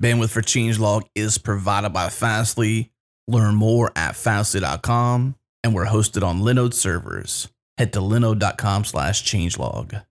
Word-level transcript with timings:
Bandwidth 0.00 0.28
for 0.28 0.42
changelog 0.42 1.04
is 1.14 1.38
provided 1.38 1.90
by 1.90 2.10
Fastly. 2.10 2.92
Learn 3.28 3.54
more 3.54 3.92
at 3.96 4.14
fastly.com, 4.14 5.36
and 5.64 5.74
we're 5.74 5.86
hosted 5.86 6.22
on 6.22 6.42
Linode 6.42 6.74
servers. 6.74 7.48
Head 7.78 7.94
to 7.94 8.00
linode.com 8.00 8.84
slash 8.84 9.24
changelog. 9.24 10.04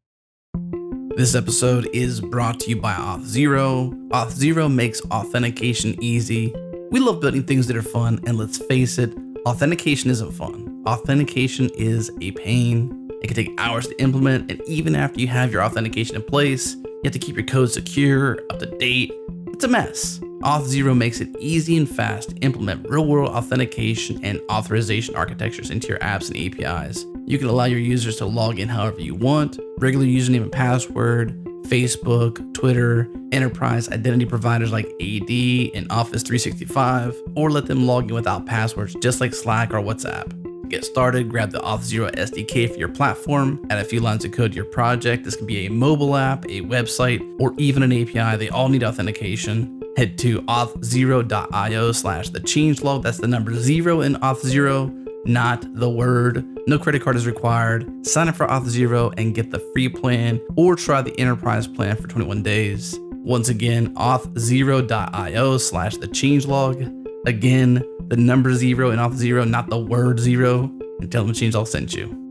This 1.15 1.35
episode 1.35 1.87
is 1.93 2.19
brought 2.19 2.59
to 2.61 2.71
you 2.71 2.81
by 2.81 2.93
Auth0. 2.93 4.09
Auth0 4.09 4.73
makes 4.73 5.01
authentication 5.11 5.95
easy. 6.03 6.51
We 6.89 6.99
love 6.99 7.21
building 7.21 7.43
things 7.43 7.67
that 7.67 7.77
are 7.77 7.83
fun, 7.83 8.19
and 8.25 8.37
let's 8.39 8.57
face 8.57 8.97
it, 8.97 9.15
authentication 9.45 10.09
isn't 10.09 10.31
fun. 10.31 10.83
Authentication 10.87 11.69
is 11.75 12.11
a 12.21 12.31
pain. 12.31 13.07
It 13.21 13.27
can 13.27 13.35
take 13.35 13.51
hours 13.59 13.85
to 13.87 14.01
implement, 14.01 14.49
and 14.49 14.59
even 14.63 14.95
after 14.95 15.21
you 15.21 15.27
have 15.27 15.53
your 15.53 15.61
authentication 15.61 16.15
in 16.15 16.23
place, 16.23 16.73
you 16.73 17.01
have 17.03 17.13
to 17.13 17.19
keep 17.19 17.35
your 17.35 17.45
code 17.45 17.71
secure, 17.71 18.39
up 18.49 18.57
to 18.57 18.65
date. 18.65 19.13
It's 19.55 19.63
a 19.63 19.69
mess. 19.69 20.19
Auth0 20.43 20.97
makes 20.97 21.21
it 21.21 21.33
easy 21.39 21.77
and 21.77 21.89
fast 21.89 22.31
to 22.31 22.35
implement 22.39 22.89
real 22.89 23.05
world 23.05 23.29
authentication 23.29 24.21
and 24.21 24.41
authorization 24.51 25.15
architectures 25.15 25.69
into 25.69 25.87
your 25.87 25.97
apps 25.99 26.27
and 26.27 26.35
APIs. 26.35 27.05
You 27.25 27.37
can 27.37 27.47
allow 27.47 27.63
your 27.63 27.79
users 27.79 28.17
to 28.17 28.25
log 28.25 28.59
in 28.59 28.67
however 28.67 28.99
you 28.99 29.15
want, 29.15 29.57
regular 29.77 30.03
username 30.03 30.41
and 30.41 30.51
password, 30.51 31.41
Facebook, 31.67 32.53
Twitter, 32.53 33.09
enterprise 33.31 33.87
identity 33.87 34.25
providers 34.25 34.73
like 34.73 34.87
AD 34.87 35.31
and 35.73 35.89
Office 35.89 36.21
365, 36.23 37.15
or 37.37 37.49
let 37.49 37.67
them 37.67 37.87
log 37.87 38.09
in 38.09 38.13
without 38.13 38.45
passwords 38.45 38.93
just 38.95 39.21
like 39.21 39.33
Slack 39.33 39.73
or 39.73 39.79
WhatsApp. 39.79 40.44
Get 40.69 40.85
started, 40.85 41.29
grab 41.29 41.51
the 41.51 41.59
Auth0 41.59 42.15
SDK 42.15 42.71
for 42.71 42.77
your 42.77 42.89
platform, 42.89 43.65
add 43.69 43.79
a 43.79 43.83
few 43.83 43.99
lines 43.99 44.25
of 44.25 44.31
code 44.31 44.51
to 44.51 44.55
your 44.55 44.65
project. 44.65 45.23
This 45.23 45.35
can 45.35 45.45
be 45.45 45.65
a 45.65 45.69
mobile 45.69 46.15
app, 46.15 46.45
a 46.45 46.61
website, 46.61 47.21
or 47.39 47.53
even 47.57 47.83
an 47.83 47.91
API. 47.91 48.37
They 48.37 48.49
all 48.49 48.69
need 48.69 48.83
authentication. 48.83 49.81
Head 49.97 50.17
to 50.19 50.41
auth0.io 50.43 51.91
slash 51.91 52.29
the 52.29 52.41
changelog. 52.41 53.03
That's 53.03 53.19
the 53.19 53.27
number 53.27 53.53
zero 53.55 54.01
in 54.01 54.15
auth0 54.15 55.05
not 55.25 55.65
the 55.73 55.89
word. 55.89 56.45
No 56.67 56.77
credit 56.77 57.01
card 57.01 57.15
is 57.15 57.27
required. 57.27 58.05
Sign 58.05 58.29
up 58.29 58.35
for 58.35 58.47
Auth0 58.47 59.13
and 59.17 59.35
get 59.35 59.51
the 59.51 59.59
free 59.73 59.89
plan 59.89 60.39
or 60.55 60.75
try 60.75 61.01
the 61.01 61.19
enterprise 61.19 61.67
plan 61.67 61.95
for 61.95 62.07
21 62.07 62.43
days. 62.43 62.97
Once 63.11 63.49
again, 63.49 63.93
auth0.io 63.95 65.57
slash 65.57 65.97
the 65.97 66.07
changelog. 66.07 67.03
Again, 67.25 67.83
the 68.07 68.17
number 68.17 68.53
zero 68.53 68.91
and 68.91 68.99
Auth0, 68.99 69.49
not 69.49 69.69
the 69.69 69.79
word 69.79 70.19
zero. 70.19 70.71
And 70.99 71.11
tell 71.11 71.25
the 71.25 71.33
changelog 71.33 71.67
sent 71.67 71.93
you. 71.93 72.21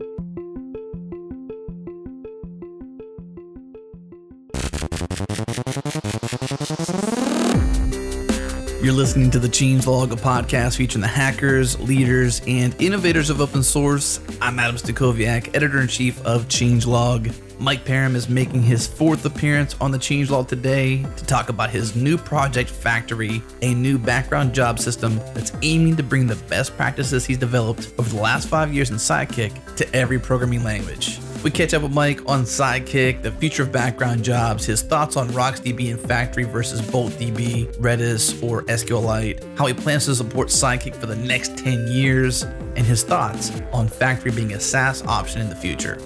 You're 8.81 8.93
listening 8.93 9.31
to 9.31 9.39
the 9.39 9.47
Changelog, 9.47 10.11
a 10.11 10.15
podcast 10.15 10.77
featuring 10.77 11.01
the 11.01 11.07
hackers, 11.07 11.79
leaders, 11.79 12.41
and 12.45 12.79
innovators 12.79 13.31
of 13.31 13.41
open 13.41 13.63
source. 13.63 14.19
I'm 14.41 14.59
Adam 14.59 14.75
Stacoviak, 14.75 15.55
editor 15.55 15.81
in 15.81 15.87
chief 15.87 16.23
of 16.23 16.47
Changelog. 16.47 17.33
Mike 17.59 17.85
Perham 17.85 18.15
is 18.15 18.27
making 18.27 18.61
his 18.61 18.85
fourth 18.85 19.25
appearance 19.25 19.75
on 19.79 19.91
the 19.91 19.97
Changelog 19.97 20.47
today 20.47 21.03
to 21.15 21.25
talk 21.25 21.49
about 21.49 21.69
his 21.69 21.95
new 21.95 22.17
project 22.17 22.69
Faktory, 22.71 23.41
a 23.61 23.73
new 23.73 23.97
background 23.97 24.53
job 24.53 24.77
system 24.77 25.17
that's 25.33 25.53
aiming 25.61 25.95
to 25.95 26.03
bring 26.03 26.27
the 26.27 26.35
best 26.47 26.75
practices 26.75 27.25
he's 27.25 27.37
developed 27.37 27.93
over 27.97 28.09
the 28.09 28.21
last 28.21 28.49
five 28.49 28.73
years 28.73 28.89
in 28.89 28.97
Sidekiq 28.97 29.75
to 29.75 29.95
every 29.95 30.19
programming 30.19 30.63
language. 30.63 31.19
We 31.43 31.51
catch 31.51 31.73
up 31.75 31.83
with 31.83 31.93
Mike 31.93 32.27
on 32.27 32.43
Sidekiq, 32.43 33.21
the 33.21 33.31
future 33.31 33.63
of 33.63 33.71
background 33.71 34.23
jobs, 34.23 34.65
his 34.65 34.81
thoughts 34.81 35.15
on 35.15 35.29
RocksDB 35.29 35.91
and 35.91 35.99
Faktory 35.99 36.51
versus 36.51 36.81
BoltDB, 36.81 37.73
Redis, 37.77 38.41
or 38.43 38.63
SQLite, 38.63 39.57
how 39.57 39.67
he 39.67 39.73
plans 39.73 40.05
to 40.05 40.15
support 40.15 40.47
Sidekiq 40.47 40.95
for 40.95 41.05
the 41.05 41.15
next 41.15 41.57
10 41.57 41.87
years, 41.87 42.43
and 42.75 42.79
his 42.79 43.03
thoughts 43.03 43.51
on 43.71 43.87
Faktory 43.87 44.35
being 44.35 44.53
a 44.53 44.59
SaaS 44.59 45.03
option 45.03 45.39
in 45.39 45.47
the 45.47 45.55
future. 45.55 45.99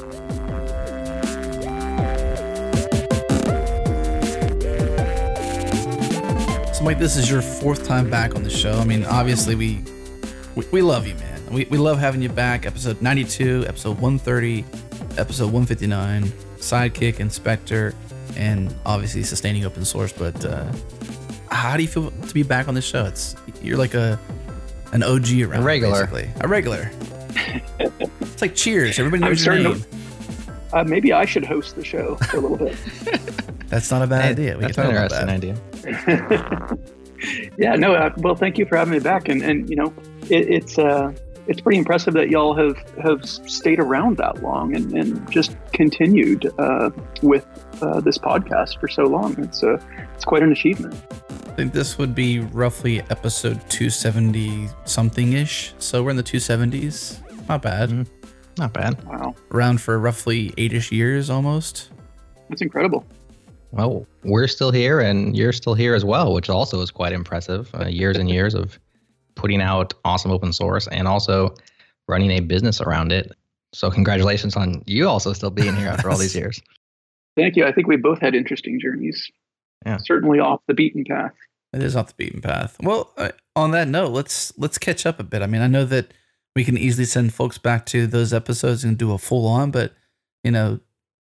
Mike, 6.90 6.98
this 6.98 7.18
is 7.18 7.30
your 7.30 7.44
fourth 7.44 7.86
time 7.86 8.10
back 8.10 8.34
on 8.36 8.42
the 8.42 8.50
show. 8.50 8.72
I 8.74 8.84
mean, 8.84 9.06
obviously, 9.06 9.54
we 9.54 9.84
we, 10.56 10.66
we 10.72 10.82
love 10.82 11.06
you, 11.06 11.14
man. 11.16 11.40
We, 11.52 11.66
we 11.66 11.78
love 11.78 12.00
having 12.00 12.20
you 12.20 12.30
back. 12.30 12.66
Episode 12.66 13.00
92, 13.00 13.66
episode 13.68 14.00
130, 14.00 14.66
episode 15.20 15.52
159, 15.54 16.24
Sidekiq, 16.58 17.18
Inspeqtor, 17.18 17.94
and 18.36 18.74
obviously 18.88 19.22
sustaining 19.22 19.66
open 19.66 19.86
source. 19.86 20.12
But 20.12 20.44
uh, 20.44 20.66
how 21.52 21.78
do 21.78 21.84
you 21.84 21.88
feel 21.90 22.10
to 22.10 22.34
be 22.34 22.42
back 22.42 22.68
on 22.68 22.74
the 22.74 22.82
show? 22.82 23.06
It's 23.06 23.36
you're 23.62 23.78
like 23.78 23.94
a 23.94 24.20
an 24.92 25.04
OG 25.04 25.42
around, 25.44 25.62
A 25.62 25.66
regular. 25.66 25.94
basically. 26.08 26.32
a 26.42 26.48
regular. 26.48 26.92
it's 28.20 28.42
like 28.42 28.56
Cheers. 28.56 28.98
Everybody 28.98 29.24
I'm 29.26 29.30
knows 29.30 29.46
your 29.46 29.54
starting 29.62 29.74
name. 29.74 29.82
to- 30.72 30.78
Uh, 30.80 30.84
maybe 30.86 31.14
I 31.14 31.26
should 31.26 31.46
host 31.46 31.76
the 31.76 31.86
show 31.86 32.16
for 32.16 32.38
a 32.38 32.40
little 32.40 32.58
bit. 32.58 32.76
That's 33.70 33.92
not 33.92 34.02
a 34.02 34.08
bad 34.08 34.24
Hey, 34.24 34.30
idea. 34.32 34.56
We 34.58 34.62
That's 34.64 34.76
can 34.76 34.88
an 34.88 34.96
talk 34.96 35.06
about 35.12 35.22
interesting 35.28 35.52
that. 35.52 35.56
idea. 35.60 35.69
yeah, 37.58 37.76
no. 37.76 37.94
Uh, 37.94 38.14
well, 38.18 38.36
thank 38.36 38.58
you 38.58 38.66
for 38.66 38.78
having 38.78 38.94
me 38.94 39.00
back, 39.00 39.28
and 39.30 39.42
and 39.42 39.70
you 39.70 39.76
know, 39.76 39.94
it, 40.30 40.50
it's 40.50 40.78
uh, 40.78 41.14
it's 41.48 41.62
pretty 41.62 41.78
impressive 41.80 42.14
that 42.14 42.30
y'all 42.30 42.56
have 42.56 42.78
have 43.02 43.26
stayed 43.26 43.80
around 43.80 44.18
that 44.18 44.42
long 44.42 44.76
and, 44.76 44.94
and 44.94 45.32
just 45.32 45.56
continued 45.74 46.52
uh, 46.60 46.90
with 47.22 47.46
uh, 47.82 48.00
this 48.02 48.18
podcast 48.18 48.80
for 48.80 48.88
so 48.88 49.04
long. 49.04 49.38
It's 49.44 49.64
uh, 49.64 49.78
it's 50.16 50.26
quite 50.26 50.44
an 50.44 50.52
achievement. 50.52 50.96
I 51.48 51.62
think 51.62 51.74
this 51.74 51.98
would 51.98 52.16
be 52.16 52.40
roughly 52.40 53.02
episode 53.10 53.60
270 53.70 54.70
something 54.86 55.34
ish. 55.34 55.74
So 55.80 56.02
we're 56.04 56.12
in 56.12 56.16
the 56.16 56.24
270s. 56.24 57.20
Not 57.50 57.62
bad. 57.62 57.90
Mhm. 57.90 58.08
Not 58.58 58.72
bad. 58.74 59.04
Wow, 59.06 59.36
Around 59.52 59.82
for 59.82 59.98
roughly 60.00 60.54
eight 60.58 60.72
ish 60.74 60.92
years 60.92 61.30
almost. 61.30 61.92
that's 62.50 62.62
incredible. 62.62 63.06
Well, 63.72 64.06
we're 64.24 64.48
still 64.48 64.72
here, 64.72 65.00
and 65.00 65.38
you're 65.38 65.54
still 65.54 65.76
here 65.76 65.94
as 65.94 66.04
well, 66.04 66.34
which 66.34 66.50
also 66.50 66.82
is 66.82 66.92
quite 66.92 67.14
impressive. 67.14 67.74
Uh, 67.74 67.88
years 67.88 68.18
and 68.18 68.30
years 68.30 68.56
of 68.56 68.80
putting 69.36 69.62
out 69.62 69.94
awesome 70.04 70.32
open 70.32 70.54
source 70.54 70.88
and 70.88 71.08
also 71.08 71.54
running 72.08 72.32
a 72.32 72.40
business 72.40 72.82
around 72.82 73.12
it. 73.12 73.32
So, 73.74 73.92
congratulations 73.92 74.56
on 74.56 74.84
you 74.88 75.08
also 75.08 75.34
still 75.34 75.52
being 75.52 75.76
here 75.76 75.88
after 75.88 76.10
all 76.10 76.18
these 76.18 76.36
years. 76.42 76.62
Thank 77.38 77.56
you. 77.56 77.66
I 77.66 77.72
think 77.72 77.88
we 77.88 77.96
both 77.96 78.20
had 78.20 78.34
interesting 78.34 78.80
journeys. 78.80 79.32
Yeah. 79.86 79.98
Certainly 80.04 80.40
off 80.40 80.62
the 80.68 80.74
beaten 80.74 81.06
path. 81.06 81.34
It 81.72 81.84
is 81.84 81.96
off 81.96 82.08
the 82.08 82.14
beaten 82.16 82.42
path. 82.42 82.76
Well, 82.82 83.12
uh, 83.18 83.30
on 83.56 83.72
that 83.72 83.88
note, 83.88 84.12
let's 84.12 84.52
let's 84.58 84.78
catch 84.78 85.06
up 85.06 85.20
a 85.20 85.24
bit. 85.24 85.42
I 85.42 85.48
mean, 85.48 85.62
I 85.62 85.68
know 85.68 85.86
that 85.86 86.14
we 86.56 86.66
can 86.66 86.78
easily 86.78 87.06
send 87.06 87.34
folks 87.34 87.58
back 87.58 87.86
to 87.88 88.08
those 88.08 88.34
episodes 88.34 88.84
and 88.84 88.98
do 88.98 89.14
a 89.14 89.18
full 89.18 89.46
on, 89.48 89.70
but 89.70 89.94
you 90.44 90.52
know, 90.52 90.80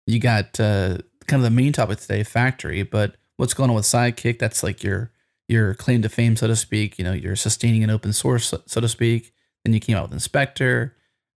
you 0.05 0.19
got 0.19 0.59
uh, 0.59 0.99
kind 1.27 1.39
of 1.39 1.43
the 1.43 1.55
main 1.55 1.73
topic 1.73 1.99
today, 1.99 2.21
Faktory. 2.21 2.89
But 2.89 3.15
what's 3.37 3.53
going 3.53 3.69
on 3.69 3.75
with 3.75 3.85
Sidekiq? 3.85 4.39
That's 4.39 4.63
like 4.63 4.83
your 4.83 5.11
your 5.47 5.73
claim 5.75 6.01
to 6.01 6.09
fame, 6.09 6.35
so 6.35 6.47
to 6.47 6.55
speak. 6.55 6.97
You 6.97 7.05
know, 7.05 7.13
you're 7.13 7.35
sustaining 7.35 7.83
an 7.83 7.89
open 7.89 8.13
source, 8.13 8.53
so, 8.65 8.81
to 8.81 8.87
speak. 8.87 9.33
Then 9.63 9.73
you 9.73 9.79
came 9.79 9.97
out 9.97 10.09
with 10.09 10.19
Inspeqtor. 10.19 10.91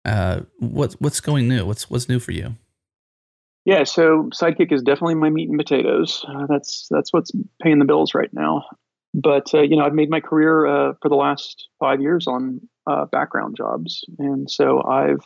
Uh, 0.05 0.41
what's 0.59 0.95
what's 0.95 1.19
going 1.19 1.47
new? 1.47 1.65
What's 1.65 1.89
what's 1.89 2.09
new 2.09 2.19
for 2.19 2.31
you? 2.31 2.55
Yeah, 3.65 3.83
so 3.83 4.29
Sidekiq 4.33 4.71
is 4.71 4.81
definitely 4.81 5.15
my 5.15 5.29
meat 5.29 5.49
and 5.49 5.57
potatoes. 5.57 6.25
Uh, 6.27 6.47
that's 6.47 6.87
that's 6.89 7.13
what's 7.13 7.31
paying 7.61 7.79
the 7.79 7.85
bills 7.85 8.13
right 8.13 8.33
now. 8.33 8.63
But 9.13 9.53
uh, 9.53 9.61
you 9.61 9.75
know, 9.75 9.85
I've 9.85 9.93
made 9.93 10.09
my 10.09 10.21
career 10.21 10.65
uh, 10.65 10.93
for 11.01 11.09
the 11.09 11.15
last 11.15 11.67
five 11.79 12.01
years 12.01 12.27
on 12.27 12.61
uh, 12.87 13.05
background 13.05 13.57
jobs, 13.57 14.03
and 14.17 14.49
so 14.49 14.83
I've 14.83 15.21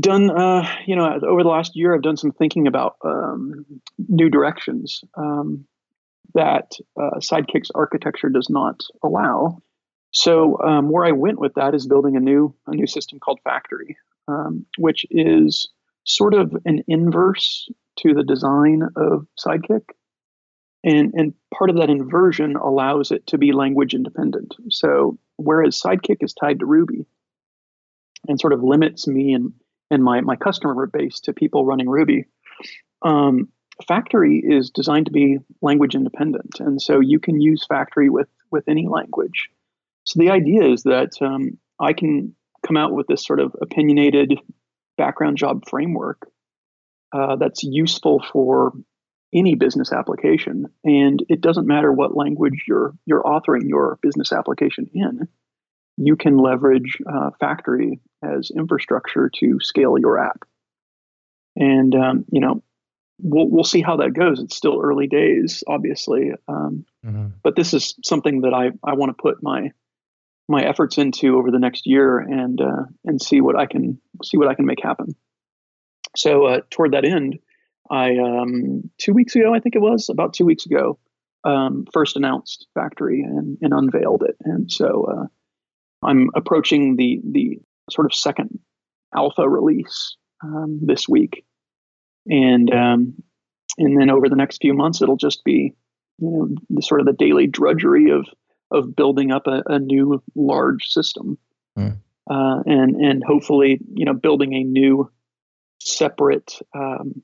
done. 0.00 0.30
Uh, 0.30 0.68
you 0.86 0.96
know, 0.96 1.20
over 1.26 1.42
the 1.42 1.48
last 1.48 1.76
year, 1.76 1.94
I've 1.94 2.02
done 2.02 2.16
some 2.16 2.32
thinking 2.32 2.66
about 2.66 2.96
um, 3.04 3.64
new 4.08 4.28
directions 4.28 5.02
um, 5.16 5.66
that 6.34 6.72
uh, 7.00 7.18
Sidekiq's 7.18 7.70
architecture 7.74 8.28
does 8.28 8.48
not 8.50 8.80
allow. 9.02 9.58
So 10.10 10.58
um, 10.62 10.90
where 10.90 11.04
I 11.04 11.12
went 11.12 11.38
with 11.38 11.54
that 11.54 11.74
is 11.74 11.86
building 11.86 12.16
a 12.16 12.20
new 12.20 12.54
a 12.66 12.74
new 12.74 12.86
system 12.86 13.18
called 13.18 13.40
Faktory, 13.46 13.96
um, 14.26 14.66
which 14.78 15.04
is 15.10 15.68
sort 16.04 16.34
of 16.34 16.56
an 16.64 16.82
inverse 16.88 17.68
to 17.98 18.14
the 18.14 18.24
design 18.24 18.82
of 18.96 19.26
Sidekiq. 19.38 19.82
And, 20.84 21.12
and 21.14 21.34
part 21.52 21.70
of 21.70 21.76
that 21.76 21.90
inversion 21.90 22.56
allows 22.56 23.10
it 23.10 23.26
to 23.26 23.38
be 23.38 23.52
language 23.52 23.94
independent. 23.94 24.54
So 24.70 25.18
whereas 25.36 25.80
Sidekiq 25.80 26.18
is 26.20 26.32
tied 26.32 26.60
to 26.60 26.66
Ruby 26.66 27.04
and 28.28 28.40
sort 28.40 28.52
of 28.52 28.62
limits 28.62 29.06
me 29.06 29.32
and, 29.32 29.52
and 29.90 30.02
my, 30.02 30.20
my 30.20 30.36
customer 30.36 30.86
base 30.86 31.20
to 31.20 31.32
people 31.32 31.64
running 31.64 31.88
Ruby, 31.88 32.26
um, 33.02 33.48
Faktory 33.88 34.40
is 34.42 34.70
designed 34.70 35.06
to 35.06 35.12
be 35.12 35.38
language 35.62 35.94
independent. 35.94 36.58
And 36.58 36.82
so 36.82 37.00
you 37.00 37.20
can 37.20 37.40
use 37.40 37.66
Faktory 37.70 38.10
with, 38.10 38.28
with 38.50 38.64
any 38.68 38.88
language. 38.88 39.48
So 40.04 40.18
the 40.18 40.30
idea 40.30 40.64
is 40.64 40.82
that 40.82 41.12
um, 41.20 41.58
I 41.78 41.92
can 41.92 42.34
come 42.66 42.76
out 42.76 42.92
with 42.92 43.06
this 43.06 43.24
sort 43.24 43.40
of 43.40 43.54
opinionated 43.60 44.34
background 44.96 45.36
job 45.36 45.68
framework 45.68 46.28
uh, 47.12 47.36
that's 47.36 47.62
useful 47.62 48.22
for 48.32 48.72
any 49.32 49.54
business 49.54 49.92
application, 49.92 50.66
and 50.84 51.22
it 51.28 51.40
doesn't 51.40 51.66
matter 51.66 51.92
what 51.92 52.16
language 52.16 52.64
you're 52.66 52.94
you're 53.04 53.22
authoring 53.22 53.68
your 53.68 53.98
business 54.02 54.32
application 54.32 54.90
in. 54.94 55.28
You 56.00 56.16
can 56.16 56.38
leverage 56.38 56.98
uh, 57.06 57.30
Faktory 57.40 58.00
as 58.22 58.50
infrastructure 58.50 59.30
to 59.40 59.58
scale 59.60 59.98
your 59.98 60.18
app, 60.18 60.44
and 61.56 61.94
um, 61.94 62.24
you 62.30 62.40
know 62.40 62.62
we'll 63.20 63.48
we'll 63.48 63.64
see 63.64 63.82
how 63.82 63.96
that 63.96 64.14
goes. 64.14 64.40
It's 64.40 64.56
still 64.56 64.80
early 64.82 65.06
days, 65.06 65.64
obviously, 65.66 66.32
um, 66.46 66.84
mm-hmm. 67.04 67.28
but 67.42 67.56
this 67.56 67.74
is 67.74 67.94
something 68.04 68.42
that 68.42 68.54
I 68.54 68.70
I 68.88 68.94
want 68.94 69.10
to 69.16 69.20
put 69.20 69.42
my 69.42 69.72
my 70.48 70.64
efforts 70.64 70.98
into 70.98 71.36
over 71.36 71.50
the 71.50 71.58
next 71.58 71.86
year 71.86 72.18
and 72.18 72.60
uh, 72.60 72.84
and 73.04 73.20
see 73.20 73.40
what 73.40 73.58
I 73.58 73.66
can 73.66 74.00
see 74.24 74.38
what 74.38 74.48
I 74.48 74.54
can 74.54 74.66
make 74.66 74.82
happen. 74.82 75.14
So 76.16 76.46
uh, 76.46 76.60
toward 76.70 76.92
that 76.92 77.04
end, 77.04 77.38
I 77.90 78.16
um, 78.18 78.90
two 78.98 79.12
weeks 79.12 79.34
ago, 79.36 79.54
I 79.54 79.60
think 79.60 79.74
it 79.74 79.82
was 79.82 80.08
about 80.08 80.34
two 80.34 80.46
weeks 80.46 80.66
ago, 80.66 80.98
um, 81.44 81.86
first 81.92 82.16
announced 82.16 82.66
Faktory 82.76 83.22
and, 83.24 83.58
and 83.60 83.72
unveiled 83.72 84.22
it, 84.22 84.36
and 84.44 84.70
so 84.70 85.04
uh, 85.04 85.26
I'm 86.02 86.30
approaching 86.34 86.96
the 86.96 87.20
the 87.24 87.58
sort 87.90 88.06
of 88.06 88.14
second 88.14 88.58
alpha 89.14 89.48
release 89.48 90.16
um, 90.42 90.80
this 90.82 91.08
week, 91.08 91.44
and 92.26 92.72
um, 92.72 93.14
and 93.78 94.00
then 94.00 94.10
over 94.10 94.28
the 94.28 94.36
next 94.36 94.60
few 94.60 94.74
months, 94.74 95.02
it'll 95.02 95.16
just 95.16 95.44
be 95.44 95.74
you 96.18 96.30
know 96.30 96.48
the 96.70 96.82
sort 96.82 97.00
of 97.00 97.06
the 97.06 97.12
daily 97.12 97.46
drudgery 97.46 98.10
of 98.10 98.26
of 98.70 98.94
building 98.94 99.32
up 99.32 99.46
a, 99.46 99.62
a 99.66 99.78
new 99.78 100.22
large 100.34 100.88
system, 100.88 101.38
mm. 101.78 101.96
uh, 102.30 102.62
and 102.66 102.96
and 102.96 103.22
hopefully 103.24 103.80
you 103.94 104.04
know 104.04 104.14
building 104.14 104.54
a 104.54 104.62
new 104.62 105.10
separate 105.80 106.58
um, 106.74 107.22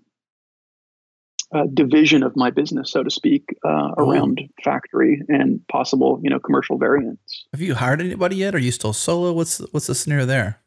uh, 1.55 1.67
division 1.73 2.23
of 2.23 2.35
my 2.37 2.51
business, 2.51 2.91
so 2.91 3.03
to 3.03 3.11
speak, 3.11 3.57
uh, 3.65 3.93
around 3.97 4.41
Faktory 4.67 5.21
and 5.29 5.67
possible, 5.69 6.21
you 6.23 6.29
know, 6.29 6.41
commercial 6.41 6.79
variants. 6.79 7.47
Have 7.53 7.61
you 7.61 7.75
hired 7.75 8.01
anybody 8.01 8.37
yet? 8.37 8.55
Are 8.55 8.59
you 8.59 8.73
still 8.73 8.93
solo? 8.93 9.33
What's 9.33 9.59
what's 9.71 9.87
the 9.87 9.95
scenario 9.95 10.27
there? 10.27 10.61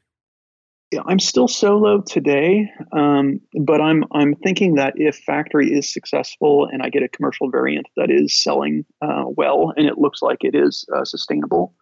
Yeah, 0.91 1.01
I'm 1.05 1.19
still 1.19 1.49
solo 1.49 2.01
today, 2.01 2.71
um, 2.93 3.41
but 3.59 3.81
I'm 3.81 4.05
I'm 4.13 4.35
thinking 4.35 4.75
that 4.75 4.93
if 4.95 5.21
Faktory 5.25 5.77
is 5.77 5.91
successful 5.91 6.69
and 6.71 6.81
I 6.81 6.89
get 6.89 7.03
a 7.03 7.09
commercial 7.09 7.51
variant 7.51 7.87
that 7.97 8.09
is 8.09 8.41
selling 8.41 8.85
uh, 9.01 9.25
well 9.25 9.73
and 9.75 9.85
it 9.85 9.97
looks 9.97 10.21
like 10.21 10.45
it 10.45 10.55
is 10.55 10.85
uh, 10.95 11.03
sustainable, 11.03 11.73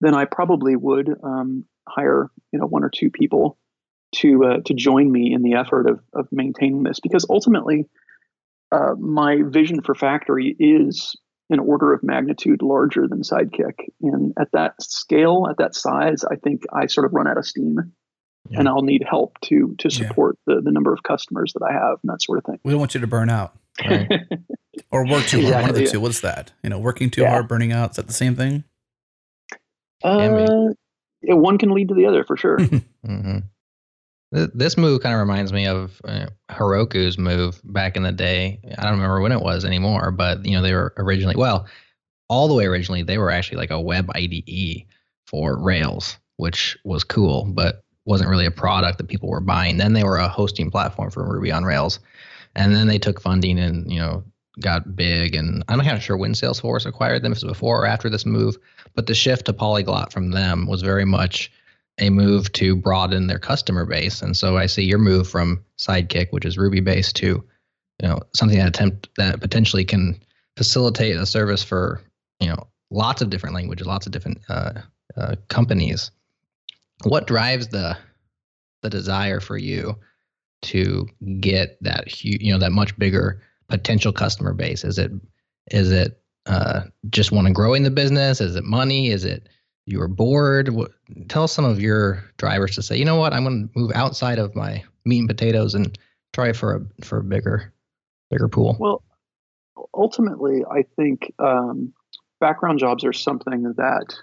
then 0.00 0.14
I 0.14 0.26
probably 0.26 0.76
would 0.76 1.10
um, 1.24 1.64
hire 1.88 2.30
you 2.52 2.60
know 2.60 2.66
one 2.66 2.84
or 2.84 2.90
two 2.90 3.10
people 3.10 3.58
to 4.16 4.44
uh, 4.44 4.60
to 4.66 4.74
join 4.74 5.10
me 5.10 5.34
in 5.34 5.42
the 5.42 5.54
effort 5.54 5.90
of 5.90 5.98
of 6.12 6.28
maintaining 6.30 6.84
this 6.84 7.00
because 7.00 7.26
ultimately 7.28 7.88
uh, 8.74 8.94
my 8.96 9.42
vision 9.46 9.82
for 9.82 9.94
Faktory 9.94 10.56
is 10.58 11.16
an 11.50 11.60
order 11.60 11.92
of 11.92 12.02
magnitude 12.02 12.62
larger 12.62 13.06
than 13.06 13.22
Sidekiq 13.22 13.74
and 14.02 14.32
at 14.38 14.50
that 14.52 14.80
scale 14.82 15.46
at 15.50 15.58
that 15.58 15.74
size 15.74 16.24
i 16.24 16.36
think 16.36 16.62
i 16.72 16.86
sort 16.86 17.06
of 17.06 17.12
run 17.12 17.26
out 17.26 17.36
of 17.36 17.46
steam 17.46 17.92
yeah. 18.48 18.58
and 18.58 18.68
i'll 18.68 18.82
need 18.82 19.04
help 19.08 19.38
to 19.42 19.74
to 19.78 19.90
support 19.90 20.38
yeah. 20.46 20.54
the, 20.56 20.62
the 20.62 20.70
number 20.70 20.92
of 20.92 21.02
customers 21.02 21.52
that 21.52 21.62
i 21.62 21.72
have 21.72 21.98
and 22.02 22.12
that 22.12 22.22
sort 22.22 22.38
of 22.38 22.44
thing 22.44 22.58
we 22.64 22.70
don't 22.70 22.80
want 22.80 22.94
you 22.94 23.00
to 23.00 23.06
burn 23.06 23.28
out 23.28 23.54
right? 23.88 24.10
or 24.90 25.06
work 25.06 25.24
too 25.24 25.42
hard 25.42 25.46
exactly, 25.46 25.52
one 25.52 25.70
of 25.70 25.76
the 25.76 25.82
yeah. 25.82 25.90
two 25.90 26.00
what's 26.00 26.20
that 26.20 26.52
you 26.62 26.70
know 26.70 26.78
working 26.78 27.10
too 27.10 27.24
hard 27.26 27.46
burning 27.46 27.72
out 27.72 27.90
is 27.90 27.96
that 27.96 28.06
the 28.06 28.12
same 28.12 28.34
thing 28.34 28.64
uh, 30.02 30.68
one 31.22 31.58
can 31.58 31.70
lead 31.70 31.88
to 31.88 31.94
the 31.94 32.06
other 32.06 32.24
for 32.24 32.36
sure 32.36 32.58
mm-hmm. 33.06 33.38
This 34.34 34.76
move 34.76 35.00
kind 35.00 35.14
of 35.14 35.20
reminds 35.20 35.52
me 35.52 35.68
of 35.68 36.00
uh, 36.04 36.26
Heroku's 36.50 37.16
move 37.16 37.60
back 37.62 37.96
in 37.96 38.02
the 38.02 38.10
day. 38.10 38.58
I 38.76 38.82
don't 38.82 38.94
remember 38.94 39.20
when 39.20 39.30
it 39.30 39.40
was 39.40 39.64
anymore, 39.64 40.10
but 40.10 40.44
you 40.44 40.52
know 40.52 40.62
they 40.62 40.74
were 40.74 40.92
originally 40.96 41.36
well, 41.36 41.66
all 42.28 42.48
the 42.48 42.54
way 42.54 42.66
originally 42.66 43.04
they 43.04 43.16
were 43.16 43.30
actually 43.30 43.58
like 43.58 43.70
a 43.70 43.80
web 43.80 44.10
IDE 44.12 44.86
for 45.28 45.56
Rails, 45.56 46.18
which 46.36 46.76
was 46.82 47.04
cool, 47.04 47.44
but 47.44 47.84
wasn't 48.06 48.28
really 48.28 48.44
a 48.44 48.50
product 48.50 48.98
that 48.98 49.06
people 49.06 49.28
were 49.28 49.40
buying. 49.40 49.76
Then 49.76 49.92
they 49.92 50.02
were 50.02 50.18
a 50.18 50.28
hosting 50.28 50.68
platform 50.68 51.12
for 51.12 51.24
Ruby 51.24 51.52
on 51.52 51.64
Rails, 51.64 52.00
and 52.56 52.74
then 52.74 52.88
they 52.88 52.98
took 52.98 53.20
funding 53.20 53.60
and 53.60 53.88
you 53.88 54.00
know 54.00 54.24
got 54.60 54.96
big. 54.96 55.36
And 55.36 55.62
I'm 55.68 55.78
not 55.78 55.86
kind 55.86 55.96
of 55.96 56.02
sure 56.02 56.16
when 56.16 56.32
Salesforce 56.32 56.86
acquired 56.86 57.22
them, 57.22 57.30
if 57.30 57.38
it 57.38 57.44
was 57.44 57.52
before 57.52 57.82
or 57.82 57.86
after 57.86 58.10
this 58.10 58.26
move, 58.26 58.56
but 58.96 59.06
the 59.06 59.14
shift 59.14 59.46
to 59.46 59.52
Polyglot 59.52 60.12
from 60.12 60.32
them 60.32 60.66
was 60.66 60.82
very 60.82 61.04
much 61.04 61.52
a 61.98 62.10
move 62.10 62.52
to 62.52 62.76
broaden 62.76 63.26
their 63.26 63.38
customer 63.38 63.86
base. 63.86 64.20
And 64.22 64.36
so 64.36 64.56
I 64.56 64.66
see 64.66 64.84
your 64.84 64.98
move 64.98 65.28
from 65.28 65.64
Sidekiq, 65.78 66.28
which 66.30 66.44
is 66.44 66.58
Ruby 66.58 66.80
based, 66.80 67.16
to 67.16 67.26
you 68.02 68.08
know 68.08 68.18
something 68.34 68.58
that 68.58 68.68
attempt 68.68 69.08
that 69.16 69.40
potentially 69.40 69.84
can 69.84 70.20
facilitate 70.56 71.16
a 71.16 71.26
service 71.26 71.62
for 71.62 72.00
you 72.40 72.48
know 72.48 72.66
lots 72.90 73.22
of 73.22 73.30
different 73.30 73.54
languages, 73.54 73.86
lots 73.86 74.06
of 74.06 74.12
different 74.12 74.38
uh, 74.48 74.72
uh, 75.16 75.36
companies. 75.48 76.10
What 77.04 77.26
drives 77.26 77.68
the 77.68 77.96
the 78.82 78.90
desire 78.90 79.40
for 79.40 79.56
you 79.56 79.96
to 80.62 81.06
get 81.40 81.78
that 81.82 82.08
huge, 82.08 82.42
you 82.42 82.52
know, 82.52 82.58
that 82.58 82.72
much 82.72 82.96
bigger 82.98 83.42
potential 83.68 84.12
customer 84.12 84.52
base? 84.52 84.84
Is 84.84 84.98
it 84.98 85.12
is 85.70 85.90
it 85.90 86.20
uh, 86.46 86.82
just 87.10 87.32
want 87.32 87.46
to 87.46 87.52
grow 87.52 87.74
in 87.74 87.82
the 87.82 87.90
business? 87.90 88.40
Is 88.40 88.56
it 88.56 88.64
money? 88.64 89.10
Is 89.10 89.24
it 89.24 89.48
you 89.86 89.98
were 89.98 90.08
bored. 90.08 90.70
What, 90.70 90.92
tell 91.28 91.48
some 91.48 91.64
of 91.64 91.80
your 91.80 92.24
drivers 92.38 92.74
to 92.76 92.82
say, 92.82 92.96
you 92.96 93.04
know 93.04 93.16
what, 93.16 93.32
I'm 93.32 93.44
going 93.44 93.68
to 93.68 93.78
move 93.78 93.92
outside 93.94 94.38
of 94.38 94.54
my 94.54 94.82
meat 95.04 95.18
and 95.18 95.28
potatoes 95.28 95.74
and 95.74 95.96
try 96.32 96.52
for 96.52 96.76
a 96.76 97.04
for 97.04 97.18
a 97.18 97.24
bigger 97.24 97.72
bigger 98.30 98.48
pool. 98.48 98.76
Well, 98.78 99.02
ultimately, 99.94 100.62
I 100.70 100.84
think 100.96 101.32
um, 101.38 101.92
background 102.40 102.78
jobs 102.78 103.04
are 103.04 103.12
something 103.12 103.74
that 103.76 104.14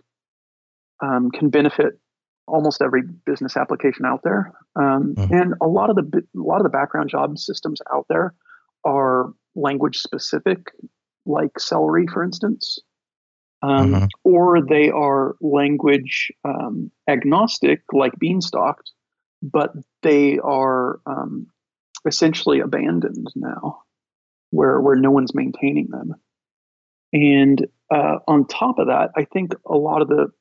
um, 1.01 1.31
can 1.31 1.49
benefit 1.49 1.99
almost 2.47 2.81
every 2.81 3.03
business 3.25 3.55
application 3.55 4.05
out 4.05 4.21
there, 4.23 4.53
um, 4.75 5.15
mm-hmm. 5.15 5.33
and 5.33 5.53
a 5.61 5.67
lot 5.67 5.89
of 5.89 5.95
the 5.95 6.23
a 6.35 6.39
lot 6.39 6.57
of 6.57 6.63
the 6.63 6.69
background 6.69 7.09
job 7.09 7.37
systems 7.37 7.81
out 7.93 8.05
there 8.09 8.33
are 8.83 9.31
language 9.55 9.97
specific, 9.97 10.71
like 11.25 11.59
Celery, 11.59 12.07
for 12.07 12.23
instance 12.23 12.79
um, 13.61 13.93
mm-hmm. 13.93 14.05
or 14.23 14.61
they 14.61 14.89
are 14.89 15.35
language 15.41 16.31
um, 16.43 16.91
agnostic, 17.07 17.81
like 17.93 18.17
Beanstalk, 18.19 18.81
but 19.41 19.71
they 20.01 20.39
are 20.39 20.99
um, 21.05 21.47
essentially 22.05 22.59
abandoned 22.59 23.27
now, 23.35 23.81
where 24.49 24.79
where 24.79 24.95
no 24.95 25.11
one's 25.11 25.35
maintaining 25.35 25.87
them. 25.87 26.15
And 27.13 27.67
uh, 27.93 28.19
on 28.27 28.47
top 28.47 28.79
of 28.79 28.87
that, 28.87 29.11
I 29.15 29.25
think 29.25 29.53
a 29.65 29.75
lot 29.75 30.01
of 30.01 30.07
the 30.07 30.31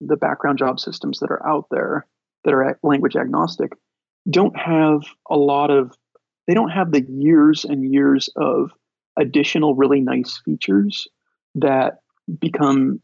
the 0.00 0.16
background 0.16 0.58
job 0.58 0.80
systems 0.80 1.20
that 1.20 1.30
are 1.30 1.46
out 1.46 1.66
there 1.70 2.06
that 2.44 2.54
are 2.54 2.78
language 2.82 3.16
agnostic 3.16 3.72
don't 4.28 4.56
have 4.58 5.02
a 5.30 5.36
lot 5.36 5.70
of 5.70 5.94
they 6.46 6.54
don't 6.54 6.70
have 6.70 6.92
the 6.92 7.04
years 7.08 7.64
and 7.64 7.90
years 7.92 8.28
of 8.36 8.70
additional 9.16 9.74
really 9.74 10.00
nice 10.00 10.40
features 10.44 11.06
that 11.54 11.98
become 12.40 13.00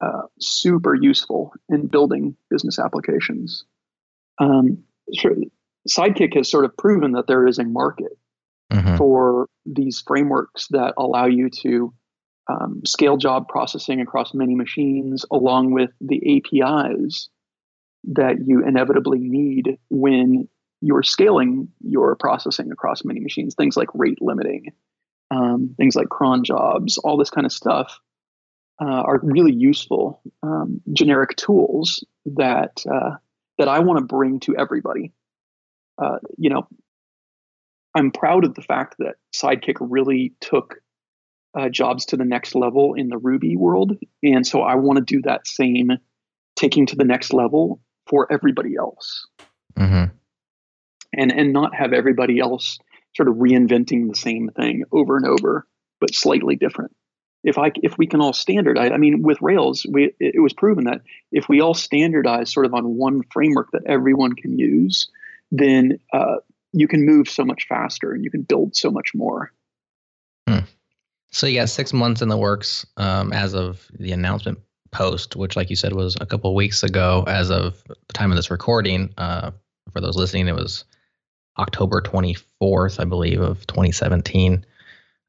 uh, 0.00 0.22
super 0.40 0.94
useful 0.94 1.52
in 1.68 1.86
building 1.86 2.36
business 2.50 2.78
applications. 2.78 3.64
Um, 4.38 4.84
sure, 5.14 5.34
Sidekiq 5.88 6.36
has 6.36 6.50
sort 6.50 6.64
of 6.64 6.76
proven 6.76 7.12
that 7.12 7.26
there 7.26 7.46
is 7.46 7.58
a 7.58 7.64
market 7.64 8.12
mm-hmm. 8.72 8.96
for 8.96 9.48
these 9.64 10.02
frameworks 10.06 10.66
that 10.70 10.94
allow 10.98 11.26
you 11.26 11.48
to 11.62 11.94
um, 12.48 12.82
scale 12.84 13.16
job 13.16 13.48
processing 13.48 14.00
across 14.00 14.34
many 14.34 14.54
machines, 14.54 15.24
along 15.30 15.72
with 15.72 15.90
the 16.00 16.36
APIs 16.36 17.28
that 18.04 18.36
you 18.44 18.64
inevitably 18.64 19.18
need 19.18 19.78
when 19.90 20.48
you're 20.80 21.02
scaling 21.02 21.68
your 21.80 22.14
processing 22.16 22.70
across 22.70 23.04
many 23.04 23.20
machines. 23.20 23.54
Things 23.54 23.76
like 23.76 23.88
rate 23.94 24.18
limiting, 24.20 24.72
um, 25.30 25.74
things 25.76 25.96
like 25.96 26.08
cron 26.08 26.44
jobs, 26.44 26.98
all 26.98 27.16
this 27.16 27.30
kind 27.30 27.46
of 27.46 27.52
stuff 27.52 27.98
uh, 28.80 28.84
are 28.84 29.20
really 29.22 29.52
useful 29.52 30.20
um, 30.42 30.80
generic 30.92 31.36
tools 31.36 32.04
that 32.26 32.84
uh, 32.90 33.16
that 33.58 33.68
I 33.68 33.78
want 33.80 33.98
to 33.98 34.04
bring 34.04 34.40
to 34.40 34.56
everybody. 34.56 35.12
Uh, 35.98 36.18
you 36.36 36.50
know, 36.50 36.68
I'm 37.94 38.10
proud 38.10 38.44
of 38.44 38.54
the 38.54 38.62
fact 38.62 38.96
that 38.98 39.14
Sidekiq 39.34 39.76
really 39.80 40.34
took 40.40 40.76
uh, 41.58 41.70
jobs 41.70 42.04
to 42.06 42.16
the 42.18 42.24
next 42.24 42.54
level 42.54 42.92
in 42.94 43.08
the 43.08 43.16
Ruby 43.16 43.56
world, 43.56 43.96
and 44.22 44.46
so 44.46 44.60
I 44.60 44.74
want 44.74 44.98
to 44.98 45.04
do 45.04 45.22
that 45.22 45.46
same, 45.46 45.92
taking 46.54 46.86
to 46.86 46.96
the 46.96 47.04
next 47.04 47.32
level 47.32 47.80
for 48.06 48.30
everybody 48.30 48.76
else, 48.76 49.26
mm-hmm. 49.78 50.12
and 51.14 51.32
and 51.32 51.52
not 51.52 51.74
have 51.74 51.94
everybody 51.94 52.40
else 52.40 52.78
sort 53.14 53.28
of 53.28 53.36
reinventing 53.36 54.10
the 54.10 54.14
same 54.14 54.50
thing 54.54 54.84
over 54.92 55.16
and 55.16 55.24
over, 55.24 55.66
but 55.98 56.14
slightly 56.14 56.56
different 56.56 56.94
if 57.46 57.58
I 57.58 57.70
if 57.76 57.96
we 57.96 58.06
can 58.08 58.20
all 58.20 58.32
standardize, 58.32 58.90
I 58.92 58.96
mean, 58.96 59.22
with 59.22 59.40
Rails, 59.40 59.86
we 59.90 60.12
it 60.18 60.42
was 60.42 60.52
proven 60.52 60.84
that 60.84 61.00
if 61.30 61.48
we 61.48 61.60
all 61.60 61.74
standardize 61.74 62.52
sort 62.52 62.66
of 62.66 62.74
on 62.74 62.96
one 62.96 63.22
framework 63.32 63.70
that 63.70 63.82
everyone 63.86 64.34
can 64.34 64.58
use, 64.58 65.08
then 65.52 65.98
uh, 66.12 66.36
you 66.72 66.88
can 66.88 67.06
move 67.06 67.30
so 67.30 67.44
much 67.44 67.66
faster 67.68 68.12
and 68.12 68.24
you 68.24 68.30
can 68.32 68.42
build 68.42 68.74
so 68.74 68.90
much 68.90 69.12
more. 69.14 69.52
Hmm. 70.48 70.64
So 71.30 71.46
you 71.46 71.60
got 71.60 71.68
six 71.68 71.92
months 71.92 72.20
in 72.20 72.28
the 72.28 72.36
works 72.36 72.84
um, 72.96 73.32
as 73.32 73.54
of 73.54 73.86
the 73.96 74.10
announcement 74.10 74.58
post, 74.90 75.36
which, 75.36 75.54
like 75.54 75.70
you 75.70 75.76
said, 75.76 75.92
was 75.92 76.16
a 76.20 76.26
couple 76.26 76.52
weeks 76.52 76.82
ago. 76.82 77.22
As 77.28 77.50
of 77.50 77.84
the 77.86 78.12
time 78.12 78.32
of 78.32 78.36
this 78.36 78.50
recording, 78.50 79.14
uh, 79.18 79.52
for 79.92 80.00
those 80.00 80.16
listening, 80.16 80.48
it 80.48 80.56
was 80.56 80.84
October 81.58 82.00
24th, 82.00 82.98
I 82.98 83.04
believe, 83.04 83.40
of 83.40 83.64
2017. 83.68 84.64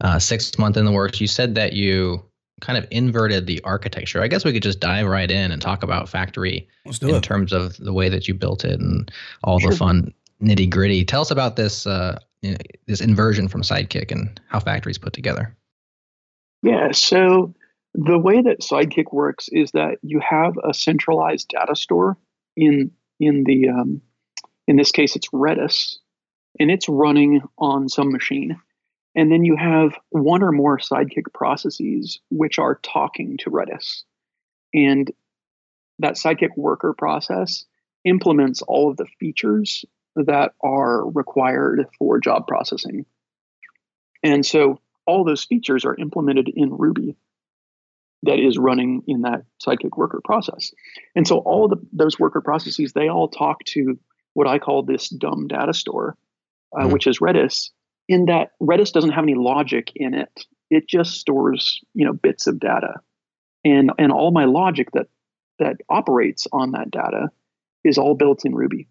Uh, 0.01 0.19
six 0.19 0.57
month 0.59 0.77
in 0.77 0.85
the 0.85 0.91
works. 0.91 1.19
You 1.19 1.27
said 1.27 1.55
that 1.55 1.73
you 1.73 2.23
kind 2.61 2.77
of 2.77 2.87
inverted 2.91 3.47
the 3.47 3.61
architecture. 3.63 4.21
I 4.21 4.27
guess 4.27 4.45
we 4.45 4.53
could 4.53 4.63
just 4.63 4.79
dive 4.79 5.07
right 5.07 5.29
in 5.29 5.51
and 5.51 5.61
talk 5.61 5.83
about 5.83 6.07
Faktory 6.07 6.67
in 7.01 7.15
it. 7.15 7.23
terms 7.23 7.51
of 7.53 7.77
the 7.77 7.93
way 7.93 8.09
that 8.09 8.27
you 8.27 8.33
built 8.33 8.63
it 8.65 8.79
and 8.79 9.11
all 9.43 9.59
Sure. 9.59 9.71
the 9.71 9.77
fun 9.77 10.13
nitty 10.41 10.69
gritty. 10.69 11.03
Tell 11.03 11.21
us 11.21 11.31
about 11.31 11.55
this 11.55 11.87
uh, 11.87 12.19
you 12.41 12.51
know, 12.51 12.57
this 12.85 13.01
inversion 13.01 13.47
from 13.47 13.61
Sidekiq 13.61 14.11
and 14.11 14.39
how 14.49 14.59
Faktory's 14.59 14.97
put 14.97 15.13
together. 15.13 15.55
Yeah. 16.63 16.91
So 16.91 17.53
the 17.93 18.17
way 18.19 18.41
that 18.41 18.61
Sidekiq 18.61 19.11
works 19.11 19.49
is 19.51 19.71
that 19.71 19.97
you 20.01 20.19
have 20.19 20.53
a 20.63 20.73
centralized 20.73 21.49
data 21.49 21.75
store 21.75 22.17
in 22.55 22.91
in 23.19 23.43
the 23.45 23.69
um, 23.69 24.01
in 24.67 24.75
this 24.75 24.91
case 24.91 25.15
it's 25.15 25.29
Redis, 25.29 25.97
and 26.59 26.69
it's 26.69 26.87
running 26.89 27.41
on 27.57 27.89
some 27.89 28.11
machine, 28.11 28.59
and 29.17 29.29
then 29.31 29.43
you 29.43 29.57
have 29.57 29.91
one 30.09 30.43
or 30.43 30.51
more 30.53 30.77
Sidekiq 30.77 31.33
processes 31.33 32.19
which 32.29 32.59
are 32.59 32.79
talking 32.83 33.37
to 33.39 33.49
Redis, 33.49 34.03
and 34.73 35.11
that 35.99 36.13
Sidekiq 36.13 36.55
worker 36.55 36.93
process 36.97 37.65
implements 38.05 38.61
all 38.61 38.89
of 38.89 38.97
the 38.97 39.07
features 39.19 39.83
that 40.15 40.53
are 40.63 41.05
required 41.09 41.87
for 41.97 42.19
job 42.19 42.47
processing, 42.47 43.05
and 44.23 44.45
so 44.45 44.79
all 45.05 45.23
those 45.23 45.43
features 45.43 45.85
are 45.85 45.95
implemented 45.95 46.49
in 46.53 46.71
Ruby 46.71 47.15
that 48.23 48.39
is 48.39 48.57
running 48.57 49.03
in 49.07 49.21
that 49.21 49.43
Sidekiq 49.65 49.95
worker 49.95 50.19
process. 50.23 50.73
And 51.15 51.27
so 51.27 51.37
all 51.37 51.67
the, 51.67 51.77
those 51.93 52.19
worker 52.19 52.41
processes, 52.41 52.91
they 52.93 53.07
all 53.07 53.29
talk 53.29 53.63
to 53.65 53.97
what 54.33 54.47
I 54.47 54.59
call 54.59 54.83
this 54.83 55.07
dumb 55.07 55.47
data 55.47 55.73
store, 55.73 56.17
uh, 56.75 56.85
Mhm. 56.85 56.93
which 56.93 57.07
is 57.07 57.19
Redis. 57.19 57.69
In 58.07 58.25
that 58.25 58.51
Redis 58.61 58.93
doesn't 58.93 59.11
have 59.11 59.23
any 59.23 59.35
logic 59.35 59.91
in 59.95 60.13
it; 60.13 60.45
it 60.69 60.87
just 60.87 61.19
stores 61.19 61.81
you 61.93 62.05
know 62.05 62.13
bits 62.13 62.47
of 62.47 62.59
data, 62.59 62.95
and 63.65 63.91
and 63.97 64.11
all 64.11 64.31
my 64.31 64.45
logic 64.45 64.89
that 64.93 65.07
that 65.59 65.77
operates 65.89 66.47
on 66.51 66.71
that 66.71 66.91
data 66.91 67.29
is 67.83 67.97
all 67.97 68.15
built 68.15 68.45
in 68.45 68.53
Ruby. 68.53 68.87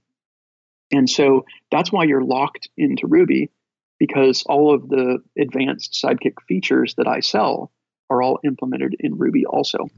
And 0.93 1.09
so 1.09 1.45
that's 1.71 1.93
why 1.93 2.05
you're 2.05 2.25
locked 2.25 2.69
into 2.77 3.07
Ruby 3.07 3.51
because 3.99 4.45
all 4.47 4.75
of 4.75 4.89
the 4.89 5.19
advanced 5.39 5.99
Sidekiq 6.03 6.35
features 6.47 6.95
that 6.97 7.09
I 7.09 7.21
sell 7.21 7.73
are 8.11 8.23
all 8.23 8.39
implemented 8.45 8.97
in 9.01 9.17
Ruby 9.17 9.47
also. 9.47 9.89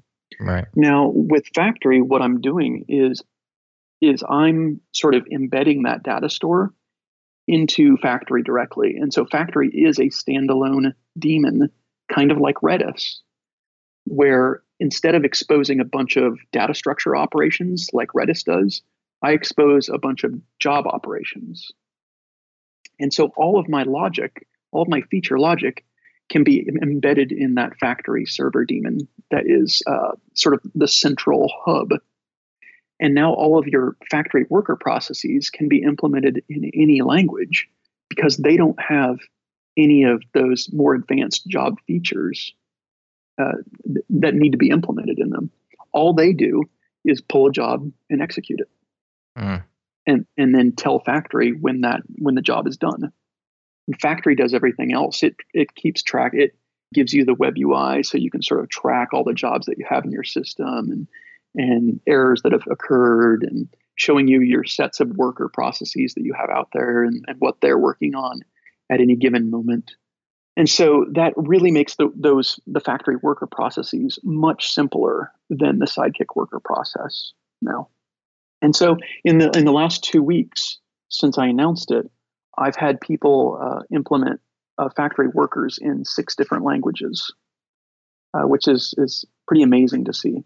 Right. 0.40 0.66
Now, 0.74 1.10
with 1.12 1.52
Faktory, 1.52 2.02
what 2.02 2.22
I'm 2.22 2.40
doing 2.40 2.84
is 2.88 3.22
is 4.00 4.22
I'm 4.28 4.80
sort 4.92 5.16
of 5.16 5.26
embedding 5.32 5.82
that 5.82 6.04
data 6.04 6.30
store 6.30 6.72
into 7.48 7.96
Faktory 7.96 8.44
directly. 8.44 8.96
And 8.96 9.12
so 9.12 9.24
Faktory 9.24 9.70
is 9.72 9.98
a 9.98 10.10
standalone 10.10 10.92
daemon, 11.18 11.70
kind 12.12 12.30
of 12.30 12.38
like 12.38 12.56
Redis, 12.56 13.16
where 14.04 14.62
instead 14.78 15.14
of 15.14 15.24
exposing 15.24 15.80
a 15.80 15.84
bunch 15.84 16.16
of 16.16 16.38
data 16.52 16.74
structure 16.74 17.16
operations 17.16 17.88
like 17.92 18.08
Redis 18.08 18.44
does, 18.44 18.82
I 19.22 19.32
expose 19.32 19.88
a 19.88 19.98
bunch 19.98 20.22
of 20.22 20.34
job 20.60 20.86
operations. 20.86 21.72
And 23.00 23.12
so 23.12 23.32
all 23.36 23.58
of 23.58 23.68
my 23.68 23.82
logic, 23.84 24.46
all 24.70 24.82
of 24.82 24.88
my 24.88 25.00
feature 25.10 25.38
logic 25.38 25.84
can 26.28 26.44
be 26.44 26.68
embedded 26.82 27.32
in 27.32 27.54
that 27.54 27.72
Faktory 27.82 28.28
server 28.28 28.64
daemon 28.64 29.08
that 29.30 29.44
is 29.46 29.82
uh, 29.86 30.12
sort 30.34 30.54
of 30.54 30.60
the 30.74 30.88
central 30.88 31.50
hub. 31.64 31.94
And 33.00 33.14
now 33.14 33.32
all 33.32 33.58
of 33.58 33.66
your 33.66 33.96
Faktory 34.12 34.48
worker 34.50 34.76
processes 34.76 35.50
can 35.50 35.68
be 35.68 35.82
implemented 35.82 36.42
in 36.48 36.70
any 36.74 37.00
language 37.02 37.68
because 38.08 38.36
they 38.36 38.56
don't 38.56 38.80
have 38.80 39.18
any 39.76 40.02
of 40.02 40.22
those 40.34 40.68
more 40.72 40.94
advanced 40.94 41.46
job 41.46 41.78
features 41.86 42.52
uh, 43.40 43.52
th- 43.86 44.04
that 44.10 44.34
need 44.34 44.50
to 44.50 44.58
be 44.58 44.70
implemented 44.70 45.18
in 45.20 45.30
them. 45.30 45.50
All 45.92 46.12
they 46.12 46.32
do 46.32 46.64
is 47.04 47.20
pull 47.20 47.46
a 47.46 47.52
job 47.52 47.90
and 48.10 48.20
execute 48.20 48.60
it 48.60 48.68
Mm. 49.38 49.62
and 50.04 50.26
and 50.36 50.52
then 50.52 50.72
tell 50.72 50.98
Faktory 51.00 51.52
when 51.60 51.82
that 51.82 52.00
when 52.16 52.34
the 52.34 52.42
job 52.42 52.66
is 52.66 52.76
done 52.76 53.12
and 53.86 54.00
Faktory 54.00 54.36
does 54.36 54.52
everything 54.52 54.92
else 54.92 55.22
it 55.22 55.36
it 55.54 55.76
keeps 55.76 56.02
track 56.02 56.32
it 56.34 56.56
gives 56.92 57.12
you 57.12 57.24
the 57.24 57.34
web 57.34 57.54
ui 57.56 58.02
so 58.02 58.18
you 58.18 58.32
can 58.32 58.42
sort 58.42 58.60
of 58.60 58.68
track 58.68 59.10
all 59.12 59.22
the 59.22 59.34
jobs 59.34 59.66
that 59.66 59.78
you 59.78 59.86
have 59.88 60.04
in 60.04 60.10
your 60.10 60.24
system 60.24 60.90
and 60.90 61.06
and 61.58 62.00
errors 62.06 62.40
that 62.42 62.52
have 62.52 62.66
occurred 62.70 63.42
and 63.42 63.68
showing 63.96 64.28
you 64.28 64.40
your 64.40 64.64
sets 64.64 65.00
of 65.00 65.08
worker 65.16 65.50
processes 65.52 66.14
that 66.14 66.24
you 66.24 66.32
have 66.32 66.50
out 66.50 66.68
there 66.72 67.02
and, 67.02 67.24
and 67.28 67.36
what 67.40 67.60
they're 67.60 67.78
working 67.78 68.14
on 68.14 68.40
at 68.90 69.00
any 69.00 69.16
given 69.16 69.50
moment 69.50 69.92
and 70.56 70.68
so 70.68 71.06
that 71.12 71.34
really 71.36 71.70
makes 71.70 71.94
the, 71.96 72.10
those 72.16 72.58
the 72.66 72.80
Faktory 72.80 73.22
worker 73.22 73.46
processes 73.46 74.18
much 74.24 74.72
simpler 74.72 75.30
than 75.50 75.78
the 75.78 75.86
Sidekiq 75.86 76.34
worker 76.34 76.60
process 76.60 77.32
now 77.60 77.88
and 78.62 78.74
so 78.74 78.96
in 79.24 79.38
the 79.38 79.50
in 79.56 79.64
the 79.64 79.72
last 79.72 80.02
two 80.02 80.22
weeks 80.22 80.78
since 81.08 81.38
I 81.38 81.46
announced 81.46 81.90
it, 81.90 82.10
I've 82.56 82.76
had 82.76 83.00
people 83.00 83.58
uh, 83.60 83.82
implement 83.94 84.40
uh, 84.78 84.88
Faktory 84.96 85.32
workers 85.32 85.78
in 85.80 86.04
six 86.04 86.36
different 86.36 86.64
languages, 86.64 87.32
uh, 88.34 88.46
which 88.46 88.68
is 88.68 88.94
is 88.98 89.24
pretty 89.46 89.62
amazing 89.62 90.04
to 90.04 90.14
see. 90.14 90.44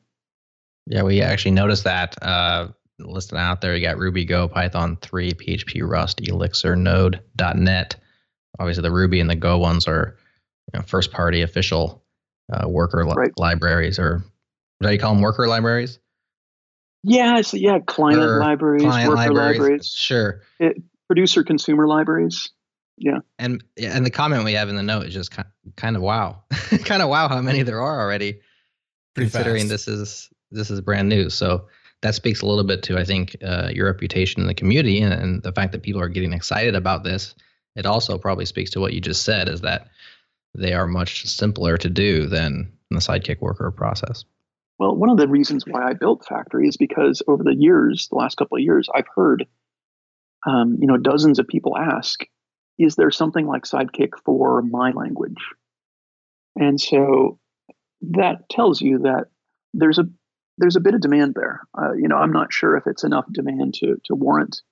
Yeah, 0.87 1.03
we 1.03 1.23
actually 1.23 1.53
noticed 1.53 1.85
that 1.85 2.21
uh, 2.23 2.69
listed 2.99 3.39
out 3.39 3.61
there. 3.61 3.77
You 3.77 3.87
got 3.87 3.99
Ruby, 3.99 4.25
Go, 4.25 4.49
Python 4.49 4.97
3, 5.01 5.33
PHP, 5.33 5.89
Rust, 5.89 6.27
Elixir, 6.27 6.77
Node, 6.77 7.21
.NET. 7.55 7.97
Obviously, 8.59 8.83
the 8.83 8.91
Ruby 8.91 9.21
and 9.21 9.31
the 9.31 9.37
Go 9.37 9.59
ones 9.59 9.87
are 9.87 10.17
you 10.73 10.79
know, 10.79 10.85
first 10.85 11.12
party 11.12 11.43
official 11.43 12.03
uh, 12.53 12.69
worker 12.69 13.05
li- 13.07 13.15
Right. 13.17 13.31
libraries, 13.39 13.99
or 13.99 14.25
what 14.79 14.89
do 14.89 14.93
you 14.93 14.99
call 14.99 15.15
them? 15.15 15.23
Worker 15.23 15.47
libraries? 15.47 15.99
Yeah, 17.05 17.39
it's 17.39 17.53
yeah, 17.55 17.79
client 17.81 18.23
Or 18.23 18.39
libraries, 18.41 18.83
Client 18.83 19.09
worker 19.09 19.17
libraries. 19.33 19.59
libraries, 19.61 19.89
Sure. 19.89 20.43
producer 21.09 21.43
consumer 21.45 21.87
libraries. 21.89 22.51
Yeah. 22.99 23.19
And 23.39 23.65
yeah, 23.77 23.97
and 23.97 24.05
the 24.07 24.11
comment 24.11 24.45
we 24.45 24.53
have 24.53 24.69
in 24.69 24.77
the 24.77 24.83
note 24.83 25.07
is 25.07 25.15
just 25.15 25.31
kind, 25.31 25.49
kind 25.77 25.97
of 25.97 26.03
wow, 26.03 26.45
kind 26.85 27.03
of 27.03 27.09
wow 27.09 27.29
how 27.29 27.41
many 27.41 27.62
there 27.62 27.81
are 27.81 28.01
already. 28.01 28.41
Pretty 29.15 29.31
considering 29.31 29.69
fast. 29.69 29.87
this 29.87 29.89
is 29.89 30.31
this 30.52 30.71
is 30.71 30.80
brand 30.80 31.09
new. 31.09 31.30
So 31.30 31.66
that 32.02 32.14
speaks 32.14 32.42
a 32.42 32.47
little 32.47 32.64
bit 32.64 32.82
to 32.85 32.99
I 32.99 33.04
think 33.04 33.37
uh, 33.44 33.71
your 33.73 33.87
reputation 33.87 34.40
in 34.40 34.49
the 34.49 34.54
community 34.54 35.00
and, 35.00 35.12
and 35.12 35.42
the 35.42 35.52
fact 35.52 35.73
that 35.73 35.82
people 35.82 36.00
are 36.00 36.09
getting 36.09 36.32
excited 36.32 36.75
about 36.75 37.04
this. 37.04 37.35
It 37.75 37.87
also 37.87 38.18
probably 38.18 38.44
speaks 38.44 38.71
to 38.73 38.80
what 38.80 38.92
you 38.92 39.00
just 39.00 39.25
said 39.25 39.49
is 39.49 39.62
that 39.62 39.88
they 40.54 40.75
are 40.75 40.87
much 40.87 41.26
simpler 41.26 41.78
to 41.78 41.88
do 41.88 42.26
than 42.26 42.71
the 42.90 42.99
Sidekiq 42.99 43.40
worker 43.40 43.71
process. 43.71 44.25
Well, 44.78 44.94
one 44.97 45.11
of 45.11 45.16
the 45.16 45.28
reasons 45.28 45.64
why 45.66 45.88
I 45.88 45.92
built 45.94 46.26
Faktory 46.28 46.68
is 46.68 46.76
because 46.76 47.23
over 47.28 47.42
the 47.42 47.54
years, 47.54 48.09
the 48.09 48.16
last 48.16 48.37
couple 48.37 48.59
of 48.59 48.62
years, 48.62 48.88
I've 48.94 49.06
heard, 49.14 49.47
um, 50.47 50.76
you 50.80 50.87
know, 50.87 50.97
dozens 50.97 51.38
of 51.38 51.47
people 51.47 51.76
ask, 51.76 52.25
"Is 52.78 52.97
there 52.97 53.11
something 53.11 53.47
like 53.47 53.62
Sidekiq 53.62 54.18
for 54.25 54.61
my 54.61 54.90
language?" 54.90 55.40
And 56.56 56.80
so 56.80 57.38
that 58.02 58.49
tells 58.50 58.80
you 58.80 58.99
that 59.00 59.28
there's 59.73 59.99
a 59.99 60.09
there's 60.62 60.76
a 60.76 60.81
bit 60.81 60.95
of 60.95 61.00
demand 61.00 61.35
there. 61.35 61.61
Uh, 61.76 61.92
you 61.92 62.09
know, 62.09 62.16
I'm 62.16 62.33
not 62.33 62.52
sure 62.52 62.76
if 62.76 62.87
it's 62.87 63.04
enough 63.04 63.26
demand 63.31 63.75
to 63.81 64.00
to 64.04 64.14
warrant, 64.14 64.62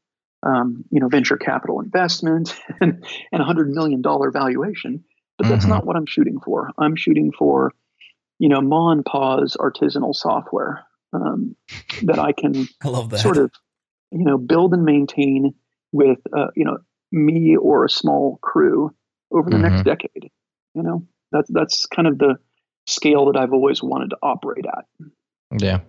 um, 0.43 0.85
you 0.91 1.01
know, 1.01 1.09
venture 1.09 1.37
capital 1.37 1.81
investment 1.81 2.59
and 2.81 3.05
and 3.33 3.43
a 3.43 3.45
hundred 3.45 3.71
million 3.71 4.01
dollar 4.01 4.31
valuation, 4.31 5.05
but 5.37 5.49
that's 5.49 5.67
Mhm. 5.67 5.71
not 5.71 5.87
what 5.87 5.97
I'm 5.97 6.07
shooting 6.07 6.39
for. 6.41 6.71
I'm 6.79 6.97
shooting 6.97 7.33
for 7.37 7.73
you 8.41 8.49
know, 8.49 8.61
ma 8.63 8.91
and 8.91 9.05
pa's 9.05 9.57
artisanal 9.61 10.15
software 10.15 10.85
um, 11.13 11.55
that 12.03 12.19
I 12.19 12.33
can 12.33 12.67
I 12.83 12.91
that. 12.91 13.19
sort 13.21 13.37
of, 13.37 13.53
you 14.11 14.25
know, 14.25 14.39
build 14.39 14.73
and 14.73 14.85
maintain 14.85 15.55
with, 15.93 16.19
uh, 16.37 16.47
you 16.57 16.65
know, 16.65 16.79
me 17.13 17.57
or 17.57 17.85
a 17.85 17.91
small 17.91 18.39
crew 18.41 18.95
over 19.31 19.51
the 19.51 19.59
next 19.59 19.85
decade. 19.85 20.31
You 20.75 20.83
know, 20.83 21.07
that's 21.33 21.51
that's 21.53 21.87
kind 21.87 22.09
of 22.09 22.19
the 22.19 22.37
scale 22.87 23.27
that 23.27 23.39
I've 23.39 23.53
always 23.53 23.83
wanted 23.83 24.11
to 24.11 24.17
operate 24.23 24.65
at. 24.67 24.87
Yeah. 25.59 25.81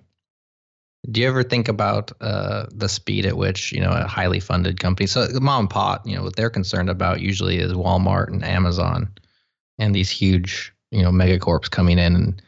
Do 1.10 1.22
you 1.22 1.28
ever 1.28 1.44
think 1.44 1.68
about 1.68 2.12
uh, 2.22 2.68
the 2.72 2.88
speed 2.88 3.26
at 3.26 3.38
which 3.38 3.72
you 3.72 3.80
know 3.80 3.92
a 3.92 4.06
highly 4.06 4.40
funded 4.40 4.80
company, 4.80 5.08
so 5.08 5.28
mom 5.42 5.62
and 5.62 5.70
pop, 5.70 6.06
you 6.06 6.16
know, 6.16 6.24
what 6.24 6.36
they're 6.36 6.50
concerned 6.50 6.90
about 6.90 7.22
usually 7.22 7.58
is 7.58 7.74
Walmart 7.74 8.28
and 8.28 8.44
Amazon, 8.44 9.12
and 9.80 9.96
these 9.96 10.12
huge 10.12 10.72
you 10.92 11.02
know 11.02 11.10
megacorps 11.10 11.72
coming 11.72 11.98
in 11.98 12.16
and 12.16 12.42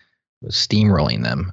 steamrolling 0.47 1.23
them. 1.23 1.51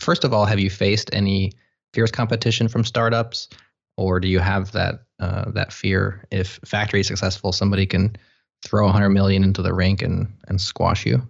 First 0.00 0.22
of 0.22 0.32
all, 0.32 0.44
have 0.44 0.60
you 0.60 0.70
faced 0.70 1.10
any 1.12 1.52
fierce 1.92 2.12
competition 2.12 2.68
from 2.68 2.84
startups, 2.84 3.48
or 3.96 4.20
do 4.20 4.28
you 4.28 4.38
have 4.38 4.70
that 4.72 5.02
uh, 5.18 5.50
that 5.50 5.72
fear 5.72 6.24
if 6.30 6.60
Faktory 6.60 7.00
is 7.00 7.08
successful, 7.08 7.50
somebody 7.50 7.84
can 7.84 8.16
throw 8.64 8.84
100 8.84 9.08
million 9.08 9.42
into 9.42 9.62
the 9.62 9.74
rink 9.74 10.02
and 10.02 10.32
and 10.46 10.60
squash 10.60 11.04
you? 11.04 11.26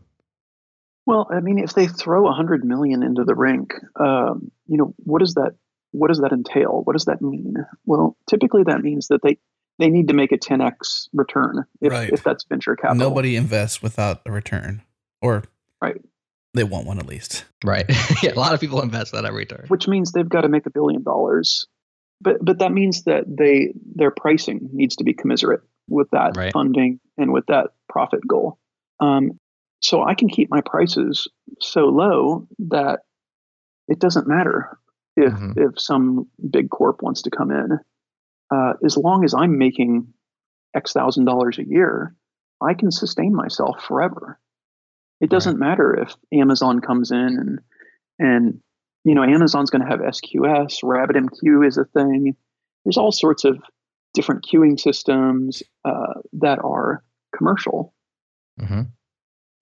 Well, 1.09 1.27
I 1.31 1.41
mean, 1.41 1.59
if 1.59 1.73
they 1.73 1.87
throw 1.87 2.21
a 2.27 2.37
100 2.37 2.67
million 2.67 3.03
into 3.03 3.25
the 3.25 3.35
rink, 3.35 3.73
um, 3.99 4.51
you 4.67 4.77
know, 4.77 4.95
what 4.99 5.21
does 5.21 5.33
that 5.35 5.53
what 5.93 6.09
does 6.09 6.21
that 6.21 6.33
entail? 6.33 6.83
What 6.85 6.93
does 6.93 7.07
that 7.07 7.23
mean? 7.23 7.55
Well, 7.87 8.15
typically 8.29 8.63
that 8.65 8.83
means 8.83 9.09
that 9.09 9.23
they 9.23 9.39
they 9.79 9.89
need 9.89 10.09
to 10.09 10.15
make 10.15 10.33
a 10.33 10.37
10x 10.37 11.09
return 11.15 11.65
if, 11.81 11.91
Right. 11.93 12.11
if 12.13 12.23
that's 12.23 12.45
venture 12.45 12.77
capital. 12.77 13.09
Nobody 13.09 13.37
invests 13.37 13.81
without 13.81 14.21
a 14.27 14.31
return, 14.31 14.83
or 15.23 15.45
Right. 15.81 15.97
they 16.53 16.65
want 16.65 16.87
one 16.87 16.99
at 16.99 17.07
least. 17.07 17.47
Right. 17.65 17.87
yeah, 18.23 18.35
a 18.35 18.39
lot 18.39 18.53
of 18.53 18.61
people 18.61 18.83
invest 18.83 19.13
that 19.13 19.25
every 19.25 19.47
turn. 19.47 19.65
which 19.69 19.89
means 19.89 20.13
they've 20.13 20.29
got 20.29 20.43
to 20.43 20.49
make 20.51 20.67
a 20.67 20.71
billion 20.71 21.03
dollars. 21.05 21.67
But 22.21 22.45
but 22.45 22.59
that 22.59 22.73
means 22.73 23.05
that 23.05 23.25
they 23.27 23.73
their 23.95 24.11
pricing 24.11 24.69
needs 24.75 24.97
to 24.97 25.05
be 25.05 25.15
commensurate 25.15 25.63
with 25.89 26.11
that 26.11 26.37
Right. 26.37 26.53
funding 26.53 27.01
and 27.17 27.33
with 27.33 27.47
that 27.47 27.69
profit 27.89 28.21
goal. 28.29 28.59
Um, 29.01 29.39
so 29.81 30.03
I 30.05 30.15
can 30.15 30.29
keep 30.29 30.51
my 30.51 30.61
prices 30.61 31.29
so 31.61 31.87
low 31.87 32.47
that 32.59 33.01
it 33.89 33.99
doesn't 33.99 34.27
matter 34.29 34.79
if 35.17 35.33
Mhm. 35.33 35.57
if 35.57 35.81
some 35.81 36.29
big 36.51 36.71
corp 36.71 37.03
wants 37.03 37.23
to 37.23 37.31
come 37.31 37.51
in. 37.51 37.79
Uh, 38.51 38.75
as 38.85 38.97
long 38.97 39.25
as 39.25 39.35
I'm 39.35 39.59
making 39.59 40.13
X 40.75 40.93
thousand 40.93 41.25
dollars 41.25 41.59
a 41.59 41.67
year, 41.67 42.15
I 42.61 42.75
can 42.75 42.91
sustain 42.91 43.35
myself 43.35 43.83
forever. 43.85 44.39
It 45.21 45.31
doesn't 45.31 45.59
matter 45.59 45.95
if 46.01 46.15
Amazon 46.33 46.81
comes 46.81 47.11
in 47.11 47.19
and 47.19 47.61
and 48.19 48.61
you 49.05 49.15
know 49.15 49.23
Amazon's 49.25 49.71
going 49.71 49.83
to 49.83 49.89
have 49.89 50.01
SQS, 50.01 50.83
RabbitMQ 50.83 51.67
is 51.67 51.79
a 51.79 51.85
thing. 51.87 52.37
There's 52.85 52.97
all 52.97 53.13
sorts 53.13 53.45
of 53.45 53.59
different 54.15 54.45
queuing 54.45 54.79
systems 54.79 55.63
uh, 55.85 56.15
that 56.35 56.59
are 56.65 57.03
commercial. 57.37 57.95
hmm 58.59 58.83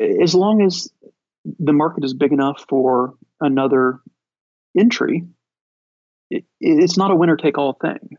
As 0.00 0.34
long 0.34 0.62
as 0.62 0.90
the 1.58 1.72
market 1.72 2.04
is 2.04 2.14
big 2.14 2.32
enough 2.32 2.64
for 2.68 3.14
another 3.40 4.00
entry, 4.76 5.24
it, 6.30 6.44
it's 6.60 6.96
not 6.96 7.10
a 7.10 7.16
winner 7.16 7.36
take 7.36 7.58
all 7.58 7.74
thing. 7.74 8.16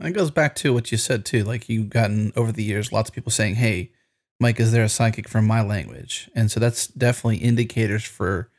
It 0.00 0.12
goes 0.12 0.30
back 0.30 0.54
to 0.56 0.72
what 0.74 0.90
you 0.90 0.98
said 0.98 1.24
too. 1.24 1.44
Like 1.44 1.68
you've 1.68 1.90
gotten 1.90 2.32
over 2.36 2.50
the 2.50 2.64
years, 2.64 2.92
lots 2.92 3.08
of 3.08 3.14
people 3.14 3.30
saying, 3.30 3.56
"Hey, 3.56 3.92
Mike, 4.40 4.58
is 4.58 4.72
there 4.72 4.82
a 4.82 4.88
Sidekiq 4.88 5.28
for 5.28 5.40
my 5.40 5.62
language?" 5.62 6.28
And 6.34 6.50
so 6.50 6.58
that's 6.58 6.88
definitely 6.88 7.36
indicators 7.36 8.04
for, 8.04 8.50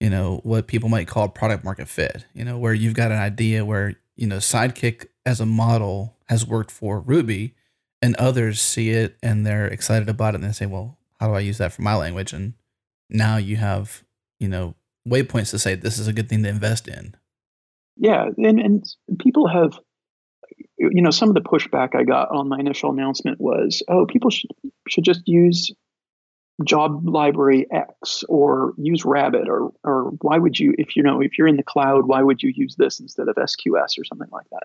you 0.00 0.10
know, 0.10 0.40
what 0.42 0.66
people 0.66 0.88
might 0.88 1.06
call 1.06 1.28
product 1.28 1.64
market 1.64 1.88
fit. 1.88 2.26
You 2.34 2.44
know, 2.44 2.58
where 2.58 2.74
you've 2.74 2.94
got 2.94 3.12
an 3.12 3.18
idea 3.18 3.64
where 3.64 3.94
you 4.16 4.26
know 4.26 4.38
Sidekiq 4.38 5.06
as 5.24 5.40
a 5.40 5.46
model 5.46 6.16
has 6.28 6.46
worked 6.46 6.72
for 6.72 7.00
Ruby, 7.00 7.54
and 8.02 8.16
others 8.16 8.60
see 8.60 8.90
it 8.90 9.16
and 9.22 9.46
they're 9.46 9.68
excited 9.68 10.08
about 10.08 10.34
it, 10.34 10.40
and 10.40 10.44
they 10.44 10.52
say, 10.52 10.66
"Well, 10.66 10.98
how 11.20 11.28
do 11.28 11.34
I 11.34 11.40
use 11.40 11.58
that 11.58 11.72
for 11.72 11.82
my 11.82 11.94
language?" 11.94 12.32
And 12.32 12.54
now 13.08 13.36
you 13.36 13.56
have, 13.56 14.02
you 14.40 14.48
know, 14.48 14.74
waypoints 15.08 15.50
to 15.50 15.58
say 15.58 15.74
this 15.74 15.98
is 15.98 16.08
a 16.08 16.12
good 16.12 16.28
thing 16.28 16.42
to 16.42 16.48
invest 16.48 16.88
in. 16.88 17.14
Yeah, 17.96 18.30
and 18.38 18.58
and 18.58 18.84
people 19.18 19.46
have, 19.46 19.78
you 20.78 21.02
know, 21.02 21.10
some 21.10 21.28
of 21.28 21.34
the 21.34 21.40
pushback 21.40 21.94
I 21.94 22.04
got 22.04 22.30
on 22.30 22.48
my 22.48 22.58
initial 22.58 22.90
announcement 22.90 23.40
was, 23.40 23.82
oh, 23.88 24.06
people 24.06 24.30
should 24.30 24.50
should 24.88 25.04
just 25.04 25.22
use 25.26 25.70
job 26.64 27.08
library 27.08 27.66
X 27.70 28.24
or 28.28 28.74
use 28.76 29.04
Rabbit 29.04 29.48
or 29.48 29.72
or 29.84 30.10
why 30.20 30.38
would 30.38 30.58
you 30.58 30.74
if 30.78 30.96
you 30.96 31.02
know 31.02 31.20
if 31.20 31.38
you're 31.38 31.46
in 31.46 31.56
the 31.56 31.62
cloud 31.62 32.06
why 32.06 32.22
would 32.22 32.42
you 32.42 32.52
use 32.54 32.76
this 32.76 33.00
instead 33.00 33.28
of 33.28 33.36
SQS 33.36 33.98
or 33.98 34.04
something 34.04 34.28
like 34.32 34.46
that? 34.52 34.64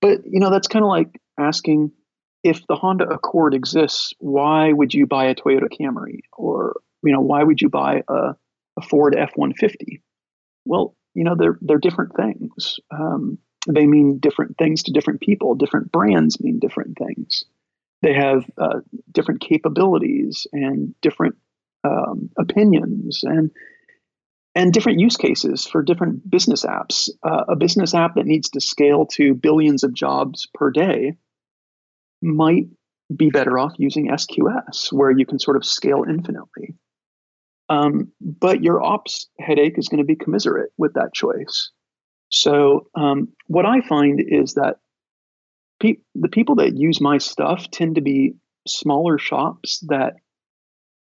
But 0.00 0.20
you 0.26 0.40
know 0.40 0.50
that's 0.50 0.68
kind 0.68 0.84
of 0.84 0.88
like 0.88 1.20
asking 1.38 1.92
if 2.42 2.66
the 2.66 2.74
Honda 2.74 3.08
Accord 3.08 3.54
exists, 3.54 4.12
why 4.18 4.72
would 4.72 4.92
you 4.92 5.06
buy 5.06 5.26
a 5.26 5.34
Toyota 5.34 5.68
Camry 5.68 6.20
or 6.36 6.80
you 7.02 7.12
know 7.12 7.20
why 7.20 7.42
would 7.42 7.60
you 7.60 7.68
buy 7.68 8.02
a, 8.08 8.34
a 8.76 8.82
Ford 8.82 9.14
F 9.16 9.32
one 9.36 9.54
fifty? 9.54 10.02
Well, 10.64 10.96
you 11.14 11.24
know 11.24 11.34
they're 11.36 11.58
they're 11.60 11.78
different 11.78 12.16
things. 12.16 12.78
Um, 12.90 13.38
they 13.68 13.86
mean 13.86 14.18
different 14.18 14.58
things 14.58 14.82
to 14.84 14.92
different 14.92 15.20
people. 15.20 15.54
Different 15.54 15.92
brands 15.92 16.40
mean 16.40 16.58
different 16.58 16.98
things. 16.98 17.44
They 18.02 18.14
have 18.14 18.44
uh, 18.58 18.80
different 19.12 19.40
capabilities 19.40 20.46
and 20.52 20.94
different 21.00 21.36
um, 21.84 22.30
opinions 22.36 23.20
and 23.22 23.50
and 24.54 24.72
different 24.72 25.00
use 25.00 25.16
cases 25.16 25.66
for 25.66 25.82
different 25.82 26.28
business 26.28 26.64
apps. 26.64 27.08
Uh, 27.22 27.44
a 27.48 27.56
business 27.56 27.94
app 27.94 28.16
that 28.16 28.26
needs 28.26 28.50
to 28.50 28.60
scale 28.60 29.06
to 29.06 29.34
billions 29.34 29.84
of 29.84 29.94
jobs 29.94 30.48
per 30.52 30.70
day 30.70 31.16
might 32.22 32.66
be 33.14 33.30
better 33.30 33.58
off 33.58 33.72
using 33.78 34.08
SQS, 34.08 34.92
where 34.92 35.10
you 35.10 35.26
can 35.26 35.38
sort 35.38 35.56
of 35.56 35.64
scale 35.64 36.04
infinitely. 36.08 36.74
Um, 37.68 38.12
but 38.20 38.62
your 38.62 38.82
ops 38.82 39.28
headache 39.38 39.78
is 39.78 39.88
going 39.88 39.98
to 39.98 40.04
be 40.04 40.16
commiserate 40.16 40.70
with 40.76 40.94
that 40.94 41.14
choice. 41.14 41.70
So 42.28 42.88
um, 42.94 43.28
what 43.46 43.66
I 43.66 43.80
find 43.82 44.20
is 44.20 44.54
that 44.54 44.76
pe- 45.80 46.00
the 46.14 46.28
people 46.28 46.56
that 46.56 46.76
use 46.76 47.00
my 47.00 47.18
stuff 47.18 47.70
tend 47.70 47.96
to 47.96 48.00
be 48.00 48.34
smaller 48.66 49.18
shops 49.18 49.80
that 49.88 50.14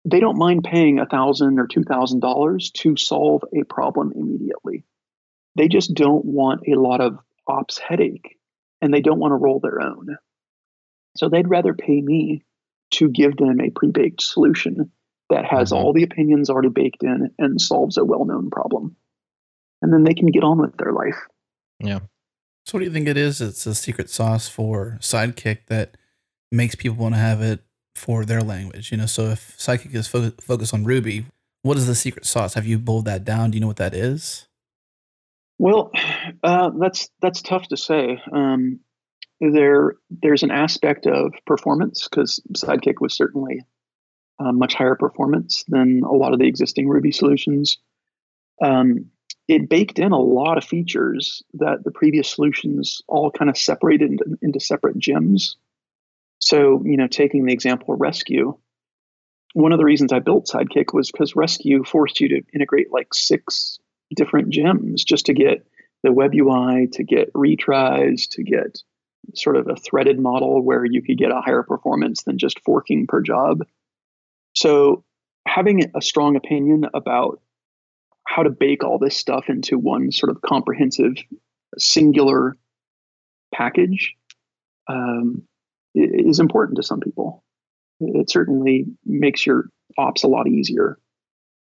they 0.05 0.21
don't 0.21 0.38
mind 0.38 0.64
paying 0.64 0.99
a 0.99 1.07
thousand 1.07 1.59
or 1.59 1.67
two 1.67 1.83
thousand 1.83 2.21
dollars 2.21 2.71
to 2.73 2.97
solve 2.97 3.43
a 3.59 3.64
problem 3.64 4.12
immediately. 4.14 4.85
They 5.57 5.69
just 5.69 5.95
don't 5.95 6.25
want 6.25 6.62
a 6.69 6.79
lot 6.79 7.01
of 7.01 7.19
ops 7.47 7.79
headache, 7.79 8.37
and 8.83 8.93
they 8.93 9.01
don't 9.01 9.21
want 9.21 9.33
to 9.33 9.37
roll 9.37 9.61
their 9.61 9.81
own. 9.81 10.17
So 11.16 11.29
they'd 11.29 11.48
rather 11.48 11.74
pay 11.74 12.00
me 12.00 12.42
to 12.92 13.09
give 13.09 13.37
them 13.37 13.61
a 13.61 13.70
pre-baked 13.70 14.22
solution 14.22 14.90
that 15.31 15.44
has 15.44 15.70
Mhm. 15.70 15.77
all 15.77 15.92
the 15.92 16.03
opinions 16.03 16.50
already 16.50 16.68
baked 16.68 17.03
in 17.03 17.31
and 17.38 17.61
solves 17.61 17.96
a 17.96 18.05
well-known 18.05 18.50
problem. 18.50 18.96
And 19.83 19.92
then 19.92 20.05
they 20.05 20.14
can 20.14 20.27
get 20.27 20.44
on 20.44 20.59
with 20.59 20.77
their 20.77 20.92
life. 20.92 21.18
Yeah. 21.81 22.00
So, 22.66 22.72
what 22.77 22.81
do 22.81 22.85
you 22.87 22.92
think 22.92 23.09
it 23.09 23.16
is? 23.16 23.40
It's 23.40 23.66
a 23.66 23.74
secret 23.74 24.09
sauce 24.11 24.48
for 24.48 24.96
Sidekiq 25.00 25.66
that 25.66 25.96
makes 26.50 26.74
people 26.74 26.96
want 26.96 27.14
to 27.14 27.18
have 27.20 27.42
it 27.42 27.61
for 27.94 28.24
their 28.24 28.40
language. 28.42 28.90
You 28.90 28.98
know, 28.98 29.07
so 29.07 29.27
if 29.31 29.57
Sidekiq 29.59 29.94
is 29.94 30.07
fo- 30.09 30.31
focused 30.40 30.72
on 30.72 30.85
Ruby, 30.85 31.27
what 31.62 31.77
is 31.77 31.87
the 31.87 31.94
secret 31.94 32.24
sauce? 32.27 32.55
Have 32.55 32.66
you 32.66 32.79
boiled 32.79 33.05
that 33.07 33.24
down? 33.24 33.50
Do 33.50 33.57
you 33.57 33.61
know 33.61 33.66
what 33.66 33.77
that 33.77 33.94
is? 33.94 34.46
Well, 35.59 35.90
uh, 36.42 36.70
that's 36.79 37.11
that's 37.20 37.42
tough 37.42 37.68
to 37.68 37.77
say. 37.77 38.22
Um, 38.33 38.81
there, 39.52 39.96
there's 40.11 40.42
an 40.42 40.50
aspect 40.50 41.07
of 41.07 41.33
performance 41.46 42.09
because 42.09 42.40
Sidekiq 42.54 43.00
was 43.00 43.14
certainly 43.14 43.64
uh, 44.38 44.52
much 44.52 44.74
higher 44.74 44.94
performance 44.94 45.64
than 45.68 46.02
a 46.02 46.12
lot 46.12 46.33
of 46.33 46.38
the 46.38 46.48
existing 46.48 46.88
Ruby 46.88 47.12
solutions. 47.12 47.78
Um, 48.62 49.07
it 49.46 49.68
baked 49.68 49.98
in 49.98 50.12
a 50.12 50.18
lot 50.18 50.59
of 50.59 50.64
features 50.64 51.42
that 51.54 51.85
the 51.85 51.90
previous 51.90 52.28
solutions 52.28 53.02
all 53.09 53.30
kind 53.30 53.50
of 53.50 53.59
separated 53.59 54.12
into, 54.12 54.38
into 54.42 54.61
separate 54.61 54.98
gems. 54.98 55.57
So, 56.38 56.83
you 56.85 56.96
know, 56.96 57.07
taking 57.07 57.44
the 57.44 57.52
example 57.52 57.94
of 57.94 58.00
Resque, 58.00 58.28
one 59.52 59.72
of 59.72 59.78
the 59.78 59.85
reasons 59.85 60.12
I 60.12 60.18
built 60.18 60.46
Sidekiq 60.46 60.92
was 60.92 61.11
because 61.11 61.37
Resque 61.37 61.62
forced 61.87 62.20
you 62.20 62.28
to 62.28 62.42
integrate 62.52 62.92
like 62.92 63.14
six 63.14 63.78
different 64.14 64.50
gems 64.50 65.04
just 65.04 65.26
to 65.26 65.35
get 65.35 65.66
the 66.02 66.12
web 66.12 66.33
UI, 66.35 66.88
to 66.92 67.04
get 67.04 67.33
retries, 67.33 68.28
to 68.30 68.42
get 68.42 68.83
sort 69.34 69.56
of 69.56 69.68
a 69.68 69.76
threaded 69.76 70.18
model 70.18 70.62
where 70.62 70.84
you 70.84 71.02
could 71.02 71.18
get 71.18 71.30
a 71.30 71.40
higher 71.40 71.62
performance 71.62 72.22
than 72.22 72.38
just 72.38 72.60
forking 72.60 73.06
per 73.06 73.20
job. 73.20 73.64
So, 74.54 75.04
having 75.46 75.90
a 75.94 76.00
strong 76.00 76.37
opinion 76.37 76.87
about 76.94 77.40
how 78.26 78.42
to 78.42 78.50
bake 78.50 78.82
all 78.82 78.98
this 78.98 79.16
stuff 79.16 79.48
into 79.48 79.78
one 79.78 80.10
sort 80.10 80.30
of 80.30 80.40
comprehensive, 80.40 81.14
singular 81.78 82.56
package 83.54 84.14
um, 84.88 85.42
is 85.94 86.40
important 86.40 86.76
to 86.76 86.82
some 86.82 87.00
people. 87.00 87.44
It 88.00 88.30
certainly 88.30 88.87
makes 89.04 89.46
your 89.46 89.68
ops 89.96 90.24
a 90.24 90.28
lot 90.28 90.48
easier, 90.48 90.98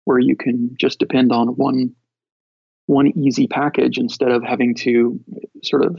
where 0.05 0.19
you 0.19 0.35
can 0.35 0.75
just 0.79 0.99
depend 0.99 1.31
on 1.31 1.49
one 1.49 1.95
one 2.85 3.17
easy 3.17 3.47
package 3.47 3.97
instead 3.97 4.31
of 4.31 4.43
having 4.43 4.75
to 4.75 5.19
sort 5.63 5.85
of 5.85 5.97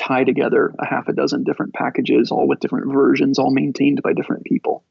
tie 0.00 0.24
together 0.24 0.74
a 0.78 0.86
half 0.86 1.08
a 1.08 1.12
dozen 1.12 1.44
different 1.44 1.74
packages, 1.74 2.30
all 2.30 2.48
with 2.48 2.60
different 2.60 2.92
versions, 2.92 3.38
all 3.38 3.52
maintained 3.52 4.02
by 4.02 4.12
different 4.12 4.44
people. 4.44 4.84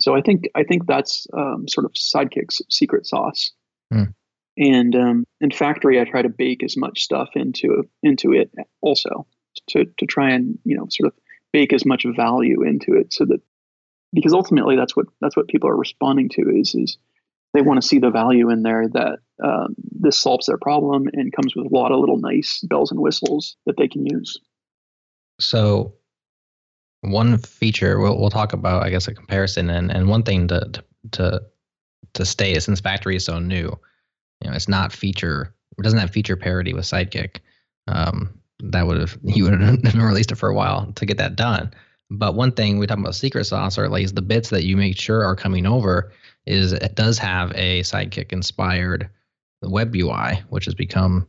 So 0.00 0.14
I 0.14 0.22
think 0.22 0.48
I 0.54 0.62
think 0.62 0.86
that's 0.86 1.26
um, 1.36 1.66
sort 1.68 1.84
of 1.84 1.92
Sidekiq's 1.92 2.62
secret 2.70 3.06
sauce. 3.06 3.50
Hmm. 3.92 4.04
And 4.56 4.94
um, 4.96 5.24
in 5.40 5.50
Faktory, 5.50 6.00
I 6.00 6.08
try 6.08 6.22
to 6.22 6.28
bake 6.28 6.62
as 6.62 6.76
much 6.76 7.02
stuff 7.02 7.30
into 7.34 7.88
into 8.02 8.32
it 8.32 8.50
also 8.80 9.26
to 9.70 9.84
to 9.84 10.06
try 10.06 10.30
and 10.30 10.58
you 10.64 10.76
know 10.76 10.86
sort 10.88 11.12
of 11.12 11.18
bake 11.52 11.72
as 11.72 11.84
much 11.84 12.04
value 12.16 12.62
into 12.62 12.94
it 12.94 13.12
so 13.12 13.24
that 13.24 13.40
because 14.12 14.32
ultimately 14.32 14.76
that's 14.76 14.96
what 14.96 15.06
that's 15.20 15.36
what 15.36 15.48
people 15.48 15.68
are 15.68 15.76
responding 15.76 16.28
to 16.28 16.42
is 16.42 16.74
is 16.74 16.98
they 17.54 17.62
want 17.62 17.80
to 17.80 17.86
see 17.86 17.98
the 17.98 18.10
value 18.10 18.50
in 18.50 18.62
there 18.62 18.88
that 18.88 19.18
um, 19.42 19.74
this 19.78 20.18
solves 20.18 20.46
their 20.46 20.58
problem 20.58 21.08
and 21.12 21.32
comes 21.32 21.54
with 21.56 21.66
a 21.66 21.74
lot 21.74 21.92
of 21.92 22.00
little 22.00 22.18
nice 22.18 22.60
bells 22.68 22.90
and 22.90 23.00
whistles 23.00 23.56
that 23.66 23.76
they 23.76 23.88
can 23.88 24.04
use. 24.06 24.36
So 25.40 25.94
One 27.02 27.38
feature 27.38 28.00
we'll, 28.00 28.18
we'll 28.18 28.30
talk 28.30 28.52
about, 28.52 28.82
I 28.82 28.90
guess, 28.90 29.06
a 29.06 29.14
comparison, 29.14 29.70
and, 29.70 29.90
and 29.90 30.08
one 30.08 30.24
thing 30.24 30.48
to, 30.48 30.60
to 30.72 30.84
to 31.12 31.42
to 32.14 32.24
state 32.26 32.60
since 32.62 32.80
Faktory 32.80 33.16
is 33.16 33.24
so 33.24 33.38
new, 33.38 33.78
you 34.42 34.50
know, 34.50 34.52
it's 34.52 34.68
not 34.68 34.92
feature. 34.92 35.54
It 35.78 35.82
doesn't 35.82 35.98
have 35.98 36.10
feature 36.10 36.36
parity 36.36 36.74
with 36.74 36.84
Sidekiq. 36.84 37.38
Um, 37.86 38.34
that 38.60 38.86
would 38.86 39.00
have 39.00 39.16
you 39.22 39.44
would 39.44 39.60
have 39.60 39.82
been 39.82 40.00
released 40.02 40.32
it 40.32 40.36
for 40.36 40.48
a 40.48 40.54
while 40.54 40.92
to 40.94 41.06
get 41.06 41.18
that 41.18 41.36
done. 41.36 41.72
But 42.10 42.34
one 42.34 42.52
thing 42.52 42.78
we 42.78 42.86
talk 42.86 42.98
about 42.98 43.14
secret 43.14 43.44
sauce, 43.44 43.78
or 43.78 43.84
at 43.84 43.92
least 43.92 44.14
the 44.14 44.22
bits 44.22 44.50
that 44.50 44.64
you 44.64 44.76
make 44.76 44.98
sure 44.98 45.24
are 45.24 45.36
coming 45.36 45.66
over, 45.66 46.10
is 46.48 46.72
it 46.72 46.94
does 46.94 47.18
have 47.18 47.52
a 47.54 47.80
Sidekiq 47.82 48.32
inspired 48.32 49.08
web 49.62 49.94
UI, 49.94 50.42
which 50.48 50.64
has 50.66 50.74
become 50.74 51.26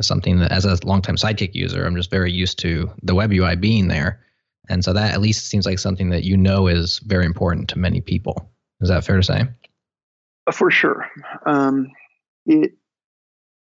something 0.00 0.38
that, 0.40 0.52
as 0.52 0.64
a 0.64 0.78
longtime 0.84 1.16
Sidekiq 1.16 1.54
user, 1.54 1.84
I'm 1.84 1.96
just 1.96 2.10
very 2.10 2.32
used 2.32 2.58
to 2.60 2.90
the 3.02 3.14
web 3.14 3.32
UI 3.32 3.56
being 3.56 3.88
there. 3.88 4.20
And 4.68 4.84
so 4.84 4.92
that 4.92 5.12
at 5.12 5.20
least 5.20 5.46
seems 5.46 5.66
like 5.66 5.78
something 5.78 6.10
that 6.10 6.24
you 6.24 6.36
know 6.36 6.66
is 6.66 6.98
very 7.00 7.26
important 7.26 7.68
to 7.70 7.78
many 7.78 8.00
people. 8.00 8.50
Is 8.80 8.88
that 8.88 9.04
fair 9.04 9.16
to 9.16 9.22
say? 9.22 9.42
Uh, 10.46 10.52
for 10.52 10.70
sure. 10.70 11.06
Um, 11.46 11.90
it 12.46 12.72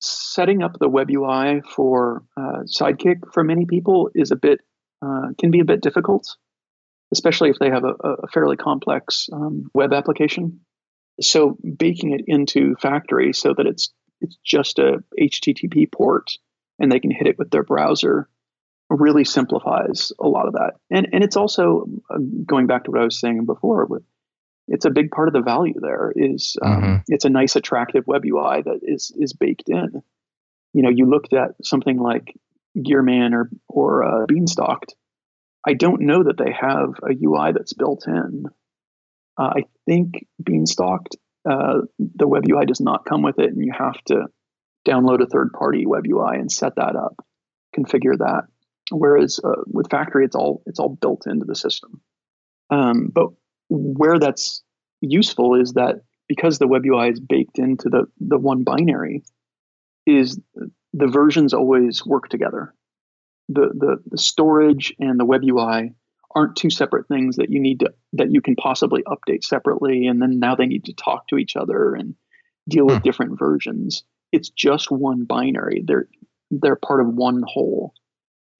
setting 0.00 0.62
up 0.62 0.78
the 0.78 0.88
web 0.88 1.10
UI 1.10 1.62
for 1.74 2.22
uh, 2.36 2.62
Sidekiq 2.64 3.32
for 3.32 3.42
many 3.42 3.64
people 3.64 4.10
is 4.14 4.30
a 4.30 4.36
bit 4.36 4.60
uh, 5.04 5.28
can 5.38 5.50
be 5.50 5.60
a 5.60 5.64
bit 5.64 5.82
difficult, 5.82 6.36
especially 7.12 7.50
if 7.50 7.58
they 7.58 7.70
have 7.70 7.84
a, 7.84 7.94
a 8.04 8.28
fairly 8.28 8.56
complex 8.56 9.28
um, 9.32 9.70
web 9.74 9.92
application. 9.92 10.60
So 11.20 11.56
baking 11.76 12.12
it 12.12 12.24
into 12.26 12.74
Faktory 12.82 13.34
so 13.34 13.54
that 13.56 13.66
it's 13.66 13.92
it's 14.20 14.38
just 14.44 14.78
a 14.78 15.02
HTTP 15.20 15.90
port 15.92 16.32
and 16.78 16.90
they 16.90 17.00
can 17.00 17.10
hit 17.10 17.26
it 17.26 17.38
with 17.38 17.50
their 17.50 17.62
browser 17.62 18.28
really 18.90 19.24
simplifies 19.24 20.12
a 20.20 20.28
lot 20.28 20.46
of 20.46 20.54
that. 20.54 20.74
And 20.90 21.08
and 21.12 21.24
it's 21.24 21.36
also 21.36 21.86
uh, 22.10 22.18
going 22.44 22.66
back 22.66 22.84
to 22.84 22.90
what 22.90 23.00
I 23.00 23.04
was 23.04 23.18
saying 23.18 23.44
before 23.46 23.86
with 23.86 24.02
it's 24.66 24.84
a 24.86 24.90
big 24.90 25.10
part 25.10 25.28
of 25.28 25.34
the 25.34 25.42
value 25.42 25.74
there 25.78 26.12
is 26.14 26.56
um, 26.62 26.82
mm-hmm. 26.82 26.96
it's 27.08 27.24
a 27.24 27.30
nice 27.30 27.56
attractive 27.56 28.04
web 28.06 28.22
UI 28.24 28.62
that 28.62 28.80
is 28.82 29.12
is 29.16 29.32
baked 29.32 29.68
in. 29.68 30.02
You 30.72 30.82
know, 30.82 30.90
you 30.90 31.06
looked 31.06 31.32
at 31.32 31.54
something 31.62 31.98
like 31.98 32.34
Gearman 32.76 33.32
or 33.32 33.50
or 33.68 34.04
uh, 34.04 34.26
Beanstalkd. 34.26 34.94
I 35.66 35.74
don't 35.74 36.02
know 36.02 36.24
that 36.24 36.36
they 36.36 36.52
have 36.52 36.94
a 37.02 37.14
UI 37.14 37.52
that's 37.52 37.72
built 37.72 38.06
in. 38.06 38.46
Uh, 39.38 39.52
I 39.56 39.64
think 39.86 40.26
Beanstalkd 40.42 41.16
uh, 41.48 41.80
the 41.98 42.26
web 42.26 42.44
UI 42.50 42.64
does 42.64 42.80
not 42.80 43.04
come 43.04 43.22
with 43.22 43.38
it, 43.38 43.50
and 43.50 43.64
you 43.64 43.72
have 43.76 44.02
to 44.06 44.26
download 44.86 45.22
a 45.22 45.26
third 45.26 45.52
party 45.52 45.86
web 45.86 46.04
UI 46.06 46.38
and 46.38 46.50
set 46.50 46.76
that 46.76 46.96
up, 46.96 47.24
configure 47.76 48.16
that. 48.18 48.44
Whereas 48.90 49.40
uh, 49.42 49.62
with 49.66 49.88
Faktory, 49.88 50.24
it's 50.24 50.36
all 50.36 50.62
it's 50.66 50.78
all 50.78 50.88
built 50.88 51.26
into 51.26 51.44
the 51.44 51.56
system. 51.56 52.00
Um, 52.70 53.10
but 53.14 53.28
where 53.68 54.18
that's 54.18 54.62
useful 55.00 55.60
is 55.60 55.74
that 55.74 55.96
because 56.28 56.58
the 56.58 56.68
web 56.68 56.82
UI 56.86 57.10
is 57.10 57.20
baked 57.20 57.58
into 57.58 57.88
the 57.90 58.06
the 58.20 58.38
one 58.38 58.64
binary, 58.64 59.22
is 60.06 60.40
the 60.94 61.06
versions 61.08 61.52
always 61.52 62.04
work 62.06 62.28
together. 62.28 62.74
The 63.48 63.68
the 63.74 63.96
the 64.06 64.18
storage 64.18 64.94
and 64.98 65.20
the 65.20 65.26
web 65.26 65.42
UI 65.44 65.92
aren't 66.34 66.56
two 66.56 66.70
separate 66.70 67.06
things 67.06 67.36
that 67.36 67.50
you 67.50 67.60
need 67.60 67.80
to 67.80 67.92
that 68.12 68.30
you 68.30 68.40
can 68.40 68.56
possibly 68.56 69.02
update 69.04 69.44
separately 69.44 70.06
and 70.06 70.20
then 70.20 70.38
now 70.38 70.54
they 70.54 70.66
need 70.66 70.84
to 70.84 70.92
talk 70.92 71.28
to 71.28 71.38
each 71.38 71.56
other 71.56 71.94
and 71.94 72.14
deal 72.68 72.86
with 72.86 72.98
hmm. 72.98 73.02
different 73.02 73.38
versions. 73.38 74.04
It's 74.32 74.48
just 74.48 74.90
one 74.90 75.24
binary. 75.24 75.82
They're 75.84 76.08
they're 76.50 76.76
part 76.76 77.00
of 77.00 77.08
one 77.08 77.42
whole. 77.46 77.94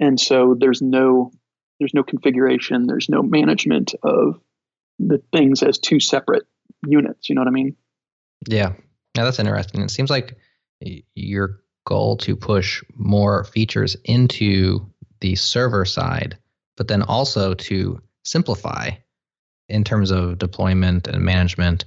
And 0.01 0.19
so 0.19 0.57
there's 0.59 0.83
no 0.83 1.33
there's 1.81 1.95
no 1.95 2.03
configuration 2.03 2.87
there's 2.87 3.09
no 3.09 3.23
management 3.23 3.95
of 4.03 4.41
the 4.99 5.21
things 5.33 5.63
as 5.63 5.79
two 5.79 5.99
separate 5.99 6.45
units 6.87 7.29
you 7.29 7.35
know 7.35 7.41
what 7.41 7.49
i 7.49 7.53
mean? 7.53 7.77
Yeah. 8.49 8.75
Yeah 9.17 9.25
that's 9.25 9.39
interesting. 9.39 9.83
It 9.83 9.91
seems 9.91 10.11
like 10.11 10.37
your 11.15 11.61
goal 11.87 12.17
to 12.19 12.37
push 12.37 12.83
more 12.95 13.45
features 13.45 13.97
into 14.05 14.87
the 15.21 15.35
server 15.35 15.85
side 15.85 16.39
but 16.77 16.89
then 16.89 17.03
also 17.03 17.55
to 17.55 18.01
simplify 18.25 18.91
in 19.69 19.85
terms 19.85 20.11
of 20.11 20.39
deployment 20.39 21.07
and 21.07 21.25
management 21.25 21.85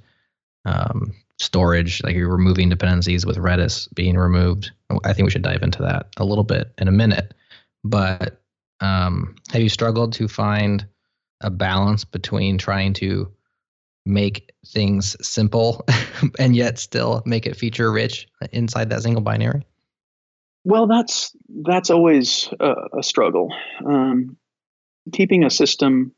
um, 0.66 1.14
storage 1.40 2.04
like 2.04 2.16
you're 2.16 2.30
removing 2.30 2.70
dependencies 2.70 3.26
with 3.26 3.38
redis 3.38 3.94
being 3.94 4.18
removed 4.18 4.72
i 5.04 5.14
think 5.14 5.26
we 5.26 5.32
should 5.32 5.44
dive 5.44 5.62
into 5.62 5.82
that 5.82 6.08
a 6.18 6.26
little 6.26 6.44
bit 6.44 6.74
in 6.78 6.88
a 6.88 6.92
minute 6.92 7.34
but 7.84 8.42
um, 8.80 9.36
have 9.52 9.62
you 9.62 9.70
struggled 9.70 10.14
to 10.14 10.28
find 10.28 10.86
a 11.42 11.50
balance 11.50 12.04
between 12.04 12.58
trying 12.58 12.94
to 12.94 13.32
make 14.06 14.54
things 14.68 15.16
simple 15.26 15.86
and 16.40 16.56
yet 16.56 16.80
still 16.80 17.22
make 17.26 17.46
it 17.46 17.56
feature 17.56 17.92
rich 17.92 18.28
inside 18.52 18.90
that 18.90 19.04
single 19.04 19.22
binary? 19.22 19.66
Well, 20.64 20.88
that's 20.88 21.36
that's 21.64 21.90
always 21.90 22.50
a, 22.60 22.74
a 23.00 23.04
struggle. 23.04 23.54
Um, 23.86 24.38
keeping 25.12 25.44
a 25.44 25.50
system 25.50 26.14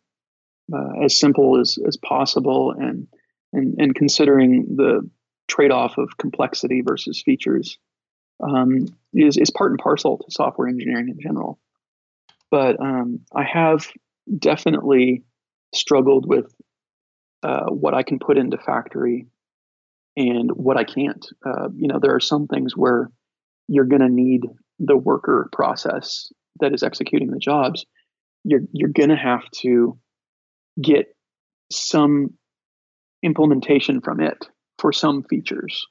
uh, 0.73 1.03
as 1.03 1.17
simple 1.17 1.59
as, 1.59 1.77
as 1.87 1.97
possible 1.97 2.71
and, 2.71 3.07
and 3.53 3.75
and 3.79 3.95
considering 3.95 4.75
the 4.75 5.09
trade-off 5.47 5.97
of 5.97 6.17
complexity 6.17 6.81
versus 6.81 7.21
features 7.21 7.79
um, 8.41 8.87
is 9.13 9.37
is 9.37 9.49
part 9.49 9.71
and 9.71 9.79
parcel 9.79 10.17
to 10.17 10.31
software 10.31 10.67
engineering 10.67 11.09
in 11.09 11.19
general. 11.19 11.59
But 12.51 12.79
um, 12.79 13.21
I 13.33 13.43
have 13.43 13.87
definitely 14.37 15.23
struggled 15.73 16.27
with 16.27 16.53
uh, 17.43 17.69
what 17.69 17.93
I 17.93 18.03
can 18.03 18.19
put 18.19 18.37
into 18.37 18.57
Faktory 18.57 19.27
and 20.17 20.51
what 20.51 20.77
I 20.77 20.83
can't. 20.83 21.25
Uh, 21.45 21.69
you 21.75 21.87
know, 21.87 21.99
there 21.99 22.15
are 22.15 22.19
some 22.19 22.47
things 22.47 22.75
where 22.75 23.11
you're 23.67 23.85
going 23.85 24.01
to 24.01 24.09
need 24.09 24.47
the 24.79 24.97
worker 24.97 25.49
process 25.51 26.31
that 26.59 26.73
is 26.73 26.83
executing 26.83 27.31
the 27.31 27.39
jobs. 27.39 27.85
You're 28.43 28.61
you're 28.71 28.89
going 28.89 29.09
to 29.09 29.15
have 29.15 29.49
to 29.61 29.97
get 30.81 31.15
some 31.71 32.33
implementation 33.23 34.01
from 34.01 34.21
it 34.21 34.47
for 34.77 34.91
some 34.91 35.23
features. 35.23 35.85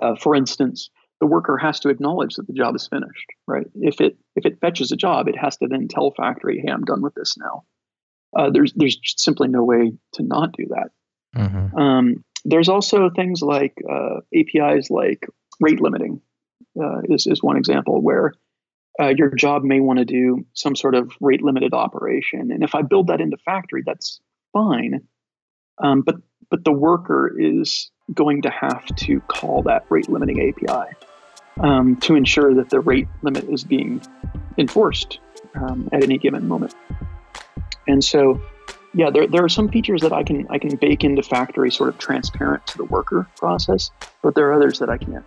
Uh, 0.00 0.14
for 0.16 0.34
instance, 0.34 0.90
the 1.20 1.26
worker 1.26 1.56
has 1.56 1.80
to 1.80 1.88
acknowledge 1.88 2.34
that 2.34 2.46
the 2.46 2.52
job 2.52 2.76
is 2.76 2.86
finished, 2.86 3.26
right? 3.46 3.66
If 3.74 4.00
it 4.00 4.16
if 4.36 4.46
it 4.46 4.60
fetches 4.60 4.92
a 4.92 4.96
job, 4.96 5.28
it 5.28 5.36
has 5.36 5.56
to 5.58 5.66
then 5.66 5.88
tell 5.88 6.12
Faktory, 6.12 6.60
"Hey, 6.60 6.70
I'm 6.70 6.84
done 6.84 7.02
with 7.02 7.14
this 7.14 7.36
now." 7.36 7.64
Uh, 8.36 8.50
there's 8.50 8.72
there's 8.74 8.98
simply 9.16 9.48
no 9.48 9.64
way 9.64 9.92
to 10.14 10.22
not 10.22 10.52
do 10.52 10.66
that. 10.68 10.90
Mm-hmm. 11.36 11.76
Um, 11.76 12.24
there's 12.44 12.68
also 12.68 13.10
things 13.10 13.42
like 13.42 13.74
uh, 13.90 14.20
APIs 14.34 14.90
like 14.90 15.26
rate 15.60 15.80
limiting 15.80 16.20
uh, 16.80 17.00
is 17.08 17.26
is 17.26 17.42
one 17.42 17.56
example 17.56 18.00
where 18.00 18.32
uh, 19.00 19.12
your 19.16 19.34
job 19.34 19.62
may 19.62 19.80
want 19.80 19.98
to 19.98 20.04
do 20.04 20.44
some 20.54 20.74
sort 20.74 20.94
of 20.94 21.12
rate 21.20 21.42
limited 21.42 21.72
operation, 21.72 22.50
and 22.50 22.62
if 22.62 22.74
I 22.74 22.82
build 22.82 23.08
that 23.08 23.20
into 23.20 23.36
Faktory, 23.46 23.82
that's 23.84 24.20
fine. 24.52 25.06
Um, 25.82 26.02
but 26.02 26.16
but 26.50 26.64
the 26.64 26.72
worker 26.72 27.32
is 27.38 27.90
going 28.12 28.42
to 28.42 28.50
have 28.50 28.84
to 28.86 29.20
call 29.20 29.62
that 29.62 29.84
rate 29.90 30.08
limiting 30.08 30.48
API 30.48 30.96
um, 31.60 31.96
to 31.96 32.14
ensure 32.14 32.54
that 32.54 32.70
the 32.70 32.80
rate 32.80 33.08
limit 33.22 33.44
is 33.44 33.64
being 33.64 34.00
enforced 34.56 35.20
um, 35.54 35.88
at 35.92 36.02
any 36.02 36.18
given 36.18 36.48
moment. 36.48 36.74
And 37.86 38.02
so, 38.02 38.40
yeah, 38.94 39.10
there, 39.10 39.26
there 39.26 39.44
are 39.44 39.48
some 39.48 39.68
features 39.68 40.02
that 40.02 40.12
I 40.12 40.22
can 40.22 40.46
I 40.50 40.58
can 40.58 40.76
bake 40.76 41.04
into 41.04 41.22
Faktory 41.22 41.72
sort 41.72 41.88
of 41.88 41.98
transparent 41.98 42.66
to 42.68 42.78
the 42.78 42.84
worker 42.84 43.28
process, 43.36 43.90
but 44.22 44.34
there 44.34 44.48
are 44.48 44.54
others 44.54 44.78
that 44.78 44.90
I 44.90 44.98
can't. 44.98 45.24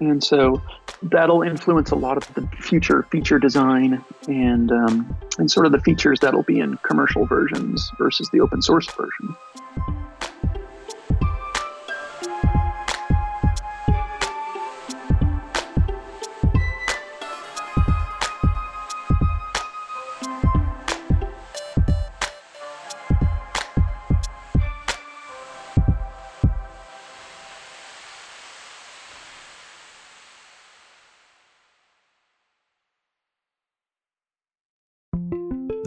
And 0.00 0.22
so 0.22 0.62
that'll 1.02 1.42
influence 1.42 1.90
a 1.90 1.96
lot 1.96 2.16
of 2.16 2.34
the 2.34 2.46
future 2.58 3.04
feature 3.10 3.38
design 3.38 4.04
and 4.26 4.70
um, 4.70 5.16
and 5.38 5.50
sort 5.50 5.66
of 5.66 5.72
the 5.72 5.80
features 5.80 6.20
that'll 6.20 6.42
be 6.42 6.60
in 6.60 6.76
commercial 6.78 7.26
versions 7.26 7.90
versus 7.98 8.28
the 8.32 8.40
open 8.40 8.62
source 8.62 8.86
version. 8.92 9.36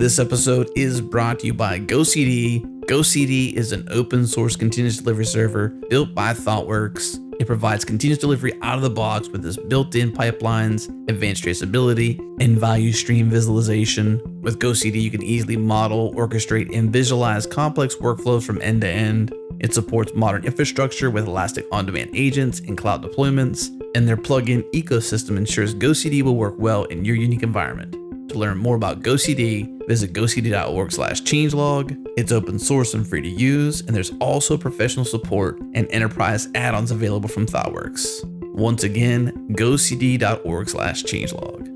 This 0.01 0.17
episode 0.17 0.67
is 0.75 0.99
brought 0.99 1.41
to 1.41 1.45
you 1.45 1.53
by 1.53 1.79
GoCD. 1.79 2.65
GoCD 2.85 3.53
is 3.53 3.71
an 3.71 3.87
open 3.91 4.25
source 4.25 4.55
continuous 4.55 4.97
delivery 4.97 5.25
server 5.25 5.67
built 5.91 6.15
by 6.15 6.33
ThoughtWorks. 6.33 7.19
It 7.39 7.45
provides 7.45 7.85
continuous 7.85 8.17
delivery 8.17 8.51
out 8.63 8.77
of 8.77 8.81
the 8.81 8.89
box 8.89 9.27
with 9.27 9.45
its 9.45 9.57
built 9.57 9.93
in 9.93 10.11
pipelines, 10.11 10.89
advanced 11.07 11.43
traceability, 11.43 12.17
and 12.41 12.57
value 12.57 12.91
stream 12.91 13.29
visualization. 13.29 14.19
With 14.41 14.57
GoCD, 14.57 14.99
you 14.99 15.11
can 15.11 15.21
easily 15.21 15.55
model, 15.55 16.11
orchestrate, 16.15 16.75
and 16.75 16.91
visualize 16.91 17.45
complex 17.45 17.95
workflows 17.97 18.43
from 18.43 18.59
end 18.59 18.81
to 18.81 18.87
end. 18.87 19.31
It 19.59 19.75
supports 19.75 20.13
modern 20.15 20.45
infrastructure 20.45 21.11
with 21.11 21.27
elastic 21.27 21.67
on 21.71 21.85
demand 21.85 22.09
agents 22.15 22.59
and 22.59 22.75
cloud 22.75 23.03
deployments, 23.03 23.67
and 23.93 24.07
their 24.07 24.17
plug 24.17 24.49
in 24.49 24.63
ecosystem 24.73 25.37
ensures 25.37 25.75
GoCD 25.75 26.23
will 26.23 26.37
work 26.37 26.55
well 26.57 26.85
in 26.85 27.05
your 27.05 27.15
unique 27.15 27.43
environment. 27.43 28.00
To 28.31 28.39
learn 28.39 28.59
more 28.59 28.77
about 28.77 29.01
GoCD, 29.01 29.87
visit 29.89 30.13
gocd.org 30.13 30.91
slash 30.93 31.21
changelog. 31.23 31.97
It's 32.15 32.31
open 32.31 32.59
source 32.59 32.93
and 32.93 33.05
free 33.05 33.21
to 33.21 33.27
use, 33.27 33.81
and 33.81 33.93
there's 33.93 34.13
also 34.21 34.57
professional 34.57 35.03
support 35.03 35.59
and 35.73 35.85
enterprise 35.91 36.47
add-ons 36.55 36.91
available 36.91 37.27
from 37.27 37.45
ThoughtWorks. 37.45 38.23
Once 38.53 38.83
again, 38.83 39.33
gocd.org 39.51 40.69
slash 40.69 41.03
changelog. 41.03 41.70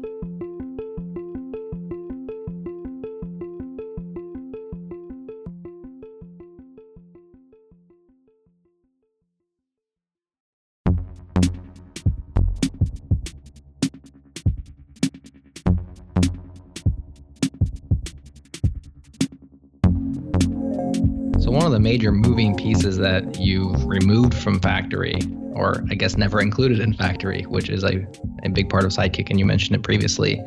Major 21.95 22.11
moving 22.11 22.57
pieces 22.57 22.97
that 22.97 23.39
you've 23.39 23.85
removed 23.85 24.33
from 24.33 24.59
Faktory, 24.59 25.15
or 25.55 25.81
I 25.89 25.95
guess 25.95 26.17
never 26.17 26.41
included 26.41 26.81
in 26.81 26.93
Faktory, 26.93 27.47
which 27.47 27.69
is 27.69 27.85
a, 27.85 28.05
a 28.43 28.49
big 28.49 28.67
part 28.67 28.83
of 28.83 28.91
Sidekiq, 28.91 29.29
and 29.29 29.39
you 29.39 29.45
mentioned 29.45 29.77
it 29.77 29.83
previously, 29.83 30.41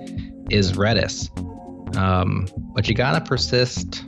is 0.50 0.74
Redis. 0.74 1.30
Um, 1.96 2.48
but 2.74 2.86
you 2.86 2.94
gotta 2.94 3.24
persist 3.24 4.04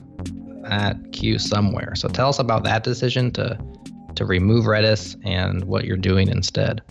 at 0.67 0.97
Q 1.13 1.39
somewhere. 1.39 1.95
So 1.95 2.09
tell 2.09 2.29
us 2.29 2.39
about 2.39 2.63
that 2.65 2.85
decision 2.85 3.31
to 3.31 3.59
to 4.17 4.27
remove 4.27 4.67
Redis 4.67 5.17
and 5.25 5.65
what 5.65 5.87
you're 5.87 5.97
doing 5.97 6.29
instead. 6.29 6.83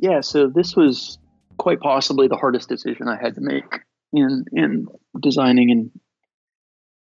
Yeah, 0.00 0.22
so 0.22 0.48
this 0.52 0.74
was 0.74 1.18
quite 1.58 1.78
possibly 1.78 2.26
the 2.26 2.34
hardest 2.36 2.68
decision 2.68 3.06
I 3.06 3.16
had 3.16 3.36
to 3.36 3.40
make 3.40 3.78
in 4.12 4.44
in 4.50 4.88
designing 5.20 5.70
and 5.70 5.90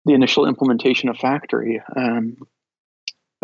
the 0.06 0.14
initial 0.14 0.46
implementation 0.46 1.08
of 1.08 1.16
Faktory. 1.16 1.80
Um, 1.96 2.36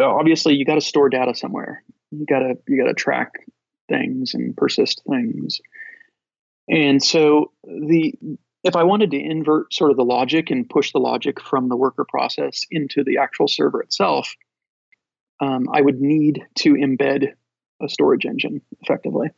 obviously, 0.01 0.55
you 0.55 0.65
got 0.65 0.77
to 0.77 0.81
store 0.81 1.09
data 1.09 1.35
somewhere. 1.35 1.83
You 2.11 2.25
got 2.25 2.39
to 2.39 2.55
you 2.69 2.83
got 2.83 2.89
to 2.89 2.95
track 2.95 3.33
things 3.89 4.33
and 4.35 4.57
persist 4.57 5.03
things. 5.09 5.61
And 6.69 7.03
so 7.03 7.53
the 7.65 8.15
if 8.65 8.77
I 8.77 8.85
wanted 8.85 9.11
to 9.11 9.19
invert 9.19 9.75
sort 9.75 9.91
of 9.91 9.97
the 9.97 10.05
logic 10.05 10.51
and 10.51 10.69
push 10.69 10.93
the 10.93 11.01
logic 11.01 11.41
from 11.41 11.69
the 11.69 11.77
worker 11.77 12.07
process 12.09 12.65
into 12.71 13.03
the 13.03 13.19
actual 13.19 13.49
server 13.49 13.83
itself, 13.83 14.37
um, 15.41 15.67
I 15.73 15.81
would 15.81 16.01
need 16.01 16.47
to 16.61 16.75
embed 16.75 17.33
a 17.83 17.89
storage 17.89 18.25
engine 18.25 18.63
effectively. 18.81 19.31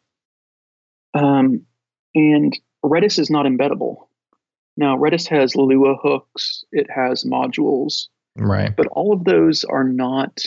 Um, 1.14 1.62
and 2.14 2.58
Redis 2.84 3.18
is 3.18 3.30
not 3.30 3.46
embeddable. 3.46 4.03
Now, 4.76 4.96
Redis 4.96 5.28
has 5.28 5.54
Lua 5.54 5.96
hooks, 5.96 6.64
it 6.72 6.88
has 6.90 7.24
modules, 7.24 8.08
right? 8.36 8.74
But 8.76 8.88
all 8.88 9.12
of 9.12 9.24
those 9.24 9.64
are 9.64 9.84
not 9.84 10.44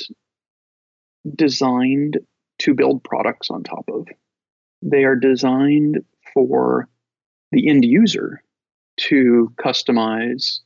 designed 1.35 2.19
to 2.59 2.73
build 2.73 3.03
products 3.03 3.49
on 3.49 3.63
top 3.63 3.85
of. 3.89 4.07
They 4.81 5.03
are 5.03 5.15
designed 5.15 6.03
for 6.33 6.89
the 7.51 7.69
end 7.69 7.85
user 7.85 8.43
to 8.97 9.53
customize 9.57 10.59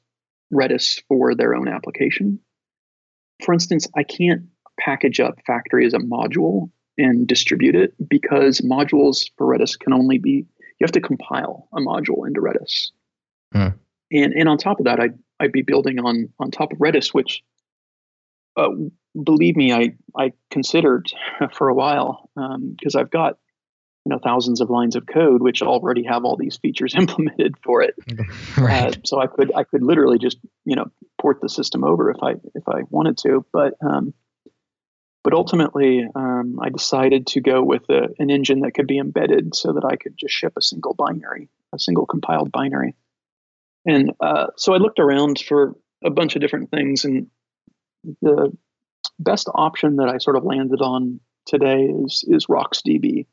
Redis 0.54 1.02
for 1.08 1.36
their 1.36 1.56
own 1.56 1.68
application. 1.68 2.40
For 3.44 3.54
instance, 3.54 3.88
I 3.96 4.04
can't 4.04 4.48
package 4.80 5.20
up 5.20 5.40
Faktory 5.48 5.86
as 5.86 5.94
a 5.94 6.00
module 6.00 6.72
and 6.98 7.28
distribute 7.28 7.76
it 7.76 7.94
because 8.10 8.62
modules 8.62 9.30
for 9.38 9.48
Redis 9.48 9.80
can 9.80 9.94
only 9.94 10.18
be, 10.18 10.46
you 10.80 10.84
have 10.86 10.92
to 10.94 11.02
compile 11.02 11.68
a 11.74 11.80
module 11.80 12.28
into 12.28 12.42
Redis. 12.42 12.92
Hmm. 13.54 13.70
And 14.12 14.34
and 14.34 14.50
on 14.50 14.58
top 14.58 14.80
of 14.80 14.86
that, 14.86 15.00
I'd 15.00 15.18
I'd 15.40 15.52
be 15.52 15.62
building 15.62 16.00
on 16.00 16.30
on 16.40 16.52
top 16.52 16.72
of 16.74 16.80
Redis, 16.80 17.14
which 17.14 17.44
uh, 18.58 18.70
believe 19.22 19.56
me, 19.56 19.72
I 19.72 19.96
I 20.18 20.34
considered 20.50 21.12
for 21.54 21.70
a 21.70 21.74
while 21.74 22.30
because 22.36 22.96
um, 22.96 23.02
I've 23.02 23.12
got 23.12 23.38
you 24.06 24.10
know 24.10 24.20
thousands 24.24 24.62
of 24.62 24.70
lines 24.70 24.96
of 24.96 25.06
code 25.06 25.42
which 25.42 25.62
already 25.62 26.04
have 26.04 26.26
all 26.26 26.38
these 26.38 26.58
features 26.58 26.96
implemented 26.98 27.56
for 27.64 27.82
it. 27.82 27.96
right. 28.58 28.98
Uh, 28.98 29.00
so 29.04 29.20
I 29.20 29.28
could 29.28 29.54
I 29.54 29.64
could 29.64 29.84
literally 29.84 30.18
just 30.18 30.38
you 30.66 30.76
know 30.76 30.92
port 31.20 31.40
the 31.42 31.50
system 31.50 31.84
over 31.84 32.12
if 32.12 32.22
I 32.22 32.34
if 32.56 32.68
I 32.68 32.82
wanted 32.90 33.18
to, 33.20 33.46
but 33.52 33.76
um, 33.82 34.14
but 35.24 35.34
ultimately 35.34 36.08
um, 36.16 36.60
I 36.62 36.70
decided 36.70 37.28
to 37.28 37.42
go 37.42 37.62
with 37.64 37.84
a, 37.90 38.08
an 38.18 38.32
engine 38.32 38.62
that 38.62 38.74
could 38.74 38.88
be 38.88 38.98
embedded 38.98 39.56
so 39.56 39.74
that 39.74 39.86
I 39.86 39.96
could 39.96 40.18
just 40.18 40.34
ship 40.34 40.54
a 40.58 40.62
single 40.62 40.96
binary, 40.96 41.50
a 41.74 41.80
single 41.80 42.08
compiled 42.08 42.52
binary. 42.52 42.96
And 43.86 44.12
uh, 44.20 44.48
so 44.58 44.74
I 44.74 44.78
looked 44.78 45.00
around 45.00 45.40
for 45.40 45.76
a 46.04 46.10
bunch 46.10 46.36
of 46.36 46.42
different 46.42 46.70
things, 46.72 47.06
and 47.06 47.28
the 48.22 48.56
best 49.20 49.50
option 49.54 49.98
that 49.98 50.10
I 50.10 50.18
sort 50.18 50.36
of 50.36 50.44
landed 50.44 50.82
on 50.82 51.20
today 51.46 51.84
is 51.84 52.24
is 52.28 52.48
RocksDB, 52.48 53.26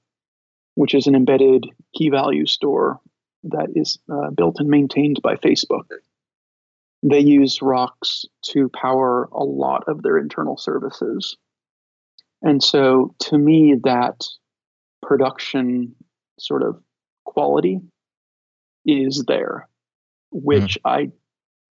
which 0.75 0.95
is 0.95 1.07
an 1.07 1.15
embedded 1.15 1.67
key 1.95 2.11
value 2.11 2.47
store 2.47 3.01
that 3.45 3.69
is 3.75 3.99
uh, 4.11 4.31
built 4.31 4.57
and 4.59 4.69
maintained 4.69 5.21
by 5.23 5.37
Facebook. 5.37 5.87
They 7.03 7.21
use 7.21 7.63
Rocks 7.63 8.25
to 8.47 8.69
power 8.71 9.29
a 9.33 9.45
lot 9.45 9.85
of 9.87 10.03
their 10.03 10.19
internal 10.19 10.57
services. 10.57 11.37
And 12.43 12.63
so 12.63 13.15
to 13.21 13.39
me, 13.39 13.77
that 13.85 14.25
production 15.03 15.95
sort 16.39 16.63
of 16.63 16.81
quality 17.25 17.81
is 18.85 19.25
there. 19.27 19.69
Mm-hmm. 20.35 20.45
which 20.45 20.79
mm. 20.85 21.11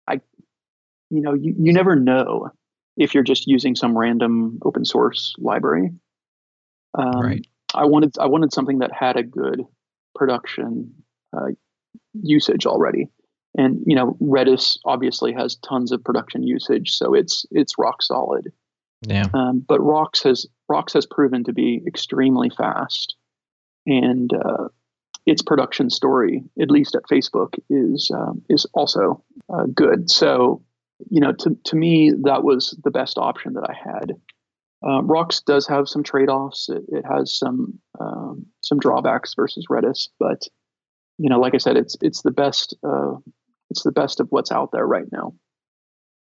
I, 0.09 0.12
I, 0.12 0.21
you 1.11 1.21
know, 1.21 1.35
you, 1.35 1.55
you 1.59 1.73
never 1.73 1.95
know 1.95 2.51
if 2.97 3.14
you're 3.14 3.23
just 3.23 3.47
using 3.47 3.77
some 3.77 3.97
random 3.97 4.59
open 4.64 4.85
source 4.85 5.35
library. 5.38 5.90
Um, 6.99 7.21
right. 7.21 7.47
I 7.75 7.85
wanted 7.85 8.14
I 8.19 8.27
wanted 8.27 8.53
something 8.53 8.79
that 8.79 8.90
had 8.92 9.16
a 9.16 9.23
good 9.23 9.62
production 10.14 10.95
uh, 11.37 11.49
usage 12.14 12.64
already, 12.64 13.09
and 13.57 13.83
you 13.87 13.95
know, 13.95 14.16
Redis 14.23 14.79
obviously 14.87 15.35
has 15.35 15.57
tons 15.57 15.92
of 15.92 16.03
production 16.03 16.42
usage, 16.42 16.97
so 16.97 17.12
it's 17.12 17.45
it's 17.51 17.79
rock 17.79 18.03
solid. 18.03 18.51
Yeah. 19.03 19.27
Um, 19.35 19.62
but 19.66 19.81
Rocks 19.81 20.23
has 20.23 20.47
Rocks 20.69 20.95
has 20.95 21.05
proven 21.05 21.45
to 21.45 21.53
be 21.53 21.83
extremely 21.87 22.49
fast, 22.49 23.14
and 23.85 24.33
uh, 24.33 24.69
its 25.27 25.43
production 25.43 25.91
story, 25.91 26.45
at 26.61 26.71
least 26.71 26.95
at 26.95 27.03
Facebook, 27.11 27.55
is 27.69 28.11
um, 28.15 28.43
is 28.49 28.65
also 28.75 29.23
uh, 29.53 29.67
good. 29.75 30.09
So, 30.09 30.62
you 31.11 31.21
know, 31.21 31.33
to 31.33 31.57
to 31.65 31.77
me, 31.77 32.12
that 32.23 32.45
was 32.45 32.79
the 32.85 32.93
best 32.93 33.19
option 33.19 33.55
that 33.55 33.69
I 33.69 33.75
had. 33.75 34.12
Um, 34.87 35.09
Rocks 35.09 35.41
does 35.41 35.67
have 35.67 35.89
some 35.89 36.05
trade 36.05 36.29
offs. 36.29 36.69
It, 36.69 36.85
it, 36.89 37.05
has 37.05 37.37
some 37.37 37.79
um, 37.99 38.47
some 38.61 38.79
drawbacks 38.79 39.35
versus 39.35 39.67
Redis, 39.69 40.09
but 40.21 40.47
you 41.19 41.29
know, 41.29 41.41
like 41.41 41.55
I 41.55 41.59
said, 41.59 41.77
it's 41.77 41.97
it's 42.01 42.23
the 42.23 42.31
best 42.31 42.77
uh, 42.87 43.17
it's 43.71 43.83
the 43.83 43.93
best 43.93 44.21
of 44.21 44.29
what's 44.31 44.53
out 44.53 44.71
there 44.73 44.87
right 44.87 45.11
now. 45.11 45.35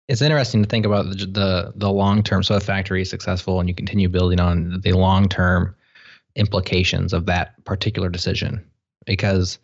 It's 0.08 0.22
interesting 0.22 0.62
to 0.62 0.68
think 0.68 0.84
about 0.84 1.10
the 1.10 1.26
the, 1.26 1.72
the 1.76 1.92
long 1.92 2.24
term. 2.24 2.42
So, 2.42 2.56
if 2.56 2.66
Faktory 2.66 3.02
is 3.02 3.10
successful 3.10 3.60
and 3.60 3.68
you 3.68 3.74
continue 3.74 4.08
building 4.08 4.40
on 4.40 4.80
the 4.82 4.92
long 4.92 5.28
term 5.28 5.76
implications 6.34 7.12
of 7.12 7.26
that 7.26 7.64
particular 7.64 8.08
decision 8.08 8.64
because 9.06 9.58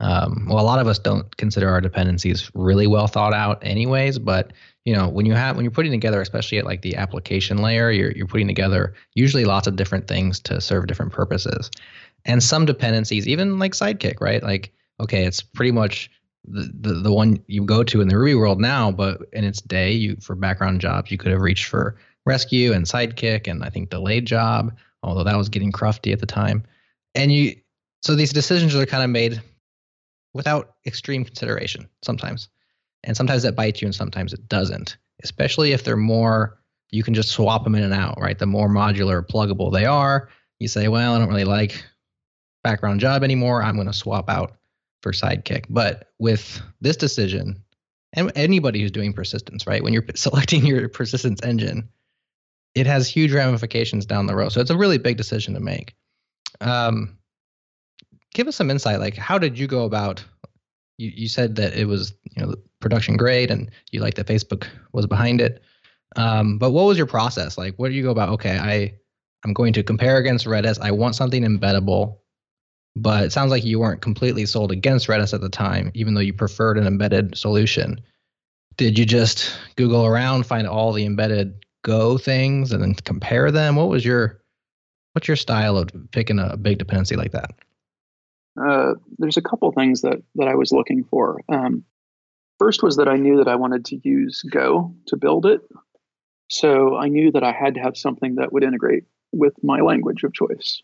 um, 0.00 0.46
well, 0.48 0.58
a 0.58 0.64
lot 0.64 0.78
of 0.78 0.86
us 0.86 0.98
don't 0.98 1.36
consider 1.36 1.68
our 1.68 1.80
dependencies 1.80 2.50
really 2.54 2.86
well 2.86 3.06
thought 3.06 3.34
out, 3.34 3.58
anyways. 3.62 4.18
But 4.18 4.52
you 4.86 4.94
know, 4.94 5.08
when 5.08 5.26
you 5.26 5.34
have 5.34 5.56
when 5.56 5.64
you're 5.64 5.70
putting 5.70 5.92
together, 5.92 6.22
especially 6.22 6.58
at 6.58 6.64
like 6.64 6.80
the 6.82 6.96
application 6.96 7.58
layer, 7.58 7.90
you're 7.90 8.12
you're 8.12 8.26
putting 8.26 8.48
together 8.48 8.94
usually 9.14 9.44
lots 9.44 9.66
of 9.66 9.76
different 9.76 10.08
things 10.08 10.40
to 10.40 10.60
serve 10.60 10.86
different 10.86 11.12
purposes, 11.12 11.70
and 12.24 12.42
some 12.42 12.64
dependencies, 12.64 13.28
even 13.28 13.58
like 13.58 13.72
Sidekiq, 13.72 14.20
right? 14.20 14.42
Like, 14.42 14.72
okay, 15.00 15.26
it's 15.26 15.42
pretty 15.42 15.72
much 15.72 16.10
the, 16.46 16.70
the 16.80 16.94
the 16.94 17.12
one 17.12 17.42
you 17.46 17.62
go 17.64 17.84
to 17.84 18.00
in 18.00 18.08
the 18.08 18.16
Ruby 18.16 18.34
world 18.34 18.58
now, 18.58 18.90
but 18.90 19.20
in 19.34 19.44
its 19.44 19.60
day, 19.60 19.92
you 19.92 20.16
for 20.22 20.34
background 20.34 20.80
jobs, 20.80 21.10
you 21.10 21.18
could 21.18 21.30
have 21.30 21.42
reached 21.42 21.66
for 21.66 21.96
Resque 22.24 22.52
and 22.52 22.86
Sidekiq, 22.86 23.48
and 23.48 23.62
I 23.62 23.68
think 23.68 23.90
delayed 23.90 24.24
job, 24.24 24.74
although 25.02 25.24
that 25.24 25.36
was 25.36 25.50
getting 25.50 25.72
crufty 25.72 26.10
at 26.14 26.20
the 26.20 26.26
time. 26.26 26.64
And 27.14 27.30
you 27.30 27.56
so 28.02 28.14
these 28.14 28.32
decisions 28.32 28.74
are 28.74 28.86
kind 28.86 29.04
of 29.04 29.10
made 29.10 29.42
without 30.32 30.74
extreme 30.86 31.24
consideration 31.24 31.88
sometimes. 32.02 32.48
And 33.04 33.16
sometimes 33.16 33.42
that 33.42 33.56
bites 33.56 33.80
you 33.80 33.86
and 33.86 33.94
sometimes 33.94 34.32
it 34.32 34.48
doesn't, 34.48 34.96
especially 35.22 35.72
if 35.72 35.84
they're 35.84 35.96
more, 35.96 36.58
you 36.90 37.02
can 37.02 37.14
just 37.14 37.30
swap 37.30 37.64
them 37.64 37.74
in 37.74 37.82
and 37.82 37.94
out, 37.94 38.20
right? 38.20 38.38
The 38.38 38.46
more 38.46 38.68
modular, 38.68 39.26
pluggable 39.26 39.72
they 39.72 39.86
are, 39.86 40.28
you 40.58 40.68
say, 40.68 40.88
well, 40.88 41.14
I 41.14 41.18
don't 41.18 41.28
really 41.28 41.44
like 41.44 41.84
background 42.62 43.00
job 43.00 43.22
anymore. 43.22 43.62
I'm 43.62 43.76
going 43.76 43.86
to 43.86 43.92
swap 43.92 44.28
out 44.28 44.56
for 45.02 45.12
Sidekiq. 45.12 45.66
But 45.70 46.10
with 46.18 46.60
this 46.80 46.96
decision, 46.96 47.62
and 48.12 48.32
anybody 48.34 48.80
who's 48.80 48.90
doing 48.90 49.12
persistence, 49.12 49.66
right? 49.66 49.82
When 49.82 49.92
you're 49.92 50.04
selecting 50.14 50.66
your 50.66 50.88
persistence 50.88 51.40
engine, 51.42 51.88
it 52.74 52.86
has 52.86 53.08
huge 53.08 53.32
ramifications 53.32 54.06
down 54.06 54.26
the 54.26 54.36
road. 54.36 54.52
So 54.52 54.60
it's 54.60 54.70
a 54.70 54.76
really 54.76 54.98
big 54.98 55.16
decision 55.16 55.54
to 55.54 55.60
make. 55.60 55.94
Um, 56.60 57.18
give 58.34 58.48
us 58.48 58.56
some 58.56 58.70
insight. 58.70 59.00
Like, 59.00 59.16
how 59.16 59.38
did 59.38 59.58
you 59.58 59.66
go 59.66 59.84
about? 59.84 60.24
You, 60.98 61.10
you 61.14 61.28
said 61.28 61.56
that 61.56 61.74
it 61.74 61.86
was 61.86 62.12
you 62.36 62.44
know 62.44 62.54
production 62.80 63.16
grade, 63.16 63.50
and 63.50 63.70
you 63.90 64.00
like 64.00 64.14
that 64.14 64.26
Facebook 64.26 64.66
was 64.92 65.06
behind 65.06 65.40
it. 65.40 65.62
Um, 66.16 66.58
but 66.58 66.72
what 66.72 66.86
was 66.86 66.98
your 66.98 67.06
process? 67.06 67.56
Like, 67.56 67.74
what 67.76 67.88
do 67.88 67.94
you 67.94 68.02
go 68.02 68.10
about? 68.10 68.30
Okay, 68.30 68.58
I 68.58 68.94
I'm 69.44 69.52
going 69.52 69.72
to 69.74 69.82
compare 69.82 70.18
against 70.18 70.46
Redis. 70.46 70.78
I 70.80 70.90
want 70.90 71.14
something 71.14 71.42
embeddable, 71.42 72.18
but 72.96 73.24
it 73.24 73.32
sounds 73.32 73.50
like 73.50 73.64
you 73.64 73.78
weren't 73.78 74.02
completely 74.02 74.46
sold 74.46 74.70
against 74.70 75.08
Redis 75.08 75.32
at 75.32 75.40
the 75.40 75.48
time, 75.48 75.90
even 75.94 76.14
though 76.14 76.20
you 76.20 76.34
preferred 76.34 76.78
an 76.78 76.86
embedded 76.86 77.36
solution. 77.36 78.00
Did 78.76 78.98
you 78.98 79.04
just 79.04 79.58
Google 79.76 80.06
around, 80.06 80.46
find 80.46 80.66
all 80.66 80.92
the 80.92 81.04
embedded 81.04 81.54
Go 81.82 82.18
things, 82.18 82.72
and 82.72 82.82
then 82.82 82.94
compare 82.94 83.50
them? 83.50 83.76
What 83.76 83.88
was 83.88 84.04
your 84.04 84.42
what's 85.12 85.26
your 85.26 85.36
style 85.36 85.78
of 85.78 85.88
picking 86.12 86.38
a 86.38 86.56
big 86.56 86.78
dependency 86.78 87.16
like 87.16 87.32
that? 87.32 87.52
Uh, 88.60 88.94
there's 89.18 89.36
a 89.36 89.42
couple 89.42 89.70
things 89.72 90.02
that 90.02 90.18
that 90.36 90.48
I 90.48 90.54
was 90.54 90.72
looking 90.72 91.04
for. 91.04 91.40
Um, 91.48 91.84
first 92.58 92.82
was 92.82 92.96
that 92.96 93.08
I 93.08 93.16
knew 93.16 93.38
that 93.38 93.48
I 93.48 93.56
wanted 93.56 93.84
to 93.86 94.00
use 94.02 94.42
Go 94.42 94.94
to 95.08 95.16
build 95.16 95.46
it, 95.46 95.60
so 96.48 96.96
I 96.96 97.08
knew 97.08 97.30
that 97.32 97.44
I 97.44 97.52
had 97.52 97.74
to 97.74 97.80
have 97.80 97.96
something 97.96 98.36
that 98.36 98.52
would 98.52 98.64
integrate 98.64 99.04
with 99.32 99.54
my 99.62 99.80
language 99.80 100.24
of 100.24 100.32
choice. 100.32 100.82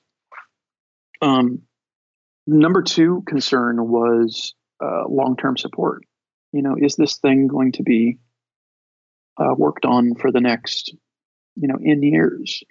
Um, 1.21 1.63
number 2.47 2.83
two 2.83 3.25
concern 3.27 3.89
was 3.89 4.55
uh, 4.81 5.09
long-term 5.09 5.57
support. 5.57 6.05
You 6.53 6.63
know, 6.63 6.77
is 6.79 6.95
this 6.95 7.17
thing 7.17 7.49
going 7.49 7.73
to 7.73 7.83
be 7.83 8.19
uh, 9.37 9.55
worked 9.57 9.85
on 9.85 10.15
for 10.15 10.31
the 10.31 10.41
next, 10.41 10.95
you 11.57 11.67
know, 11.67 11.79
in 11.81 12.03
years? 12.03 12.63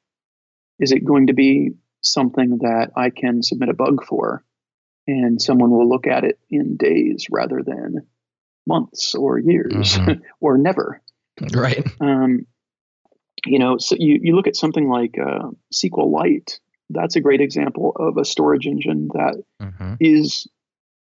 Is 0.79 0.93
it 0.93 1.03
going 1.03 1.27
to 1.27 1.33
be 1.33 1.71
something 2.01 2.59
that 2.59 2.91
I 2.95 3.09
can 3.09 3.43
submit 3.43 3.69
a 3.69 3.73
bug 3.73 4.05
for, 4.05 4.44
and 5.07 5.41
someone 5.41 5.71
will 5.71 5.87
look 5.87 6.07
at 6.07 6.23
it 6.23 6.39
in 6.49 6.77
days 6.77 7.27
rather 7.29 7.61
than 7.63 8.07
months 8.67 9.15
or 9.15 9.39
years 9.39 9.97
mm-hmm. 9.97 10.21
or 10.39 10.57
never? 10.57 11.01
Right. 11.53 11.85
Um, 11.99 12.47
you 13.45 13.59
know, 13.59 13.77
so 13.77 13.95
you, 13.99 14.19
you 14.21 14.35
look 14.35 14.47
at 14.47 14.55
something 14.55 14.89
like 14.89 15.15
uh, 15.19 15.49
SQLite. 15.73 16.59
That's 16.89 17.15
a 17.15 17.21
great 17.21 17.41
example 17.41 17.95
of 17.95 18.17
a 18.17 18.25
storage 18.25 18.65
engine 18.67 19.09
that 19.13 19.43
mm-hmm. 19.61 19.95
is 19.99 20.47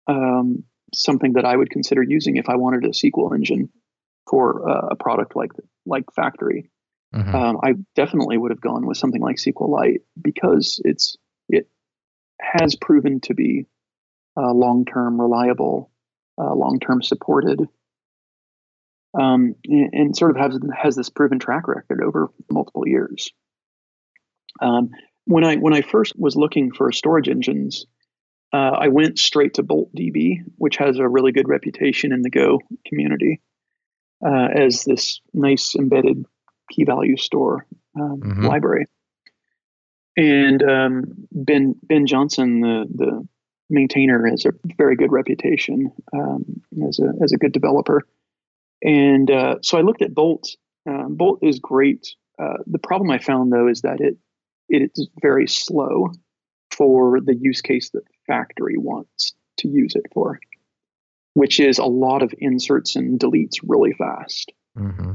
um, 0.07 0.63
something 0.93 1.33
that 1.33 1.45
I 1.45 1.55
would 1.55 1.69
consider 1.69 2.03
using 2.03 2.37
if 2.37 2.49
I 2.49 2.55
wanted 2.55 2.85
a 2.85 2.89
SQL 2.89 3.35
engine 3.35 3.69
for 4.29 4.69
uh, 4.69 4.87
a 4.91 4.95
product 4.95 5.35
like 5.35 5.51
like 5.85 6.05
Faktory. 6.17 6.69
Mm-hmm. 7.13 7.35
Um, 7.35 7.59
I 7.63 7.73
definitely 7.95 8.37
would 8.37 8.51
have 8.51 8.61
gone 8.61 8.87
with 8.87 8.97
something 8.97 9.21
like 9.21 9.35
SQLite 9.35 9.99
because 10.21 10.81
it's 10.83 11.17
it 11.49 11.67
has 12.41 12.75
proven 12.75 13.19
to 13.21 13.33
be 13.33 13.65
uh, 14.38 14.54
long 14.54 14.86
term 14.86 15.19
reliable, 15.19 15.91
uh, 16.38 16.54
long 16.54 16.80
term 16.80 17.02
supported, 17.02 17.62
um, 19.19 19.56
and, 19.65 19.93
and, 19.93 20.17
sort 20.17 20.32
of 20.32 20.38
has 20.38 20.60
has 20.76 20.96
this 20.96 21.10
proven 21.10 21.39
track 21.39 21.67
record 21.67 22.02
over 22.04 22.32
multiple 22.52 22.88
years. 22.88 23.32
Um, 24.62 24.89
when 25.26 25.43
I 25.43 25.56
when 25.56 25.74
I 25.74 25.82
first 25.82 26.13
was 26.17 26.36
looking 26.36 26.72
for 26.72 26.91
storage 26.91 27.30
engines, 27.30 27.86
uh, 28.54 28.58
I 28.58 28.89
went 28.89 29.19
straight 29.19 29.56
to 29.56 29.63
BoltDB, 29.63 30.39
which 30.58 30.78
has 30.78 30.98
a 30.98 31.08
really 31.08 31.32
good 31.32 31.48
reputation 31.48 32.12
in 32.12 32.22
the 32.22 32.30
Go 32.30 32.60
community 32.86 33.41
uh, 34.26 34.48
as 34.54 34.84
this 34.84 35.22
nice 35.34 35.76
embedded 35.76 36.26
key 36.72 36.86
value 36.86 37.17
store 37.17 37.65
um, 38.00 38.22
mm-hmm. 38.22 38.46
library. 38.46 38.86
And 40.15 40.62
um, 40.63 41.28
Ben 41.32 41.76
Ben 41.82 42.06
Johnson, 42.06 42.62
the 42.62 42.86
the 42.93 43.28
maintainer, 43.69 44.26
has 44.28 44.45
a 44.45 44.52
very 44.78 44.95
good 44.95 45.12
reputation 45.12 45.91
um, 46.13 46.62
as 46.88 46.99
a 46.99 47.12
as 47.23 47.32
a 47.32 47.38
good 47.38 47.52
developer. 47.52 48.08
And 48.84 49.32
uh, 49.32 49.56
so 49.62 49.78
I 49.78 49.82
looked 49.82 50.02
at 50.02 50.13
Bolt. 50.13 50.56
Um, 50.88 51.15
Bolt 51.15 51.39
is 51.41 51.60
great. 51.60 52.08
Uh, 52.39 52.58
the 52.67 52.80
problem 52.80 53.10
I 53.12 53.19
found 53.19 53.52
though 53.52 53.67
is 53.67 53.82
that 53.82 54.02
it 54.02 54.17
it 54.69 54.91
is 54.95 55.08
very 55.21 55.47
slow 55.47 56.12
for 56.71 57.19
the 57.21 57.36
use 57.36 57.62
case 57.62 57.91
that 57.91 58.04
Faktory 58.30 58.78
wants 58.78 59.34
to 59.58 59.67
use 59.67 59.95
it 59.95 60.06
for, 60.13 60.39
which 61.34 61.60
is 61.60 61.78
a 61.78 61.86
lot 61.86 62.23
of 62.23 62.34
inserts 62.39 62.95
and 62.95 63.19
deletes 63.19 63.58
really 63.63 63.93
fast. 63.93 64.52
Mm-hmm. 64.78 65.12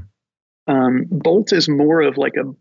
Um, 0.68 1.06
Bolt 1.10 1.52
is 1.52 1.68
more 1.68 2.02
of 2.02 2.16
like 2.16 2.36
a 2.36 2.54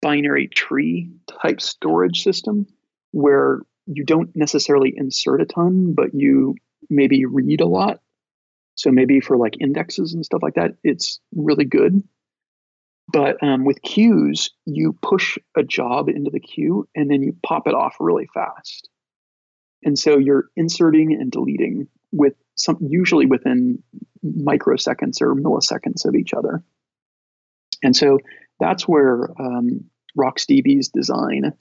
binary 0.00 0.48
tree 0.48 1.10
type 1.42 1.60
storage 1.60 2.22
system 2.22 2.66
where 3.10 3.60
you 3.90 4.04
don't 4.04 4.30
necessarily 4.34 4.92
insert 4.96 5.40
a 5.40 5.46
ton, 5.46 5.94
but 5.94 6.14
you 6.14 6.54
maybe 6.88 7.24
read 7.24 7.60
a 7.60 7.66
lot 7.66 8.00
so 8.78 8.92
maybe 8.92 9.18
for 9.18 9.36
like 9.36 9.60
indexes 9.60 10.14
and 10.14 10.24
stuff 10.24 10.40
like 10.40 10.54
that, 10.54 10.76
it's 10.84 11.18
really 11.34 11.64
good. 11.64 12.00
But 13.12 13.42
um, 13.42 13.64
with 13.64 13.82
queues, 13.82 14.50
you 14.66 14.96
push 15.02 15.36
a 15.56 15.64
job 15.64 16.08
into 16.08 16.30
the 16.30 16.38
queue 16.38 16.88
and 16.94 17.10
then 17.10 17.20
you 17.20 17.36
pop 17.44 17.66
it 17.66 17.74
off 17.74 17.96
really 17.98 18.28
fast. 18.32 18.88
And 19.82 19.98
so 19.98 20.16
you're 20.16 20.44
inserting 20.56 21.12
and 21.12 21.32
deleting 21.32 21.88
with 22.12 22.34
some 22.54 22.78
usually 22.80 23.26
within 23.26 23.82
microseconds 24.24 25.20
or 25.22 25.34
milliseconds 25.34 26.04
of 26.04 26.14
each 26.14 26.32
other. 26.32 26.62
And 27.82 27.96
so 27.96 28.20
that's 28.60 28.86
where 28.86 29.28
um, 29.40 29.86
RocksDB's 30.16 30.88
design 30.88 31.52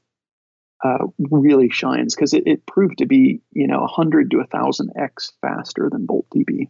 uh, 0.84 1.06
really 1.18 1.70
shines 1.70 2.16
because 2.16 2.34
it, 2.34 2.44
it, 2.46 2.66
proved 2.66 3.00
to 3.00 3.06
be 3.06 3.42
you 3.52 3.68
know 3.68 3.80
100 3.82 4.32
to 4.32 4.38
1000 4.38 4.92
x 4.96 5.34
faster 5.42 5.90
than 5.92 6.08
BoltDB. 6.08 6.70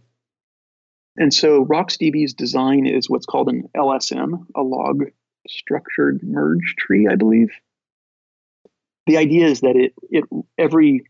And 1.17 1.34
so 1.34 1.65
RocksDB's 1.65 2.34
design 2.34 2.86
is 2.86 3.10
what's 3.10 3.26
called 3.26 3.50
an 3.50 3.67
LSM, 3.76 4.46
a 4.56 4.62
log 4.62 5.06
structured 5.48 6.22
merge 6.24 6.76
tree, 6.78 7.08
I 7.10 7.15
believe. 7.15 7.50
The 9.08 9.17
idea 9.17 9.48
is 9.48 9.62
that 9.62 9.76
it, 9.76 9.93
it 10.10 10.26
every 10.58 11.06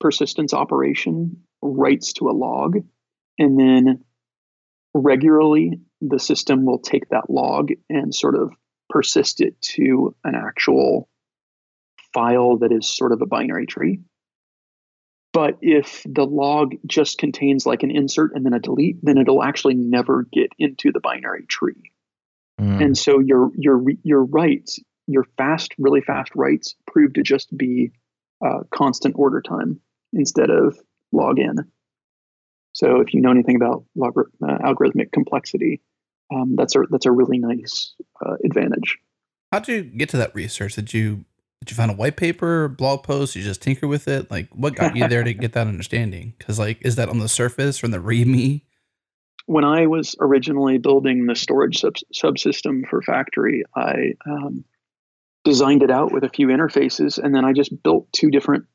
persistence 0.00 0.54
operation 0.54 1.42
writes 1.60 2.14
to 2.14 2.30
a 2.30 2.32
log, 2.32 2.78
and 3.38 3.58
then 3.58 4.04
regularly 4.94 5.80
the 6.00 6.18
system 6.18 6.64
will 6.64 6.78
take 6.78 7.08
that 7.10 7.28
log 7.28 7.70
and 7.90 8.14
sort 8.14 8.36
of 8.36 8.52
persist 8.88 9.40
it 9.40 9.60
to 9.60 10.14
an 10.24 10.34
actual 10.34 11.08
file 12.18 12.58
that 12.58 12.72
is 12.72 12.88
sort 12.88 13.12
of 13.12 13.22
a 13.22 13.26
binary 13.26 13.66
tree. 13.66 14.00
But 15.32 15.58
if 15.60 16.02
the 16.04 16.24
log 16.24 16.74
just 16.84 17.18
contains 17.18 17.64
like 17.64 17.84
an 17.84 17.92
insert 17.92 18.34
and 18.34 18.44
then 18.44 18.54
a 18.54 18.58
delete, 18.58 18.96
then 19.02 19.18
it'll 19.18 19.42
actually 19.42 19.74
never 19.74 20.26
get 20.32 20.50
into 20.58 20.90
the 20.90 21.00
binary 21.00 21.46
tree. 21.46 21.92
Mm. 22.60 22.82
And 22.82 22.98
so 22.98 23.20
your 23.20 23.50
your 23.56 23.84
your 24.02 24.24
writes, 24.24 24.80
your 25.06 25.24
fast, 25.36 25.74
really 25.78 26.00
fast 26.00 26.32
writes, 26.34 26.74
prove 26.88 27.12
to 27.12 27.22
just 27.22 27.56
be 27.56 27.92
uh, 28.44 28.60
constant 28.74 29.14
order 29.16 29.40
time 29.40 29.80
instead 30.12 30.50
of 30.50 30.76
log 31.12 31.38
in. 31.38 31.56
So 32.72 33.00
if 33.00 33.14
you 33.14 33.20
know 33.20 33.30
anything 33.30 33.56
about 33.56 33.84
log, 33.94 34.14
uh, 34.18 34.58
algorithmic 34.58 35.12
complexity, 35.12 35.82
um, 36.34 36.56
that's 36.56 36.74
a 36.74 36.80
that's 36.90 37.06
a 37.06 37.12
really 37.12 37.38
nice 37.38 37.94
uh, 38.24 38.36
advantage. 38.44 38.98
How 39.52 39.60
did 39.60 39.72
you 39.72 39.82
get 39.82 40.08
to 40.10 40.16
that 40.16 40.34
research? 40.34 40.74
Did 40.74 40.92
you 40.92 41.24
did 41.60 41.70
you 41.70 41.76
find 41.76 41.90
a 41.90 41.94
white 41.94 42.16
paper, 42.16 42.68
blog 42.68 43.02
post? 43.02 43.34
You 43.34 43.42
just 43.42 43.60
tinker 43.60 43.88
with 43.88 44.08
it? 44.08 44.30
Like, 44.30 44.48
what 44.54 44.76
got 44.76 44.96
you 44.96 45.08
there 45.08 45.24
to 45.24 45.34
get 45.34 45.52
that 45.52 45.66
understanding? 45.66 46.34
Because, 46.38 46.58
like, 46.58 46.78
is 46.82 46.96
that 46.96 47.08
on 47.08 47.18
the 47.18 47.28
surface 47.28 47.78
from 47.78 47.90
the 47.90 47.98
README? 47.98 48.62
When 49.46 49.64
I 49.64 49.86
was 49.86 50.14
originally 50.20 50.78
building 50.78 51.26
the 51.26 51.34
storage 51.34 51.78
sub- 51.78 51.96
subsystem 52.14 52.86
for 52.88 53.02
Faktory, 53.02 53.62
I 53.74 54.14
um, 54.26 54.64
designed 55.44 55.82
it 55.82 55.90
out 55.90 56.12
with 56.12 56.22
a 56.22 56.28
few 56.28 56.48
interfaces, 56.48 57.18
and 57.18 57.34
then 57.34 57.44
I 57.44 57.52
just 57.52 57.82
built 57.82 58.12
two 58.12 58.30
different 58.30 58.66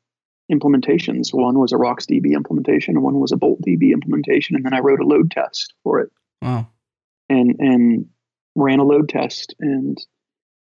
implementations. 0.52 1.32
One 1.32 1.58
was 1.58 1.72
a 1.72 1.76
RocksDB 1.76 2.34
implementation, 2.34 2.96
and 2.96 3.04
one 3.04 3.18
was 3.18 3.32
a 3.32 3.36
BoltDB 3.36 3.92
implementation, 3.92 4.56
and 4.56 4.64
then 4.64 4.74
I 4.74 4.80
wrote 4.80 5.00
a 5.00 5.06
load 5.06 5.30
test 5.30 5.72
for 5.82 6.00
it. 6.00 6.10
Wow! 6.42 6.68
And 7.28 7.56
and 7.58 8.06
ran 8.54 8.78
a 8.78 8.84
load 8.84 9.08
test, 9.08 9.54
and 9.58 9.96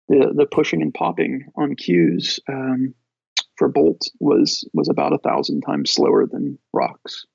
the 0.08 0.32
the 0.34 0.46
pushing 0.46 0.82
and 0.82 0.94
popping 0.94 1.46
on 1.56 1.76
queues 1.76 2.40
um, 2.48 2.94
for 3.56 3.68
Bolt 3.68 4.08
was 4.20 4.68
was 4.72 4.88
about 4.88 5.12
a 5.12 5.18
thousand 5.18 5.62
times 5.62 5.90
slower 5.90 6.26
than 6.26 6.58
Rocks. 6.72 7.26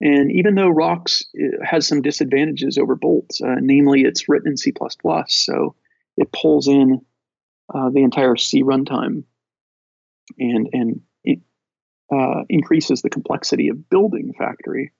And 0.00 0.32
even 0.32 0.56
though 0.56 0.68
Rocks 0.68 1.22
uh, 1.40 1.64
has 1.64 1.86
some 1.86 2.02
disadvantages 2.02 2.76
over 2.76 2.96
Bolt, 2.96 3.30
uh, 3.44 3.56
namely 3.60 4.02
it's 4.02 4.28
written 4.28 4.48
in 4.48 4.56
C++, 4.56 4.72
so 5.28 5.76
it 6.16 6.32
pulls 6.32 6.66
in 6.66 7.00
uh, 7.72 7.90
the 7.90 8.02
entire 8.02 8.36
C 8.36 8.62
runtime 8.64 9.24
and 10.38 10.68
and 10.72 11.00
it, 11.24 11.38
uh, 12.12 12.42
increases 12.48 13.02
the 13.02 13.10
complexity 13.10 13.68
of 13.68 13.88
building 13.88 14.34
Faktory, 14.38 14.90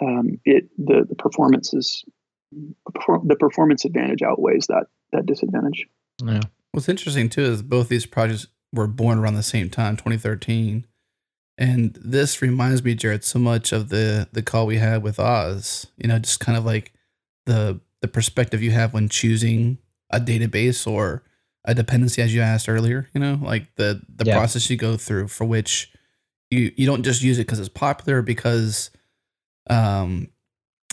um, 0.00 0.40
it 0.44 0.68
the 0.78 1.06
the 1.08 1.14
performance 1.14 1.72
is 1.74 2.04
the 2.52 3.36
performance 3.38 3.84
advantage 3.84 4.22
outweighs 4.22 4.66
that 4.68 4.86
that 5.12 5.26
disadvantage. 5.26 5.86
Yeah. 6.24 6.40
What's 6.72 6.88
interesting 6.88 7.28
too 7.28 7.42
is 7.42 7.62
both 7.62 7.88
these 7.88 8.06
projects 8.06 8.46
were 8.72 8.86
born 8.86 9.18
around 9.18 9.34
the 9.34 9.42
same 9.42 9.70
time, 9.70 9.96
2013. 9.96 10.86
And 11.58 11.98
this 12.02 12.42
reminds 12.42 12.84
me, 12.84 12.94
Jared, 12.94 13.24
so 13.24 13.38
much 13.38 13.72
of 13.72 13.88
the 13.88 14.28
the 14.32 14.42
call 14.42 14.66
we 14.66 14.76
had 14.76 15.02
with 15.02 15.18
Oz. 15.18 15.86
You 15.96 16.08
know, 16.08 16.18
just 16.18 16.40
kind 16.40 16.58
of 16.58 16.64
like 16.64 16.92
the 17.46 17.80
the 18.02 18.08
perspective 18.08 18.62
you 18.62 18.72
have 18.72 18.92
when 18.92 19.08
choosing 19.08 19.78
a 20.10 20.20
database 20.20 20.86
or 20.86 21.22
a 21.64 21.74
dependency, 21.74 22.20
as 22.20 22.34
you 22.34 22.42
asked 22.42 22.68
earlier. 22.68 23.08
You 23.14 23.20
know, 23.20 23.38
like 23.42 23.74
the 23.76 24.02
the 24.14 24.26
yeah. 24.26 24.36
process 24.36 24.68
you 24.68 24.76
go 24.76 24.98
through 24.98 25.28
for 25.28 25.46
which 25.46 25.90
you 26.50 26.72
you 26.76 26.86
don't 26.86 27.02
just 27.02 27.22
use 27.22 27.38
it 27.38 27.46
because 27.46 27.58
it's 27.58 27.70
popular, 27.70 28.20
because 28.20 28.90
um, 29.70 30.28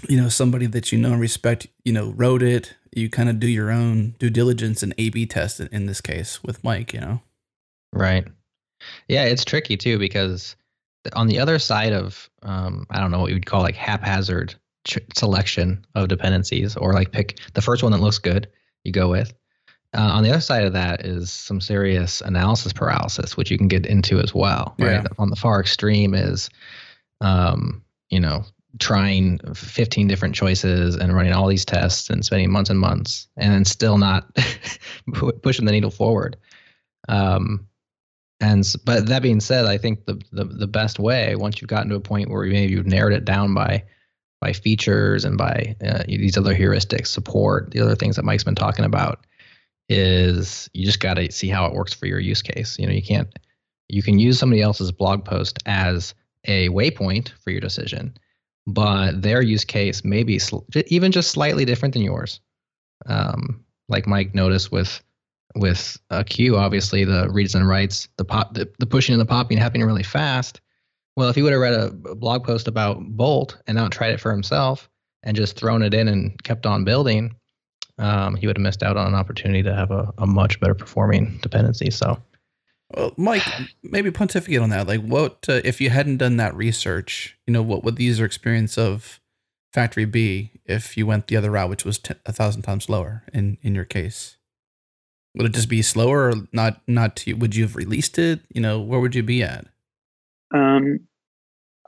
you 0.07 0.19
know, 0.19 0.29
somebody 0.29 0.65
that 0.67 0.91
you 0.91 0.97
know 0.97 1.11
and 1.11 1.21
respect, 1.21 1.67
you 1.83 1.93
know, 1.93 2.11
wrote 2.15 2.43
it. 2.43 2.75
You 2.95 3.09
kind 3.09 3.29
of 3.29 3.39
do 3.39 3.47
your 3.47 3.71
own 3.71 4.15
due 4.19 4.29
diligence 4.29 4.83
and 4.83 4.93
A/B 4.97 5.25
test 5.25 5.59
in 5.59 5.85
this 5.85 6.01
case 6.01 6.43
with 6.43 6.63
Mike. 6.63 6.93
You 6.93 7.01
know, 7.01 7.21
right? 7.91 8.27
Yeah, 9.07 9.25
it's 9.25 9.45
tricky 9.45 9.77
too 9.77 9.97
because 9.97 10.55
on 11.13 11.27
the 11.27 11.39
other 11.39 11.59
side 11.59 11.93
of 11.93 12.29
um, 12.41 12.85
I 12.89 12.99
don't 12.99 13.11
know 13.11 13.19
what 13.19 13.29
you 13.29 13.35
would 13.35 13.45
call 13.45 13.61
like 13.61 13.75
haphazard 13.75 14.55
selection 15.15 15.85
of 15.95 16.07
dependencies, 16.07 16.75
or 16.75 16.93
like 16.93 17.11
pick 17.11 17.39
the 17.53 17.61
first 17.61 17.83
one 17.83 17.91
that 17.91 18.01
looks 18.01 18.19
good, 18.19 18.49
you 18.83 18.91
go 18.91 19.09
with. 19.09 19.33
Uh, 19.95 20.09
on 20.13 20.23
the 20.23 20.29
other 20.31 20.41
side 20.41 20.63
of 20.63 20.73
that 20.73 21.05
is 21.05 21.31
some 21.31 21.61
serious 21.61 22.21
analysis 22.21 22.73
paralysis, 22.73 23.37
which 23.37 23.51
you 23.51 23.57
can 23.57 23.67
get 23.67 23.85
into 23.85 24.19
as 24.19 24.33
well. 24.33 24.73
Right. 24.79 24.93
Yeah. 24.93 25.03
On 25.19 25.29
the 25.29 25.35
far 25.35 25.59
extreme 25.59 26.15
is, 26.15 26.49
um, 27.21 27.83
you 28.09 28.19
know, 28.19 28.43
trying 28.79 29.39
15 29.53 30.07
different 30.07 30.35
choices 30.35 30.95
and 30.95 31.13
running 31.13 31.33
all 31.33 31.47
these 31.47 31.65
tests 31.65 32.09
and 32.09 32.25
spending 32.25 32.51
months 32.51 32.69
and 32.69 32.79
months 32.79 33.27
and 33.37 33.53
then 33.53 33.65
still 33.65 33.97
not 33.97 34.35
pushing 35.43 35.65
the 35.65 35.71
needle 35.71 35.91
forward. 35.91 36.37
Um, 37.07 37.67
and 38.39 38.75
but 38.83 39.07
that 39.07 39.21
being 39.21 39.39
said, 39.39 39.65
I 39.65 39.77
think 39.77 40.05
the, 40.05 40.21
the 40.31 40.43
the 40.43 40.67
best 40.67 40.99
way 40.99 41.35
once 41.35 41.61
you've 41.61 41.69
gotten 41.69 41.89
to 41.89 41.95
a 41.95 42.01
point 42.01 42.29
where 42.29 42.45
maybe 42.45 42.73
you've 42.73 42.87
narrowed 42.87 43.13
it 43.13 43.25
down 43.25 43.53
by 43.53 43.83
by 44.41 44.51
features 44.51 45.23
and 45.23 45.37
by 45.37 45.75
uh, 45.85 46.03
these 46.05 46.37
other 46.37 46.53
heuristics, 46.53 47.07
support, 47.07 47.71
the 47.71 47.79
other 47.79 47.95
things 47.95 48.17
that 48.17 48.25
Mike's 48.25 48.43
been 48.43 48.55
talking 48.55 48.83
about, 48.83 49.25
is 49.87 50.69
you 50.73 50.85
just 50.85 50.99
got 50.99 51.13
to 51.13 51.31
see 51.31 51.47
how 51.47 51.65
it 51.65 51.73
works 51.73 51.93
for 51.93 52.05
your 52.07 52.19
use 52.19 52.41
case. 52.41 52.77
You 52.77 52.87
know, 52.87 52.91
you 52.93 53.01
can't 53.01 53.29
you 53.87 54.03
can 54.03 54.19
use 54.19 54.39
somebody 54.39 54.61
else's 54.61 54.91
blog 54.91 55.23
post 55.23 55.59
as 55.65 56.13
a 56.45 56.67
waypoint 56.69 57.29
for 57.43 57.51
your 57.51 57.61
decision, 57.61 58.17
but 58.65 59.21
their 59.21 59.41
use 59.41 59.65
case 59.65 60.03
may 60.03 60.23
be 60.23 60.39
sl- 60.39 60.59
even 60.87 61.11
just 61.11 61.31
slightly 61.31 61.65
different 61.65 61.93
than 61.93 62.03
yours. 62.03 62.39
Um, 63.05 63.63
like 63.89 64.07
Mike 64.07 64.33
noticed 64.33 64.71
with 64.71 65.01
with 65.55 65.97
a 66.09 66.23
queue, 66.23 66.57
obviously 66.57 67.03
the 67.03 67.29
reads 67.29 67.53
and 67.53 67.67
writes, 67.67 68.07
the 68.17 68.25
pop, 68.25 68.55
the, 68.55 68.67
the 68.79 68.87
pushing 68.87 69.13
and 69.13 69.21
the 69.21 69.25
popping 69.25 69.57
happening 69.57 69.85
really 69.85 70.03
fast. 70.03 70.61
Well, 71.15 71.29
if 71.29 71.35
he 71.35 71.43
would 71.43 71.51
have 71.51 71.61
read 71.61 71.73
a 71.73 71.91
blog 72.15 72.43
post 72.43 72.67
about 72.67 72.99
Bolt 72.99 73.57
and 73.67 73.75
not 73.75 73.91
tried 73.91 74.13
it 74.13 74.19
for 74.19 74.31
himself 74.31 74.89
and 75.21 75.37
just 75.37 75.55
thrown 75.55 75.83
it 75.83 75.93
in 75.93 76.07
and 76.07 76.41
kept 76.43 76.65
on 76.65 76.85
building, 76.85 77.35
um, 77.99 78.35
he 78.35 78.47
would 78.47 78.57
have 78.57 78.63
missed 78.63 78.81
out 78.81 78.97
on 78.97 79.07
an 79.07 79.13
opportunity 79.13 79.61
to 79.61 79.75
have 79.75 79.91
a, 79.91 80.11
a 80.17 80.25
much 80.25 80.59
better 80.59 80.73
performing 80.73 81.37
dependency. 81.43 81.91
So 81.91 82.19
well, 82.89 83.13
Mike, 83.17 83.43
maybe 83.81 84.11
pontificate 84.11 84.61
on 84.61 84.69
that. 84.69 84.87
Like, 84.87 85.01
what 85.01 85.45
uh, 85.49 85.61
if 85.63 85.81
you 85.81 85.89
hadn't 85.89 86.17
done 86.17 86.37
that 86.37 86.55
research? 86.55 87.37
You 87.47 87.53
know, 87.53 87.61
what 87.61 87.83
would 87.83 87.95
the 87.95 88.03
user 88.03 88.25
experience 88.25 88.77
of 88.77 89.19
Faktory 89.73 90.09
be 90.09 90.51
if 90.65 90.95
you 90.97 91.05
went 91.05 91.27
the 91.27 91.37
other 91.37 91.51
route, 91.51 91.69
which 91.69 91.85
was 91.85 91.97
t- 91.97 92.13
a 92.25 92.31
thousand 92.31 92.61
times 92.63 92.85
slower 92.85 93.23
in 93.33 93.57
in 93.61 93.73
your 93.75 93.85
case? 93.85 94.37
Would 95.35 95.47
it 95.47 95.53
just 95.53 95.69
be 95.69 95.81
slower, 95.81 96.29
or 96.29 96.33
not? 96.51 96.81
Not 96.87 97.15
to, 97.17 97.33
would 97.33 97.55
you 97.55 97.63
have 97.63 97.75
released 97.75 98.19
it? 98.19 98.41
You 98.53 98.61
know, 98.61 98.79
where 98.79 98.99
would 98.99 99.15
you 99.15 99.23
be 99.23 99.41
at? 99.41 99.65
Um, 100.53 100.99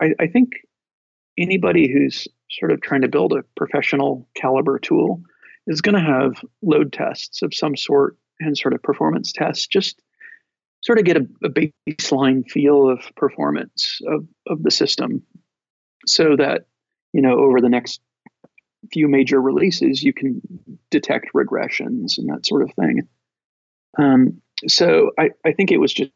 I, 0.01 0.13
I 0.19 0.27
think 0.27 0.53
anybody 1.37 1.91
who's 1.91 2.27
sort 2.49 2.71
of 2.71 2.81
trying 2.81 3.01
to 3.01 3.07
build 3.07 3.33
a 3.33 3.43
professional 3.55 4.27
caliber 4.35 4.79
tool 4.79 5.21
is 5.67 5.81
going 5.81 5.95
to 5.95 6.01
have 6.01 6.43
load 6.61 6.93
tests 6.93 7.41
of 7.41 7.53
some 7.53 7.75
sort 7.75 8.17
and 8.39 8.57
sort 8.57 8.73
of 8.73 8.81
performance 8.83 9.31
tests 9.31 9.67
just 9.67 10.01
sort 10.85 10.99
of 10.99 11.05
get 11.05 11.17
a, 11.17 11.27
a 11.43 11.49
baseline 11.89 12.49
feel 12.49 12.89
of 12.89 12.99
performance 13.15 13.99
of, 14.07 14.27
of 14.47 14.61
the 14.63 14.71
system 14.71 15.23
so 16.05 16.35
that 16.35 16.65
you 17.11 17.21
know 17.21 17.39
over 17.39 17.59
the 17.59 17.69
next 17.69 18.01
few 18.91 19.07
major 19.07 19.41
releases 19.41 20.03
you 20.03 20.13
can 20.13 20.41
detect 20.91 21.33
regressions 21.33 22.17
and 22.17 22.29
that 22.29 22.45
sort 22.45 22.61
of 22.61 22.71
thing. 22.73 23.07
Um, 23.97 24.41
so 24.67 25.11
I, 25.17 25.31
I 25.43 25.53
think 25.53 25.71
it 25.71 25.79
was 25.79 25.93
just 25.93 26.11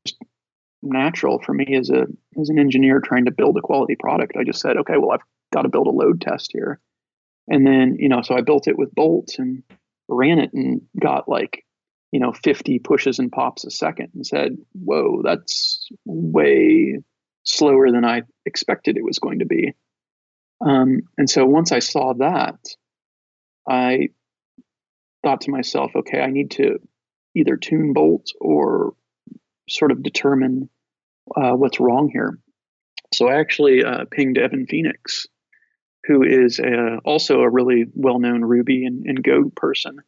natural 0.82 1.42
for 1.42 1.54
me 1.54 1.76
as 1.76 1.90
a 1.90 2.06
as 2.40 2.50
an 2.50 2.60
engineer 2.60 3.02
trying 3.02 3.26
to 3.26 3.32
build 3.32 3.58
a 3.58 3.62
quality 3.62 3.96
product. 3.96 4.34
I 4.38 4.44
just 4.44 4.62
said 4.62 4.78
okay 4.78 4.98
well 4.98 5.12
i've 5.12 5.26
got 5.52 5.64
to 5.64 5.70
build 5.70 5.88
a 5.88 5.92
load 5.92 6.22
test 6.22 6.52
here. 6.54 6.80
And 7.48 7.66
then 7.66 7.96
you 8.00 8.08
know 8.08 8.22
so 8.22 8.36
i 8.36 8.42
built 8.42 8.68
it 8.68 8.78
with 8.78 8.94
bolts 8.94 9.40
and 9.40 9.64
ran 10.08 10.40
it 10.40 10.54
and 10.54 10.82
got 11.00 11.28
like 11.28 11.66
you 12.12 12.20
know 12.20 12.32
50 12.32 12.80
pushes 12.80 13.20
and 13.20 13.32
pops 13.32 13.66
a 13.66 13.72
second 13.72 14.10
and 14.14 14.26
said 14.26 14.58
whoa 14.74 15.22
that's 15.24 15.88
way 16.06 17.00
slower 17.44 17.92
than 17.92 18.06
i 18.06 18.24
expected 18.46 18.98
it 18.98 19.04
was 19.04 19.20
going 19.20 19.40
to 19.40 19.46
be. 19.46 19.74
Um, 20.62 21.02
and 21.18 21.30
so 21.30 21.46
once 21.46 21.72
i 21.72 21.80
saw 21.80 22.14
that 22.16 22.60
i 23.68 24.10
thought 25.24 25.42
to 25.42 25.52
myself 25.52 25.92
okay 25.96 26.20
i 26.20 26.30
need 26.30 26.52
to 26.52 26.80
either 27.36 27.56
tune 27.56 27.94
bolt 27.94 28.28
or 28.42 28.94
sort 29.70 29.92
of 29.92 30.04
determine 30.04 30.70
uh, 31.36 31.52
what's 31.52 31.80
wrong 31.80 32.10
here. 32.12 32.40
So 33.14 33.30
i 33.30 33.40
actually 33.40 33.84
uh, 33.84 34.06
pinged 34.12 34.38
evan 34.38 34.66
phoenix 34.66 35.28
who 36.06 36.24
is 36.24 36.60
a, 36.60 36.98
also 37.06 37.42
a 37.42 37.50
really 37.50 37.86
well-known 37.94 38.42
ruby 38.44 38.86
and, 38.86 39.06
and 39.06 39.24
go 39.24 39.52
person 39.56 40.00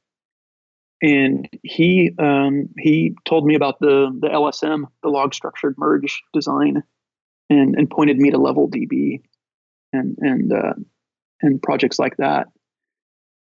and 1.01 1.49
he 1.63 2.11
um, 2.19 2.69
he 2.77 3.15
told 3.25 3.45
me 3.45 3.55
about 3.55 3.79
the 3.79 4.15
the 4.19 4.27
LSM, 4.27 4.85
the 5.01 5.09
log 5.09 5.33
structured 5.33 5.75
merge 5.77 6.21
design, 6.33 6.83
and 7.49 7.75
and 7.75 7.89
pointed 7.89 8.17
me 8.17 8.31
to 8.31 8.37
Level 8.37 8.69
DB, 8.69 9.21
and 9.91 10.17
and 10.19 10.53
uh, 10.53 10.73
and 11.41 11.61
projects 11.61 11.97
like 11.97 12.17
that. 12.17 12.47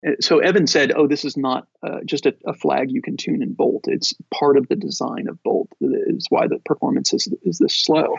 Uh, 0.07 0.13
so 0.21 0.41
Evan 0.41 0.67
said, 0.67 0.93
"Oh, 0.95 1.07
this 1.07 1.25
is 1.25 1.37
not 1.37 1.67
uh, 1.83 2.01
just 2.05 2.27
a, 2.27 2.35
a, 2.45 2.53
flag 2.53 2.91
you 2.91 3.01
can 3.01 3.17
tune 3.17 3.43
in 3.43 3.55
Bolt. 3.55 3.85
It's 3.89 4.13
part 4.33 4.59
of 4.59 4.69
the 4.69 4.77
design 4.77 5.27
of 5.29 5.43
Bolt. 5.43 5.69
Is 5.81 6.27
why 6.29 6.49
the 6.49 6.59
performance 6.65 7.15
is 7.15 7.29
is 7.43 7.59
this 7.59 7.75
slow." 7.75 8.17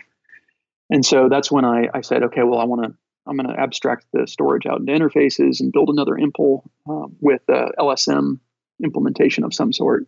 And 0.89 1.05
so 1.05 1.29
that's 1.29 1.51
when 1.51 1.63
I 1.63 1.89
I 1.93 2.01
said, 2.01 2.23
"Okay, 2.23 2.43
well, 2.43 2.59
I 2.59 2.65
want 2.65 2.83
to." 2.83 2.93
I'm 3.29 3.35
going 3.35 3.53
to 3.53 3.61
abstract 3.61 4.05
the 4.13 4.25
storage 4.25 4.65
out 4.65 4.79
into 4.79 4.93
interfaces 4.93 5.59
and 5.59 5.73
build 5.73 5.89
another 5.89 6.13
impl 6.13 6.61
uh, 6.89 7.07
with 7.19 7.41
uh, 7.49 7.71
LSM 7.77 8.39
implementation 8.83 9.43
of 9.43 9.53
some 9.53 9.73
sort, 9.73 10.07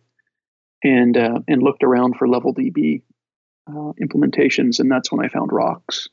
and 0.82 1.16
uh, 1.16 1.40
and 1.48 1.62
looked 1.62 1.82
around 1.82 2.16
for 2.16 2.28
level 2.28 2.54
DB 2.54 3.02
uh, 3.68 3.92
implementations, 4.02 4.80
and 4.80 4.90
that's 4.90 5.10
when 5.12 5.24
I 5.24 5.28
found 5.28 5.52
Rocks. 5.52 6.08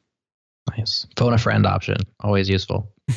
Nice 0.78 1.08
phone 1.16 1.34
a 1.34 1.38
friend 1.38 1.66
option, 1.66 1.98
always 2.20 2.50
useful. 2.50 2.92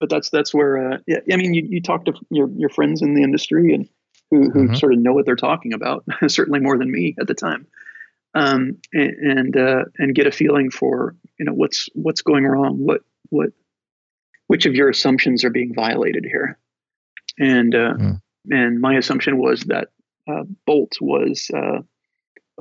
but 0.00 0.10
that's 0.10 0.30
that's 0.30 0.52
where 0.52 0.92
uh, 0.92 0.98
yeah, 1.06 1.20
I 1.32 1.36
mean 1.36 1.54
you, 1.54 1.66
you 1.68 1.80
talk 1.80 2.04
to 2.04 2.12
your 2.30 2.48
your 2.50 2.68
friends 2.68 3.02
in 3.02 3.14
the 3.14 3.22
industry 3.22 3.72
and 3.72 3.88
who 4.30 4.50
who 4.50 4.64
mm-hmm. 4.64 4.74
sort 4.74 4.92
of 4.92 4.98
know 4.98 5.12
what 5.12 5.24
they're 5.24 5.36
talking 5.36 5.72
about, 5.72 6.04
certainly 6.28 6.60
more 6.60 6.78
than 6.78 6.90
me 6.90 7.14
at 7.20 7.26
the 7.26 7.34
time. 7.34 7.66
Um, 8.34 8.78
and 8.92 9.12
and, 9.38 9.56
uh, 9.56 9.84
and 9.98 10.14
get 10.14 10.26
a 10.26 10.32
feeling 10.32 10.70
for 10.70 11.16
you 11.38 11.46
know 11.46 11.52
what's 11.52 11.88
what's 11.94 12.22
going 12.22 12.44
wrong, 12.44 12.76
what 12.78 13.02
what 13.30 13.50
which 14.48 14.66
of 14.66 14.74
your 14.74 14.90
assumptions 14.90 15.44
are 15.44 15.50
being 15.50 15.72
violated 15.74 16.24
here, 16.24 16.58
and 17.38 17.74
uh, 17.74 17.94
mm 17.94 18.20
and 18.50 18.80
my 18.80 18.96
assumption 18.96 19.38
was 19.38 19.62
that 19.62 19.88
uh, 20.28 20.44
Bolt 20.66 20.92
was 21.00 21.50
uh, 21.54 21.80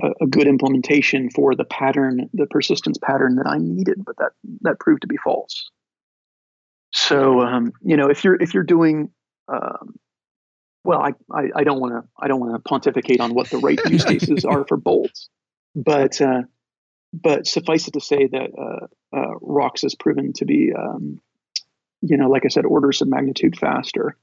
a, 0.02 0.08
a, 0.22 0.28
good 0.28 0.48
implementation 0.48 1.30
for 1.30 1.56
the 1.56 1.64
pattern, 1.64 2.30
the 2.34 2.48
persistence 2.48 2.98
pattern 2.98 3.36
that 3.38 3.48
I 3.48 3.58
needed, 3.58 4.04
but 4.06 4.18
that 4.18 4.32
that 4.62 4.80
proved 4.80 5.02
to 5.02 5.08
be 5.08 5.18
false. 5.18 5.70
So 6.94 7.42
um, 7.42 7.74
you 7.82 7.98
know, 7.98 8.10
if 8.10 8.24
you're 8.24 8.36
if 8.36 8.54
you're 8.54 8.64
doing 8.64 9.12
um, 9.48 9.96
well, 10.84 11.00
I, 11.00 11.14
I, 11.56 11.64
don't 11.64 11.80
want 11.80 11.94
to 11.94 12.10
I 12.20 12.28
don't 12.28 12.40
want 12.40 12.56
to 12.56 12.60
pontificate 12.60 13.22
on 13.22 13.34
what 13.34 13.50
the 13.50 13.58
right 13.58 13.80
use 13.90 14.04
cases 14.04 14.44
are 14.46 14.66
for 14.68 14.78
bolts, 14.78 15.30
but 15.76 16.20
uh, 16.22 16.42
but 17.14 17.48
suffice 17.48 17.88
it 17.88 17.92
to 17.92 18.02
say 18.02 18.28
that 18.28 18.50
uh, 18.58 19.18
uh, 19.18 19.36
Rocks 19.42 19.84
has 19.84 19.96
proven 19.96 20.34
to 20.34 20.46
be 20.46 20.72
um, 20.78 21.22
you 22.02 22.18
know 22.18 22.30
like 22.30 22.46
I 22.46 22.50
said 22.50 22.66
orders 22.66 23.02
of 23.02 23.08
magnitude 23.08 23.58
faster 23.58 24.18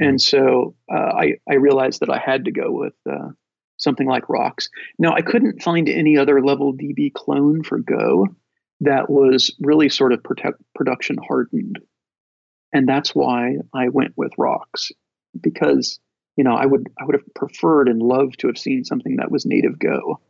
and 0.00 0.20
so 0.20 0.74
uh, 0.92 1.12
I, 1.14 1.34
I 1.48 1.54
realized 1.54 2.00
that 2.00 2.10
I 2.10 2.18
had 2.18 2.46
to 2.46 2.52
go 2.52 2.70
with 2.70 2.94
uh, 3.08 3.28
something 3.76 4.06
like 4.06 4.28
rocks. 4.28 4.68
Now, 4.98 5.12
I 5.14 5.22
couldn't 5.22 5.62
find 5.62 5.88
any 5.88 6.16
other 6.16 6.40
level 6.42 6.72
DB 6.72 7.12
clone 7.12 7.62
for 7.62 7.78
Go 7.78 8.28
that 8.80 9.10
was 9.10 9.54
really 9.60 9.88
sort 9.88 10.12
of 10.12 10.22
protect, 10.22 10.58
production 10.74 11.16
hardened. 11.26 11.80
And 12.72 12.88
that's 12.88 13.14
why 13.14 13.56
I 13.74 13.88
went 13.88 14.12
with 14.16 14.32
rocks 14.38 14.90
because 15.40 16.00
you 16.36 16.44
know 16.44 16.54
I 16.54 16.66
would 16.66 16.88
I 16.98 17.04
would 17.04 17.14
have 17.14 17.34
preferred 17.34 17.88
and 17.88 18.00
loved 18.00 18.40
to 18.40 18.46
have 18.46 18.58
seen 18.58 18.84
something 18.84 19.16
that 19.16 19.30
was 19.30 19.44
native 19.44 19.78
Go. 19.78 20.20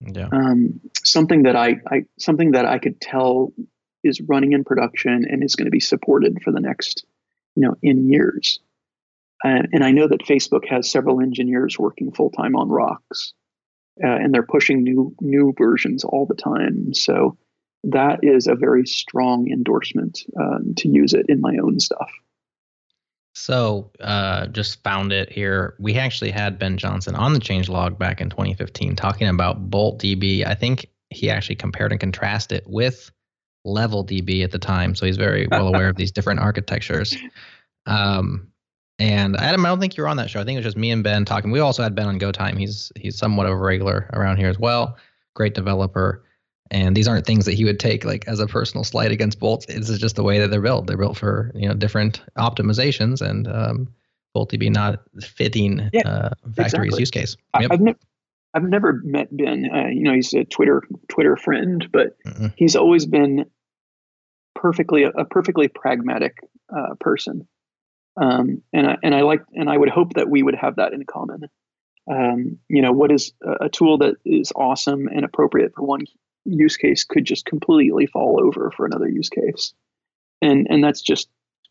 Yeah. 0.00 0.28
Um, 0.30 0.80
something 1.02 1.42
that 1.44 1.56
I, 1.56 1.76
I 1.90 2.04
something 2.18 2.52
that 2.52 2.66
I 2.66 2.78
could 2.78 3.00
tell 3.00 3.52
is 4.04 4.20
running 4.20 4.52
in 4.52 4.62
production 4.62 5.26
and 5.28 5.42
is 5.42 5.56
going 5.56 5.66
to 5.66 5.72
be 5.72 5.80
supported 5.80 6.38
for 6.44 6.52
the 6.52 6.60
next 6.60 7.04
you 7.56 7.62
know 7.62 7.74
in 7.82 8.08
years. 8.08 8.60
Uh, 9.44 9.62
and 9.72 9.84
I 9.84 9.92
know 9.92 10.08
that 10.08 10.26
Facebook 10.26 10.66
has 10.68 10.90
several 10.90 11.20
engineers 11.20 11.78
working 11.78 12.12
full 12.12 12.30
time 12.30 12.56
on 12.56 12.68
rocks, 12.68 13.32
uh, 14.02 14.08
and 14.08 14.34
they're 14.34 14.42
pushing 14.42 14.82
new 14.82 15.14
new 15.20 15.54
versions 15.56 16.04
all 16.04 16.26
the 16.26 16.34
time. 16.34 16.92
So 16.94 17.36
that 17.84 18.20
is 18.22 18.46
a 18.46 18.54
very 18.54 18.86
strong 18.86 19.48
endorsement 19.50 20.20
um, 20.38 20.74
to 20.78 20.88
use 20.88 21.14
it 21.14 21.26
in 21.28 21.40
my 21.40 21.56
own 21.62 21.78
stuff. 21.78 22.10
So, 23.34 23.92
uh, 24.00 24.48
just 24.48 24.82
found 24.82 25.12
it 25.12 25.30
here. 25.30 25.76
We 25.78 25.96
actually 25.96 26.32
had 26.32 26.58
Ben 26.58 26.76
Johnson 26.76 27.14
on 27.14 27.34
the 27.34 27.38
changelog 27.38 27.96
back 27.96 28.20
in 28.20 28.30
2015 28.30 28.96
talking 28.96 29.28
about 29.28 29.70
Bolt 29.70 30.00
DB. 30.02 30.44
I 30.44 30.54
think 30.54 30.86
he 31.10 31.30
actually 31.30 31.54
compared 31.54 31.92
and 31.92 32.00
contrasted 32.00 32.58
it 32.58 32.66
with 32.66 33.12
Level 33.64 34.04
DB 34.04 34.42
at 34.42 34.50
the 34.50 34.58
time. 34.58 34.96
So 34.96 35.06
he's 35.06 35.16
very 35.16 35.46
well 35.46 35.68
aware 35.68 35.88
of 35.88 35.96
these 35.96 36.10
different 36.10 36.40
architectures. 36.40 37.16
Um, 37.86 38.47
and 38.98 39.36
Adam, 39.36 39.64
I 39.64 39.68
don't 39.68 39.80
think 39.80 39.96
you 39.96 40.02
were 40.02 40.08
on 40.08 40.16
that 40.16 40.28
show. 40.28 40.40
I 40.40 40.44
think 40.44 40.56
it 40.56 40.58
was 40.58 40.64
just 40.64 40.76
me 40.76 40.90
and 40.90 41.04
Ben 41.04 41.24
talking. 41.24 41.50
We 41.50 41.60
also 41.60 41.82
had 41.82 41.94
Ben 41.94 42.06
on 42.06 42.18
Go 42.18 42.32
Time. 42.32 42.56
He's 42.56 42.90
he's 42.96 43.16
somewhat 43.16 43.46
of 43.46 43.52
a 43.52 43.56
regular 43.56 44.10
around 44.12 44.38
here 44.38 44.48
as 44.48 44.58
well. 44.58 44.96
Great 45.34 45.54
developer. 45.54 46.24
And 46.70 46.96
these 46.96 47.08
aren't 47.08 47.24
things 47.24 47.46
that 47.46 47.54
he 47.54 47.64
would 47.64 47.80
take 47.80 48.04
like 48.04 48.26
as 48.28 48.40
a 48.40 48.46
personal 48.46 48.84
slight 48.84 49.10
against 49.10 49.38
bolts. 49.38 49.66
This 49.66 49.88
is 49.88 49.98
just 49.98 50.16
the 50.16 50.22
way 50.22 50.38
that 50.38 50.50
they're 50.50 50.60
built. 50.60 50.86
They're 50.86 50.98
built 50.98 51.16
for 51.16 51.52
you 51.54 51.68
know 51.68 51.74
different 51.74 52.20
optimizations, 52.36 53.22
and 53.22 53.46
um, 53.46 53.88
Bolt 54.34 54.52
DB 54.52 54.70
not 54.70 55.00
fitting 55.20 55.88
yeah, 55.92 56.02
uh, 56.06 56.30
Faktory's 56.56 56.66
exactly. 56.66 57.00
use 57.00 57.10
case. 57.10 57.36
Yep. 57.58 57.72
I've, 57.72 57.80
ne- 57.80 57.96
I've 58.54 58.64
never 58.64 59.00
met 59.04 59.34
Ben. 59.34 59.70
Uh, 59.72 59.88
you 59.88 60.02
know, 60.02 60.12
he's 60.12 60.34
a 60.34 60.44
Twitter 60.44 60.82
Twitter 61.08 61.36
friend, 61.36 61.88
but 61.92 62.16
mm 62.26 62.52
he's 62.56 62.76
always 62.76 63.06
been 63.06 63.46
perfectly 64.54 65.04
a 65.04 65.24
perfectly 65.24 65.68
pragmatic 65.68 66.38
uh, 66.76 66.94
person. 67.00 67.46
Um, 68.20 68.62
and 68.72 68.86
I, 68.86 68.96
and 69.02 69.14
I 69.14 69.22
like 69.22 69.42
and 69.54 69.70
I 69.70 69.76
would 69.76 69.90
hope 69.90 70.14
that 70.14 70.28
we 70.28 70.42
would 70.42 70.56
have 70.56 70.76
that 70.76 70.92
in 70.92 71.04
common. 71.04 71.44
Um, 72.10 72.58
you 72.68 72.82
know, 72.82 72.92
what 72.92 73.12
is 73.12 73.32
a 73.60 73.68
tool 73.68 73.98
that 73.98 74.16
is 74.24 74.52
awesome 74.56 75.08
and 75.08 75.24
appropriate 75.24 75.74
for 75.74 75.82
one 75.82 76.06
use 76.44 76.76
case 76.76 77.04
could 77.04 77.24
just 77.24 77.44
completely 77.44 78.06
fall 78.06 78.40
over 78.42 78.72
for 78.76 78.86
another 78.86 79.08
use 79.08 79.28
case, 79.28 79.74
and 80.40 80.66
and 80.70 80.82
that's 80.82 81.02
just 81.02 81.28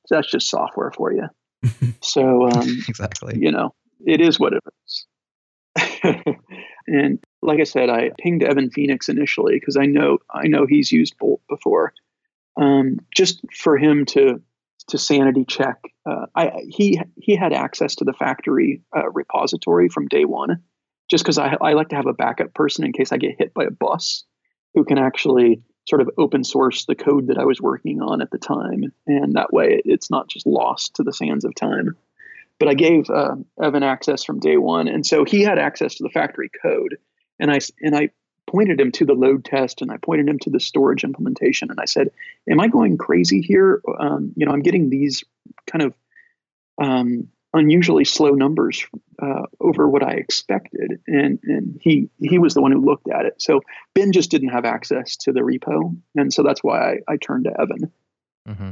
that's 0.09 0.29
just 0.31 0.49
software 0.49 0.91
for 0.91 1.11
you. 1.11 1.27
so 2.01 2.49
um, 2.49 2.77
exactly, 2.87 3.37
you 3.39 3.51
know, 3.51 3.73
it 4.05 4.21
is 4.21 4.39
what 4.39 4.53
it 4.53 4.63
is. 4.85 5.05
and 6.87 7.19
like 7.41 7.59
I 7.59 7.63
said, 7.63 7.89
I 7.89 8.11
pinged 8.19 8.43
Evan 8.43 8.69
Phoenix 8.69 9.09
initially 9.09 9.59
because 9.59 9.77
I 9.77 9.85
know 9.85 10.19
I 10.31 10.47
know 10.47 10.65
he's 10.65 10.91
used 10.91 11.17
Bolt 11.17 11.41
before, 11.49 11.93
um, 12.57 12.99
just 13.13 13.41
for 13.53 13.77
him 13.77 14.05
to 14.05 14.41
to 14.89 14.97
sanity 14.97 15.45
check. 15.45 15.77
Uh, 16.07 16.27
I, 16.33 16.51
he 16.69 17.01
he 17.17 17.35
had 17.35 17.53
access 17.53 17.95
to 17.95 18.05
the 18.05 18.13
Faktory 18.13 18.81
uh, 18.95 19.09
repository 19.11 19.89
from 19.89 20.07
day 20.07 20.23
one, 20.25 20.63
just 21.09 21.23
because 21.23 21.37
I, 21.37 21.57
I 21.59 21.73
like 21.73 21.89
to 21.89 21.95
have 21.95 22.07
a 22.07 22.13
backup 22.13 22.53
person 22.53 22.85
in 22.85 22.93
case 22.93 23.11
I 23.11 23.17
get 23.17 23.37
hit 23.37 23.53
by 23.53 23.65
a 23.65 23.71
bus, 23.71 24.23
who 24.73 24.85
can 24.85 24.97
actually 24.97 25.61
sort 25.87 26.01
of 26.01 26.09
open 26.17 26.43
source 26.43 26.85
the 26.85 26.95
code 26.95 27.27
that 27.27 27.37
I 27.37 27.45
was 27.45 27.61
working 27.61 28.01
on 28.01 28.21
at 28.21 28.31
the 28.31 28.37
time, 28.37 28.93
and 29.05 29.33
that 29.33 29.51
way 29.51 29.81
it's 29.83 30.09
not 30.09 30.29
just 30.29 30.47
lost 30.47 30.95
to 30.95 31.03
the 31.03 31.13
sands 31.13 31.43
of 31.43 31.55
time. 31.55 31.97
But 32.59 32.69
I 32.69 32.73
gave 32.73 33.09
uh, 33.09 33.35
Evan 33.61 33.83
access 33.83 34.23
from 34.23 34.39
day 34.39 34.57
one, 34.57 34.87
and 34.87 35.05
so 35.05 35.25
he 35.25 35.41
had 35.41 35.59
access 35.59 35.95
to 35.95 36.03
the 36.03 36.09
Faktory 36.09 36.49
code, 36.61 36.97
and 37.39 37.51
I 37.51 37.59
and 37.81 37.95
I 37.95 38.09
pointed 38.47 38.79
him 38.79 38.91
to 38.93 39.05
the 39.05 39.13
load 39.13 39.45
test 39.45 39.81
and 39.81 39.91
I 39.91 39.97
pointed 39.97 40.27
him 40.27 40.39
to 40.39 40.49
the 40.49 40.59
storage 40.59 41.03
implementation 41.03 41.69
and 41.69 41.79
I 41.79 41.85
said, 41.85 42.09
"Am 42.49 42.59
I 42.59 42.67
going 42.67 42.97
crazy 42.97 43.41
here? 43.41 43.81
Um, 43.99 44.33
you 44.35 44.45
know, 44.45 44.51
I'm 44.51 44.61
getting 44.61 44.89
these 44.89 45.23
kind 45.67 45.83
of 45.83 45.93
um, 46.81 47.27
unusually 47.53 48.05
slow 48.05 48.31
numbers 48.31 48.85
uh, 49.21 49.43
over 49.59 49.87
what 49.87 50.03
I 50.03 50.13
expected." 50.13 51.01
And 51.07 51.39
and 51.43 51.79
he 51.81 52.09
he 52.19 52.39
was 52.39 52.53
the 52.53 52.61
one 52.61 52.71
who 52.71 52.83
looked 52.83 53.09
at 53.09 53.25
it. 53.25 53.41
So 53.41 53.61
Ben 53.93 54.11
just 54.11 54.31
didn't 54.31 54.49
have 54.49 54.65
access 54.65 55.17
to 55.17 55.33
the 55.33 55.41
repo, 55.41 55.95
and 56.15 56.33
so 56.33 56.41
that's 56.41 56.63
why 56.63 56.93
I, 56.93 57.13
I 57.13 57.17
turned 57.17 57.45
to 57.45 57.61
Evan. 57.61 57.91
Mm-hmm. 58.47 58.69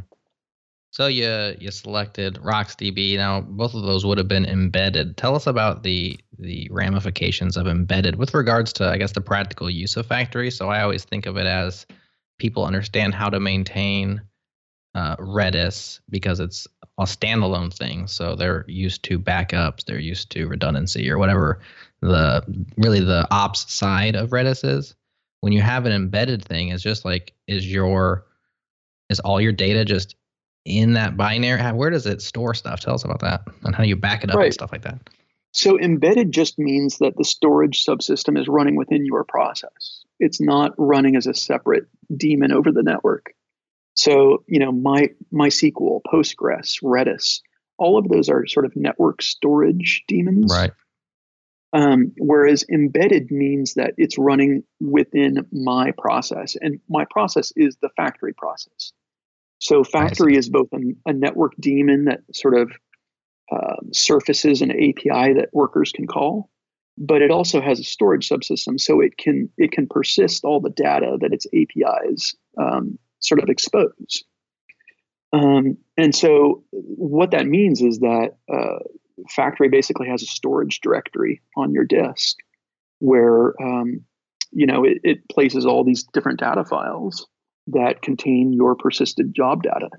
So 0.95 1.07
you 1.07 1.57
you 1.59 1.71
selected 1.71 2.35
RocksDB. 2.35 3.17
Now 3.17 3.41
both 3.41 3.73
of 3.73 3.81
those 3.81 4.05
would 4.05 4.17
have 4.17 4.29
been 4.29 4.45
embedded. 4.45 5.17
Tell 5.17 5.35
us 5.35 5.45
about 5.45 5.83
the 5.83 6.17
the 6.39 6.69
ramifications 6.71 7.57
of 7.57 7.67
embedded 7.67 8.15
with 8.15 8.33
regards 8.33 8.71
to 8.73 8.87
I 8.87 8.97
guess 8.97 9.11
the 9.11 9.19
practical 9.19 9.69
use 9.69 9.97
of 9.97 10.07
Faktory. 10.07 10.53
So 10.53 10.69
I 10.69 10.83
always 10.83 11.03
think 11.03 11.25
of 11.25 11.35
it 11.35 11.47
as 11.47 11.85
people 12.39 12.63
understand 12.63 13.13
how 13.13 13.29
to 13.29 13.41
maintain 13.41 14.21
uh, 14.93 15.17
Redis 15.17 15.99
because 16.09 16.39
it's 16.39 16.65
a 16.97 17.03
standalone 17.03 17.73
thing. 17.73 18.07
So 18.07 18.37
they're 18.37 18.63
used 18.69 19.03
to 19.03 19.19
backups, 19.19 19.83
they're 19.83 19.99
used 19.99 20.31
to 20.31 20.47
redundancy 20.47 21.11
or 21.11 21.17
whatever 21.17 21.59
the 21.99 22.41
really 22.77 23.01
the 23.01 23.27
ops 23.31 23.69
side 23.69 24.15
of 24.15 24.29
Redis 24.29 24.63
is. 24.63 24.95
When 25.41 25.51
you 25.51 25.61
have 25.61 25.85
an 25.85 25.91
embedded 25.91 26.45
thing, 26.45 26.69
it's 26.69 26.81
just 26.81 27.03
like 27.03 27.33
is 27.47 27.69
your 27.69 28.27
is 29.09 29.19
all 29.19 29.41
your 29.41 29.51
data 29.51 29.83
just 29.83 30.15
in 30.65 30.93
that 30.93 31.15
binary? 31.15 31.61
Where 31.73 31.89
does 31.89 32.05
it 32.05 32.21
store 32.21 32.53
stuff? 32.53 32.79
Tell 32.79 32.95
us 32.95 33.05
about 33.05 33.21
that 33.21 33.43
and 33.63 33.73
how 33.73 33.83
you 33.83 33.95
back 33.95 34.23
it 34.23 34.31
up 34.31 34.37
right. 34.37 34.45
and 34.45 34.53
stuff 34.53 34.71
like 34.71 34.81
that. 34.81 35.09
So 35.53 35.79
embedded 35.79 36.33
just 36.33 36.59
means 36.59 36.97
that 36.97 37.15
the 37.15 37.23
storage 37.23 37.85
subsystem 37.85 38.37
is 38.37 38.49
running 38.49 38.75
within 38.75 39.05
your 39.05 39.23
process. 39.23 40.03
It's 40.19 40.41
not 40.41 40.73
running 40.77 41.15
as 41.15 41.27
a 41.27 41.33
separate 41.33 41.87
daemon 42.15 42.51
over 42.51 42.73
the 42.73 42.83
network. 42.83 43.33
So, 43.93 44.43
you 44.47 44.59
know, 44.59 44.73
my 44.73 45.11
MySQL, 45.33 46.01
Postgres, 46.05 46.83
Redis, 46.83 47.39
all 47.77 47.97
of 47.97 48.09
those 48.09 48.27
are 48.27 48.45
sort 48.47 48.65
of 48.65 48.75
network 48.75 49.21
storage 49.21 50.03
daemons. 50.07 50.51
Right. 50.53 50.71
Um, 51.71 52.13
whereas 52.17 52.65
embedded 52.69 53.31
means 53.31 53.73
that 53.75 53.93
it's 53.97 54.17
running 54.17 54.63
within 54.79 55.45
my 55.51 55.91
process, 55.97 56.55
and 56.59 56.79
my 56.89 57.05
process 57.09 57.51
is 57.55 57.77
the 57.81 57.89
Faktory 57.99 58.35
process. 58.35 58.93
So 59.65 59.83
Faktory 59.83 60.37
is 60.37 60.47
both 60.47 60.67
a, 60.73 61.09
a, 61.09 61.13
network 61.13 61.53
daemon 61.59 62.05
that 62.05 62.21
sort 62.35 62.55
of 62.55 62.71
uh, 63.51 63.77
surfaces 63.91 64.61
an 64.61 64.69
API 64.69 65.33
that 65.33 65.49
workers 65.53 65.91
can 65.91 66.05
call, 66.05 66.51
but 66.99 67.23
it 67.23 67.31
also 67.31 67.61
has 67.61 67.79
a 67.79 67.83
storage 67.83 68.29
subsystem, 68.29 68.79
so 68.79 69.01
it 69.01 69.17
can 69.17 69.49
it 69.57 69.71
can 69.71 69.87
persist 69.87 70.45
all 70.45 70.61
the 70.61 70.69
data 70.69 71.17
that 71.19 71.33
its 71.33 71.47
APIs 71.47 72.35
um, 72.61 72.99
sort 73.21 73.41
of 73.41 73.49
expose. 73.49 74.23
Um, 75.33 75.77
and 75.97 76.13
so 76.13 76.63
what 76.69 77.31
that 77.31 77.47
means 77.47 77.81
is 77.81 77.97
that 78.01 78.35
uh, 78.47 78.83
Faktory 79.35 79.71
basically 79.71 80.07
has 80.09 80.21
a 80.21 80.27
storage 80.27 80.79
directory 80.81 81.41
on 81.57 81.71
your 81.71 81.85
disk 81.85 82.37
where 82.99 83.59
um, 83.59 84.01
you 84.51 84.67
know 84.67 84.83
it, 84.83 84.99
it 85.03 85.27
places 85.27 85.65
all 85.65 85.83
these 85.83 86.03
different 86.13 86.39
data 86.39 86.63
files 86.63 87.25
that 87.67 88.01
contain 88.01 88.53
your 88.53 88.75
persisted 88.75 89.33
job 89.33 89.63
data. 89.63 89.89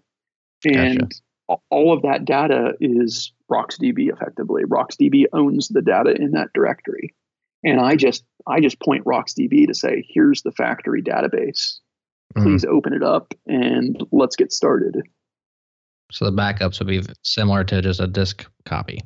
And 0.65 1.01
gotcha. 1.49 1.61
all 1.71 1.93
of 1.93 2.03
that 2.03 2.25
data 2.25 2.73
is 2.81 3.33
RocksDB 3.51 4.13
effectively. 4.13 4.63
RocksDB 4.65 5.27
owns 5.33 5.69
the 5.69 5.83
data 5.83 6.15
in 6.15 6.33
that 6.33 6.49
directory. 6.55 7.15
And 7.65 7.81
I 7.81 7.97
just 7.97 8.25
I 8.47 8.61
just 8.61 8.81
point 8.81 9.05
RocksDB 9.05 9.67
to 9.67 9.75
say, 9.75 10.05
here's 10.09 10.43
the 10.43 10.51
Faktory 10.51 11.03
database. 11.03 11.79
Mm-hmm. 12.35 12.43
Please 12.43 12.65
mm-hmm. 12.65 12.77
open 12.77 12.93
it 12.93 13.03
up 13.03 13.35
and 13.47 14.03
let's 14.13 14.37
get 14.37 14.53
started. 14.53 15.03
So 16.13 16.25
the 16.25 16.33
backups 16.33 16.79
would 16.79 16.89
be 16.89 17.03
similar 17.23 17.65
to 17.65 17.83
just 17.83 18.01
a 18.01 18.07
disk 18.07 18.47
copy. 18.65 19.01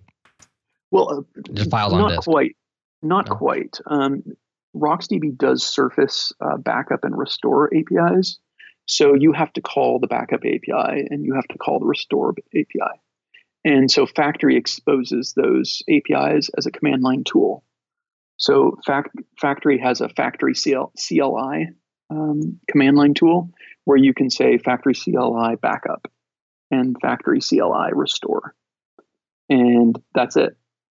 Well, 0.90 1.20
uh, 1.36 1.40
just 1.54 1.70
files 1.70 1.92
on 1.92 2.10
disk. 2.10 2.24
quite. 2.24 2.56
Not 3.02 3.28
no. 3.28 3.36
quite. 3.36 3.78
Um, 3.86 4.22
RocksDB 4.76 5.36
does 5.36 5.66
surface 5.66 6.32
uh, 6.40 6.56
backup 6.58 7.04
and 7.04 7.16
restore 7.16 7.70
APIs. 7.74 8.38
So 8.90 9.14
you 9.14 9.32
have 9.32 9.52
to 9.52 9.60
call 9.60 10.00
the 10.00 10.08
backup 10.08 10.40
API 10.40 11.06
and 11.08 11.24
you 11.24 11.34
have 11.34 11.46
to 11.48 11.58
call 11.58 11.78
the 11.78 11.86
restore 11.86 12.34
API. 12.52 13.00
And 13.64 13.88
so 13.88 14.04
Faktory 14.04 14.56
exposes 14.56 15.32
those 15.32 15.82
APIs 15.88 16.50
as 16.58 16.66
a 16.66 16.72
command 16.72 17.02
line 17.02 17.22
tool. 17.22 17.62
So 18.36 18.78
fact, 18.84 19.14
Faktory 19.40 19.80
has 19.80 20.00
a 20.00 20.08
Faktory 20.08 20.56
CL, 20.56 20.92
CLI 20.98 21.68
um, 22.10 22.58
command 22.68 22.96
line 22.96 23.14
tool 23.14 23.50
where 23.84 23.96
you 23.96 24.12
can 24.12 24.28
say 24.28 24.58
Faktory 24.58 25.00
CLI 25.00 25.54
backup 25.54 26.10
and 26.72 26.96
Faktory 27.00 27.40
CLI 27.46 27.92
restore. 27.94 28.56
And 29.48 29.96
that's 30.14 30.36
it. 30.36 30.56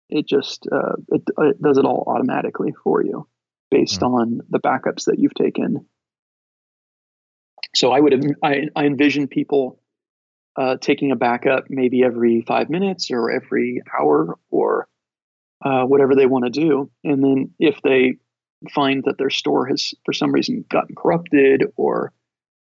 it 0.09 0.27
just 0.27 0.67
uh, 0.73 0.95
it, 1.09 1.23
it 1.37 1.61
does 1.61 1.77
it 1.77 1.85
all 1.85 2.05
automatically 2.07 2.73
for 2.85 3.05
you 3.05 3.29
based 3.71 4.01
mm. 4.01 4.15
on 4.15 4.41
the 4.49 4.61
backups 4.61 5.05
that 5.07 5.19
you've 5.19 5.35
taken. 5.35 5.87
So 7.75 7.93
I 7.93 8.01
would 8.01 8.13
have 8.13 8.25
I, 8.43 8.69
I 8.77 8.87
envision 8.87 9.29
people 9.29 9.81
uh, 10.57 10.77
taking 10.81 11.11
a 11.13 11.17
backup 11.17 11.65
maybe 11.69 12.05
every 12.05 12.43
five 12.43 12.69
minutes 12.69 13.11
or 13.11 13.31
every 13.31 13.83
hour 13.99 14.39
or 14.51 14.89
uh, 15.65 15.85
whatever 15.85 16.15
they 16.15 16.27
want 16.27 16.45
to 16.45 16.51
do, 16.51 16.91
and 17.05 17.23
then 17.23 17.55
if 17.59 17.81
they 17.83 18.19
find 18.71 19.05
that 19.05 19.19
their 19.19 19.31
store 19.31 19.67
has 19.67 19.95
for 20.05 20.13
some 20.13 20.33
reason 20.33 20.65
gotten 20.69 20.95
corrupted 20.95 21.65
or 21.77 22.13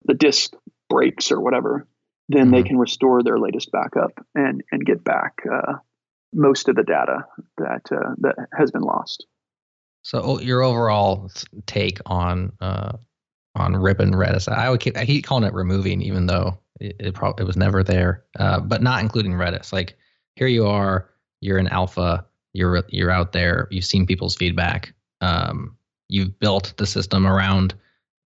the 0.06 0.14
disk 0.14 0.54
breaks 0.90 1.32
or 1.32 1.40
whatever, 1.40 1.88
then 2.30 2.46
mm-hmm. 2.46 2.52
they 2.52 2.64
can 2.64 2.78
restore 2.78 3.24
their 3.24 3.40
latest 3.40 3.72
backup 3.72 4.12
and 4.34 4.64
and 4.72 4.86
get 4.86 5.04
back 5.04 5.34
uh, 5.52 5.74
most 6.34 6.70
of 6.70 6.76
the 6.76 6.84
data 6.84 7.26
that 7.58 7.82
uh, 7.92 8.14
that 8.20 8.36
has 8.58 8.72
been 8.72 8.82
lost. 8.82 9.26
So 10.02 10.40
your 10.40 10.62
overall 10.62 11.32
take 11.66 12.00
on 12.06 12.52
uh, 12.62 12.98
on 13.56 13.76
ripping 13.76 14.12
Redis, 14.12 14.48
I 14.52 14.70
would 14.70 14.80
keep 14.80 14.98
I 14.98 15.06
keep 15.06 15.26
calling 15.26 15.44
it 15.44 15.54
removing, 15.54 16.02
even 16.02 16.26
though 16.28 16.58
it 16.80 16.96
it, 17.00 17.14
probably 17.14 17.44
it 17.44 17.48
was 17.48 17.58
never 17.58 17.84
there, 17.84 18.24
uh, 18.40 18.60
but 18.60 18.82
not 18.82 19.02
including 19.02 19.34
Redis. 19.34 19.72
Like 19.72 19.96
here 20.36 20.48
you 20.48 20.68
are, 20.68 21.10
you're 21.42 21.58
in 21.58 21.68
alpha, 21.68 22.26
you're 22.54 22.84
you're 22.90 23.12
out 23.12 23.32
there, 23.32 23.68
you've 23.72 23.86
seen 23.86 24.06
people's 24.06 24.36
feedback, 24.36 24.94
um, 25.22 25.76
you've 26.10 26.38
built 26.40 26.74
the 26.78 26.86
system 26.86 27.26
around 27.26 27.74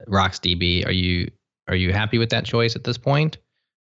RocksDB. 0.08 0.86
Are 0.86 0.92
you 0.92 1.30
are 1.68 1.76
you 1.76 1.92
happy 1.92 2.18
with 2.18 2.30
that 2.30 2.44
choice 2.44 2.76
at 2.76 2.84
this 2.84 2.98
point? 2.98 3.38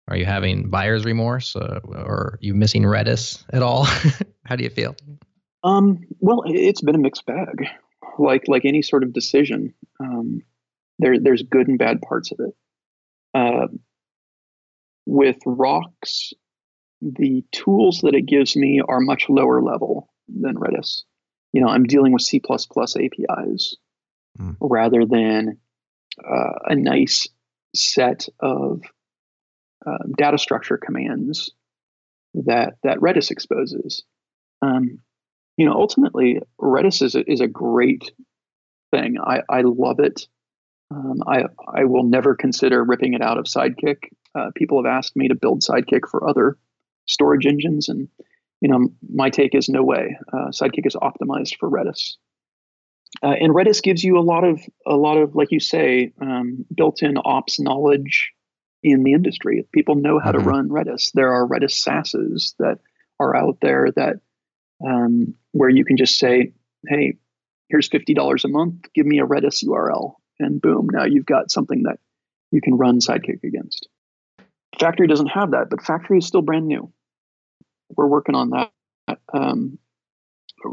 Are 0.08 0.18
you 0.18 0.26
having 0.26 0.70
buyer's 0.70 1.06
remorse, 1.06 1.56
uh, 1.56 1.80
or 1.86 2.12
are 2.12 2.40
you 2.42 2.54
missing 2.54 2.84
Redis 2.84 3.44
at 3.54 3.62
all? 3.62 3.86
How 4.46 4.56
do 4.56 4.64
you 4.64 4.70
feel? 4.70 4.96
Um, 5.64 6.06
well, 6.20 6.44
it's 6.46 6.82
been 6.82 6.96
a 6.96 7.00
mixed 7.00 7.26
bag. 7.26 7.66
Like 8.20 8.48
like 8.48 8.66
any 8.66 8.82
sort 8.82 9.04
of 9.04 9.14
decision, 9.14 9.74
um, 10.00 10.44
there 11.02 11.20
there's 11.20 11.44
good 11.44 11.68
and 11.68 11.78
bad 11.78 12.02
parts 12.02 12.32
of 12.32 12.40
it. 12.40 12.56
Uh, 13.34 13.68
with 15.06 15.38
rocks, 15.46 16.34
the 17.02 17.44
tools 17.52 18.02
that 18.04 18.14
it 18.14 18.26
gives 18.26 18.56
me 18.56 18.82
are 18.88 19.00
much 19.00 19.28
lower 19.30 19.62
level 19.62 20.10
than 20.28 20.56
Redis. 20.56 21.04
You 21.54 21.62
know, 21.62 21.68
I'm 21.68 21.86
dealing 21.86 22.14
with 22.14 22.22
C++ 22.22 22.40
APIs 22.40 23.76
mm. 24.40 24.56
rather 24.62 25.06
than 25.06 25.58
uh, 26.24 26.54
a 26.66 26.76
nice 26.76 27.28
set 27.76 28.28
of 28.40 28.82
uh, 29.86 29.98
data 30.18 30.38
structure 30.38 30.78
commands 30.78 31.52
that 32.34 32.76
that 32.84 33.00
Redis 33.00 33.32
exposes. 33.32 34.04
Um, 34.62 35.00
you 35.58 35.66
know, 35.66 35.74
ultimately, 35.74 36.42
Redis 36.60 37.02
is 37.02 37.16
a, 37.16 37.30
is 37.30 37.42
a 37.42 37.48
great 37.48 38.12
thing. 38.92 39.18
I, 39.20 39.42
I 39.50 39.62
love 39.62 40.00
it. 40.00 40.28
Um, 40.92 41.22
I 41.26 41.44
I 41.74 41.86
will 41.86 42.04
never 42.04 42.36
consider 42.36 42.84
ripping 42.84 43.14
it 43.14 43.22
out 43.22 43.38
of 43.38 43.46
Sidekiq. 43.46 43.98
Uh, 44.36 44.52
people 44.56 44.84
have 44.84 44.92
asked 44.92 45.16
me 45.16 45.30
to 45.30 45.36
build 45.36 45.62
Sidekiq 45.62 46.10
for 46.10 46.28
other 46.28 46.58
storage 47.06 47.46
engines, 47.46 47.88
and 47.88 48.10
you 48.60 48.70
know, 48.70 48.90
my 49.10 49.30
take 49.30 49.56
is 49.56 49.70
no 49.70 49.84
way. 49.84 50.18
Uh, 50.32 50.50
Sidekiq 50.50 50.86
is 50.86 50.96
optimized 50.96 51.58
for 51.60 51.70
Redis. 51.70 52.16
Uh, 53.24 53.36
and 53.40 53.54
Redis 53.54 53.82
gives 53.82 54.04
you 54.04 54.18
a 54.18 54.22
lot 54.22 54.44
of 54.44 54.60
a 54.86 54.96
lot 54.96 55.18
of 55.18 55.36
like 55.36 55.52
you 55.52 55.60
say 55.60 56.14
um, 56.22 56.66
built-in 56.76 57.18
ops 57.24 57.60
knowledge 57.60 58.32
in 58.84 59.04
the 59.04 59.14
industry. 59.14 59.66
People 59.74 59.96
know 59.96 60.20
how 60.20 60.32
mm-hmm. 60.32 60.44
to 60.44 60.50
run 60.50 60.70
Redis. 60.70 61.12
There 61.14 61.32
are 61.32 61.48
Redis 61.48 61.84
SaaSes 61.84 62.56
that 62.60 62.80
are 63.20 63.36
out 63.36 63.58
there 63.62 63.90
that 63.96 64.16
um, 64.86 65.36
where 65.52 65.70
you 65.70 65.86
can 65.86 65.98
just 65.98 66.18
say, 66.18 66.54
"Hey, 66.88 67.18
here's 67.70 67.90
fifty 67.90 68.14
dollars 68.14 68.46
a 68.46 68.50
month. 68.50 68.86
Give 68.94 69.06
me 69.06 69.20
a 69.20 69.26
Redis 69.26 69.64
URL," 69.66 70.16
and 70.42 70.62
boom, 70.62 70.88
now 70.92 71.06
you've 71.06 71.26
got 71.26 71.52
something 71.52 71.84
that 71.84 72.00
you 72.52 72.62
can 72.62 72.78
run 72.78 73.00
Sidekiq 73.00 73.44
against. 73.44 73.88
Faktory 74.80 75.08
doesn't 75.08 75.28
have 75.28 75.52
that, 75.52 75.70
but 75.70 75.80
Faktory 75.80 76.20
is 76.20 76.28
still 76.28 76.42
brand 76.42 76.68
new. 76.68 76.92
We're 77.96 78.08
working 78.08 78.36
on 78.36 78.52
that. 78.52 78.72
Um, 79.34 79.78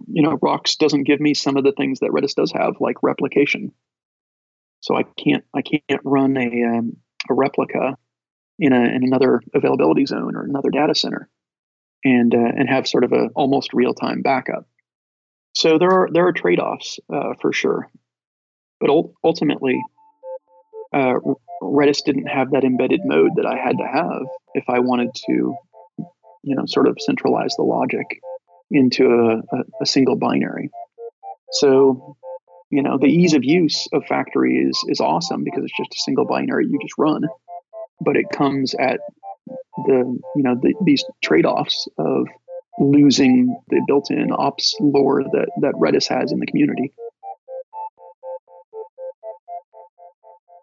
you 0.07 0.23
know, 0.23 0.39
Rocks 0.41 0.77
doesn't 0.77 1.05
give 1.05 1.21
me 1.21 1.35
some 1.35 1.57
of 1.57 1.64
the 1.64 1.73
things 1.73 2.01
that 2.01 2.11
Redis 2.11 2.35
does 2.35 2.53
have, 2.53 2.75
like 2.81 3.03
replication. 3.03 3.73
So 4.81 4.97
I 4.97 5.03
can't 5.03 5.45
I 5.55 5.62
can't 5.62 6.03
run 6.05 6.37
a 6.37 6.64
um, 6.64 6.97
a 7.29 7.35
replica 7.35 7.97
in 8.59 8.73
a 8.73 8.81
in 8.81 9.03
another 9.05 9.43
availability 9.55 10.07
zone 10.07 10.37
or 10.37 10.45
another 10.45 10.71
data 10.71 10.95
center, 10.95 11.29
and 12.05 12.35
uh, 12.35 12.39
and 12.39 12.69
have 12.69 12.87
sort 12.87 13.05
of 13.05 13.12
a 13.12 13.29
almost 13.35 13.73
real 13.73 13.95
time 13.95 14.23
backup. 14.23 14.66
So 15.55 15.79
there 15.79 15.91
are 15.91 16.09
there 16.12 16.27
are 16.27 16.33
trade 16.33 16.61
offs 16.61 17.01
uh, 17.12 17.35
for 17.41 17.53
sure, 17.53 17.91
but 18.81 18.91
ultimately, 19.24 19.81
uh, 20.93 21.14
Redis 21.62 22.05
didn't 22.05 22.26
have 22.26 22.53
that 22.53 22.64
embedded 22.64 23.01
mode 23.05 23.33
that 23.37 23.47
I 23.47 23.57
had 23.57 23.79
to 23.79 23.87
have 23.87 24.22
if 24.55 24.64
I 24.68 24.79
wanted 24.79 25.11
to, 25.26 25.57
you 26.43 26.55
know, 26.55 26.64
sort 26.66 26.89
of 26.89 26.97
centralize 27.01 27.55
the 27.57 27.64
logic 27.64 28.07
into 28.70 29.07
a, 29.07 29.57
a, 29.57 29.64
a 29.83 29.87
single 29.87 30.16
binary. 30.16 30.70
So, 31.53 32.16
you 32.70 32.83
know, 32.83 32.99
the 32.99 33.07
ease 33.07 33.35
of 33.35 33.45
use 33.45 33.89
of 33.93 34.05
Faktory 34.05 34.68
is 34.68 34.79
is 34.89 35.01
awesome 35.01 35.45
because 35.45 35.64
it's 35.64 35.76
just 35.76 35.95
a 35.95 36.03
single 36.05 36.26
binary 36.26 36.66
you 36.66 36.79
just 36.81 36.99
run, 36.99 37.22
but 38.01 38.16
it 38.16 38.26
comes 38.31 38.74
at 38.74 39.01
the 39.87 40.18
you 40.37 40.43
know 40.43 40.55
the, 40.61 40.74
these 40.85 41.05
trade-offs 41.22 41.89
of 41.99 42.26
losing 42.79 43.57
the 43.68 43.83
built-in 43.87 44.31
ops 44.33 44.76
lore 44.81 45.24
that 45.24 45.49
that 45.62 45.74
Redis 45.74 46.09
has 46.09 46.31
in 46.33 46.39
the 46.39 46.47
community. 46.47 46.93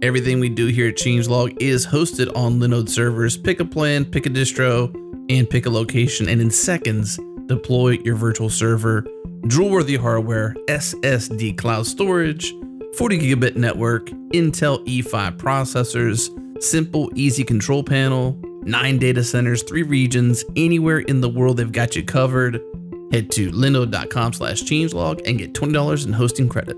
Everything 0.00 0.38
we 0.38 0.48
do 0.48 0.66
here 0.66 0.88
at 0.88 0.94
Changelog 0.94 1.60
is 1.60 1.84
hosted 1.84 2.30
on 2.36 2.60
Linode 2.60 2.88
servers. 2.88 3.36
Pick 3.36 3.58
a 3.58 3.64
plan, 3.64 4.04
pick 4.04 4.26
a 4.26 4.30
distro, 4.30 4.94
and 5.28 5.50
pick 5.50 5.66
a 5.66 5.70
location, 5.70 6.28
and 6.28 6.40
in 6.40 6.52
seconds, 6.52 7.18
deploy 7.46 7.98
your 8.04 8.14
virtual 8.14 8.48
server. 8.48 9.04
Drool-worthy 9.48 9.96
hardware, 9.96 10.54
SSD 10.68 11.58
cloud 11.58 11.84
storage, 11.84 12.54
40 12.96 13.18
gigabit 13.18 13.56
network, 13.56 14.06
Intel 14.30 14.86
E5 14.86 15.36
processors, 15.36 16.62
simple, 16.62 17.10
easy 17.16 17.42
control 17.42 17.82
panel, 17.82 18.38
nine 18.62 18.98
data 18.98 19.24
centers, 19.24 19.64
three 19.64 19.82
regions, 19.82 20.44
anywhere 20.54 21.00
in 21.00 21.20
the 21.20 21.28
world 21.28 21.56
they've 21.56 21.72
got 21.72 21.96
you 21.96 22.04
covered. 22.04 22.60
Head 23.10 23.32
to 23.32 23.50
linode.com 23.50 24.32
slash 24.32 24.62
changelog 24.62 25.26
and 25.26 25.38
get 25.38 25.54
$20 25.54 26.06
in 26.06 26.12
hosting 26.12 26.48
credit. 26.48 26.76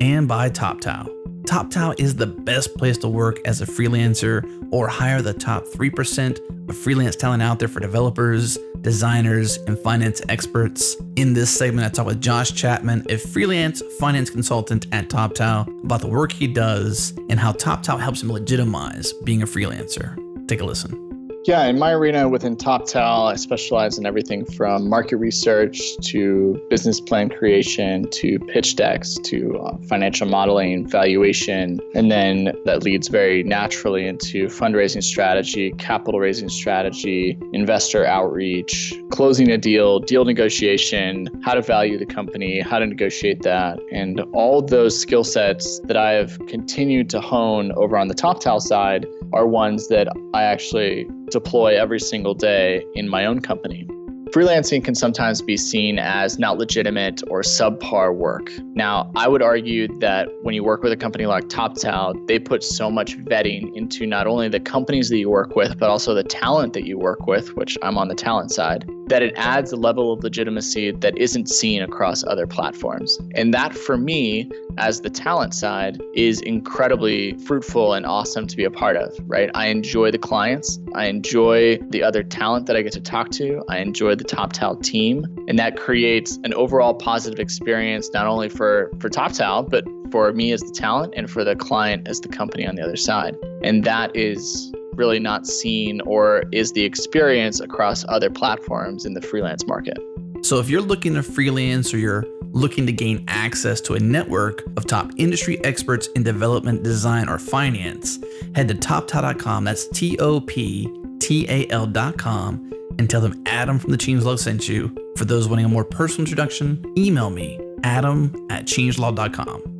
And 0.00 0.26
by 0.26 0.50
TopTal. 0.50 1.19
TopTal 1.42 1.98
is 1.98 2.14
the 2.14 2.26
best 2.26 2.76
place 2.76 2.98
to 2.98 3.08
work 3.08 3.38
as 3.44 3.60
a 3.60 3.66
freelancer 3.66 4.44
or 4.70 4.88
hire 4.88 5.22
the 5.22 5.32
top 5.32 5.64
3% 5.64 6.68
of 6.68 6.76
freelance 6.76 7.16
talent 7.16 7.42
out 7.42 7.58
there 7.58 7.68
for 7.68 7.80
developers, 7.80 8.58
designers, 8.82 9.56
and 9.66 9.78
finance 9.78 10.22
experts. 10.28 10.96
In 11.16 11.32
this 11.32 11.50
segment, 11.50 11.86
I 11.86 11.90
talk 11.90 12.06
with 12.06 12.20
Josh 12.20 12.52
Chapman, 12.52 13.06
a 13.08 13.16
freelance 13.16 13.82
finance 13.98 14.30
consultant 14.30 14.86
at 14.92 15.08
TopTal, 15.08 15.84
about 15.84 16.00
the 16.00 16.08
work 16.08 16.30
he 16.30 16.46
does 16.46 17.12
and 17.28 17.40
how 17.40 17.52
TopTal 17.52 17.98
helps 17.98 18.22
him 18.22 18.30
legitimize 18.30 19.12
being 19.24 19.42
a 19.42 19.46
freelancer. 19.46 20.16
Take 20.46 20.60
a 20.60 20.64
listen. 20.64 21.09
Yeah, 21.44 21.64
in 21.64 21.78
my 21.78 21.92
arena 21.92 22.28
within 22.28 22.54
TopTal, 22.54 23.32
I 23.32 23.36
specialize 23.36 23.96
in 23.96 24.04
everything 24.04 24.44
from 24.44 24.90
market 24.90 25.16
research 25.16 25.80
to 26.02 26.60
business 26.68 27.00
plan 27.00 27.30
creation 27.30 28.10
to 28.10 28.38
pitch 28.40 28.76
decks 28.76 29.14
to 29.24 29.58
uh, 29.58 29.78
financial 29.88 30.28
modeling, 30.28 30.86
valuation, 30.86 31.80
and 31.94 32.10
then 32.10 32.52
that 32.66 32.82
leads 32.82 33.08
very 33.08 33.42
naturally 33.42 34.06
into 34.06 34.48
fundraising 34.48 35.02
strategy, 35.02 35.72
capital 35.78 36.20
raising 36.20 36.50
strategy, 36.50 37.38
investor 37.54 38.04
outreach, 38.04 38.92
closing 39.10 39.50
a 39.50 39.56
deal, 39.56 39.98
deal 39.98 40.26
negotiation, 40.26 41.26
how 41.42 41.54
to 41.54 41.62
value 41.62 41.96
the 41.96 42.04
company, 42.04 42.60
how 42.60 42.78
to 42.78 42.86
negotiate 42.86 43.40
that, 43.40 43.78
and 43.90 44.20
all 44.34 44.60
those 44.60 45.00
skill 45.00 45.24
sets 45.24 45.80
that 45.84 45.96
I 45.96 46.12
have 46.12 46.38
continued 46.48 47.08
to 47.10 47.20
hone 47.22 47.72
over 47.72 47.96
on 47.96 48.08
the 48.08 48.14
TopTal 48.14 48.60
side 48.60 49.06
are 49.32 49.46
ones 49.46 49.88
that 49.88 50.06
I 50.34 50.42
actually 50.42 51.08
deploy 51.30 51.80
every 51.80 52.00
single 52.00 52.34
day 52.34 52.84
in 52.94 53.08
my 53.08 53.24
own 53.24 53.40
company. 53.40 53.88
Freelancing 54.30 54.84
can 54.84 54.94
sometimes 54.94 55.42
be 55.42 55.56
seen 55.56 55.98
as 55.98 56.38
not 56.38 56.56
legitimate 56.56 57.20
or 57.28 57.40
subpar 57.40 58.14
work. 58.14 58.48
Now, 58.76 59.10
I 59.16 59.26
would 59.26 59.42
argue 59.42 59.88
that 59.98 60.28
when 60.42 60.54
you 60.54 60.62
work 60.62 60.84
with 60.84 60.92
a 60.92 60.96
company 60.96 61.26
like 61.26 61.48
TopTal, 61.48 62.28
they 62.28 62.38
put 62.38 62.62
so 62.62 62.92
much 62.92 63.18
vetting 63.18 63.74
into 63.76 64.06
not 64.06 64.28
only 64.28 64.48
the 64.48 64.60
companies 64.60 65.08
that 65.08 65.18
you 65.18 65.28
work 65.28 65.56
with, 65.56 65.76
but 65.80 65.90
also 65.90 66.14
the 66.14 66.22
talent 66.22 66.74
that 66.74 66.84
you 66.84 66.96
work 66.96 67.26
with, 67.26 67.56
which 67.56 67.76
I'm 67.82 67.98
on 67.98 68.06
the 68.06 68.14
talent 68.14 68.52
side, 68.52 68.88
that 69.10 69.22
it 69.22 69.34
adds 69.36 69.72
a 69.72 69.76
level 69.76 70.12
of 70.12 70.22
legitimacy 70.22 70.92
that 70.92 71.18
isn't 71.18 71.48
seen 71.48 71.82
across 71.82 72.24
other 72.24 72.46
platforms. 72.46 73.18
And 73.34 73.52
that 73.52 73.74
for 73.74 73.96
me, 73.96 74.48
as 74.78 75.00
the 75.00 75.10
talent 75.10 75.52
side, 75.52 76.00
is 76.14 76.40
incredibly 76.42 77.36
fruitful 77.38 77.92
and 77.92 78.06
awesome 78.06 78.46
to 78.46 78.56
be 78.56 78.64
a 78.64 78.70
part 78.70 78.96
of, 78.96 79.12
right? 79.26 79.50
I 79.52 79.66
enjoy 79.66 80.12
the 80.12 80.18
clients, 80.18 80.78
I 80.94 81.06
enjoy 81.06 81.78
the 81.90 82.04
other 82.04 82.22
talent 82.22 82.66
that 82.66 82.76
I 82.76 82.82
get 82.82 82.92
to 82.92 83.00
talk 83.00 83.30
to, 83.32 83.64
I 83.68 83.78
enjoy 83.78 84.14
the 84.14 84.24
TopTal 84.24 84.80
team, 84.82 85.26
and 85.48 85.58
that 85.58 85.76
creates 85.76 86.38
an 86.44 86.54
overall 86.54 86.94
positive 86.94 87.40
experience 87.40 88.10
not 88.14 88.26
only 88.26 88.48
for 88.48 88.90
for 89.00 89.08
TopTal, 89.08 89.68
but 89.68 89.84
for 90.12 90.32
me 90.32 90.52
as 90.52 90.60
the 90.60 90.72
talent 90.72 91.14
and 91.16 91.28
for 91.28 91.42
the 91.44 91.56
client 91.56 92.06
as 92.06 92.20
the 92.20 92.28
company 92.28 92.66
on 92.66 92.76
the 92.76 92.82
other 92.82 92.96
side. 92.96 93.36
And 93.62 93.84
that 93.84 94.14
is 94.16 94.72
really 94.94 95.18
not 95.18 95.46
seen 95.46 96.00
or 96.02 96.44
is 96.52 96.72
the 96.72 96.84
experience 96.84 97.60
across 97.60 98.04
other 98.08 98.30
platforms 98.30 99.04
in 99.04 99.14
the 99.14 99.20
freelance 99.20 99.66
market. 99.66 99.98
So 100.42 100.58
if 100.58 100.70
you're 100.70 100.80
looking 100.80 101.14
to 101.14 101.22
freelance 101.22 101.92
or 101.92 101.98
you're 101.98 102.24
looking 102.52 102.86
to 102.86 102.92
gain 102.92 103.24
access 103.28 103.80
to 103.82 103.94
a 103.94 104.00
network 104.00 104.64
of 104.76 104.86
top 104.86 105.10
industry 105.16 105.62
experts 105.64 106.08
in 106.16 106.22
development, 106.22 106.82
design, 106.82 107.28
or 107.28 107.38
finance, 107.38 108.18
head 108.54 108.68
to 108.68 108.74
toptal.com. 108.74 109.64
That's 109.64 109.86
T 109.88 110.18
O 110.18 110.40
P 110.40 110.90
T 111.20 111.46
A 111.48 111.68
L.com 111.70 112.70
and 112.98 113.08
tell 113.08 113.20
them 113.20 113.42
Adam 113.46 113.78
from 113.78 113.90
the 113.90 113.98
Changelog 113.98 114.38
sent 114.38 114.68
you. 114.68 114.94
For 115.16 115.24
those 115.24 115.48
wanting 115.48 115.64
a 115.64 115.68
more 115.68 115.84
personal 115.84 116.20
introduction, 116.20 116.84
email 116.98 117.30
me, 117.30 117.60
adam 117.84 118.46
at 118.50 118.66
changelog.com. 118.66 119.79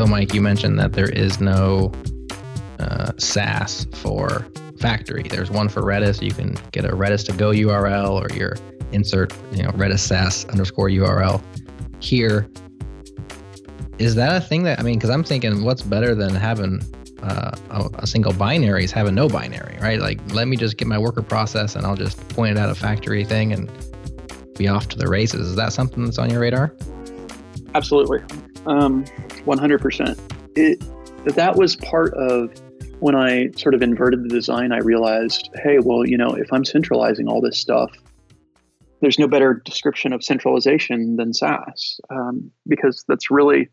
So, 0.00 0.06
Mike, 0.06 0.32
you 0.32 0.40
mentioned 0.40 0.78
that 0.78 0.94
there 0.94 1.10
is 1.10 1.42
no 1.42 1.92
uh, 2.78 3.12
SaaS 3.18 3.86
for 3.92 4.46
Faktory. 4.78 5.28
There's 5.28 5.50
one 5.50 5.68
for 5.68 5.82
Redis. 5.82 6.22
You 6.22 6.32
can 6.32 6.56
get 6.72 6.86
a 6.86 6.88
Redis 6.88 7.22
to 7.26 7.32
go 7.34 7.50
URL 7.50 8.12
or 8.12 8.34
your 8.34 8.56
insert, 8.92 9.34
you 9.52 9.62
know, 9.62 9.68
Redis 9.72 9.98
SaaS 9.98 10.46
underscore 10.46 10.88
URL 10.88 11.42
here. 12.00 12.48
Is 13.98 14.14
that 14.14 14.36
a 14.36 14.40
thing 14.40 14.62
that 14.62 14.80
I 14.80 14.82
mean? 14.84 14.94
Because 14.94 15.10
I'm 15.10 15.22
thinking, 15.22 15.64
what's 15.64 15.82
better 15.82 16.14
than 16.14 16.34
having 16.34 16.80
uh, 17.22 17.54
a, 17.68 17.90
a, 17.98 18.06
single 18.06 18.32
binary 18.32 18.84
is 18.84 18.92
having 18.92 19.14
no 19.14 19.28
binary, 19.28 19.76
right? 19.82 20.00
Like, 20.00 20.18
let 20.32 20.48
me 20.48 20.56
just 20.56 20.78
get 20.78 20.88
my 20.88 20.96
worker 20.96 21.20
process 21.20 21.76
and 21.76 21.84
I'll 21.84 21.94
just 21.94 22.26
point 22.30 22.56
it 22.56 22.58
at 22.58 22.70
a 22.70 22.72
Faktory 22.72 23.26
thing 23.26 23.52
and 23.52 23.70
be 24.56 24.66
off 24.66 24.88
to 24.88 24.96
the 24.96 25.08
races. 25.08 25.46
Is 25.46 25.56
that 25.56 25.74
something 25.74 26.06
that's 26.06 26.18
on 26.18 26.30
your 26.30 26.40
radar? 26.40 26.74
Absolutely. 27.74 28.20
Um, 28.70 29.04
100%. 29.04 30.18
It, 30.56 30.80
that 31.34 31.56
was 31.56 31.74
part 31.76 32.14
of 32.14 32.52
when 33.00 33.16
I 33.16 33.50
sort 33.56 33.74
of 33.74 33.82
inverted 33.82 34.22
the 34.22 34.28
design. 34.28 34.72
I 34.72 34.78
realized, 34.78 35.50
hey, 35.62 35.78
well, 35.80 36.06
you 36.06 36.16
know, 36.16 36.30
if 36.30 36.52
I'm 36.52 36.64
centralizing 36.64 37.28
all 37.28 37.40
this 37.40 37.58
stuff, 37.58 37.90
there's 39.00 39.18
no 39.18 39.26
better 39.26 39.54
description 39.64 40.12
of 40.12 40.22
centralization 40.22 41.16
than 41.16 41.32
SaaS 41.32 42.00
um, 42.10 42.50
because 42.68 43.04
that's 43.08 43.30
really 43.30 43.70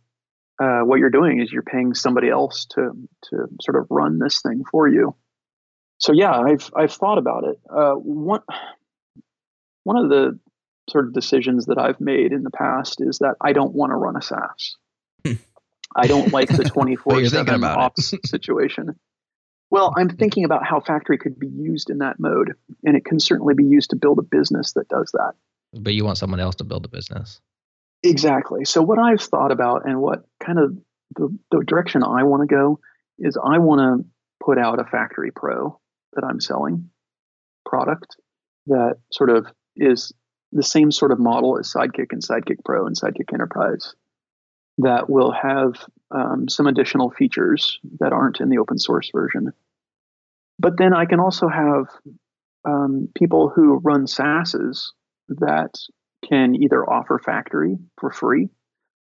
uh, 0.59 0.79
what 0.79 0.99
you're 0.99 1.09
doing 1.09 1.39
is 1.41 1.51
you're 1.51 1.61
paying 1.61 1.93
somebody 1.93 2.29
else 2.29 2.65
to 2.71 2.91
to 3.25 3.47
sort 3.61 3.77
of 3.77 3.85
run 3.89 4.17
this 4.19 4.41
thing 4.41 4.63
for 4.71 4.87
you. 4.87 5.15
So 5.99 6.13
yeah, 6.13 6.31
I've 6.31 6.71
I've 6.75 6.93
thought 6.93 7.17
about 7.17 7.43
it. 7.43 7.59
Uh, 7.69 7.93
one 7.93 8.41
one 9.83 9.97
of 9.97 10.09
the 10.09 10.39
sort 10.89 11.05
of 11.05 11.13
decisions 11.13 11.65
that 11.65 11.77
I've 11.77 11.99
made 11.99 12.31
in 12.31 12.43
the 12.43 12.49
past 12.49 13.01
is 13.01 13.19
that 13.19 13.35
I 13.41 13.51
don't 13.51 13.75
want 13.75 13.91
to 13.91 13.95
run 13.95 14.15
a 14.15 14.21
SaaS. 14.21 14.77
I 15.97 16.07
don't 16.07 16.31
like 16.31 16.49
the 16.49 16.63
24 16.73 17.25
7 17.25 17.63
ops 17.63 18.13
situation. 18.25 18.97
Well, 19.69 19.93
I'm 19.97 20.09
thinking 20.09 20.45
about 20.45 20.65
how 20.65 20.79
Faktory 20.79 21.19
could 21.19 21.37
be 21.37 21.47
used 21.47 21.89
in 21.89 21.97
that 21.97 22.19
mode, 22.19 22.53
and 22.85 22.95
it 22.95 23.03
can 23.03 23.19
certainly 23.19 23.53
be 23.53 23.65
used 23.65 23.89
to 23.89 23.97
build 23.97 24.19
a 24.19 24.21
business 24.21 24.73
that 24.73 24.87
does 24.87 25.11
that. 25.13 25.33
But 25.73 25.93
you 25.93 26.05
want 26.05 26.17
someone 26.17 26.39
else 26.39 26.55
to 26.55 26.63
build 26.63 26.85
a 26.85 26.87
business. 26.87 27.41
Exactly. 28.03 28.63
So, 28.63 28.81
what 28.81 28.99
I've 28.99 29.21
thought 29.21 29.51
about 29.51 29.85
and 29.85 29.99
what 29.99 30.23
kind 30.39 30.59
of 30.59 30.77
the, 31.15 31.37
the 31.51 31.63
direction 31.65 32.03
I 32.03 32.23
want 32.23 32.47
to 32.47 32.55
go 32.55 32.79
is 33.19 33.37
I 33.37 33.57
want 33.57 33.79
to 33.79 34.09
put 34.45 34.57
out 34.57 34.79
a 34.79 34.83
Faktory 34.83 35.33
pro 35.35 35.79
that 36.13 36.23
I'm 36.23 36.39
selling 36.39 36.89
product 37.65 38.15
that 38.67 38.97
sort 39.11 39.29
of 39.29 39.47
is 39.75 40.13
the 40.51 40.63
same 40.63 40.91
sort 40.91 41.11
of 41.11 41.19
model 41.19 41.57
as 41.59 41.71
Sidekiq 41.73 42.07
and 42.11 42.23
Sidekiq 42.23 42.63
Pro 42.63 42.85
and 42.85 42.95
Sidekiq 42.97 43.33
Enterprise 43.33 43.93
that 44.79 45.09
will 45.09 45.31
have 45.31 45.73
um, 46.11 46.47
some 46.47 46.67
additional 46.67 47.09
features 47.09 47.79
that 47.99 48.13
aren't 48.13 48.39
in 48.39 48.49
the 48.49 48.59
open 48.59 48.77
source 48.77 49.09
version. 49.13 49.51
But 50.59 50.77
then 50.77 50.93
I 50.93 51.05
can 51.05 51.19
also 51.19 51.47
have 51.47 51.85
um, 52.65 53.09
people 53.15 53.49
who 53.49 53.77
run 53.77 54.05
SaaSes 54.05 54.91
that 55.29 55.77
can 56.27 56.55
either 56.55 56.87
offer 56.87 57.19
Faktory 57.19 57.77
for 57.99 58.11
free 58.11 58.49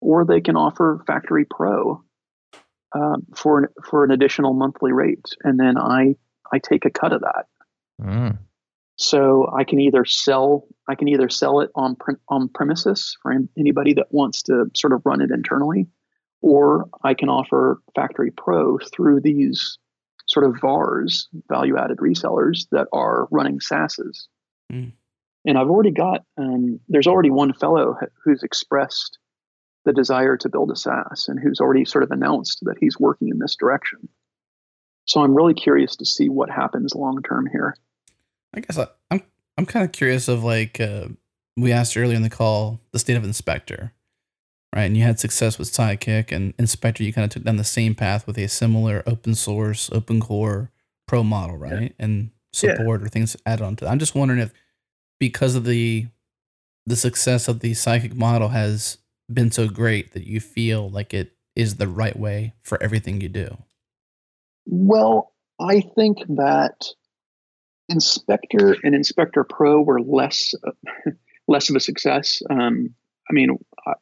or 0.01 0.25
they 0.25 0.41
can 0.41 0.57
offer 0.57 1.03
Faktory 1.09 1.45
Pro 1.49 2.03
um, 2.95 3.27
for 3.35 3.59
an, 3.59 3.67
for 3.83 4.05
an 4.05 4.11
additional 4.11 4.53
monthly 4.53 4.93
rate, 4.93 5.27
and 5.43 5.59
then 5.59 5.77
I 5.77 6.15
I 6.53 6.59
take 6.59 6.85
a 6.85 6.91
cut 6.91 7.13
of 7.13 7.23
that. 7.23 7.47
Mm. 8.01 8.39
So 8.97 9.51
I 9.53 9.65
can 9.65 9.81
either 9.81 10.05
sell 10.05 10.67
I 10.89 10.95
can 10.95 11.09
either 11.09 11.29
sell 11.29 11.61
it 11.61 11.71
on 11.75 11.97
on 12.29 12.49
premises 12.49 13.17
for 13.23 13.35
anybody 13.59 13.95
that 13.95 14.13
wants 14.13 14.43
to 14.45 14.71
sort 14.75 14.93
of 14.93 15.03
run 15.05 15.21
it 15.21 15.31
internally, 15.31 15.87
or 16.41 16.87
I 17.03 17.15
can 17.15 17.29
offer 17.29 17.81
Faktory 17.97 18.35
Pro 18.37 18.79
through 18.93 19.21
these 19.21 19.79
sort 20.27 20.47
of 20.47 20.61
VARs, 20.61 21.29
value 21.49 21.77
added 21.77 21.99
resellers 21.99 22.67
that 22.71 22.89
are 22.93 23.29
running 23.31 23.59
SaaSes. 23.59 24.27
Mm. 24.73 24.93
And 25.47 25.59
I've 25.59 25.69
already 25.69 25.91
got 25.91 26.25
um, 26.39 26.81
there's 26.89 27.07
already 27.07 27.31
one 27.31 27.53
fellow 27.53 27.97
who's 28.25 28.43
expressed 28.43 29.19
the 29.85 29.93
desire 29.93 30.37
to 30.39 30.49
build 30.49 30.71
a 30.71 30.77
SaaS 30.77 31.27
and 31.29 31.39
who's 31.39 31.61
already 31.61 31.85
sort 31.85 32.05
of 32.05 32.11
announced 32.11 32.61
that 32.63 32.79
he's 32.81 32.99
working 32.99 33.29
in 33.29 33.39
this 33.39 33.55
direction. 33.55 34.09
So 35.07 35.21
I'm 35.21 35.35
really 35.35 35.53
curious 35.53 35.97
to 35.97 36.07
see 36.07 36.29
what 36.29 36.49
happens 36.49 36.95
long 36.95 37.23
term 37.23 37.47
here. 37.51 37.77
I 38.55 38.61
guess 38.61 38.79
I, 38.79 38.87
I'm 39.11 39.23
I'm 39.57 39.67
kind 39.67 39.85
of 39.85 39.93
curious 39.93 40.29
of 40.29 40.45
like 40.45 40.81
uh, 40.81 41.09
we 41.57 41.73
asked 41.73 41.97
earlier 41.97 42.17
in 42.17 42.23
the 42.23 42.31
call 42.31 42.81
the 42.93 42.99
state 42.99 43.17
of 43.17 43.23
Inspeqtor, 43.23 43.93
right? 44.75 44.85
And 44.85 44.97
you 44.97 45.03
had 45.03 45.21
success 45.21 45.59
with 45.59 45.71
Sidekiq 45.71 46.33
and 46.33 46.57
Inspeqtor. 46.57 47.01
You 47.01 47.13
kind 47.13 47.25
of 47.25 47.31
took 47.31 47.45
down 47.45 47.57
the 47.57 47.65
same 47.65 47.95
path 47.95 48.27
with 48.27 48.39
a 48.39 48.49
similar 48.49 49.03
open 49.07 49.35
source, 49.35 49.91
open 49.93 50.21
core 50.21 50.71
pro 51.07 51.23
model, 51.23 51.57
right? 51.57 51.83
Yeah. 51.83 51.89
And 52.05 52.31
support 52.53 53.01
yeah. 53.01 53.07
or 53.07 53.09
things 53.09 53.37
added 53.47 53.65
onto. 53.65 53.85
That. 53.85 53.91
I'm 53.91 53.99
just 53.99 54.15
wondering 54.15 54.41
if 54.41 54.53
because 55.19 55.55
of 55.55 55.65
the 55.65 56.07
the 56.87 56.97
success 56.97 57.49
of 57.49 57.61
the 57.61 57.73
Sidekiq 57.73 58.15
model 58.15 58.49
has 58.49 58.99
been 59.33 59.51
so 59.51 59.69
great 59.69 60.13
that 60.13 60.27
you 60.27 60.41
feel 60.41 60.91
like 60.91 61.15
it 61.15 61.33
is 61.57 61.77
the 61.77 61.89
right 61.89 62.19
way 62.19 62.53
for 62.63 62.83
everything 62.83 63.21
you 63.21 63.29
do. 63.29 63.57
Well, 64.67 65.33
I 65.61 65.81
think 65.81 66.19
that 66.29 66.85
Inspeqtor 67.91 68.77
and 68.83 68.95
Inspeqtor 68.95 69.49
Pro 69.49 69.83
were 69.83 70.01
less 70.01 70.55
uh, 70.67 71.11
less 71.49 71.69
of 71.69 71.77
a 71.77 71.81
success. 71.81 72.43
Um, 72.51 72.95
I 73.31 73.33
mean, 73.33 73.59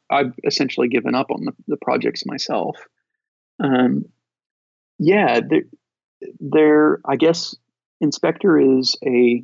I, 0.09 0.17
have 0.17 0.33
essentially 0.45 0.87
given 0.87 1.15
up 1.15 1.31
on 1.31 1.45
the, 1.45 1.53
the 1.67 1.77
projects 1.81 2.25
myself. 2.25 2.77
Um, 3.61 4.05
yeah, 4.99 5.39
there, 5.47 5.63
there. 6.39 6.99
I 7.05 7.15
guess 7.15 7.55
Inspeqtor 8.03 8.79
is 8.79 8.97
a 9.05 9.43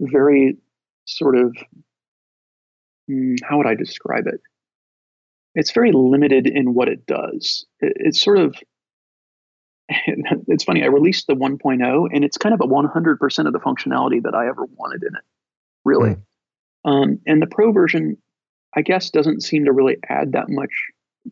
very 0.00 0.56
sort 1.06 1.36
of 1.36 1.56
hmm, 3.08 3.34
how 3.42 3.58
would 3.58 3.66
I 3.66 3.74
describe 3.74 4.26
it? 4.26 4.40
It's 5.54 5.72
very 5.72 5.90
limited 5.92 6.46
in 6.46 6.74
what 6.74 6.88
it 6.88 7.06
does. 7.06 7.66
It, 7.80 7.92
it's 7.96 8.22
sort 8.22 8.38
of 8.38 8.54
it's 10.48 10.64
funny, 10.64 10.82
I 10.82 10.86
released 10.86 11.26
the 11.26 11.34
1.0 11.34 12.08
and 12.12 12.24
it's 12.24 12.38
kind 12.38 12.54
of 12.54 12.60
a 12.60 12.66
100% 12.66 13.46
of 13.46 13.52
the 13.52 13.58
functionality 13.58 14.22
that 14.22 14.34
I 14.34 14.48
ever 14.48 14.64
wanted 14.76 15.02
in 15.02 15.16
it, 15.16 15.24
really. 15.84 16.16
Mm. 16.16 16.22
Um, 16.84 17.20
and 17.26 17.42
the 17.42 17.46
pro 17.46 17.72
version, 17.72 18.16
I 18.74 18.82
guess, 18.82 19.10
doesn't 19.10 19.42
seem 19.42 19.64
to 19.64 19.72
really 19.72 19.96
add 20.08 20.32
that 20.32 20.48
much 20.48 20.70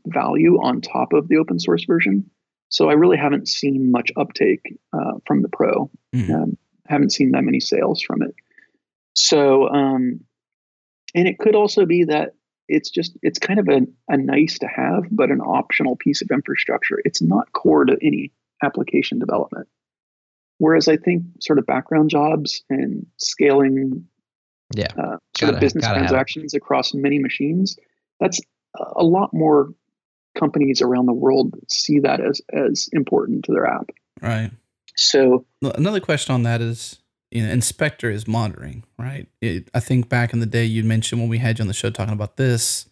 value 0.06 0.60
on 0.60 0.80
top 0.80 1.12
of 1.12 1.28
the 1.28 1.36
open 1.36 1.58
source 1.58 1.84
version. 1.84 2.28
So 2.68 2.90
I 2.90 2.94
really 2.94 3.16
haven't 3.16 3.48
seen 3.48 3.90
much 3.90 4.10
uptake 4.16 4.76
uh, 4.92 5.14
from 5.26 5.42
the 5.42 5.48
pro. 5.48 5.90
Mm. 6.14 6.34
Um, 6.34 6.58
haven't 6.86 7.12
seen 7.12 7.30
that 7.32 7.44
many 7.44 7.60
sales 7.60 8.02
from 8.02 8.22
it. 8.22 8.34
So, 9.14 9.68
um, 9.68 10.20
and 11.14 11.28
it 11.28 11.38
could 11.38 11.54
also 11.54 11.86
be 11.86 12.04
that 12.04 12.34
it's 12.68 12.90
just 12.90 13.16
it's 13.22 13.38
kind 13.38 13.58
of 13.58 13.68
a, 13.68 13.80
a 14.08 14.16
nice 14.16 14.58
to 14.58 14.66
have, 14.66 15.04
but 15.10 15.30
an 15.30 15.40
optional 15.40 15.96
piece 15.96 16.20
of 16.22 16.28
infrastructure. 16.30 17.00
It's 17.04 17.22
not 17.22 17.52
core 17.52 17.84
to 17.86 17.96
any 18.02 18.30
application 18.62 19.18
development. 19.18 19.68
Whereas 20.58 20.88
I 20.88 20.96
think 20.96 21.22
sort 21.40 21.58
of 21.58 21.66
background 21.66 22.10
jobs 22.10 22.62
and 22.68 23.06
scaling 23.18 24.06
Yeah. 24.74 24.86
uh, 24.96 25.16
sort 25.36 25.40
Gotta- 25.40 25.54
of 25.54 25.60
business 25.60 25.82
gotta 25.82 25.94
have 25.98 26.04
it. 26.04 26.08
transactions 26.08 26.54
across 26.54 26.92
many 26.94 27.18
machines, 27.18 27.76
that's 28.20 28.40
a 28.96 29.04
lot 29.04 29.32
more 29.32 29.72
companies 30.36 30.82
around 30.82 31.06
the 31.06 31.12
world 31.12 31.54
see 31.68 31.98
that 32.00 32.20
as 32.20 32.40
as 32.52 32.88
important 32.92 33.44
to 33.44 33.52
their 33.52 33.66
app. 33.66 33.90
Right. 34.22 34.50
So 34.96 35.46
Another 35.62 36.00
question 36.00 36.34
on 36.34 36.42
that 36.42 36.60
is, 36.60 36.98
you 37.30 37.42
know, 37.46 37.52
Inspeqtor 37.54 38.12
is 38.12 38.26
monitoring, 38.28 38.84
right? 38.98 39.26
It, 39.40 39.68
I 39.74 39.80
think 39.80 40.08
back 40.08 40.32
in 40.32 40.40
the 40.40 40.46
day 40.46 40.64
you 40.64 40.82
mentioned 40.84 41.20
when 41.20 41.28
we 41.30 41.38
had 41.38 41.58
you 41.58 41.62
on 41.62 41.68
the 41.68 41.74
show 41.74 41.90
talking 41.90 42.14
about 42.14 42.36
this, 42.36 42.86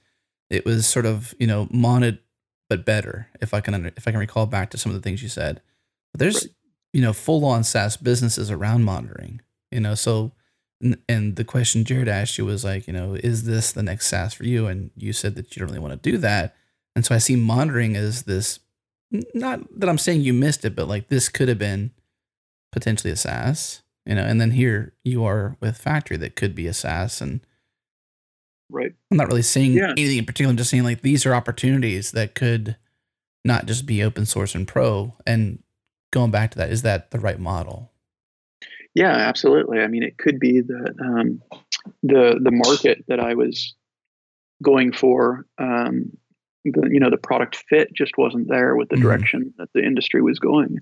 it 0.51 0.65
was 0.65 0.87
sort 0.87 1.05
of 1.07 1.35
you 1.41 1.47
know 1.47 1.69
monitored 1.73 2.21
but 2.69 2.85
better. 2.85 3.29
If 3.41 3.55
I 3.55 3.61
can 3.61 3.75
under, 3.75 3.93
if 3.97 4.07
I 4.07 4.11
can 4.11 4.21
recall 4.21 4.47
back 4.47 4.71
to 4.71 4.79
some 4.79 4.91
of 4.91 4.97
the 4.97 5.03
things 5.03 5.23
you 5.23 5.29
said, 5.29 5.61
but 6.13 6.21
there's 6.21 6.45
Right. 6.45 6.55
you 6.93 7.03
know 7.03 7.13
full 7.13 7.45
on 7.45 7.65
SaaS 7.65 7.97
businesses 7.97 8.51
around 8.51 8.85
monitoring, 8.85 9.41
you 9.71 9.81
know. 9.81 9.95
So 9.95 10.33
and, 10.81 10.99
and 11.09 11.37
the 11.37 11.45
question 11.45 11.85
Jared 11.85 12.09
asked 12.09 12.39
you 12.39 12.45
was 12.45 12.65
like, 12.65 12.87
you 12.87 12.93
know, 12.93 13.15
is 13.15 13.45
this 13.45 13.73
the 13.73 13.83
next 13.83 14.09
SaaS 14.09 14.35
for 14.35 14.45
you? 14.45 14.67
And 14.67 14.91
you 14.97 15.13
said 15.13 15.35
that 15.37 15.55
you 15.55 15.61
don't 15.61 15.69
really 15.69 15.81
want 15.81 16.01
to 16.03 16.11
do 16.11 16.19
that. 16.19 16.55
And 16.95 17.05
so 17.05 17.15
I 17.15 17.19
see 17.19 17.37
monitoring 17.37 17.97
as 17.97 18.23
this. 18.23 18.61
Not 19.35 19.61
that 19.79 19.89
I'm 19.89 19.99
saying 19.99 20.23
you 20.23 20.33
missed 20.33 20.65
it, 20.65 20.75
but 20.75 20.89
like 20.89 21.09
this 21.09 21.29
could 21.29 21.49
have 21.49 21.59
been 21.59 21.93
potentially 22.73 23.13
a 23.13 23.17
SaaS, 23.17 23.83
you 24.05 24.15
know, 24.15 24.25
and 24.25 24.41
then 24.41 24.51
here 24.51 24.93
you 25.05 25.25
are 25.25 25.57
with 25.61 25.83
Faktory 25.83 26.19
that 26.19 26.37
could 26.37 26.55
be 26.55 26.67
a 26.67 26.75
SaaS. 26.75 27.21
And 27.21 27.41
right. 28.71 28.93
I'm 29.11 29.17
not 29.17 29.29
really 29.29 29.43
seeing 29.43 29.73
Yeah. 29.73 29.93
anything 29.93 30.19
in 30.19 30.25
particular. 30.27 30.51
I'm 30.51 30.57
just 30.57 30.71
seeing 30.71 30.85
like 30.85 31.03
these 31.03 31.27
are 31.27 31.35
opportunities 31.35 32.13
that 32.13 32.35
could 32.35 32.77
not 33.45 33.67
just 33.67 33.87
be 33.87 34.03
open 34.03 34.27
source 34.27 34.55
and 34.55 34.67
pro. 34.67 35.15
And 35.27 35.63
going 36.13 36.31
back 36.31 36.51
to 36.53 36.59
that, 36.59 36.71
is 36.71 36.83
that 36.83 37.11
the 37.11 37.21
right 37.21 37.39
model? 37.39 37.93
Yeah, 38.95 39.13
absolutely. 39.13 39.81
I 39.81 39.89
mean, 39.89 40.03
it 40.03 40.19
could 40.19 40.39
be 40.41 40.61
that 40.63 40.95
um, 41.01 41.43
the 42.03 42.41
the 42.43 42.51
market 42.51 43.05
that 43.09 43.21
I 43.21 43.35
was 43.35 43.75
going 44.63 44.91
for, 44.93 45.47
um, 45.59 46.11
the, 46.65 46.89
you 46.91 46.99
know, 46.99 47.11
the 47.11 47.19
product 47.19 47.57
fit 47.69 47.93
just 47.93 48.17
wasn't 48.17 48.49
there 48.49 48.75
with 48.75 48.89
the 48.89 48.97
Mhm. 48.97 49.03
direction 49.03 49.55
that 49.59 49.69
the 49.75 49.85
industry 49.85 50.23
was 50.23 50.39
going. 50.39 50.79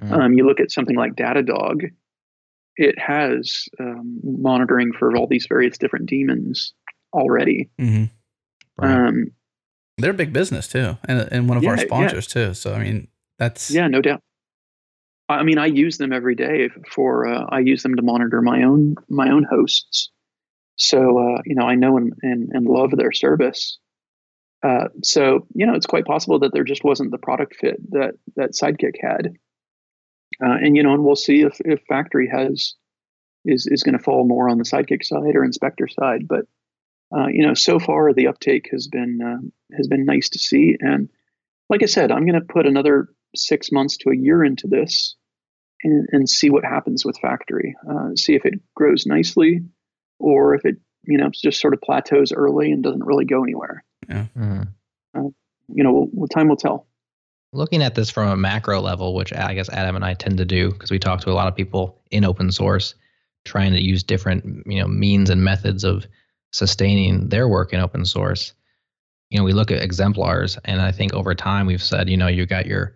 Mhm. 0.00 0.12
Um, 0.12 0.32
you 0.32 0.46
look 0.46 0.60
at 0.60 0.70
something 0.72 0.96
like 0.96 1.14
Datadog; 1.14 1.90
it 2.78 2.98
has 2.98 3.68
um, 3.78 4.18
monitoring 4.24 4.92
for 4.94 5.14
all 5.14 5.26
these 5.26 5.46
various 5.46 5.76
different 5.76 6.06
daemons 6.06 6.72
already. 7.12 7.70
Mm-hmm. 7.80 8.04
Right. 8.82 9.08
Um, 9.08 9.26
They're 9.98 10.10
a 10.12 10.14
big 10.14 10.32
business 10.32 10.68
too, 10.68 10.98
and 11.04 11.28
and 11.32 11.48
one 11.48 11.58
of 11.58 11.64
our 11.64 11.74
Yeah, 11.74 11.80
yeah. 11.80 11.86
sponsors 11.86 12.26
too. 12.26 12.54
So 12.54 12.74
I 12.74 12.82
mean, 12.82 13.08
that's 13.38 13.70
yeah, 13.70 13.88
no 13.88 14.00
doubt. 14.00 14.20
I 15.28 15.42
mean, 15.44 15.58
I 15.58 15.66
use 15.66 15.98
them 15.98 16.12
every 16.12 16.34
day 16.34 16.68
for. 16.90 17.26
Uh, 17.26 17.46
I 17.48 17.60
use 17.60 17.82
them 17.82 17.94
to 17.96 18.02
monitor 18.02 18.42
my 18.42 18.62
own 18.62 18.96
my 19.08 19.30
own 19.30 19.44
hosts. 19.44 20.10
So 20.76 21.18
uh, 21.18 21.42
you 21.44 21.54
know, 21.54 21.64
I 21.64 21.74
know 21.74 21.96
and, 21.96 22.12
and 22.22 22.50
and 22.52 22.66
love 22.66 22.90
their 22.92 23.12
service. 23.12 23.78
Uh, 24.62 24.88
so 25.02 25.46
you 25.54 25.66
know, 25.66 25.74
it's 25.74 25.86
quite 25.86 26.04
possible 26.04 26.38
that 26.40 26.52
there 26.52 26.64
just 26.64 26.84
wasn't 26.84 27.10
the 27.10 27.18
product 27.18 27.56
fit 27.56 27.76
that 27.90 28.14
that 28.36 28.52
Sidekiq 28.52 28.94
had. 29.00 29.34
Uh, 30.44 30.56
and 30.60 30.76
you 30.76 30.82
know, 30.82 30.94
and 30.94 31.04
we'll 31.04 31.16
see 31.16 31.42
if 31.42 31.60
if 31.64 31.80
Faktory 31.90 32.30
has 32.30 32.74
is 33.44 33.66
is 33.66 33.82
going 33.82 33.96
to 33.96 34.02
fall 34.02 34.26
more 34.26 34.48
on 34.48 34.58
the 34.58 34.64
Sidekiq 34.64 35.04
side 35.04 35.34
or 35.34 35.46
Inspeqtor 35.46 35.92
side. 35.92 36.26
But 36.28 36.46
uh, 37.16 37.26
you 37.26 37.46
know, 37.46 37.54
so 37.54 37.78
far 37.78 38.12
the 38.12 38.26
uptake 38.26 38.68
has 38.72 38.88
been 38.88 39.20
uh, 39.22 39.76
has 39.76 39.88
been 39.88 40.04
nice 40.04 40.28
to 40.30 40.38
see. 40.38 40.76
And 40.80 41.08
like 41.68 41.82
I 41.82 41.86
said, 41.86 42.10
I'm 42.10 42.26
going 42.26 42.40
to 42.40 42.52
put 42.52 42.66
another 42.66 43.08
six 43.34 43.72
months 43.72 43.96
to 43.98 44.10
a 44.10 44.16
year 44.16 44.44
into 44.44 44.66
this 44.66 45.14
and, 45.82 46.08
and 46.12 46.28
see 46.28 46.50
what 46.50 46.64
happens 46.64 47.04
with 47.04 47.18
Faktory. 47.22 47.72
Uh, 47.90 48.14
see 48.16 48.34
if 48.34 48.44
it 48.44 48.60
grows 48.74 49.06
nicely, 49.06 49.60
or 50.18 50.54
if 50.54 50.64
it 50.64 50.76
you 51.04 51.18
know 51.18 51.30
just 51.32 51.60
sort 51.60 51.74
of 51.74 51.80
plateaus 51.80 52.32
early 52.32 52.70
and 52.72 52.82
doesn't 52.82 53.04
really 53.04 53.24
go 53.24 53.42
anywhere. 53.42 53.84
Mhm. 54.08 54.68
You 55.74 55.84
know, 55.84 56.10
we'll, 56.12 56.28
time 56.28 56.48
will 56.48 56.56
tell. 56.56 56.86
looking 57.52 57.82
at 57.82 57.94
this 57.94 58.10
from 58.10 58.28
a 58.28 58.36
macro 58.36 58.80
level, 58.80 59.14
which 59.14 59.32
I 59.32 59.54
guess 59.54 59.68
Adam 59.70 59.96
and 59.96 60.04
I 60.04 60.14
tend 60.14 60.38
to 60.38 60.44
do 60.44 60.70
because 60.70 60.90
we 60.90 60.98
talk 60.98 61.20
to 61.22 61.30
a 61.30 61.32
lot 61.32 61.48
of 61.48 61.54
people 61.56 62.00
in 62.10 62.24
open 62.24 62.50
source 62.52 62.94
trying 63.44 63.72
to 63.72 63.80
use 63.80 64.02
different, 64.02 64.44
you 64.66 64.80
know, 64.80 64.88
means 64.88 65.30
and 65.30 65.42
methods 65.42 65.84
of 65.84 66.06
sustaining 66.52 67.28
their 67.28 67.48
work 67.48 67.72
in 67.72 67.80
open 67.80 68.04
source. 68.04 68.52
You 69.30 69.38
know, 69.38 69.44
we 69.44 69.52
look 69.52 69.70
at 69.70 69.82
exemplars 69.82 70.58
and 70.64 70.80
I 70.80 70.92
think 70.92 71.14
over 71.14 71.34
time 71.34 71.66
we've 71.66 71.82
said, 71.82 72.08
you 72.08 72.16
know, 72.16 72.28
you 72.28 72.46
got 72.46 72.66
your 72.66 72.94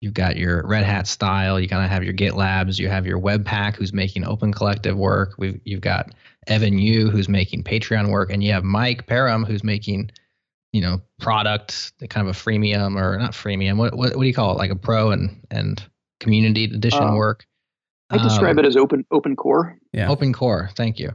you've 0.00 0.14
got 0.14 0.36
your 0.36 0.66
Red 0.66 0.84
Hat 0.84 1.06
style, 1.06 1.58
you 1.60 1.68
kind 1.68 1.84
of 1.84 1.90
have 1.90 2.04
your 2.04 2.12
GitLabs, 2.12 2.78
you 2.78 2.88
have 2.88 3.06
your 3.06 3.20
Webpack 3.20 3.76
who's 3.76 3.92
making 3.92 4.24
open 4.26 4.52
collective 4.52 4.96
work. 4.96 5.34
We've 5.38 5.60
you've 5.64 5.80
got 5.80 6.12
Evan 6.46 6.78
You 6.78 7.08
who's 7.08 7.28
making 7.28 7.64
Patreon 7.64 8.10
work, 8.10 8.30
and 8.30 8.42
you 8.42 8.52
have 8.52 8.64
Mike 8.64 9.06
Perham 9.06 9.46
who's 9.46 9.64
making 9.64 10.10
you 10.72 10.80
know, 10.80 11.02
product, 11.20 11.92
kind 12.08 12.26
of 12.26 12.34
a 12.34 12.38
freemium 12.38 12.98
or 12.98 13.18
not 13.18 13.32
freemium. 13.32 13.76
What, 13.76 13.94
what 13.94 14.16
what 14.16 14.22
do 14.22 14.26
you 14.26 14.32
call 14.32 14.52
it? 14.52 14.56
Like 14.58 14.70
a 14.70 14.74
pro 14.76 15.10
and 15.10 15.44
and 15.50 15.82
community 16.18 16.64
edition 16.64 17.02
Uh, 17.02 17.14
work. 17.14 17.46
I 18.08 18.16
describe 18.16 18.58
Um, 18.58 18.64
it 18.64 18.68
as 18.68 18.76
open 18.76 19.04
open 19.10 19.36
core. 19.36 19.76
yeah. 19.92 20.08
Open 20.10 20.32
core. 20.32 20.70
Thank 20.74 20.98
you. 20.98 21.10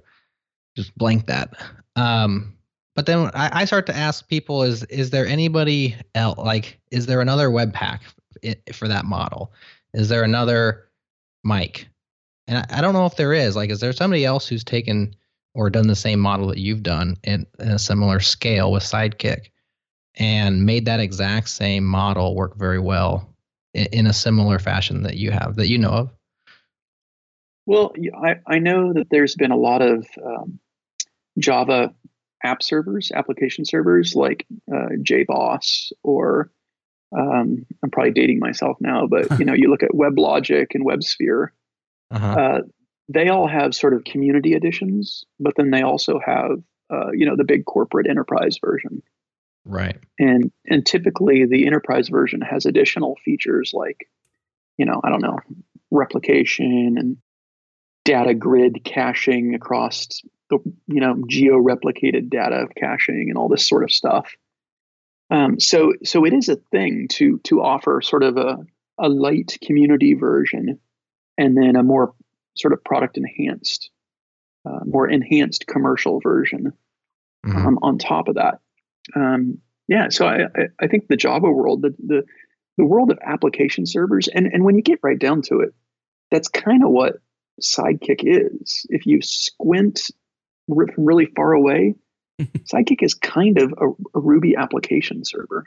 Just 0.78 0.95
blank 0.95 1.25
that. 1.25 1.55
Um, 1.95 2.55
but 2.95 3.07
then 3.07 3.32
I, 3.34 3.61
I 3.61 3.65
start 3.65 3.88
to 3.88 3.95
ask 3.95 4.28
people: 4.28 4.61
Is 4.61 4.84
is 4.84 5.09
there 5.09 5.25
anybody 5.25 5.95
else? 6.13 6.38
Like, 6.38 6.80
is 6.91 7.07
there 7.07 7.19
another 7.19 7.49
Webpack 7.49 8.01
for 8.73 8.88
that 8.88 9.05
model? 9.05 9.51
Is 9.95 10.07
there 10.07 10.23
another 10.23 10.88
Mike? 11.43 11.89
And 12.47 12.59
I, 12.59 12.78
I 12.78 12.82
don't 12.82 12.93
know 12.93 13.07
if 13.07 13.15
there 13.15 13.34
is. 13.34 13.55
Like, 13.55 13.71
is 13.71 13.80
there 13.80 13.91
somebody 13.91 14.23
else 14.23 14.47
who's 14.47 14.63
taken 14.63 15.15
or 15.55 15.71
done 15.71 15.88
the 15.88 15.95
same 15.95 16.19
model 16.19 16.47
that 16.49 16.59
you've 16.59 16.84
done 16.84 17.17
in, 17.23 17.47
in 17.57 17.69
a 17.69 17.80
similar 17.80 18.19
scale 18.19 18.71
with 18.71 18.84
Sidekiq 18.84 19.49
and 20.13 20.63
made 20.63 20.86
that 20.86 20.99
exact 20.99 21.49
same 21.49 21.84
model 21.84 22.36
work 22.36 22.55
very 22.55 22.80
well 22.80 23.34
in, 23.73 23.88
in 23.88 24.05
a 24.05 24.13
similar 24.13 24.59
fashion 24.59 25.01
that 25.01 25.17
you 25.17 25.32
have 25.32 25.55
that 25.55 25.69
you 25.69 25.80
know 25.80 25.89
of? 25.89 26.13
Well, 27.65 27.93
I, 28.23 28.36
I 28.45 28.59
know 28.59 28.93
that 28.93 29.07
there's 29.09 29.34
been 29.34 29.51
a 29.51 29.57
lot 29.57 29.82
of 29.82 30.07
um, 30.23 30.59
Java 31.38 31.93
app 32.43 32.63
servers, 32.63 33.11
application 33.13 33.65
servers 33.65 34.15
like 34.15 34.45
uh, 34.71 34.89
JBoss, 35.01 35.91
or 36.03 36.51
um, 37.17 37.65
I'm 37.83 37.89
probably 37.91 38.11
dating 38.11 38.39
myself 38.39 38.77
now, 38.79 39.07
but 39.07 39.27
you 39.39 39.45
know, 39.45 39.53
you 39.53 39.69
look 39.69 39.83
at 39.83 39.91
WebLogic 39.91 40.67
and 40.73 40.85
WebSphere. 40.85 41.49
Uh-huh. 42.11 42.27
Uh, 42.27 42.61
they 43.09 43.29
all 43.29 43.47
have 43.47 43.73
sort 43.73 43.93
of 43.93 44.03
community 44.03 44.53
editions, 44.53 45.23
but 45.39 45.53
then 45.55 45.71
they 45.71 45.81
also 45.81 46.19
have 46.23 46.51
uh, 46.91 47.11
you 47.11 47.25
know 47.25 47.35
the 47.35 47.43
big 47.43 47.65
corporate 47.65 48.07
enterprise 48.07 48.57
version. 48.63 49.01
right. 49.65 49.97
and 50.19 50.51
and 50.65 50.85
typically 50.85 51.45
the 51.45 51.65
enterprise 51.65 52.09
version 52.09 52.41
has 52.41 52.65
additional 52.65 53.17
features 53.25 53.71
like 53.73 54.09
you 54.77 54.85
know 54.85 55.01
i 55.03 55.09
don't 55.09 55.21
know 55.21 55.38
replication 55.91 56.95
and 56.97 57.17
data 58.05 58.33
grid 58.33 58.85
caching 58.85 59.53
across 59.53 60.21
the 60.49 60.59
you 60.87 61.01
know 61.01 61.23
geo 61.27 61.55
replicated 61.55 62.29
data 62.29 62.55
of 62.55 62.75
caching 62.75 63.27
and 63.29 63.37
all 63.37 63.49
this 63.49 63.67
sort 63.67 63.83
of 63.83 63.91
stuff 63.91 64.33
um, 65.29 65.59
so 65.59 65.93
so 66.03 66.25
it 66.25 66.33
is 66.33 66.49
a 66.49 66.55
thing 66.55 67.07
to 67.09 67.39
to 67.39 67.61
offer 67.61 68.01
sort 68.01 68.23
of 68.23 68.37
a 68.37 68.57
a 68.99 69.09
light 69.09 69.57
community 69.63 70.13
version 70.13 70.79
and 71.37 71.55
then 71.57 71.75
a 71.75 71.83
more 71.83 72.13
sort 72.55 72.73
of 72.73 72.83
product 72.83 73.17
enhanced 73.17 73.89
uh, 74.65 74.79
more 74.85 75.09
enhanced 75.09 75.67
commercial 75.67 76.19
version 76.19 76.73
Mhm. 77.45 77.65
um, 77.65 77.79
on 77.81 77.97
top 77.97 78.27
of 78.27 78.35
that. 78.35 78.59
Um, 79.15 79.59
yeah, 79.87 80.09
so 80.09 80.27
I, 80.27 80.47
I, 80.81 80.87
think 80.87 81.07
the 81.07 81.15
Java 81.15 81.49
world, 81.49 81.81
the, 81.81 81.95
the 82.05 82.23
the 82.77 82.85
world 82.85 83.09
of 83.09 83.19
application 83.23 83.85
servers, 83.85 84.27
and 84.27 84.47
and 84.47 84.65
when 84.65 84.75
you 84.75 84.81
get 84.81 84.99
right 85.01 85.17
down 85.17 85.41
to 85.43 85.61
it, 85.61 85.73
that's 86.29 86.49
kind 86.49 86.83
of 86.83 86.89
what 86.89 87.17
Sidekiq 87.61 88.21
is. 88.23 88.85
If 88.89 89.05
you 89.05 89.21
squint 89.21 90.11
from 90.68 91.05
really 91.05 91.26
far 91.36 91.53
away, 91.53 91.95
Sidekiq 92.41 93.01
is 93.01 93.13
kind 93.13 93.57
of 93.59 93.74
a, 93.74 93.88
a 94.18 94.20
Ruby 94.22 94.55
application 94.55 95.24
server. 95.26 95.65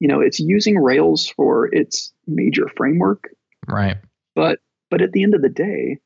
You 0.00 0.08
know, 0.08 0.20
it's 0.20 0.40
using 0.40 0.76
Rails 0.78 1.28
for 1.28 1.66
its 1.74 2.12
major 2.26 2.68
framework, 2.76 3.30
Right. 3.66 3.96
but 4.34 4.58
but 4.90 5.00
at 5.02 5.12
the 5.12 5.22
end 5.22 5.34
of 5.34 5.42
the 5.42 5.48
day, 5.48 5.98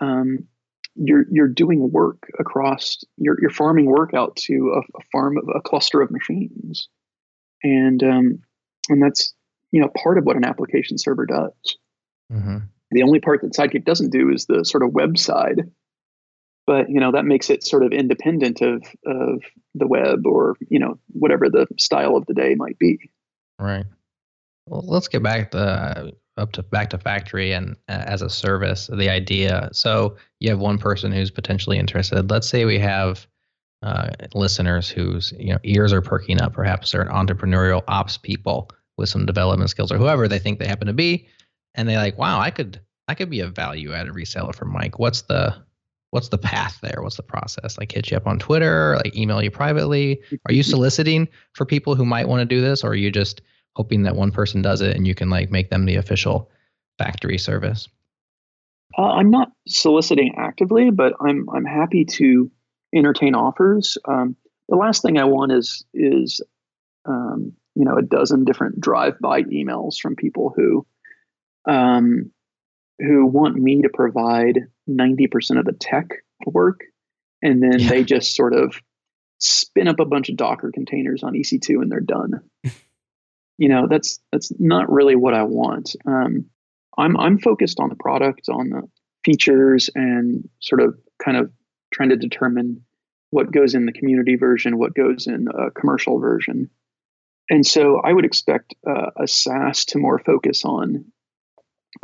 um, 0.00 0.46
you're 0.94 1.24
you're 1.30 1.48
doing 1.48 1.90
work 1.90 2.18
across 2.38 2.98
you're 3.16 3.38
you're 3.40 3.50
farming 3.50 3.86
work 3.86 4.14
out 4.14 4.36
to 4.36 4.72
a, 4.74 4.78
a 4.80 5.02
farm 5.12 5.36
of 5.38 5.44
a 5.54 5.60
cluster 5.60 6.00
of 6.00 6.10
machines, 6.10 6.88
and 7.62 8.02
um, 8.02 8.38
and 8.88 9.02
that's 9.02 9.34
you 9.72 9.80
know 9.80 9.88
part 10.02 10.18
of 10.18 10.24
what 10.24 10.36
an 10.36 10.44
application 10.44 10.98
server 10.98 11.26
does. 11.26 11.76
hmm 12.30 12.58
The 12.90 13.02
only 13.02 13.20
part 13.20 13.40
that 13.42 13.52
Sidekiq 13.54 13.84
doesn't 13.84 14.10
do 14.10 14.30
is 14.30 14.46
the 14.46 14.64
sort 14.64 14.82
of 14.82 14.92
web 14.92 15.18
side, 15.18 15.70
but 16.68 16.90
you 16.90 17.00
know 17.00 17.12
that 17.12 17.24
makes 17.24 17.48
it 17.48 17.64
sort 17.64 17.82
of 17.82 17.92
independent 17.92 18.60
of 18.60 18.82
of 19.06 19.42
the 19.74 19.86
web 19.86 20.26
or 20.26 20.54
you 20.68 20.78
know 20.78 20.98
whatever 21.08 21.48
the 21.48 21.66
style 21.78 22.14
of 22.14 22.26
the 22.26 22.34
day 22.34 22.54
might 22.54 22.78
be. 22.78 23.10
Right. 23.58 23.86
Well, 24.66 24.84
let's 24.84 25.08
get 25.08 25.22
back 25.22 25.52
to 25.52 25.58
uh, 25.58 26.10
up 26.36 26.52
to 26.52 26.62
back 26.62 26.90
to 26.90 26.98
Faktory 26.98 27.56
and 27.56 27.74
uh, 27.88 28.04
as 28.06 28.20
a 28.20 28.28
service. 28.28 28.90
The 28.92 29.08
idea. 29.08 29.70
So 29.72 30.18
you 30.40 30.50
have 30.50 30.58
one 30.58 30.76
person 30.76 31.10
who's 31.10 31.30
potentially 31.30 31.78
interested. 31.78 32.30
Let's 32.30 32.46
say 32.46 32.66
we 32.66 32.78
have 32.78 33.26
uh, 33.80 34.10
listeners 34.34 34.90
whose 34.90 35.32
you 35.38 35.54
know 35.54 35.58
ears 35.64 35.94
are 35.94 36.02
perking 36.02 36.38
up. 36.38 36.52
Perhaps 36.52 36.92
they're 36.92 37.00
an 37.00 37.08
entrepreneurial 37.08 37.82
ops 37.88 38.18
people 38.18 38.68
with 38.98 39.08
some 39.08 39.24
development 39.24 39.70
skills, 39.70 39.90
or 39.90 39.96
whoever 39.96 40.28
they 40.28 40.38
think 40.38 40.58
they 40.58 40.66
happen 40.66 40.88
to 40.88 40.92
be, 40.92 41.28
and 41.74 41.88
they're 41.88 41.96
like, 41.96 42.18
"Wow, 42.18 42.40
I 42.40 42.50
could 42.50 42.78
I 43.08 43.14
could 43.14 43.30
be 43.30 43.40
a 43.40 43.48
value 43.48 43.94
added 43.94 44.12
reseller 44.12 44.54
for 44.54 44.66
Mike. 44.66 44.98
What's 44.98 45.22
the 45.22 45.56
what's 46.10 46.28
the 46.28 46.38
path 46.38 46.78
there? 46.82 47.02
What's 47.02 47.16
the 47.16 47.22
process? 47.22 47.78
Like 47.78 47.92
hit 47.92 48.10
you 48.10 48.16
up 48.16 48.26
on 48.26 48.38
Twitter, 48.38 48.96
like 48.96 49.14
email 49.16 49.42
you 49.42 49.50
privately. 49.50 50.20
Are 50.46 50.52
you 50.52 50.62
soliciting 50.62 51.28
for 51.52 51.64
people 51.64 51.94
who 51.94 52.04
might 52.04 52.28
want 52.28 52.40
to 52.40 52.54
do 52.54 52.60
this, 52.60 52.82
or 52.82 52.90
are 52.90 52.96
you 52.96 53.10
just 53.10 53.42
hoping 53.76 54.02
that 54.02 54.16
one 54.16 54.32
person 54.32 54.62
does 54.62 54.80
it 54.80 54.96
and 54.96 55.06
you 55.06 55.14
can 55.14 55.30
like 55.30 55.50
make 55.50 55.70
them 55.70 55.84
the 55.84 55.96
official 55.96 56.50
Faktory 57.00 57.38
service? 57.38 57.88
Uh, 58.96 59.02
I'm 59.02 59.30
not 59.30 59.52
soliciting 59.68 60.34
actively, 60.36 60.90
but 60.90 61.12
I'm 61.20 61.48
I'm 61.50 61.64
happy 61.64 62.04
to 62.04 62.50
entertain 62.94 63.34
offers. 63.34 63.98
Um, 64.06 64.36
the 64.68 64.76
last 64.76 65.02
thing 65.02 65.18
I 65.18 65.24
want 65.24 65.52
is 65.52 65.84
is 65.94 66.40
um, 67.04 67.52
you 67.74 67.84
know 67.84 67.96
a 67.96 68.02
dozen 68.02 68.44
different 68.44 68.80
drive-by 68.80 69.42
emails 69.44 69.98
from 70.00 70.16
people 70.16 70.52
who 70.56 70.86
um, 71.66 72.32
who 72.98 73.26
want 73.26 73.56
me 73.56 73.82
to 73.82 73.88
provide 73.88 74.58
90% 74.88 75.58
of 75.58 75.64
the 75.64 75.72
tech 75.72 76.08
work 76.46 76.80
and 77.42 77.62
then 77.62 77.78
yeah. 77.78 77.88
they 77.88 78.04
just 78.04 78.34
sort 78.34 78.54
of 78.54 78.80
spin 79.38 79.88
up 79.88 80.00
a 80.00 80.04
bunch 80.04 80.28
of 80.28 80.36
docker 80.36 80.70
containers 80.72 81.22
on 81.22 81.34
ec2 81.34 81.82
and 81.82 81.90
they're 81.90 82.00
done. 82.00 82.40
You 83.58 83.68
know 83.68 83.88
that's 83.88 84.20
that's 84.30 84.52
not 84.60 84.90
really 84.90 85.16
what 85.16 85.34
i 85.34 85.42
want. 85.42 85.96
Um, 86.06 86.46
i'm 86.96 87.16
i'm 87.16 87.38
focused 87.38 87.80
on 87.80 87.88
the 87.88 87.96
product 87.96 88.48
on 88.48 88.70
the 88.70 88.82
features 89.24 89.90
and 89.94 90.48
sort 90.60 90.80
of 90.80 90.96
kind 91.22 91.36
of 91.36 91.50
trying 91.92 92.10
to 92.10 92.16
determine 92.16 92.84
what 93.30 93.52
goes 93.52 93.74
in 93.74 93.84
the 93.84 93.92
community 93.92 94.36
version 94.36 94.78
what 94.78 94.94
goes 94.94 95.26
in 95.26 95.48
a 95.48 95.72
commercial 95.72 96.20
version. 96.20 96.70
And 97.50 97.66
so 97.66 98.00
i 98.04 98.12
would 98.12 98.24
expect 98.24 98.76
uh, 98.88 99.10
a 99.20 99.26
saas 99.26 99.84
to 99.86 99.98
more 99.98 100.20
focus 100.20 100.64
on 100.64 101.04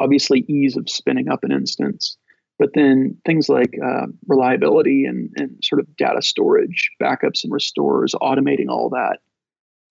obviously 0.01 0.41
ease 0.49 0.77
of 0.77 0.91
spinning 0.91 1.29
up 1.29 1.45
an 1.45 1.53
instance 1.53 2.17
but 2.59 2.71
then 2.75 3.17
things 3.27 3.49
like 3.49 3.75
uh, 3.85 4.07
reliability 4.27 5.05
and, 5.05 5.31
and 5.37 5.59
sort 5.63 5.81
of 5.81 5.97
data 5.97 6.23
storage 6.23 6.91
backups 7.01 7.45
and 7.45 7.53
restores 7.53 8.15
automating 8.23 8.69
all 8.69 8.91
that 8.91 9.19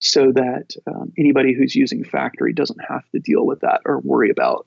so 0.00 0.32
that 0.32 0.70
um, 0.86 1.12
anybody 1.18 1.54
who's 1.54 1.74
using 1.74 2.04
Faktory 2.04 2.54
doesn't 2.54 2.80
have 2.88 3.08
to 3.10 3.20
deal 3.20 3.46
with 3.46 3.60
that 3.60 3.80
or 3.84 4.00
worry 4.00 4.30
about 4.30 4.66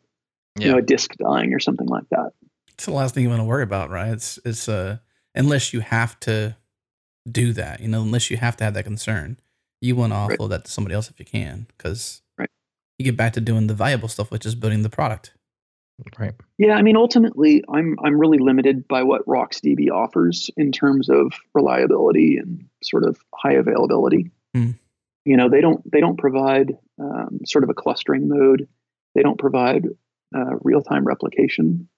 yeah. 0.58 0.68
you 0.68 0.72
know 0.72 0.78
a 0.80 0.82
disk 0.82 1.12
dying 1.18 1.54
or 1.54 1.60
something 1.60 1.88
like 1.88 2.08
that 2.10 2.32
it's 2.74 2.86
the 2.86 2.92
last 2.92 3.14
thing 3.14 3.24
you 3.24 3.30
want 3.30 3.42
to 3.42 3.46
worry 3.46 3.64
about 3.64 3.90
right 3.90 4.12
it's 4.12 4.40
it's 4.46 4.68
uh 4.68 4.98
unless 5.36 5.74
you 5.74 5.82
have 5.82 6.20
to 6.20 6.56
do 7.32 7.54
that 7.54 7.80
you 7.80 7.88
know 7.88 8.02
unless 8.02 8.32
you 8.32 8.38
have 8.38 8.58
to 8.58 8.64
have 8.64 8.74
that 8.74 8.84
concern 8.84 9.38
you 9.82 9.96
want 9.96 10.12
to 10.12 10.16
offload 10.16 10.40
right. 10.40 10.50
that 10.50 10.66
to 10.66 10.72
somebody 10.72 10.96
else 10.96 11.10
if 11.10 11.20
you 11.20 11.26
can 11.26 11.68
because 11.78 12.22
you 12.98 13.04
get 13.04 13.18
back 13.18 13.34
to 13.34 13.42
doing 13.42 13.68
the 13.68 13.74
valuable 13.74 14.08
stuff, 14.08 14.32
which 14.32 14.46
is 14.46 14.56
building 14.56 14.82
the 14.82 14.90
product. 14.90 15.34
Right. 16.20 16.34
Yeah, 16.58 16.76
I 16.76 16.84
mean, 16.84 16.96
ultimately, 16.96 17.64
I'm 17.74 17.98
I'm 18.04 18.20
really 18.20 18.38
limited 18.38 18.88
by 18.88 19.04
what 19.04 19.26
RocksDB 19.26 19.90
offers 19.92 20.50
in 20.56 20.72
terms 20.72 21.10
of 21.10 21.34
reliability 21.54 22.38
and 22.38 22.66
sort 22.84 23.04
of 23.04 23.18
high 23.34 23.54
availability. 23.54 24.32
Mm. 24.56 24.78
You 25.26 25.38
know, 25.38 25.50
they 25.50 25.62
don't 25.62 25.82
they 25.92 26.00
don't 26.00 26.18
provide 26.18 26.78
um, 27.00 27.40
sort 27.46 27.64
of 27.64 27.72
a 27.72 27.74
clustering 27.74 28.28
mode. 28.28 28.68
They 29.16 29.24
don't 29.24 29.40
provide 29.40 29.86
uh, 30.36 30.56
real 30.62 30.82
time 30.82 31.04
replication. 31.04 31.90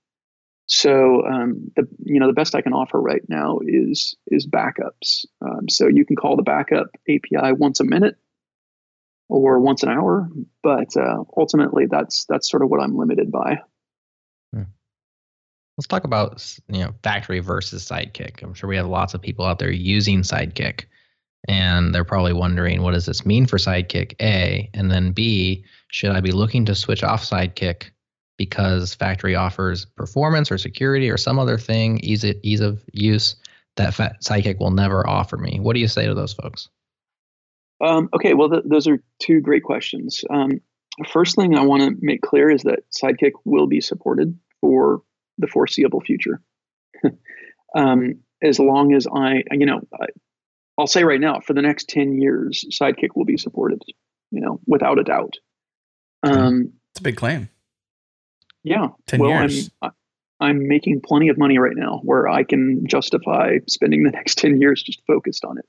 So 0.67 1.25
um, 1.25 1.71
the 1.75 1.87
you 2.05 2.19
know 2.19 2.27
the 2.27 2.33
best 2.33 2.55
I 2.55 2.61
can 2.61 2.73
offer 2.73 3.01
right 3.01 3.23
now 3.27 3.59
is 3.65 4.15
is 4.27 4.47
backups. 4.47 5.25
Um, 5.41 5.67
so 5.67 5.87
you 5.87 6.05
can 6.05 6.15
call 6.15 6.37
the 6.37 6.43
backup 6.43 6.87
API 7.09 7.53
once 7.53 7.79
a 7.79 7.85
minute 7.85 8.15
or 9.27 9.59
once 9.59 9.83
an 9.83 9.89
hour. 9.89 10.29
But 10.63 10.95
uh, 10.95 11.23
ultimately, 11.35 11.87
that's 11.87 12.25
that's 12.29 12.49
sort 12.49 12.63
of 12.63 12.69
what 12.69 12.81
I'm 12.81 12.95
limited 12.95 13.31
by. 13.31 13.59
Let's 15.79 15.87
talk 15.87 16.03
about 16.03 16.59
you 16.67 16.81
know 16.81 16.93
Faktory 17.03 17.41
versus 17.41 17.87
Sidekiq. 17.87 18.43
I'm 18.43 18.53
sure 18.53 18.67
we 18.67 18.75
have 18.75 18.87
lots 18.87 19.13
of 19.13 19.21
people 19.21 19.45
out 19.45 19.59
there 19.59 19.71
using 19.71 20.23
Sidekiq, 20.23 20.83
and 21.47 21.95
they're 21.95 22.03
probably 22.03 22.33
wondering 22.33 22.81
what 22.81 22.91
does 22.91 23.05
this 23.05 23.25
mean 23.25 23.45
for 23.45 23.55
Sidekiq? 23.55 24.13
A 24.21 24.69
and 24.73 24.91
then 24.91 25.13
B, 25.13 25.63
should 25.87 26.11
I 26.11 26.19
be 26.19 26.33
looking 26.33 26.65
to 26.65 26.75
switch 26.75 27.01
off 27.01 27.23
Sidekiq 27.23 27.91
because 28.37 28.93
Faktory 28.93 29.39
offers 29.39 29.85
performance 29.85 30.51
or 30.51 30.57
security 30.57 31.09
or 31.09 31.15
some 31.15 31.39
other 31.39 31.57
thing, 31.57 31.99
ease 31.99 32.25
ease 32.25 32.59
of 32.59 32.83
use 32.91 33.37
that 33.77 33.93
Sidekiq 33.93 34.59
will 34.59 34.71
never 34.71 35.07
offer 35.07 35.37
me? 35.37 35.61
What 35.61 35.75
do 35.75 35.79
you 35.79 35.87
say 35.87 36.07
to 36.07 36.13
those 36.13 36.33
folks? 36.33 36.67
Um, 37.79 38.09
okay, 38.13 38.33
well, 38.33 38.49
th- 38.49 38.65
those 38.65 38.85
are 38.85 39.01
two 39.19 39.39
great 39.39 39.63
questions. 39.63 40.25
Um, 40.29 40.59
first 41.09 41.37
thing 41.37 41.57
I 41.57 41.61
want 41.61 41.83
to 41.83 41.95
make 42.01 42.21
clear 42.21 42.49
is 42.49 42.63
that 42.63 42.79
Sidekiq 42.91 43.31
will 43.45 43.67
be 43.67 43.79
supported 43.79 44.37
for 44.59 45.03
the 45.39 45.47
foreseeable 45.47 46.01
future. 46.01 46.41
um, 47.75 48.19
as 48.41 48.59
long 48.59 48.93
as 48.93 49.07
I, 49.07 49.43
you 49.51 49.65
know, 49.65 49.81
I, 49.93 50.05
will 50.77 50.87
say 50.87 51.03
right 51.03 51.19
now, 51.19 51.39
for 51.39 51.53
the 51.53 51.61
next 51.61 51.89
10 51.89 52.21
years, 52.21 52.65
Sidekiq 52.71 53.09
will 53.15 53.25
be 53.25 53.37
supported, 53.37 53.81
you 54.31 54.41
know, 54.41 54.59
without 54.65 54.99
a 54.99 55.03
doubt. 55.03 55.35
Um, 56.23 56.73
it's 56.91 56.99
a 56.99 57.03
big 57.03 57.17
claim. 57.17 57.49
Yeah. 58.63 58.87
10 59.07 59.19
well, 59.19 59.29
years. 59.29 59.69
I'm, 59.81 59.91
I'm 60.39 60.67
making 60.67 61.01
plenty 61.01 61.29
of 61.29 61.37
money 61.37 61.57
right 61.57 61.75
now 61.75 61.99
where 62.03 62.27
I 62.27 62.43
can 62.43 62.87
justify 62.87 63.57
spending 63.67 64.03
the 64.03 64.11
next 64.13 64.37
10 64.37 64.59
years 64.59 64.81
just 64.81 65.01
focused 65.05 65.43
on 65.43 65.57
it. 65.57 65.65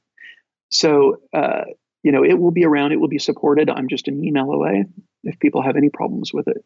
So, 0.70 1.16
uh, 1.32 1.64
you 2.02 2.12
know, 2.12 2.24
it 2.24 2.38
will 2.38 2.52
be 2.52 2.64
around, 2.64 2.92
it 2.92 3.00
will 3.00 3.08
be 3.08 3.18
supported. 3.18 3.68
I'm 3.68 3.88
just 3.88 4.08
an 4.08 4.24
email 4.24 4.50
away 4.50 4.84
if 5.24 5.38
people 5.38 5.62
have 5.62 5.76
any 5.76 5.90
problems 5.90 6.32
with 6.32 6.48
it. 6.48 6.64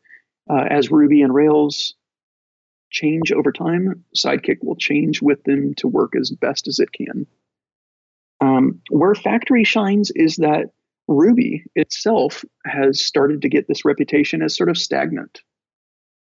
Uh, 0.48 0.64
as 0.70 0.90
Ruby 0.90 1.22
and 1.22 1.34
Rails 1.34 1.94
change 2.91 3.32
over 3.32 3.53
time, 3.53 4.05
Sidekiq 4.16 4.59
will 4.62 4.76
change 4.76 5.22
with 5.22 5.43
them 5.45 5.74
to 5.76 5.89
work 5.89 6.14
as 6.18 6.30
best 6.30 6.68
as 6.68 6.78
it 6.78 6.93
can. 6.93 7.26
Um, 8.41 8.80
where 8.91 9.14
Faktory 9.14 9.66
shines 9.66 10.11
is 10.14 10.37
that 10.37 10.70
Ruby 11.09 11.64
itself 11.74 12.45
has 12.64 13.01
started 13.05 13.43
to 13.43 13.49
get 13.49 13.68
this 13.68 13.85
reputation 13.85 14.43
as 14.43 14.57
sort 14.57 14.70
of 14.70 14.78
stagnant. 14.78 15.41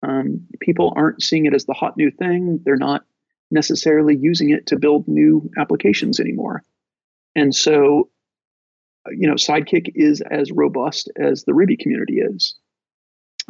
Um, 0.06 0.48
people 0.60 0.94
aren't 0.96 1.22
seeing 1.22 1.46
it 1.46 1.54
as 1.54 1.66
the 1.66 1.74
hot 1.74 1.96
new 1.96 2.12
thing. 2.12 2.60
They're 2.66 2.76
not 2.76 3.06
necessarily 3.52 4.18
using 4.18 4.50
it 4.50 4.68
to 4.68 4.80
build 4.80 5.08
new 5.08 5.50
applications 5.58 6.20
anymore. 6.20 6.64
And 7.36 7.56
so 7.56 8.10
you 9.12 9.28
know, 9.28 9.36
Sidekiq 9.36 9.92
is 9.96 10.22
as 10.22 10.52
robust 10.52 11.12
as 11.20 11.44
the 11.44 11.54
Ruby 11.54 11.78
community 11.78 12.20
is. 12.20 12.56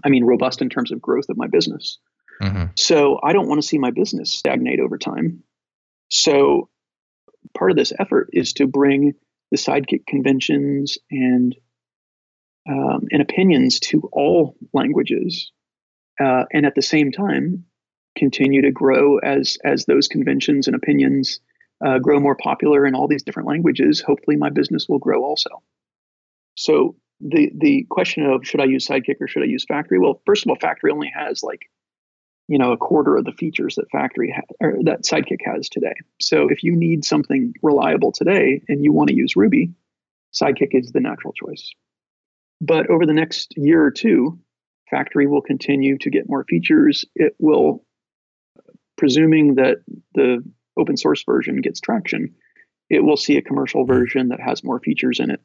I 0.04 0.10
mean, 0.10 0.24
robust 0.24 0.62
in 0.62 0.70
terms 0.70 0.92
of 0.92 1.02
growth 1.02 1.30
of 1.30 1.38
my 1.38 1.48
business. 1.48 2.00
Mm-hmm. 2.42 2.66
So 2.78 3.20
I 3.24 3.34
don't 3.34 3.48
want 3.48 3.62
to 3.62 3.68
see 3.68 3.78
my 3.78 3.92
business 3.92 4.34
stagnate 4.34 4.80
over 4.80 4.98
time. 4.98 5.44
So 6.10 6.70
part 7.58 7.72
of 7.72 7.78
this 7.78 7.94
effort 8.00 8.30
is 8.34 8.54
to 8.54 8.68
bring 8.68 9.14
the 9.52 9.58
Sidekiq 9.58 10.06
conventions 10.08 10.98
and 11.12 11.56
um, 12.68 13.08
and 13.12 13.22
opinions 13.22 13.82
to 13.82 14.10
all 14.14 14.56
languages, 14.72 15.52
uh, 16.20 16.46
and 16.52 16.66
at 16.66 16.76
the 16.76 16.82
same 16.82 17.12
time 17.12 17.66
continue 18.18 18.62
to 18.62 18.72
grow 18.72 19.18
as 19.18 19.58
as 19.66 19.86
those 19.86 20.08
conventions 20.08 20.68
and 20.68 20.76
opinions 20.76 21.40
uh, 21.86 22.00
grow 22.00 22.20
more 22.20 22.36
popular 22.36 22.86
in 22.86 22.96
all 22.96 23.08
these 23.08 23.24
different 23.24 23.50
languages, 23.50 24.02
hopefully 24.02 24.38
my 24.38 24.50
business 24.50 24.88
will 24.88 25.00
grow 25.00 25.24
also. 25.24 25.50
So 26.56 26.96
the 27.20 27.52
the 27.56 27.86
question 27.90 28.26
of 28.26 28.46
should 28.46 28.62
I 28.62 28.66
use 28.66 28.88
Sidekiq 28.88 29.16
or 29.20 29.28
should 29.28 29.44
I 29.44 29.48
use 29.48 29.66
Faktory? 29.66 30.00
Well, 30.00 30.22
first 30.26 30.46
of 30.46 30.50
all, 30.50 30.58
Faktory 30.58 30.92
only 30.92 31.12
has 31.14 31.44
like 31.44 31.62
you 32.48 32.58
know 32.58 32.72
a 32.72 32.78
quarter 32.78 33.16
of 33.16 33.26
the 33.26 33.32
features 33.32 33.76
that 33.76 33.92
Faktory 33.92 34.34
ha- 34.34 34.42
or 34.60 34.78
that 34.84 35.04
Sidekiq 35.04 35.40
has 35.46 35.70
today. 35.70 35.94
So 36.20 36.50
if 36.50 36.64
you 36.64 36.76
need 36.76 37.06
something 37.06 37.54
reliable 37.62 38.12
today 38.12 38.62
and 38.68 38.84
you 38.84 38.92
want 38.92 39.10
to 39.10 39.16
use 39.16 39.36
Ruby, 39.36 39.72
Sidekiq 40.34 40.70
is 40.72 40.92
the 40.92 41.00
natural 41.00 41.34
choice. 41.34 41.72
But 42.62 42.90
over 42.90 43.06
the 43.06 43.14
next 43.14 43.54
year 43.58 43.84
or 43.84 43.92
two, 43.92 44.40
Faktory 44.92 45.28
will 45.28 45.42
continue 45.42 45.98
to 46.00 46.10
get 46.10 46.30
more 46.30 46.44
features. 46.44 47.06
It 47.16 47.36
will, 47.40 47.84
presuming 48.98 49.56
that 49.56 49.78
the 50.14 50.44
open 50.78 50.98
source 50.98 51.24
version 51.24 51.62
gets 51.62 51.80
traction, 51.80 52.36
it 52.90 53.04
will 53.04 53.18
see 53.18 53.38
a 53.38 53.42
commercial 53.42 53.86
version 53.86 54.30
that 54.30 54.40
has 54.40 54.64
more 54.64 54.80
features 54.80 55.20
in 55.20 55.32
it. 55.32 55.42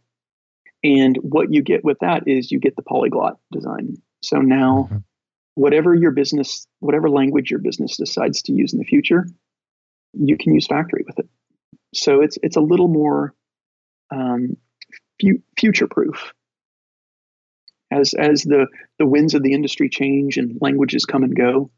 And 0.85 1.17
what 1.23 1.53
you 1.53 1.63
get 1.63 1.85
with 1.85 1.99
that 2.01 2.29
is 2.29 2.53
you 2.53 2.61
get 2.61 2.77
the 2.77 2.83
polyglot 2.83 3.39
design. 3.51 3.97
So 4.23 4.39
now, 4.39 4.89
mm-hmm. 4.91 4.99
Whatever 5.59 5.95
your 5.95 6.13
business, 6.13 6.67
whatever 6.81 7.11
language 7.11 7.51
your 7.51 7.61
business 7.61 7.97
decides 7.97 8.43
to 8.43 8.53
use 8.53 8.73
in 8.73 8.79
the 8.79 8.85
future, 8.85 9.27
you 10.15 10.37
can 10.39 10.55
use 10.55 10.69
Faktory 10.69 11.05
with 11.07 11.19
it. 11.19 11.29
So 11.95 12.23
it's 12.23 12.39
it's 12.43 12.57
a 12.57 12.61
little 12.61 12.89
more 12.89 13.35
um, 14.11 14.57
fu- 15.21 15.43
future 15.59 15.89
proof. 15.89 16.33
as 17.91 18.15
as 18.15 18.43
the 18.43 18.67
the 18.99 19.07
winds 19.07 19.35
of 19.35 19.43
the 19.43 19.53
industry 19.53 19.89
change 19.89 20.37
and 20.37 20.59
languages 20.61 21.05
come 21.05 21.25
and 21.25 21.35
go, 21.35 21.71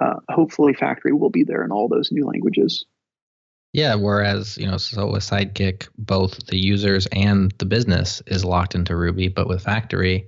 uh, 0.00 0.16
hopefully 0.28 0.74
Faktory 0.74 1.18
will 1.18 1.30
be 1.30 1.44
there 1.44 1.64
in 1.64 1.72
all 1.72 1.88
those 1.88 2.12
new 2.12 2.26
languages. 2.26 2.86
Yeah, 3.72 3.96
whereas, 3.96 4.56
you 4.56 4.66
know, 4.66 4.78
so 4.78 5.10
with 5.12 5.22
Sidekiq, 5.22 5.88
both 5.98 6.46
the 6.46 6.58
users 6.58 7.06
and 7.12 7.52
the 7.58 7.66
business 7.66 8.22
is 8.26 8.44
locked 8.44 8.74
into 8.74 8.96
Ruby, 8.96 9.28
but 9.28 9.46
with 9.46 9.64
Faktory, 9.64 10.26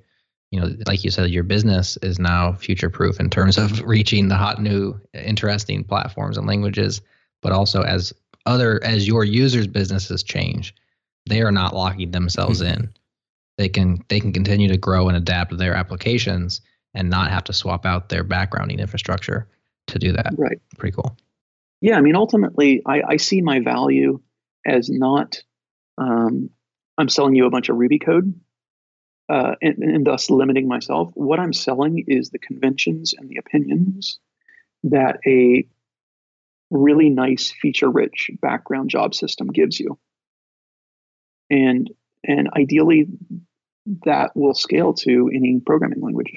you 0.51 0.61
know, 0.61 0.75
like 0.87 1.05
you 1.05 1.11
said, 1.11 1.31
your 1.31 1.45
business 1.45 1.97
is 1.99 2.19
now 2.19 2.53
future 2.53 2.91
proof 2.91 3.21
in 3.21 3.31
terms 3.31 3.57
of 3.57 3.81
reaching 3.85 4.29
the 4.29 4.37
hot 4.37 4.61
new 4.61 5.01
interesting 5.15 5.85
platforms 5.85 6.37
and 6.37 6.47
languages, 6.47 7.01
but 7.41 7.53
also 7.53 7.83
as 7.83 8.13
other 8.47 8.83
as 8.83 9.07
your 9.07 9.25
users' 9.25 9.67
businesses 9.67 10.23
change, 10.23 10.75
they 11.27 11.43
are 11.43 11.53
not 11.53 11.75
locking 11.75 12.11
themselves 12.11 12.61
mm-hmm. 12.61 12.83
in. 12.83 12.95
They 13.59 13.69
can 13.69 14.05
they 14.09 14.19
can 14.19 14.33
continue 14.33 14.69
to 14.69 14.77
grow 14.77 15.09
and 15.09 15.17
adapt 15.17 15.57
their 15.57 15.75
applications 15.75 16.63
and 16.95 17.09
not 17.09 17.31
have 17.31 17.45
to 17.45 17.53
swap 17.53 17.87
out 17.87 18.09
their 18.09 18.25
backgrounding 18.25 18.79
infrastructure 18.79 19.47
to 19.87 19.99
do 19.99 20.13
that. 20.13 20.35
Right. 20.37 20.61
Pretty 20.79 20.97
cool. 20.97 21.17
Yeah, 21.81 21.97
I 21.97 22.01
mean, 22.01 22.17
ultimately, 22.17 22.83
I, 22.85 23.03
I 23.07 23.17
see 23.17 23.41
my 23.41 23.61
value 23.61 24.21
as 24.67 24.91
not 24.91 25.43
um, 25.97 26.51
I'm 26.99 27.09
selling 27.09 27.35
you 27.35 27.47
a 27.47 27.51
bunch 27.51 27.69
of 27.69 27.77
Ruby 27.77 27.99
code 27.99 28.39
uh, 29.31 29.55
and, 29.63 29.79
and, 29.79 30.07
thus 30.07 30.29
limiting 30.29 30.67
myself. 30.67 31.13
What 31.15 31.39
I'm 31.39 31.53
selling 31.53 32.05
is 32.09 32.31
the 32.31 32.39
conventions 32.41 33.15
and 33.17 33.29
the 33.29 33.37
opinions 33.37 34.19
that 34.85 35.21
a 35.25 35.67
really 36.71 37.11
nice 37.11 37.53
feature-rich 37.63 38.33
background 38.43 38.91
job 38.91 39.15
system 39.15 39.49
gives 39.49 39.79
you, 39.79 39.99
and 41.49 41.91
and 42.25 42.49
ideally 42.57 43.07
that 44.05 44.33
will 44.35 44.55
scale 44.55 44.95
to 44.95 45.31
any 45.33 45.61
programming 45.65 46.01
language. 46.01 46.33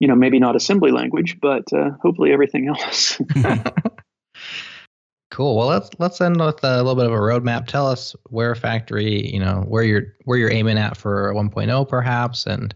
You 0.00 0.08
know, 0.08 0.16
maybe 0.16 0.40
not 0.40 0.56
assembly 0.56 0.90
language, 0.90 1.38
but 1.40 1.72
uh, 1.72 1.90
hopefully 2.02 2.32
everything 2.32 2.66
else. 2.66 3.20
Cool. 5.30 5.56
Well, 5.56 5.68
let's 5.68 5.90
let's 5.98 6.20
end 6.20 6.40
with 6.40 6.62
a 6.64 6.78
little 6.78 6.96
bit 6.96 7.06
of 7.06 7.12
a 7.12 7.16
roadmap. 7.16 7.66
Tell 7.66 7.86
us 7.86 8.16
where 8.30 8.54
Faktory, 8.54 9.32
you 9.32 9.38
know, 9.38 9.64
where 9.68 9.84
you're 9.84 10.14
where 10.24 10.36
you're 10.36 10.50
aiming 10.50 10.76
at 10.76 10.96
for 10.96 11.32
1.0, 11.34 11.88
perhaps, 11.88 12.46
and 12.46 12.74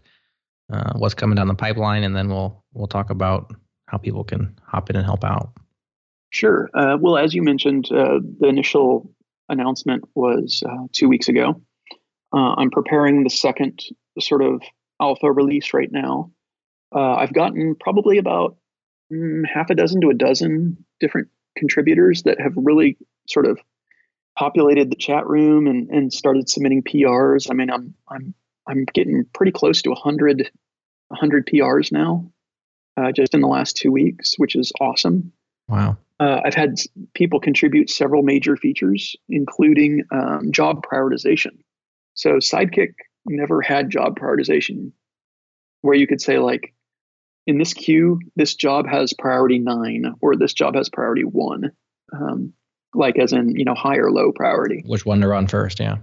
uh, 0.71 0.93
what's 0.95 1.13
coming 1.13 1.35
down 1.35 1.47
the 1.47 1.53
pipeline, 1.53 2.03
and 2.03 2.15
then 2.15 2.29
we'll 2.29 2.63
we'll 2.73 2.87
talk 2.87 3.09
about 3.09 3.53
how 3.87 3.97
people 3.97 4.23
can 4.23 4.57
hop 4.65 4.89
in 4.89 4.95
and 4.95 5.05
help 5.05 5.25
out. 5.25 5.51
Sure. 6.29 6.69
Uh, 6.73 6.97
well, 6.99 7.17
as 7.17 7.33
you 7.33 7.43
mentioned, 7.43 7.91
uh, 7.91 8.19
the 8.39 8.47
initial 8.47 9.09
announcement 9.49 10.03
was 10.15 10.63
uh, 10.65 10.87
two 10.93 11.09
weeks 11.09 11.27
ago. 11.27 11.61
Uh, 12.33 12.55
I'm 12.57 12.71
preparing 12.71 13.23
the 13.23 13.29
second 13.29 13.83
sort 14.19 14.41
of 14.41 14.61
alpha 15.01 15.31
release 15.31 15.73
right 15.73 15.91
now. 15.91 16.31
Uh, 16.93 17.15
I've 17.15 17.33
gotten 17.33 17.75
probably 17.75 18.17
about 18.17 18.57
mm, 19.11 19.43
half 19.45 19.69
a 19.69 19.75
dozen 19.75 20.01
to 20.01 20.09
a 20.09 20.13
dozen 20.13 20.85
different 20.99 21.27
contributors 21.55 22.23
that 22.23 22.39
have 22.39 22.53
really 22.55 22.97
sort 23.27 23.45
of 23.45 23.59
populated 24.37 24.91
the 24.91 24.95
chat 24.95 25.27
room 25.27 25.67
and, 25.67 25.89
and 25.89 26.13
started 26.13 26.49
submitting 26.49 26.83
PRs. 26.83 27.49
I 27.49 27.53
mean, 27.53 27.69
I'm 27.69 27.93
I'm 28.09 28.33
I'm 28.67 28.85
getting 28.93 29.25
pretty 29.33 29.51
close 29.51 29.81
to 29.83 29.89
100 29.89 30.49
100 31.09 31.47
PRs 31.47 31.91
now, 31.91 32.31
uh, 32.97 33.11
just 33.11 33.33
in 33.33 33.41
the 33.41 33.47
last 33.47 33.77
two 33.77 33.91
weeks, 33.91 34.35
which 34.37 34.55
is 34.55 34.71
awesome. 34.81 35.31
Wow. 35.67 35.97
Uh, 36.19 36.41
I've 36.45 36.53
had 36.53 36.75
people 37.13 37.39
contribute 37.39 37.89
several 37.89 38.23
major 38.23 38.55
features, 38.55 39.15
including 39.27 40.03
um, 40.11 40.51
job 40.51 40.85
prioritization. 40.85 41.57
So 42.13 42.37
Sidekiq 42.37 42.93
never 43.25 43.61
had 43.61 43.89
job 43.89 44.17
prioritization, 44.17 44.91
where 45.81 45.95
you 45.95 46.07
could 46.07 46.21
say 46.21 46.39
like, 46.39 46.73
in 47.47 47.57
this 47.57 47.73
queue, 47.73 48.19
this 48.35 48.55
job 48.55 48.87
has 48.87 49.13
priority 49.13 49.59
nine, 49.59 50.15
or 50.21 50.35
this 50.35 50.53
job 50.53 50.75
has 50.75 50.89
priority 50.89 51.23
one, 51.23 51.71
um, 52.13 52.53
like 52.93 53.19
as 53.19 53.33
in 53.33 53.55
you 53.55 53.65
know 53.65 53.75
high 53.75 53.97
or 53.97 54.11
low 54.11 54.31
priority. 54.31 54.83
Which 54.85 55.05
one 55.05 55.21
to 55.21 55.27
run 55.27 55.47
first? 55.47 55.79
Yeah. 55.79 55.97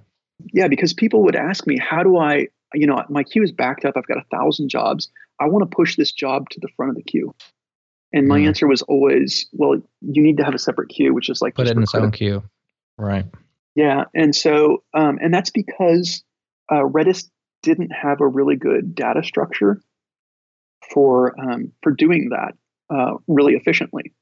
Yeah, 0.52 0.68
because 0.68 0.92
people 0.92 1.22
would 1.24 1.36
ask 1.36 1.66
me, 1.66 1.78
how 1.78 2.02
do 2.02 2.18
I, 2.18 2.48
you 2.74 2.86
know, 2.86 3.04
my 3.08 3.22
queue 3.22 3.44
is 3.44 3.52
backed 3.52 3.84
up. 3.84 3.96
I've 3.96 4.06
got 4.06 4.18
a 4.18 4.24
thousand 4.36 4.70
jobs. 4.70 5.08
I 5.38 5.46
want 5.46 5.68
to 5.68 5.74
push 5.74 5.96
this 5.96 6.10
job 6.10 6.48
to 6.50 6.60
the 6.60 6.68
front 6.76 6.90
of 6.90 6.96
the 6.96 7.02
queue. 7.02 7.32
And 8.12 8.26
my 8.26 8.40
mm. 8.40 8.48
answer 8.48 8.66
was 8.66 8.82
always, 8.82 9.46
well, 9.52 9.80
you 10.00 10.22
need 10.22 10.38
to 10.38 10.44
have 10.44 10.54
a 10.54 10.58
separate 10.58 10.88
queue, 10.88 11.14
which 11.14 11.30
is 11.30 11.40
like 11.40 11.54
put 11.54 11.68
it 11.68 11.76
in 11.76 11.82
its 11.82 11.94
own 11.94 12.10
queue. 12.10 12.42
Right. 12.98 13.24
Yeah. 13.74 14.04
And 14.14 14.34
so, 14.34 14.82
um, 14.92 15.18
and 15.22 15.32
that's 15.32 15.50
because 15.50 16.22
uh, 16.70 16.82
Redis 16.82 17.28
didn't 17.62 17.90
have 17.90 18.20
a 18.20 18.26
really 18.26 18.56
good 18.56 18.94
data 18.94 19.22
structure 19.22 19.80
for 20.90 21.38
um, 21.40 21.72
for 21.82 21.92
doing 21.92 22.30
that 22.30 22.54
uh, 22.94 23.14
really 23.26 23.54
efficiently. 23.54 24.12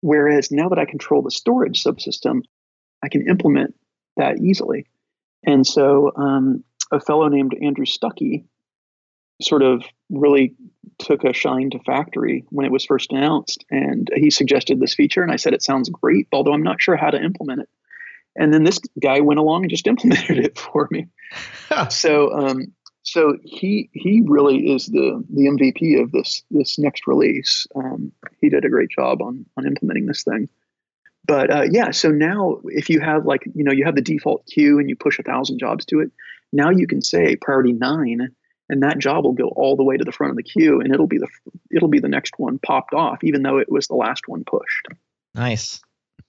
Whereas 0.00 0.50
now 0.50 0.68
that 0.70 0.78
I 0.78 0.86
control 0.86 1.22
the 1.22 1.30
storage 1.30 1.82
subsystem, 1.82 2.40
I 3.02 3.08
can 3.08 3.28
implement 3.28 3.74
that 4.16 4.38
easily. 4.40 4.86
And 5.44 5.66
so 5.66 6.12
um, 6.16 6.64
a 6.90 7.00
fellow 7.00 7.28
named 7.28 7.54
Andrew 7.60 7.84
Stuckey 7.84 8.44
sort 9.40 9.62
of 9.62 9.82
really 10.10 10.54
took 10.98 11.24
a 11.24 11.32
shine 11.32 11.70
to 11.70 11.78
Faktory 11.78 12.44
when 12.50 12.66
it 12.66 12.72
was 12.72 12.84
first 12.84 13.12
announced 13.12 13.64
and 13.70 14.08
he 14.14 14.30
suggested 14.30 14.78
this 14.78 14.94
feature 14.94 15.22
and 15.22 15.32
i 15.32 15.36
said 15.36 15.54
it 15.54 15.62
sounds 15.62 15.88
great 15.88 16.28
although 16.30 16.52
i'm 16.52 16.62
not 16.62 16.80
sure 16.80 16.94
how 16.96 17.08
to 17.08 17.22
implement 17.22 17.62
it 17.62 17.68
and 18.36 18.52
then 18.52 18.64
this 18.64 18.78
guy 19.02 19.20
went 19.20 19.40
along 19.40 19.62
and 19.62 19.70
just 19.70 19.86
implemented 19.86 20.38
it 20.38 20.58
for 20.58 20.88
me 20.90 21.06
so 21.88 22.32
um, 22.32 22.72
so 23.02 23.36
he 23.42 23.90
he 23.92 24.22
really 24.26 24.72
is 24.72 24.86
the 24.86 25.24
the 25.30 25.46
MVP 25.46 26.00
of 26.00 26.12
this 26.12 26.42
this 26.50 26.78
next 26.78 27.06
release. 27.06 27.66
Um, 27.74 28.12
he 28.40 28.48
did 28.48 28.64
a 28.64 28.70
great 28.70 28.90
job 28.90 29.22
on 29.22 29.46
on 29.56 29.66
implementing 29.66 30.06
this 30.06 30.22
thing. 30.22 30.48
But 31.26 31.50
uh, 31.50 31.62
yeah, 31.70 31.90
so 31.90 32.10
now 32.10 32.60
if 32.64 32.90
you 32.90 33.00
have 33.00 33.24
like 33.24 33.42
you 33.54 33.64
know 33.64 33.72
you 33.72 33.84
have 33.84 33.94
the 33.94 34.02
default 34.02 34.46
queue 34.46 34.78
and 34.78 34.88
you 34.88 34.96
push 34.96 35.18
a 35.18 35.22
thousand 35.22 35.58
jobs 35.58 35.84
to 35.86 36.00
it, 36.00 36.10
now 36.52 36.70
you 36.70 36.86
can 36.86 37.02
say 37.02 37.36
priority 37.36 37.72
nine, 37.72 38.34
and 38.68 38.82
that 38.82 38.98
job 38.98 39.24
will 39.24 39.32
go 39.32 39.48
all 39.48 39.76
the 39.76 39.84
way 39.84 39.96
to 39.96 40.04
the 40.04 40.12
front 40.12 40.32
of 40.32 40.36
the 40.36 40.42
queue, 40.42 40.80
and 40.80 40.92
it'll 40.92 41.06
be 41.06 41.18
the 41.18 41.28
it'll 41.70 41.88
be 41.88 42.00
the 42.00 42.08
next 42.08 42.34
one 42.38 42.58
popped 42.58 42.94
off, 42.94 43.22
even 43.24 43.42
though 43.42 43.58
it 43.58 43.70
was 43.70 43.86
the 43.86 43.94
last 43.94 44.28
one 44.28 44.44
pushed. 44.44 44.88
Nice. 45.34 45.80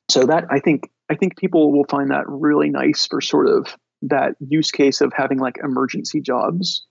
So 0.10 0.26
that 0.26 0.46
I 0.50 0.60
think 0.60 0.90
I 1.10 1.16
think 1.16 1.38
people 1.38 1.72
will 1.72 1.86
find 1.86 2.12
that 2.12 2.28
really 2.28 2.70
nice 2.70 3.08
for 3.08 3.22
sort 3.22 3.48
of 3.48 3.76
that 4.02 4.36
use 4.40 4.72
case 4.72 5.02
of 5.02 5.14
having 5.16 5.40
like 5.40 5.58
emergency 5.64 6.22
jobs 6.22 6.86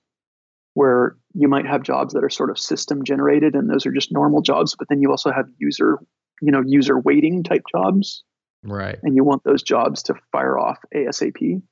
where 0.74 1.16
you 1.34 1.48
might 1.48 1.66
have 1.66 1.82
jobs 1.82 2.14
that 2.14 2.22
are 2.22 2.30
sort 2.30 2.50
of 2.50 2.58
system 2.58 3.04
generated 3.04 3.54
and 3.54 3.68
those 3.68 3.86
are 3.86 3.92
just 3.92 4.12
normal 4.12 4.40
jobs 4.42 4.76
but 4.78 4.88
then 4.88 5.00
you 5.00 5.11
also 5.11 5.32
have 5.32 5.46
user 5.58 5.98
you 6.40 6.52
know 6.52 6.62
user 6.64 6.98
waiting 6.98 7.42
type 7.42 7.62
jobs. 7.70 8.24
Right. 8.62 8.98
And 9.02 9.16
you 9.16 9.24
want 9.24 9.42
those 9.44 9.62
jobs 9.62 10.03
to 10.04 10.14
fire 10.32 10.58
off 10.58 10.78
asap 10.95 11.62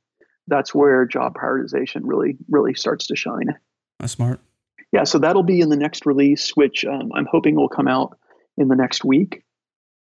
that's 0.47 0.75
where 0.75 1.05
job 1.05 1.35
prioritization 1.35 2.01
really 2.05 2.37
really 2.49 2.75
starts 2.75 3.07
to 3.09 3.17
shine. 3.17 3.55
That's 4.01 4.13
smart. 4.13 4.41
Yeah 4.93 5.05
so 5.05 5.19
that'll 5.19 5.43
be 5.43 5.61
in 5.61 5.69
the 5.69 5.77
next 5.77 6.07
release 6.07 6.51
which 6.57 6.85
um, 6.85 7.11
i'm 7.15 7.27
hoping 7.31 7.55
will 7.55 7.69
come 7.69 7.89
out 7.89 8.19
in 8.59 8.69
the 8.69 8.77
next 8.77 9.05
week. 9.05 9.45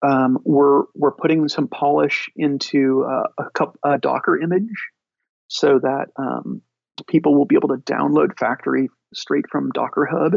Um, 0.01 0.37
we're 0.43 0.83
we're 0.93 1.11
putting 1.11 1.47
some 1.49 1.67
polish 1.67 2.29
into 2.35 3.05
uh, 3.05 3.27
a, 3.39 3.49
cup, 3.51 3.77
a 3.83 3.97
docker 3.97 4.39
image 4.39 4.69
so 5.47 5.79
that 5.79 6.07
um, 6.17 6.61
people 7.07 7.35
will 7.35 7.45
be 7.45 7.55
able 7.55 7.69
to 7.69 7.81
download 7.81 8.35
Faktory 8.35 8.87
straight 9.13 9.45
from 9.51 9.71
Docker 9.71 10.05
Hub 10.05 10.33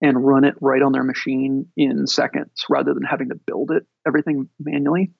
and 0.00 0.24
run 0.24 0.44
it 0.44 0.54
right 0.60 0.82
on 0.82 0.92
their 0.92 1.04
machine 1.04 1.66
in 1.76 2.06
seconds 2.06 2.64
rather 2.68 2.92
than 2.92 3.04
having 3.04 3.28
to 3.28 3.36
build 3.46 3.70
it 3.70 3.86
everything 4.06 4.48
manually. 4.58 5.12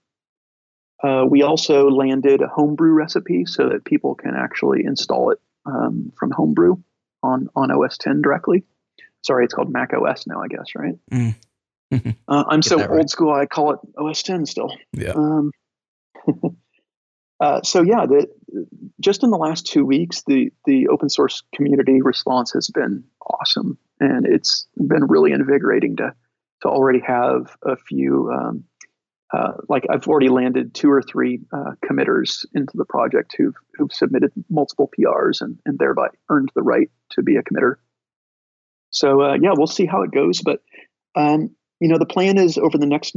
Uh, 1.02 1.24
we 1.28 1.42
also 1.42 1.88
landed 1.88 2.42
a 2.42 2.48
homebrew 2.48 2.92
recipe 2.92 3.44
so 3.44 3.68
that 3.70 3.84
people 3.84 4.14
can 4.14 4.34
actually 4.36 4.84
install 4.84 5.30
it 5.30 5.40
um, 5.66 6.12
from 6.16 6.30
homebrew 6.30 6.76
on 7.22 7.48
on 7.56 7.70
OS 7.70 7.98
10 7.98 8.22
directly. 8.22 8.64
Sorry, 9.22 9.44
it's 9.44 9.54
called 9.54 9.72
Mac 9.72 9.92
OS 9.94 10.26
now, 10.26 10.42
I 10.42 10.48
guess, 10.48 10.66
right? 10.76 10.94
Mm. 11.12 11.34
uh, 12.28 12.44
I'm 12.48 12.60
Get 12.60 12.68
so 12.68 12.80
old 12.80 12.90
right. 12.90 13.10
school. 13.10 13.32
I 13.32 13.46
call 13.46 13.72
it 13.72 13.80
OS 13.96 14.22
10 14.22 14.46
still. 14.46 14.74
Yeah. 14.92 15.12
Um, 15.12 15.50
Uh, 17.42 17.60
so 17.62 17.82
yeah, 17.82 18.06
the, 18.06 18.28
just 19.00 19.24
in 19.24 19.30
the 19.30 19.36
last 19.36 19.66
two 19.66 19.84
weeks, 19.84 20.22
the 20.28 20.52
the 20.64 20.86
open 20.86 21.08
source 21.08 21.42
community 21.52 22.00
response 22.00 22.52
has 22.52 22.68
been 22.68 23.02
awesome, 23.20 23.76
and 23.98 24.24
it's 24.26 24.68
been 24.76 25.08
really 25.08 25.32
invigorating 25.32 25.96
to 25.96 26.14
to 26.62 26.68
already 26.68 27.00
have 27.00 27.56
a 27.64 27.76
few. 27.76 28.30
Um, 28.30 28.64
uh, 29.32 29.54
like 29.68 29.82
I've 29.90 30.06
already 30.06 30.28
landed 30.28 30.72
two 30.72 30.88
or 30.88 31.02
three 31.02 31.40
uh, 31.52 31.72
committers 31.84 32.46
into 32.54 32.76
the 32.76 32.84
project 32.84 33.34
who've 33.36 33.56
who've 33.74 33.92
submitted 33.92 34.30
multiple 34.48 34.88
PRs 34.96 35.40
and 35.40 35.58
and 35.66 35.80
thereby 35.80 36.10
earned 36.28 36.50
the 36.54 36.62
right 36.62 36.92
to 37.10 37.24
be 37.24 37.34
a 37.34 37.42
committer. 37.42 37.74
So 38.90 39.20
uh, 39.20 39.38
yeah, 39.42 39.54
we'll 39.56 39.66
see 39.66 39.86
how 39.86 40.02
it 40.02 40.12
goes, 40.12 40.42
but 40.42 40.60
um, 41.16 41.50
you 41.80 41.88
know 41.88 41.98
the 41.98 42.06
plan 42.06 42.38
is 42.38 42.56
over 42.56 42.78
the 42.78 42.86
next 42.86 43.16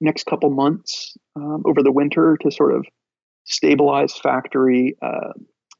next 0.00 0.26
couple 0.26 0.50
months 0.50 1.16
um, 1.36 1.62
over 1.66 1.84
the 1.84 1.92
winter 1.92 2.36
to 2.42 2.50
sort 2.50 2.74
of 2.74 2.84
stabilize 3.48 4.12
Faktory, 4.14 4.92
uh, 5.02 5.32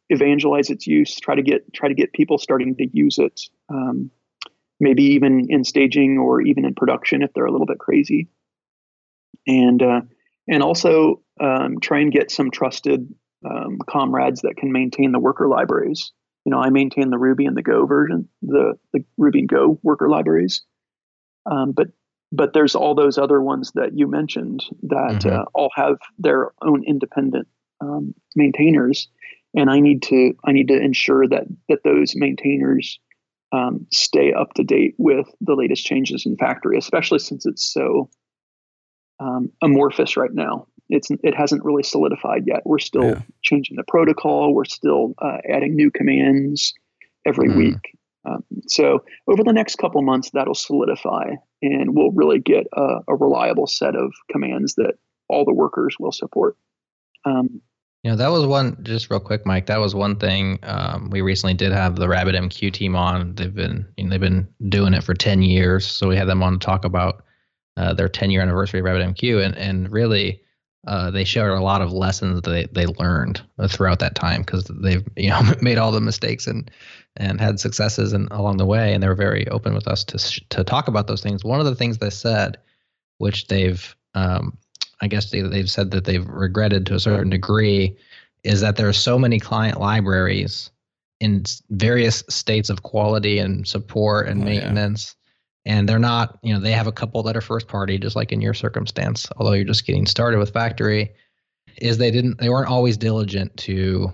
evangelize 0.08 0.70
its 0.70 0.86
use, 0.86 1.14
try 1.20 1.34
to 1.34 1.42
get 1.42 1.72
try 1.72 1.88
to 1.88 1.94
get 1.94 2.12
people 2.12 2.38
starting 2.38 2.74
to 2.76 2.86
use 2.92 3.18
it, 3.18 3.40
um, 3.68 4.10
maybe 4.80 5.04
even 5.04 5.46
in 5.48 5.64
staging 5.64 6.18
or 6.18 6.40
even 6.40 6.64
in 6.64 6.74
production 6.74 7.22
if 7.22 7.32
they're 7.34 7.46
a 7.46 7.52
little 7.52 7.66
bit 7.66 7.78
crazy, 7.78 8.28
and 9.46 9.82
uh, 9.82 10.00
and 10.48 10.62
also 10.62 11.22
um, 11.40 11.78
try 11.80 12.00
and 12.00 12.12
get 12.12 12.30
some 12.30 12.50
trusted 12.50 13.12
um, 13.48 13.78
comrades 13.88 14.42
that 14.42 14.56
can 14.56 14.72
maintain 14.72 15.12
the 15.12 15.20
worker 15.20 15.46
libraries. 15.46 16.12
You 16.44 16.52
know, 16.52 16.60
I 16.60 16.70
maintain 16.70 17.10
the 17.10 17.18
Ruby 17.18 17.44
and 17.44 17.56
the 17.56 17.62
Go 17.62 17.86
version, 17.86 18.28
the 18.42 18.78
the 18.92 19.04
Ruby 19.18 19.40
and 19.40 19.48
Go 19.48 19.78
worker 19.82 20.08
libraries, 20.08 20.62
um, 21.50 21.72
but 21.72 21.88
but 22.32 22.52
there's 22.52 22.74
all 22.74 22.94
those 22.94 23.18
other 23.18 23.40
ones 23.40 23.72
that 23.74 23.96
you 23.96 24.06
mentioned 24.06 24.64
that 24.82 25.22
mm-hmm. 25.22 25.40
uh, 25.40 25.44
all 25.54 25.70
have 25.74 25.96
their 26.18 26.52
own 26.62 26.84
independent 26.84 27.48
um, 27.80 28.14
maintainers 28.34 29.09
and 29.55 29.70
I 29.70 29.80
need 29.80 30.02
to 30.05 30.34
I 30.44 30.52
need 30.52 30.68
to 30.68 30.80
ensure 30.80 31.26
that 31.28 31.44
that 31.68 31.82
those 31.84 32.14
maintainers 32.14 32.98
um, 33.52 33.86
stay 33.90 34.32
up 34.32 34.55
to 34.55 34.64
date 34.64 34.94
with 34.98 35.26
the 35.40 35.55
latest 35.55 35.86
changes 35.86 36.26
in 36.26 36.36
Faktory, 36.36 36.76
especially 36.76 37.18
since 37.18 37.46
it's 37.46 37.72
so 37.72 38.10
um, 39.20 39.50
amorphous 39.62 40.16
right 40.16 40.32
now. 40.32 40.66
It's 40.88 41.09
it 41.22 41.34
hasn't 41.34 41.64
really 41.64 41.82
solidified 41.82 42.44
yet. 42.46 42.62
We're 42.64 42.78
still 42.78 43.05
yeah. 43.05 43.22
changing 43.42 43.76
the 43.76 43.84
protocol. 43.86 44.55
We're 44.55 44.64
still 44.64 45.14
uh, 45.20 45.38
adding 45.48 45.74
new 45.74 45.90
commands 45.90 46.74
every 47.26 47.48
mm. 47.48 47.56
week. 47.56 47.96
Um, 48.24 48.44
so 48.66 49.05
over 49.26 49.42
the 49.42 49.52
next 49.52 49.76
couple 49.76 50.02
months, 50.02 50.30
that'll 50.30 50.55
solidify, 50.55 51.32
and 51.62 51.94
we'll 51.94 52.10
really 52.10 52.40
get 52.40 52.66
a, 52.74 52.98
a 53.09 53.14
reliable 53.14 53.66
set 53.66 53.94
of 53.94 54.12
commands 54.30 54.74
that 54.74 54.94
all 55.28 55.44
the 55.44 55.52
workers 55.52 55.96
will 55.98 56.12
support. 56.12 56.56
Um, 57.24 57.60
you 58.02 58.10
know, 58.10 58.16
that 58.16 58.30
was 58.30 58.46
one, 58.46 58.76
just 58.82 59.10
real 59.10 59.20
quick, 59.20 59.44
Mike, 59.44 59.66
that 59.66 59.80
was 59.80 59.94
one 59.94 60.16
thing 60.16 60.58
um, 60.62 61.10
we 61.10 61.20
recently 61.20 61.54
did 61.54 61.72
have 61.72 61.96
the 61.96 62.06
RabbitMQ 62.06 62.72
team 62.72 62.94
on. 62.94 63.34
They've 63.34 63.54
been, 63.54 63.86
you 63.96 64.04
know, 64.04 64.10
they've 64.10 64.20
been 64.20 64.48
doing 64.68 64.94
it 64.94 65.02
for 65.02 65.14
10 65.14 65.42
years. 65.42 65.86
So 65.86 66.08
we 66.08 66.16
had 66.16 66.28
them 66.28 66.42
on 66.42 66.52
to 66.52 66.58
talk 66.58 66.84
about 66.84 67.24
uh, 67.76 67.94
their 67.94 68.08
10 68.08 68.30
year 68.30 68.40
anniversary 68.40 68.80
of 68.80 68.86
RabbitMQ. 68.86 69.44
And, 69.44 69.56
and 69.56 69.90
really, 69.90 70.42
uh, 70.86 71.10
they 71.10 71.24
shared 71.24 71.50
a 71.50 71.60
lot 71.60 71.82
of 71.82 71.92
lessons 71.92 72.40
that 72.40 72.48
they, 72.48 72.66
they 72.72 72.86
learned 72.86 73.42
throughout 73.68 73.98
that 73.98 74.14
time 74.14 74.42
because 74.42 74.64
they've, 74.80 75.06
you 75.16 75.30
know, 75.30 75.42
made 75.60 75.76
all 75.76 75.90
the 75.90 76.00
mistakes 76.00 76.46
and, 76.46 76.70
and 77.16 77.40
had 77.40 77.58
successes 77.58 78.12
and 78.12 78.28
along 78.30 78.58
the 78.58 78.66
way. 78.66 78.94
And 78.94 79.02
they 79.02 79.08
were 79.08 79.16
very 79.16 79.46
open 79.48 79.74
with 79.74 79.88
us 79.88 80.04
to, 80.04 80.18
to 80.50 80.62
talk 80.62 80.86
about 80.86 81.08
those 81.08 81.20
things. 81.20 81.44
One 81.44 81.58
of 81.58 81.66
the 81.66 81.74
things 81.74 81.98
they 81.98 82.10
said, 82.10 82.58
which 83.18 83.48
they've, 83.48 83.94
um, 84.14 84.56
I 85.00 85.08
guess 85.08 85.30
they, 85.30 85.42
they've 85.42 85.70
said 85.70 85.90
that 85.92 86.04
they've 86.04 86.26
regretted 86.28 86.86
to 86.86 86.94
a 86.94 87.00
certain 87.00 87.30
degree 87.30 87.96
is 88.44 88.60
that 88.60 88.76
there 88.76 88.88
are 88.88 88.92
so 88.92 89.18
many 89.18 89.38
client 89.38 89.80
libraries 89.80 90.70
in 91.20 91.44
various 91.70 92.22
states 92.28 92.70
of 92.70 92.82
quality 92.82 93.38
and 93.38 93.66
support 93.66 94.28
and 94.28 94.42
oh, 94.42 94.44
maintenance. 94.44 95.14
Yeah. 95.64 95.74
And 95.74 95.88
they're 95.88 95.98
not, 95.98 96.38
you 96.42 96.54
know, 96.54 96.60
they 96.60 96.72
have 96.72 96.86
a 96.86 96.92
couple 96.92 97.22
that 97.24 97.36
are 97.36 97.40
first 97.40 97.68
party, 97.68 97.98
just 97.98 98.16
like 98.16 98.32
in 98.32 98.40
your 98.40 98.54
circumstance, 98.54 99.28
although 99.36 99.52
you're 99.52 99.64
just 99.64 99.86
getting 99.86 100.06
started 100.06 100.38
with 100.38 100.52
Faktory, 100.52 101.10
is 101.76 101.98
they 101.98 102.10
didn't, 102.10 102.38
they 102.38 102.48
weren't 102.48 102.70
always 102.70 102.96
diligent 102.96 103.54
to, 103.58 104.12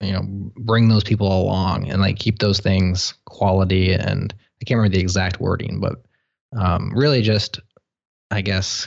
you 0.00 0.12
know, 0.12 0.22
bring 0.56 0.88
those 0.88 1.02
people 1.02 1.26
along 1.26 1.90
and 1.90 2.00
like 2.00 2.18
keep 2.18 2.38
those 2.38 2.60
things 2.60 3.14
quality. 3.24 3.92
And 3.92 4.32
I 4.60 4.64
can't 4.64 4.78
remember 4.78 4.96
the 4.96 5.02
exact 5.02 5.40
wording, 5.40 5.80
but 5.80 6.02
um, 6.56 6.92
really 6.94 7.22
just, 7.22 7.58
I 8.30 8.40
guess, 8.40 8.86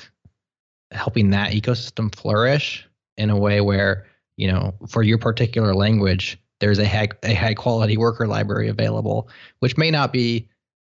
helping 0.93 1.29
that 1.31 1.51
ecosystem 1.51 2.13
flourish 2.13 2.87
in 3.17 3.29
a 3.29 3.37
way 3.37 3.61
where 3.61 4.05
you 4.37 4.51
know 4.51 4.73
for 4.87 5.03
your 5.03 5.17
particular 5.17 5.73
language 5.73 6.39
there's 6.59 6.79
a 6.79 6.87
high, 6.87 7.09
a 7.23 7.33
high 7.33 7.53
quality 7.53 7.97
worker 7.97 8.27
library 8.27 8.67
available 8.69 9.29
which 9.59 9.77
may 9.77 9.91
not 9.91 10.13
be 10.13 10.47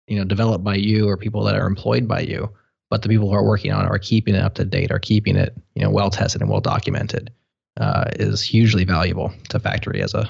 you 0.07 0.19
know 0.19 0.25
developed 0.25 0.65
by 0.65 0.75
you 0.75 1.09
or 1.09 1.17
people 1.17 1.43
that 1.45 1.55
are 1.55 1.67
employed 1.67 2.09
by 2.09 2.21
you 2.21 2.51
but 2.91 3.03
the 3.03 3.09
people 3.09 3.29
who 3.29 3.35
are 3.35 3.45
working 3.45 3.73
on 3.73 3.85
it 3.85 3.89
are 3.89 3.99
keeping 3.99 4.35
it 4.35 4.43
up 4.43 4.55
to 4.55 4.65
date 4.65 4.91
are 4.91 4.99
keeping 4.99 5.37
it 5.37 5.55
you 5.75 5.83
know 5.83 5.91
well 5.91 6.11
tested 6.11 6.41
and 6.41 6.51
well 6.51 6.61
documented 6.61 7.31
uh, 7.79 8.05
is 8.15 8.43
hugely 8.43 8.85
valuable 8.85 9.33
to 9.49 9.59
Faktory 9.61 10.01
as 10.01 10.15
a 10.15 10.29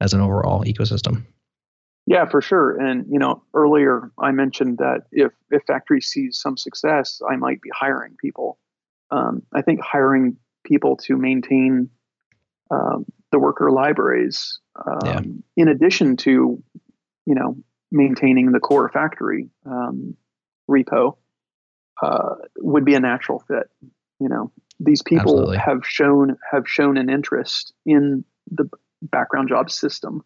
as 0.00 0.12
an 0.12 0.20
overall 0.20 0.64
ecosystem. 0.64 1.24
Yeah 2.06 2.26
for 2.26 2.42
sure. 2.42 2.78
And 2.78 3.06
you 3.08 3.18
know 3.18 3.42
earlier 3.54 4.10
i 4.18 4.30
mentioned 4.30 4.78
that 4.78 5.02
if 5.10 5.32
if 5.50 5.64
Faktory 5.66 6.02
sees 6.02 6.38
some 6.38 6.56
success 6.56 7.22
i 7.30 7.36
might 7.36 7.62
be 7.62 7.70
hiring 7.74 8.16
people 8.20 8.58
um, 9.12 9.42
I 9.52 9.62
think 9.62 9.80
hiring 9.80 10.36
people 10.64 10.96
to 10.96 11.16
maintain 11.16 11.90
um, 12.70 13.04
the 13.30 13.38
worker 13.38 13.70
libraries, 13.70 14.58
um, 14.74 14.98
yeah. 15.04 15.20
in 15.56 15.68
addition 15.68 16.16
to, 16.18 16.62
you 17.26 17.34
know, 17.34 17.56
maintaining 17.90 18.52
the 18.52 18.60
core 18.60 18.90
Faktory 18.90 19.50
um, 19.66 20.16
repo, 20.68 21.16
uh, 22.02 22.36
would 22.58 22.84
be 22.84 22.94
a 22.94 23.00
natural 23.00 23.44
fit. 23.46 23.70
You 24.18 24.28
know, 24.28 24.50
these 24.80 25.02
people 25.02 25.32
Absolutely. 25.32 25.58
have 25.58 25.80
shown 25.84 26.36
have 26.50 26.66
shown 26.66 26.96
an 26.96 27.10
interest 27.10 27.74
in 27.84 28.24
the 28.50 28.68
background 29.02 29.50
job 29.50 29.70
system. 29.70 30.24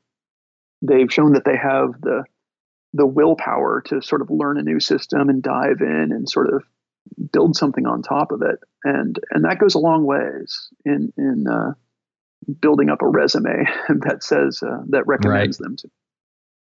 They've 0.80 1.12
shown 1.12 1.32
that 1.32 1.44
they 1.44 1.56
have 1.56 2.00
the 2.00 2.24
the 2.92 3.06
willpower 3.06 3.82
to 3.86 4.00
sort 4.00 4.22
of 4.22 4.30
learn 4.30 4.58
a 4.58 4.62
new 4.62 4.80
system 4.80 5.28
and 5.28 5.42
dive 5.42 5.80
in 5.80 6.12
and 6.12 6.28
sort 6.28 6.52
of 6.54 6.62
build 7.32 7.56
something 7.56 7.86
on 7.86 8.02
top 8.02 8.32
of 8.32 8.42
it, 8.42 8.58
and 8.84 9.18
and 9.30 9.44
that 9.44 9.58
goes 9.58 9.74
a 9.74 9.78
long 9.78 10.04
ways 10.04 10.68
in 10.84 11.12
in 11.16 11.46
uh, 11.50 11.72
building 12.60 12.90
up 12.90 13.02
a 13.02 13.08
resume 13.08 13.66
that 13.88 14.22
says 14.22 14.62
uh, 14.62 14.82
that 14.90 15.06
recommends 15.06 15.60
right. 15.60 15.64
them 15.64 15.76
to. 15.76 15.88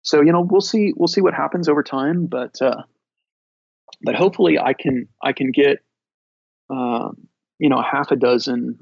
So 0.02 0.22
you 0.22 0.32
know 0.32 0.46
we'll 0.48 0.60
see 0.60 0.92
we'll 0.96 1.08
see 1.08 1.20
what 1.20 1.34
happens 1.34 1.68
over 1.68 1.82
time, 1.82 2.26
but 2.26 2.60
uh, 2.60 2.82
but 4.02 4.14
hopefully 4.14 4.58
I 4.58 4.72
can 4.72 5.08
I 5.22 5.32
can 5.32 5.50
get 5.50 5.78
um, 6.70 7.28
you 7.58 7.68
know 7.68 7.82
half 7.82 8.10
a 8.10 8.16
dozen 8.16 8.78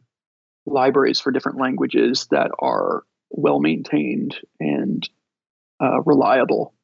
libraries 0.66 1.20
for 1.20 1.30
different 1.30 1.60
languages 1.60 2.26
that 2.30 2.50
are 2.58 3.04
well 3.30 3.60
maintained 3.60 4.36
and 4.60 5.08
uh, 5.82 6.00
reliable 6.02 6.74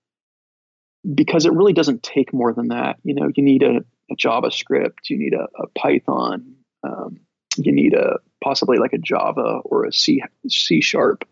because 1.15 1.47
it 1.47 1.53
really 1.53 1.73
doesn't 1.73 2.03
take 2.03 2.33
more 2.33 2.53
than 2.53 2.69
that. 2.69 2.97
You 3.03 3.15
know, 3.15 3.31
you 3.35 3.43
need 3.43 3.63
a 3.63 3.85
a 4.11 4.17
JavaScript, 4.17 5.09
you 5.09 5.19
need 5.19 5.35
a, 5.35 5.47
a 5.63 5.67
Python, 5.79 6.55
um, 6.83 7.21
you 7.57 7.73
need 7.73 7.95
a 7.95 8.19
possibly 8.43 8.79
like 8.79 8.93
a 8.93 8.99
Java 8.99 9.61
or 9.65 9.85
a 9.85 9.93
C 9.93 10.23
C 10.49 10.81
sharp 10.81 11.27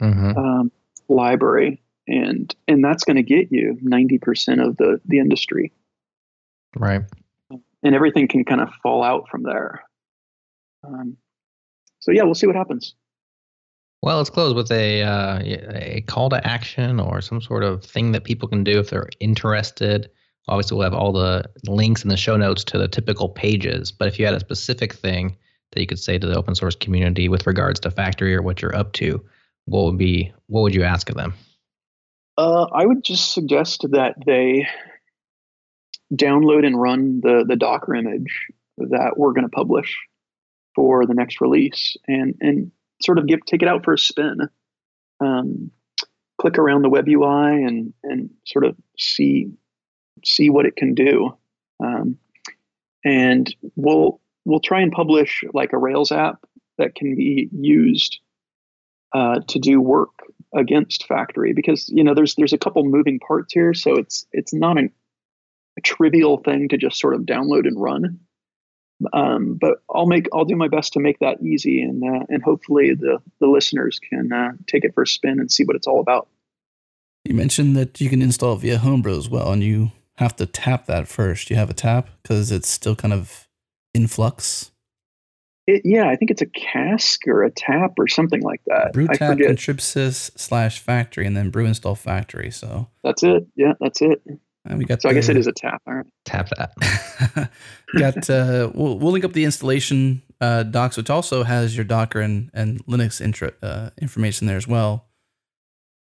mm-hmm. 0.00 0.36
um, 0.36 0.72
library, 1.08 1.82
and 2.06 2.54
and 2.68 2.84
that's 2.84 3.04
going 3.04 3.16
to 3.16 3.22
get 3.22 3.50
you 3.50 3.78
ninety 3.82 4.18
percent 4.18 4.60
of 4.60 4.76
the 4.76 5.00
the 5.04 5.18
industry, 5.18 5.72
right? 6.76 7.02
And 7.82 7.94
everything 7.94 8.28
can 8.28 8.44
kind 8.44 8.60
of 8.60 8.70
fall 8.82 9.02
out 9.02 9.28
from 9.28 9.42
there. 9.42 9.84
Um, 10.86 11.16
so 12.00 12.12
yeah, 12.12 12.22
we'll 12.22 12.34
see 12.34 12.46
what 12.46 12.56
happens. 12.56 12.94
Well, 14.02 14.18
let's 14.18 14.30
close 14.30 14.54
with 14.54 14.70
a 14.70 15.02
uh, 15.02 15.40
a 15.42 16.04
call 16.06 16.28
to 16.30 16.46
action 16.46 17.00
or 17.00 17.20
some 17.20 17.40
sort 17.40 17.64
of 17.64 17.84
thing 17.84 18.12
that 18.12 18.24
people 18.24 18.48
can 18.48 18.62
do 18.62 18.78
if 18.78 18.90
they're 18.90 19.08
interested 19.20 20.10
Obviously, 20.48 20.76
we'll 20.76 20.84
have 20.84 20.94
all 20.94 21.12
the 21.12 21.44
links 21.66 22.04
in 22.04 22.08
the 22.08 22.16
show 22.16 22.36
notes 22.36 22.62
to 22.64 22.78
the 22.78 22.88
typical 22.88 23.28
pages. 23.28 23.90
But 23.90 24.08
if 24.08 24.18
you 24.18 24.24
had 24.24 24.34
a 24.34 24.40
specific 24.40 24.92
thing 24.94 25.36
that 25.72 25.80
you 25.80 25.86
could 25.86 25.98
say 25.98 26.18
to 26.18 26.26
the 26.26 26.36
open 26.36 26.54
source 26.54 26.76
community 26.76 27.28
with 27.28 27.46
regards 27.46 27.80
to 27.80 27.90
Faktory 27.90 28.34
or 28.34 28.42
what 28.42 28.62
you're 28.62 28.76
up 28.76 28.92
to, 28.94 29.24
what 29.64 29.84
would 29.84 29.98
be 29.98 30.32
what 30.46 30.62
would 30.62 30.74
you 30.74 30.84
ask 30.84 31.08
of 31.08 31.16
them? 31.16 31.34
Uh, 32.38 32.66
I 32.72 32.86
would 32.86 33.02
just 33.02 33.32
suggest 33.32 33.84
that 33.90 34.14
they 34.24 34.68
download 36.14 36.64
and 36.64 36.80
run 36.80 37.20
the 37.22 37.44
the 37.46 37.56
Docker 37.56 37.94
image 37.94 38.46
that 38.78 39.14
we're 39.16 39.32
going 39.32 39.44
to 39.44 39.50
publish 39.50 39.96
for 40.74 41.06
the 41.06 41.14
next 41.14 41.40
release, 41.40 41.96
and 42.06 42.34
and 42.40 42.70
sort 43.02 43.18
of 43.18 43.26
give 43.26 43.44
take 43.46 43.62
it 43.62 43.68
out 43.68 43.84
for 43.84 43.94
a 43.94 43.98
spin. 43.98 44.48
Um, 45.20 45.70
click 46.40 46.58
around 46.58 46.82
the 46.82 46.90
web 46.90 47.08
UI 47.08 47.64
and 47.64 47.92
and 48.04 48.30
sort 48.44 48.64
of 48.64 48.76
see 48.98 49.48
see 50.24 50.50
what 50.50 50.66
it 50.66 50.76
can 50.76 50.94
do. 50.94 51.36
Um, 51.82 52.18
and 53.04 53.54
we'll 53.76 54.20
we'll 54.44 54.60
try 54.60 54.80
and 54.80 54.92
publish 54.92 55.44
like 55.52 55.72
a 55.72 55.78
Rails 55.78 56.12
app 56.12 56.44
that 56.78 56.94
can 56.94 57.14
be 57.14 57.48
used 57.52 58.18
uh, 59.14 59.40
to 59.48 59.58
do 59.58 59.80
work 59.80 60.10
against 60.54 61.08
Faktory 61.08 61.54
because 61.54 61.88
you 61.88 62.02
know 62.02 62.14
there's 62.14 62.34
there's 62.34 62.52
a 62.52 62.58
couple 62.58 62.84
moving 62.84 63.18
parts 63.20 63.52
here, 63.52 63.74
so 63.74 63.96
it's 63.96 64.26
it's 64.32 64.52
not 64.52 64.78
an, 64.78 64.90
a 65.78 65.80
trivial 65.80 66.38
thing 66.38 66.68
to 66.68 66.76
just 66.76 66.98
sort 66.98 67.14
of 67.14 67.22
download 67.22 67.66
and 67.66 67.80
run. 67.80 68.20
Um, 69.12 69.58
but 69.60 69.82
I'll 69.94 70.06
make 70.06 70.26
I'll 70.32 70.46
do 70.46 70.56
my 70.56 70.68
best 70.68 70.94
to 70.94 71.00
make 71.00 71.18
that 71.20 71.42
easy, 71.42 71.82
and 71.82 72.02
uh, 72.02 72.24
and 72.28 72.42
hopefully 72.42 72.94
the 72.94 73.18
the 73.40 73.46
listeners 73.46 73.98
can 73.98 74.32
uh, 74.32 74.52
take 74.66 74.84
it 74.84 74.94
for 74.94 75.02
a 75.02 75.06
spin 75.06 75.38
and 75.38 75.52
see 75.52 75.64
what 75.64 75.76
it's 75.76 75.86
all 75.86 76.00
about. 76.00 76.28
You 77.24 77.34
mentioned 77.34 77.76
that 77.76 78.00
you 78.00 78.08
can 78.08 78.22
install 78.22 78.56
via 78.56 78.78
Homebrew 78.78 79.16
as 79.16 79.28
well, 79.28 79.52
and 79.52 79.62
you 79.62 79.92
have 80.18 80.36
to 80.36 80.46
tap 80.46 80.86
that 80.86 81.08
first. 81.08 81.50
You 81.50 81.56
have 81.56 81.70
a 81.70 81.74
tap 81.74 82.08
because 82.22 82.50
it's 82.50 82.68
still 82.68 82.96
kind 82.96 83.12
of 83.14 83.48
in 83.94 84.06
flux. 84.06 84.70
It, 85.66 85.82
yeah, 85.84 86.08
I 86.08 86.14
think 86.16 86.30
it's 86.30 86.42
a 86.42 86.46
cask 86.46 87.26
or 87.26 87.42
a 87.42 87.50
tap 87.50 87.92
or 87.98 88.06
something 88.06 88.40
like 88.40 88.60
that. 88.66 88.92
Brew 88.92 89.08
I 89.10 89.14
tap 89.16 89.32
forget. 89.32 89.50
contribsys 89.50 90.30
slash 90.38 90.82
faktory, 90.84 91.26
and 91.26 91.36
then 91.36 91.50
brew 91.50 91.66
install 91.66 91.96
faktory. 91.96 92.52
So 92.54 92.88
That's 93.02 93.22
it. 93.24 93.46
Yeah, 93.56 93.72
that's 93.80 94.00
it. 94.00 94.22
uh, 94.70 94.76
we 94.76 94.84
got. 94.84 95.02
So 95.02 95.08
I 95.08 95.12
guess 95.12 95.28
it 95.28 95.36
is 95.36 95.48
a 95.48 95.52
tap. 95.52 95.82
All 95.88 95.94
right. 95.94 96.06
Tap 96.24 96.48
that. 96.56 97.50
got 97.98 98.30
uh 98.30 98.70
we'll, 98.74 98.98
we'll 98.98 99.12
link 99.12 99.24
up 99.24 99.32
the 99.32 99.44
installation 99.44 100.22
uh 100.40 100.62
docs 100.64 100.96
which 100.96 101.08
also 101.08 101.42
has 101.44 101.74
your 101.76 101.84
docker 101.84 102.20
and 102.20 102.50
and 102.52 102.84
linux 102.86 103.20
intro 103.20 103.50
uh, 103.62 103.88
information 104.02 104.46
there 104.46 104.56
as 104.56 104.68
well 104.68 105.05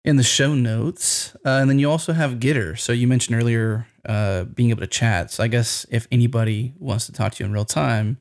in 0.06 0.16
the 0.16 0.22
show 0.22 0.54
notes. 0.54 1.34
Uh, 1.44 1.58
and 1.60 1.68
then 1.68 1.78
you 1.78 1.90
also 1.90 2.12
have 2.14 2.34
gitter. 2.34 2.78
So 2.78 2.92
you 2.92 3.06
mentioned 3.06 3.36
earlier 3.36 3.86
uh 4.08 4.44
being 4.44 4.70
able 4.70 4.80
to 4.80 4.86
chat. 4.86 5.30
So 5.32 5.42
i 5.42 5.48
guess 5.48 5.84
if 5.90 6.06
anybody 6.12 6.72
wants 6.78 7.06
to 7.06 7.12
talk 7.12 7.34
to 7.34 7.44
you 7.44 7.46
in 7.46 7.52
real 7.52 7.64
time 7.64 8.18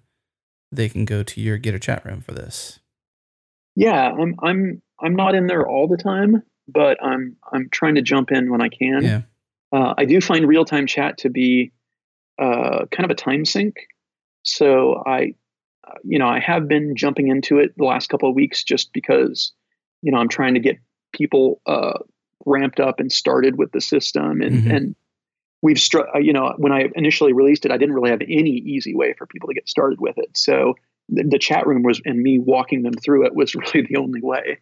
they 0.72 0.90
can 0.90 1.06
go 1.06 1.24
to 1.24 1.41
your 1.41 1.57
gitter 1.60 1.82
chat 1.82 2.06
room 2.06 2.22
for 2.22 2.34
this. 2.34 2.80
Yeah, 3.76 4.12
I'm 4.12 4.36
I'm 4.41 4.82
I'm 4.99 5.16
not 5.16 5.36
in 5.36 5.48
there 5.48 5.68
all 5.68 5.88
the 5.88 5.98
time, 5.98 6.44
but 6.68 7.02
I'm 7.03 7.36
I'm 7.52 7.70
trying 7.70 7.95
to 7.95 8.02
jump 8.02 8.32
in 8.32 8.52
when 8.52 8.62
I 8.62 8.70
can. 8.70 9.03
yeah. 9.03 9.22
Uh, 9.72 9.94
I 9.98 10.06
do 10.06 10.22
find 10.22 10.48
real 10.48 10.64
time 10.64 10.88
chat 10.88 11.18
to 11.20 11.30
be 11.30 11.74
uh, 12.40 12.86
kind 12.91 13.03
of 13.03 13.12
a 13.12 13.16
time 13.16 13.44
sink. 13.44 13.76
So 14.44 15.03
I, 15.06 15.34
uh, 15.86 15.95
you 16.03 16.20
know, 16.20 16.28
I 16.28 16.40
have 16.40 16.68
been 16.68 16.95
jumping 16.95 17.28
into 17.28 17.60
it 17.60 17.74
the 17.76 17.84
last 17.84 18.07
couple 18.07 18.30
of 18.30 18.36
weeks 18.36 18.64
just 18.64 18.94
because, 18.94 19.52
you 20.02 20.12
know, 20.12 20.18
I'm 20.18 20.30
trying 20.30 20.53
to 20.53 20.60
get 20.60 20.78
people 21.16 21.62
uh, 21.66 21.94
ramped 22.46 22.80
up 22.80 23.00
and 23.00 23.12
started 23.12 23.58
with 23.58 23.72
the 23.72 23.82
system, 23.82 24.42
and 24.42 24.64
Mhm. 24.64 24.76
and 24.76 24.96
we've 25.62 25.80
str- 25.80 26.08
uh, 26.16 26.20
you 26.20 26.34
know 26.34 26.54
when 26.58 26.72
I 26.72 26.90
initially 26.96 27.34
released 27.34 27.66
it, 27.66 27.72
I 27.72 27.78
didn't 27.78 27.96
really 27.96 28.12
have 28.12 28.22
any 28.22 28.52
easy 28.52 28.94
way 28.96 29.14
for 29.14 29.26
people 29.26 29.48
to 29.50 29.56
get 29.56 29.68
started 29.68 30.00
with 30.00 30.18
it. 30.18 30.38
So 30.38 30.76
the, 31.10 31.24
the 31.24 31.40
chat 31.40 31.66
room 31.68 31.84
was 31.84 32.02
and 32.06 32.22
me 32.22 32.40
walking 32.40 32.84
them 32.84 32.94
through 32.94 33.26
it 33.26 33.36
was 33.36 33.56
really 33.74 33.88
the 33.90 33.98
only 33.98 34.22
way. 34.22 34.60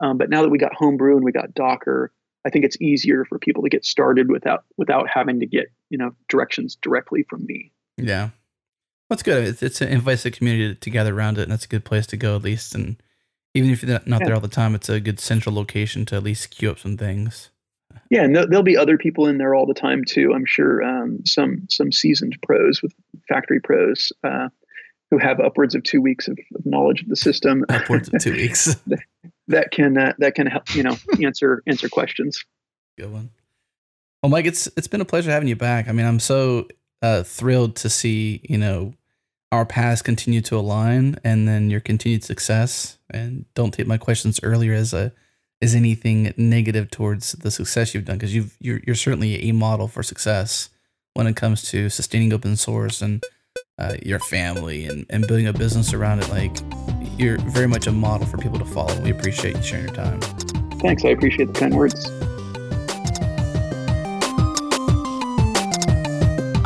Um, 0.00 0.18
but 0.18 0.28
now 0.30 0.42
that 0.42 0.48
we 0.50 0.58
got 0.58 0.74
Homebrew 0.74 1.14
and 1.16 1.24
we 1.24 1.32
got 1.32 1.54
Docker, 1.54 2.10
I 2.44 2.50
think 2.50 2.64
it's 2.64 2.80
easier 2.80 3.24
for 3.24 3.38
people 3.38 3.62
to 3.62 3.68
get 3.68 3.84
started 3.84 4.28
without 4.30 4.64
without 4.76 5.08
having 5.08 5.38
to 5.40 5.46
get 5.46 5.66
you 5.90 5.98
know 5.98 6.14
directions 6.28 6.76
directly 6.82 7.22
from 7.30 7.46
me. 7.46 7.70
yeah 7.96 8.30
that's 9.10 9.22
good 9.22 9.44
it's, 9.44 9.62
it's 9.62 9.80
it 9.82 9.90
invites 9.90 10.22
the 10.22 10.30
community 10.30 10.74
to 10.74 10.88
gather 10.90 11.14
around 11.14 11.36
it 11.38 11.42
and 11.42 11.52
that's 11.52 11.66
a 11.66 11.68
good 11.68 11.84
place 11.84 12.06
to 12.06 12.16
go 12.16 12.34
at 12.34 12.42
least 12.42 12.74
and 12.74 12.96
even 13.54 13.70
if 13.70 13.82
you're 13.82 14.00
not 14.06 14.20
Yeah. 14.20 14.26
there 14.26 14.34
all 14.34 14.40
the 14.40 14.48
time 14.48 14.74
it's 14.74 14.88
a 14.88 15.00
good 15.00 15.20
central 15.20 15.54
location 15.54 16.04
to 16.06 16.16
at 16.16 16.22
least 16.22 16.50
queue 16.50 16.70
up 16.70 16.78
some 16.78 16.96
things 16.96 17.50
Yeah, 18.10 18.24
and 18.24 18.34
there'll, 18.34 18.48
there'll 18.48 18.62
be 18.62 18.76
other 18.76 18.96
people 18.98 19.26
in 19.26 19.38
there 19.38 19.54
all 19.54 19.66
the 19.66 19.74
time 19.74 20.04
too. 20.04 20.32
I'm 20.34 20.46
sure 20.46 20.82
um, 20.82 21.24
some 21.26 21.66
some 21.68 21.92
seasoned 21.92 22.36
pros 22.42 22.82
with 22.82 22.92
Faktory 23.30 23.62
pros 23.62 24.12
uh, 24.24 24.48
who 25.10 25.18
have 25.18 25.40
upwards 25.40 25.74
of 25.74 25.82
two 25.82 26.00
weeks 26.00 26.26
of, 26.28 26.38
of 26.54 26.64
knowledge 26.66 27.02
of 27.02 27.08
the 27.08 27.16
system 27.16 27.64
upwards 27.68 28.08
of 28.12 28.22
two 28.22 28.32
weeks 28.32 28.76
that 29.48 29.70
can 29.70 29.96
uh, 29.98 30.12
that 30.18 30.34
can 30.34 30.46
help 30.46 30.74
you 30.74 30.82
know 30.82 30.96
answer 31.22 31.62
answer 31.66 31.88
questions. 31.88 32.44
Good 32.98 33.12
one. 33.12 33.30
Well, 34.22 34.30
Mike, 34.30 34.46
it's 34.46 34.68
it's 34.76 34.88
been 34.88 35.00
a 35.02 35.06
pleasure 35.06 35.30
having 35.30 35.48
you 35.48 35.56
back. 35.56 35.88
I 35.88 35.92
mean, 35.92 36.06
I'm 36.06 36.20
so 36.20 36.68
uh, 37.02 37.22
thrilled 37.22 37.76
to 37.76 37.88
see 37.90 38.40
you 38.48 38.58
know 38.58 38.94
our 39.52 39.66
paths 39.66 40.02
continue 40.02 40.40
to 40.40 40.56
align, 40.56 41.16
and 41.22 41.46
then 41.46 41.70
your 41.70 41.80
continued 41.80 42.24
success. 42.24 42.98
And 43.10 43.44
don't 43.54 43.72
take 43.72 43.86
my 43.86 43.98
questions 43.98 44.40
earlier 44.42 44.72
as 44.72 44.92
a 44.92 45.12
as 45.60 45.76
anything 45.76 46.34
negative 46.36 46.90
towards 46.90 47.32
the 47.32 47.50
success 47.50 47.94
you've 47.94 48.06
done, 48.06 48.16
because 48.16 48.34
you've 48.34 48.56
you're 48.58 48.80
you're 48.86 48.96
certainly 48.96 49.48
a 49.48 49.52
model 49.52 49.86
for 49.86 50.02
success 50.02 50.70
when 51.14 51.26
it 51.26 51.36
comes 51.36 51.62
to 51.70 51.90
sustaining 51.90 52.32
open 52.32 52.56
source 52.56 53.02
and 53.02 53.22
uh, 53.78 53.94
your 54.02 54.18
family 54.18 54.86
and 54.86 55.06
and 55.10 55.26
building 55.28 55.46
a 55.46 55.52
business 55.52 55.92
around 55.92 56.20
it. 56.20 56.28
Like 56.30 56.56
you're 57.18 57.38
very 57.38 57.68
much 57.68 57.86
a 57.86 57.92
model 57.92 58.26
for 58.26 58.38
people 58.38 58.58
to 58.58 58.64
follow. 58.64 58.98
We 59.02 59.10
appreciate 59.10 59.56
you 59.56 59.62
sharing 59.62 59.86
your 59.86 59.94
time. 59.94 60.20
Thanks, 60.80 61.04
I 61.04 61.10
appreciate 61.10 61.52
the 61.52 61.60
kind 61.60 61.76
words. 61.76 62.10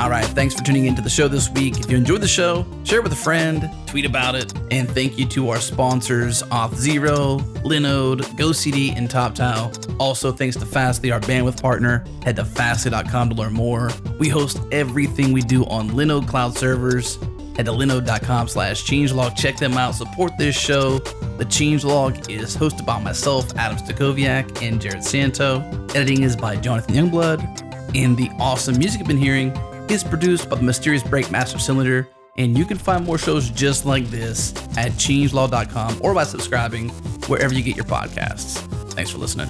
All 0.07 0.13
right, 0.13 0.25
thanks 0.25 0.55
for 0.55 0.63
tuning 0.63 0.87
into 0.87 1.03
the 1.03 1.11
show 1.11 1.27
this 1.27 1.51
week. 1.51 1.81
If 1.81 1.91
you 1.91 1.97
enjoyed 1.97 2.21
the 2.21 2.29
show, 2.29 2.65
share 2.85 3.01
it 3.01 3.03
with 3.03 3.13
a 3.13 3.17
friend, 3.17 3.69
tweet 3.87 4.05
about 4.05 4.37
it, 4.37 4.55
and 4.71 4.89
thank 4.89 5.19
you 5.19 5.27
to 5.27 5.51
our 5.51 5.59
sponsors 5.59 6.45
Auth0, 6.45 7.41
Linode, 7.65 8.21
GoCD, 8.39 8.97
and 8.97 9.09
TopTal. 9.09 9.97
Also, 9.99 10.31
thanks 10.31 10.55
to 10.59 10.65
Fastly, 10.65 11.11
our 11.11 11.19
bandwidth 11.19 11.61
partner. 11.61 12.05
Head 12.23 12.37
to 12.37 12.45
fastly.com 12.45 13.31
to 13.31 13.35
learn 13.35 13.53
more. 13.53 13.91
We 14.21 14.29
host 14.29 14.61
everything 14.71 15.33
we 15.33 15.43
do 15.43 15.65
on 15.65 15.91
Linode 15.91 16.29
cloud 16.29 16.57
servers. 16.57 17.17
Head 17.57 17.67
to 17.67 17.73
linode.com 17.73 18.47
slash 18.47 18.85
changelog. 18.85 19.37
Check 19.37 19.57
them 19.57 19.73
out. 19.73 19.97
Support 19.97 20.39
this 20.39 20.55
show. 20.55 21.01
The 21.01 21.47
Changelog 21.47 22.31
is 22.31 22.57
hosted 22.57 22.87
by 22.87 23.03
myself, 23.03 23.53
Adam 23.57 23.77
Stakoviak, 23.77 24.63
and 24.63 24.81
Jerod 24.81 25.03
Santo. 25.03 25.63
Editing 25.97 26.23
is 26.23 26.37
by 26.37 26.55
Jonathan 26.55 26.95
Youngblood. 26.95 27.97
And 27.97 28.17
the 28.17 28.31
awesome 28.39 28.79
music 28.79 29.01
you've 29.01 29.09
been 29.09 29.17
hearing 29.17 29.53
is 29.91 30.05
produced 30.05 30.49
by 30.49 30.57
the 30.57 30.63
Mysterious 30.63 31.03
Breakmaster 31.03 31.61
Cylinder. 31.61 32.09
And 32.39 32.57
you 32.57 32.67
can 32.67 32.77
find 32.77 33.05
more 33.05 33.17
shows 33.17 33.49
just 33.49 33.87
like 33.87 34.07
this 34.07 34.53
at 34.77 34.93
changelog.com 34.93 36.01
or 36.03 36.13
by 36.13 36.25
subscribing 36.25 36.91
wherever 37.29 37.55
you 37.55 37.63
get 37.63 37.77
your 37.77 37.87
podcasts. 37.87 38.59
Thanks 38.93 39.11
for 39.11 39.19
listening. 39.19 39.49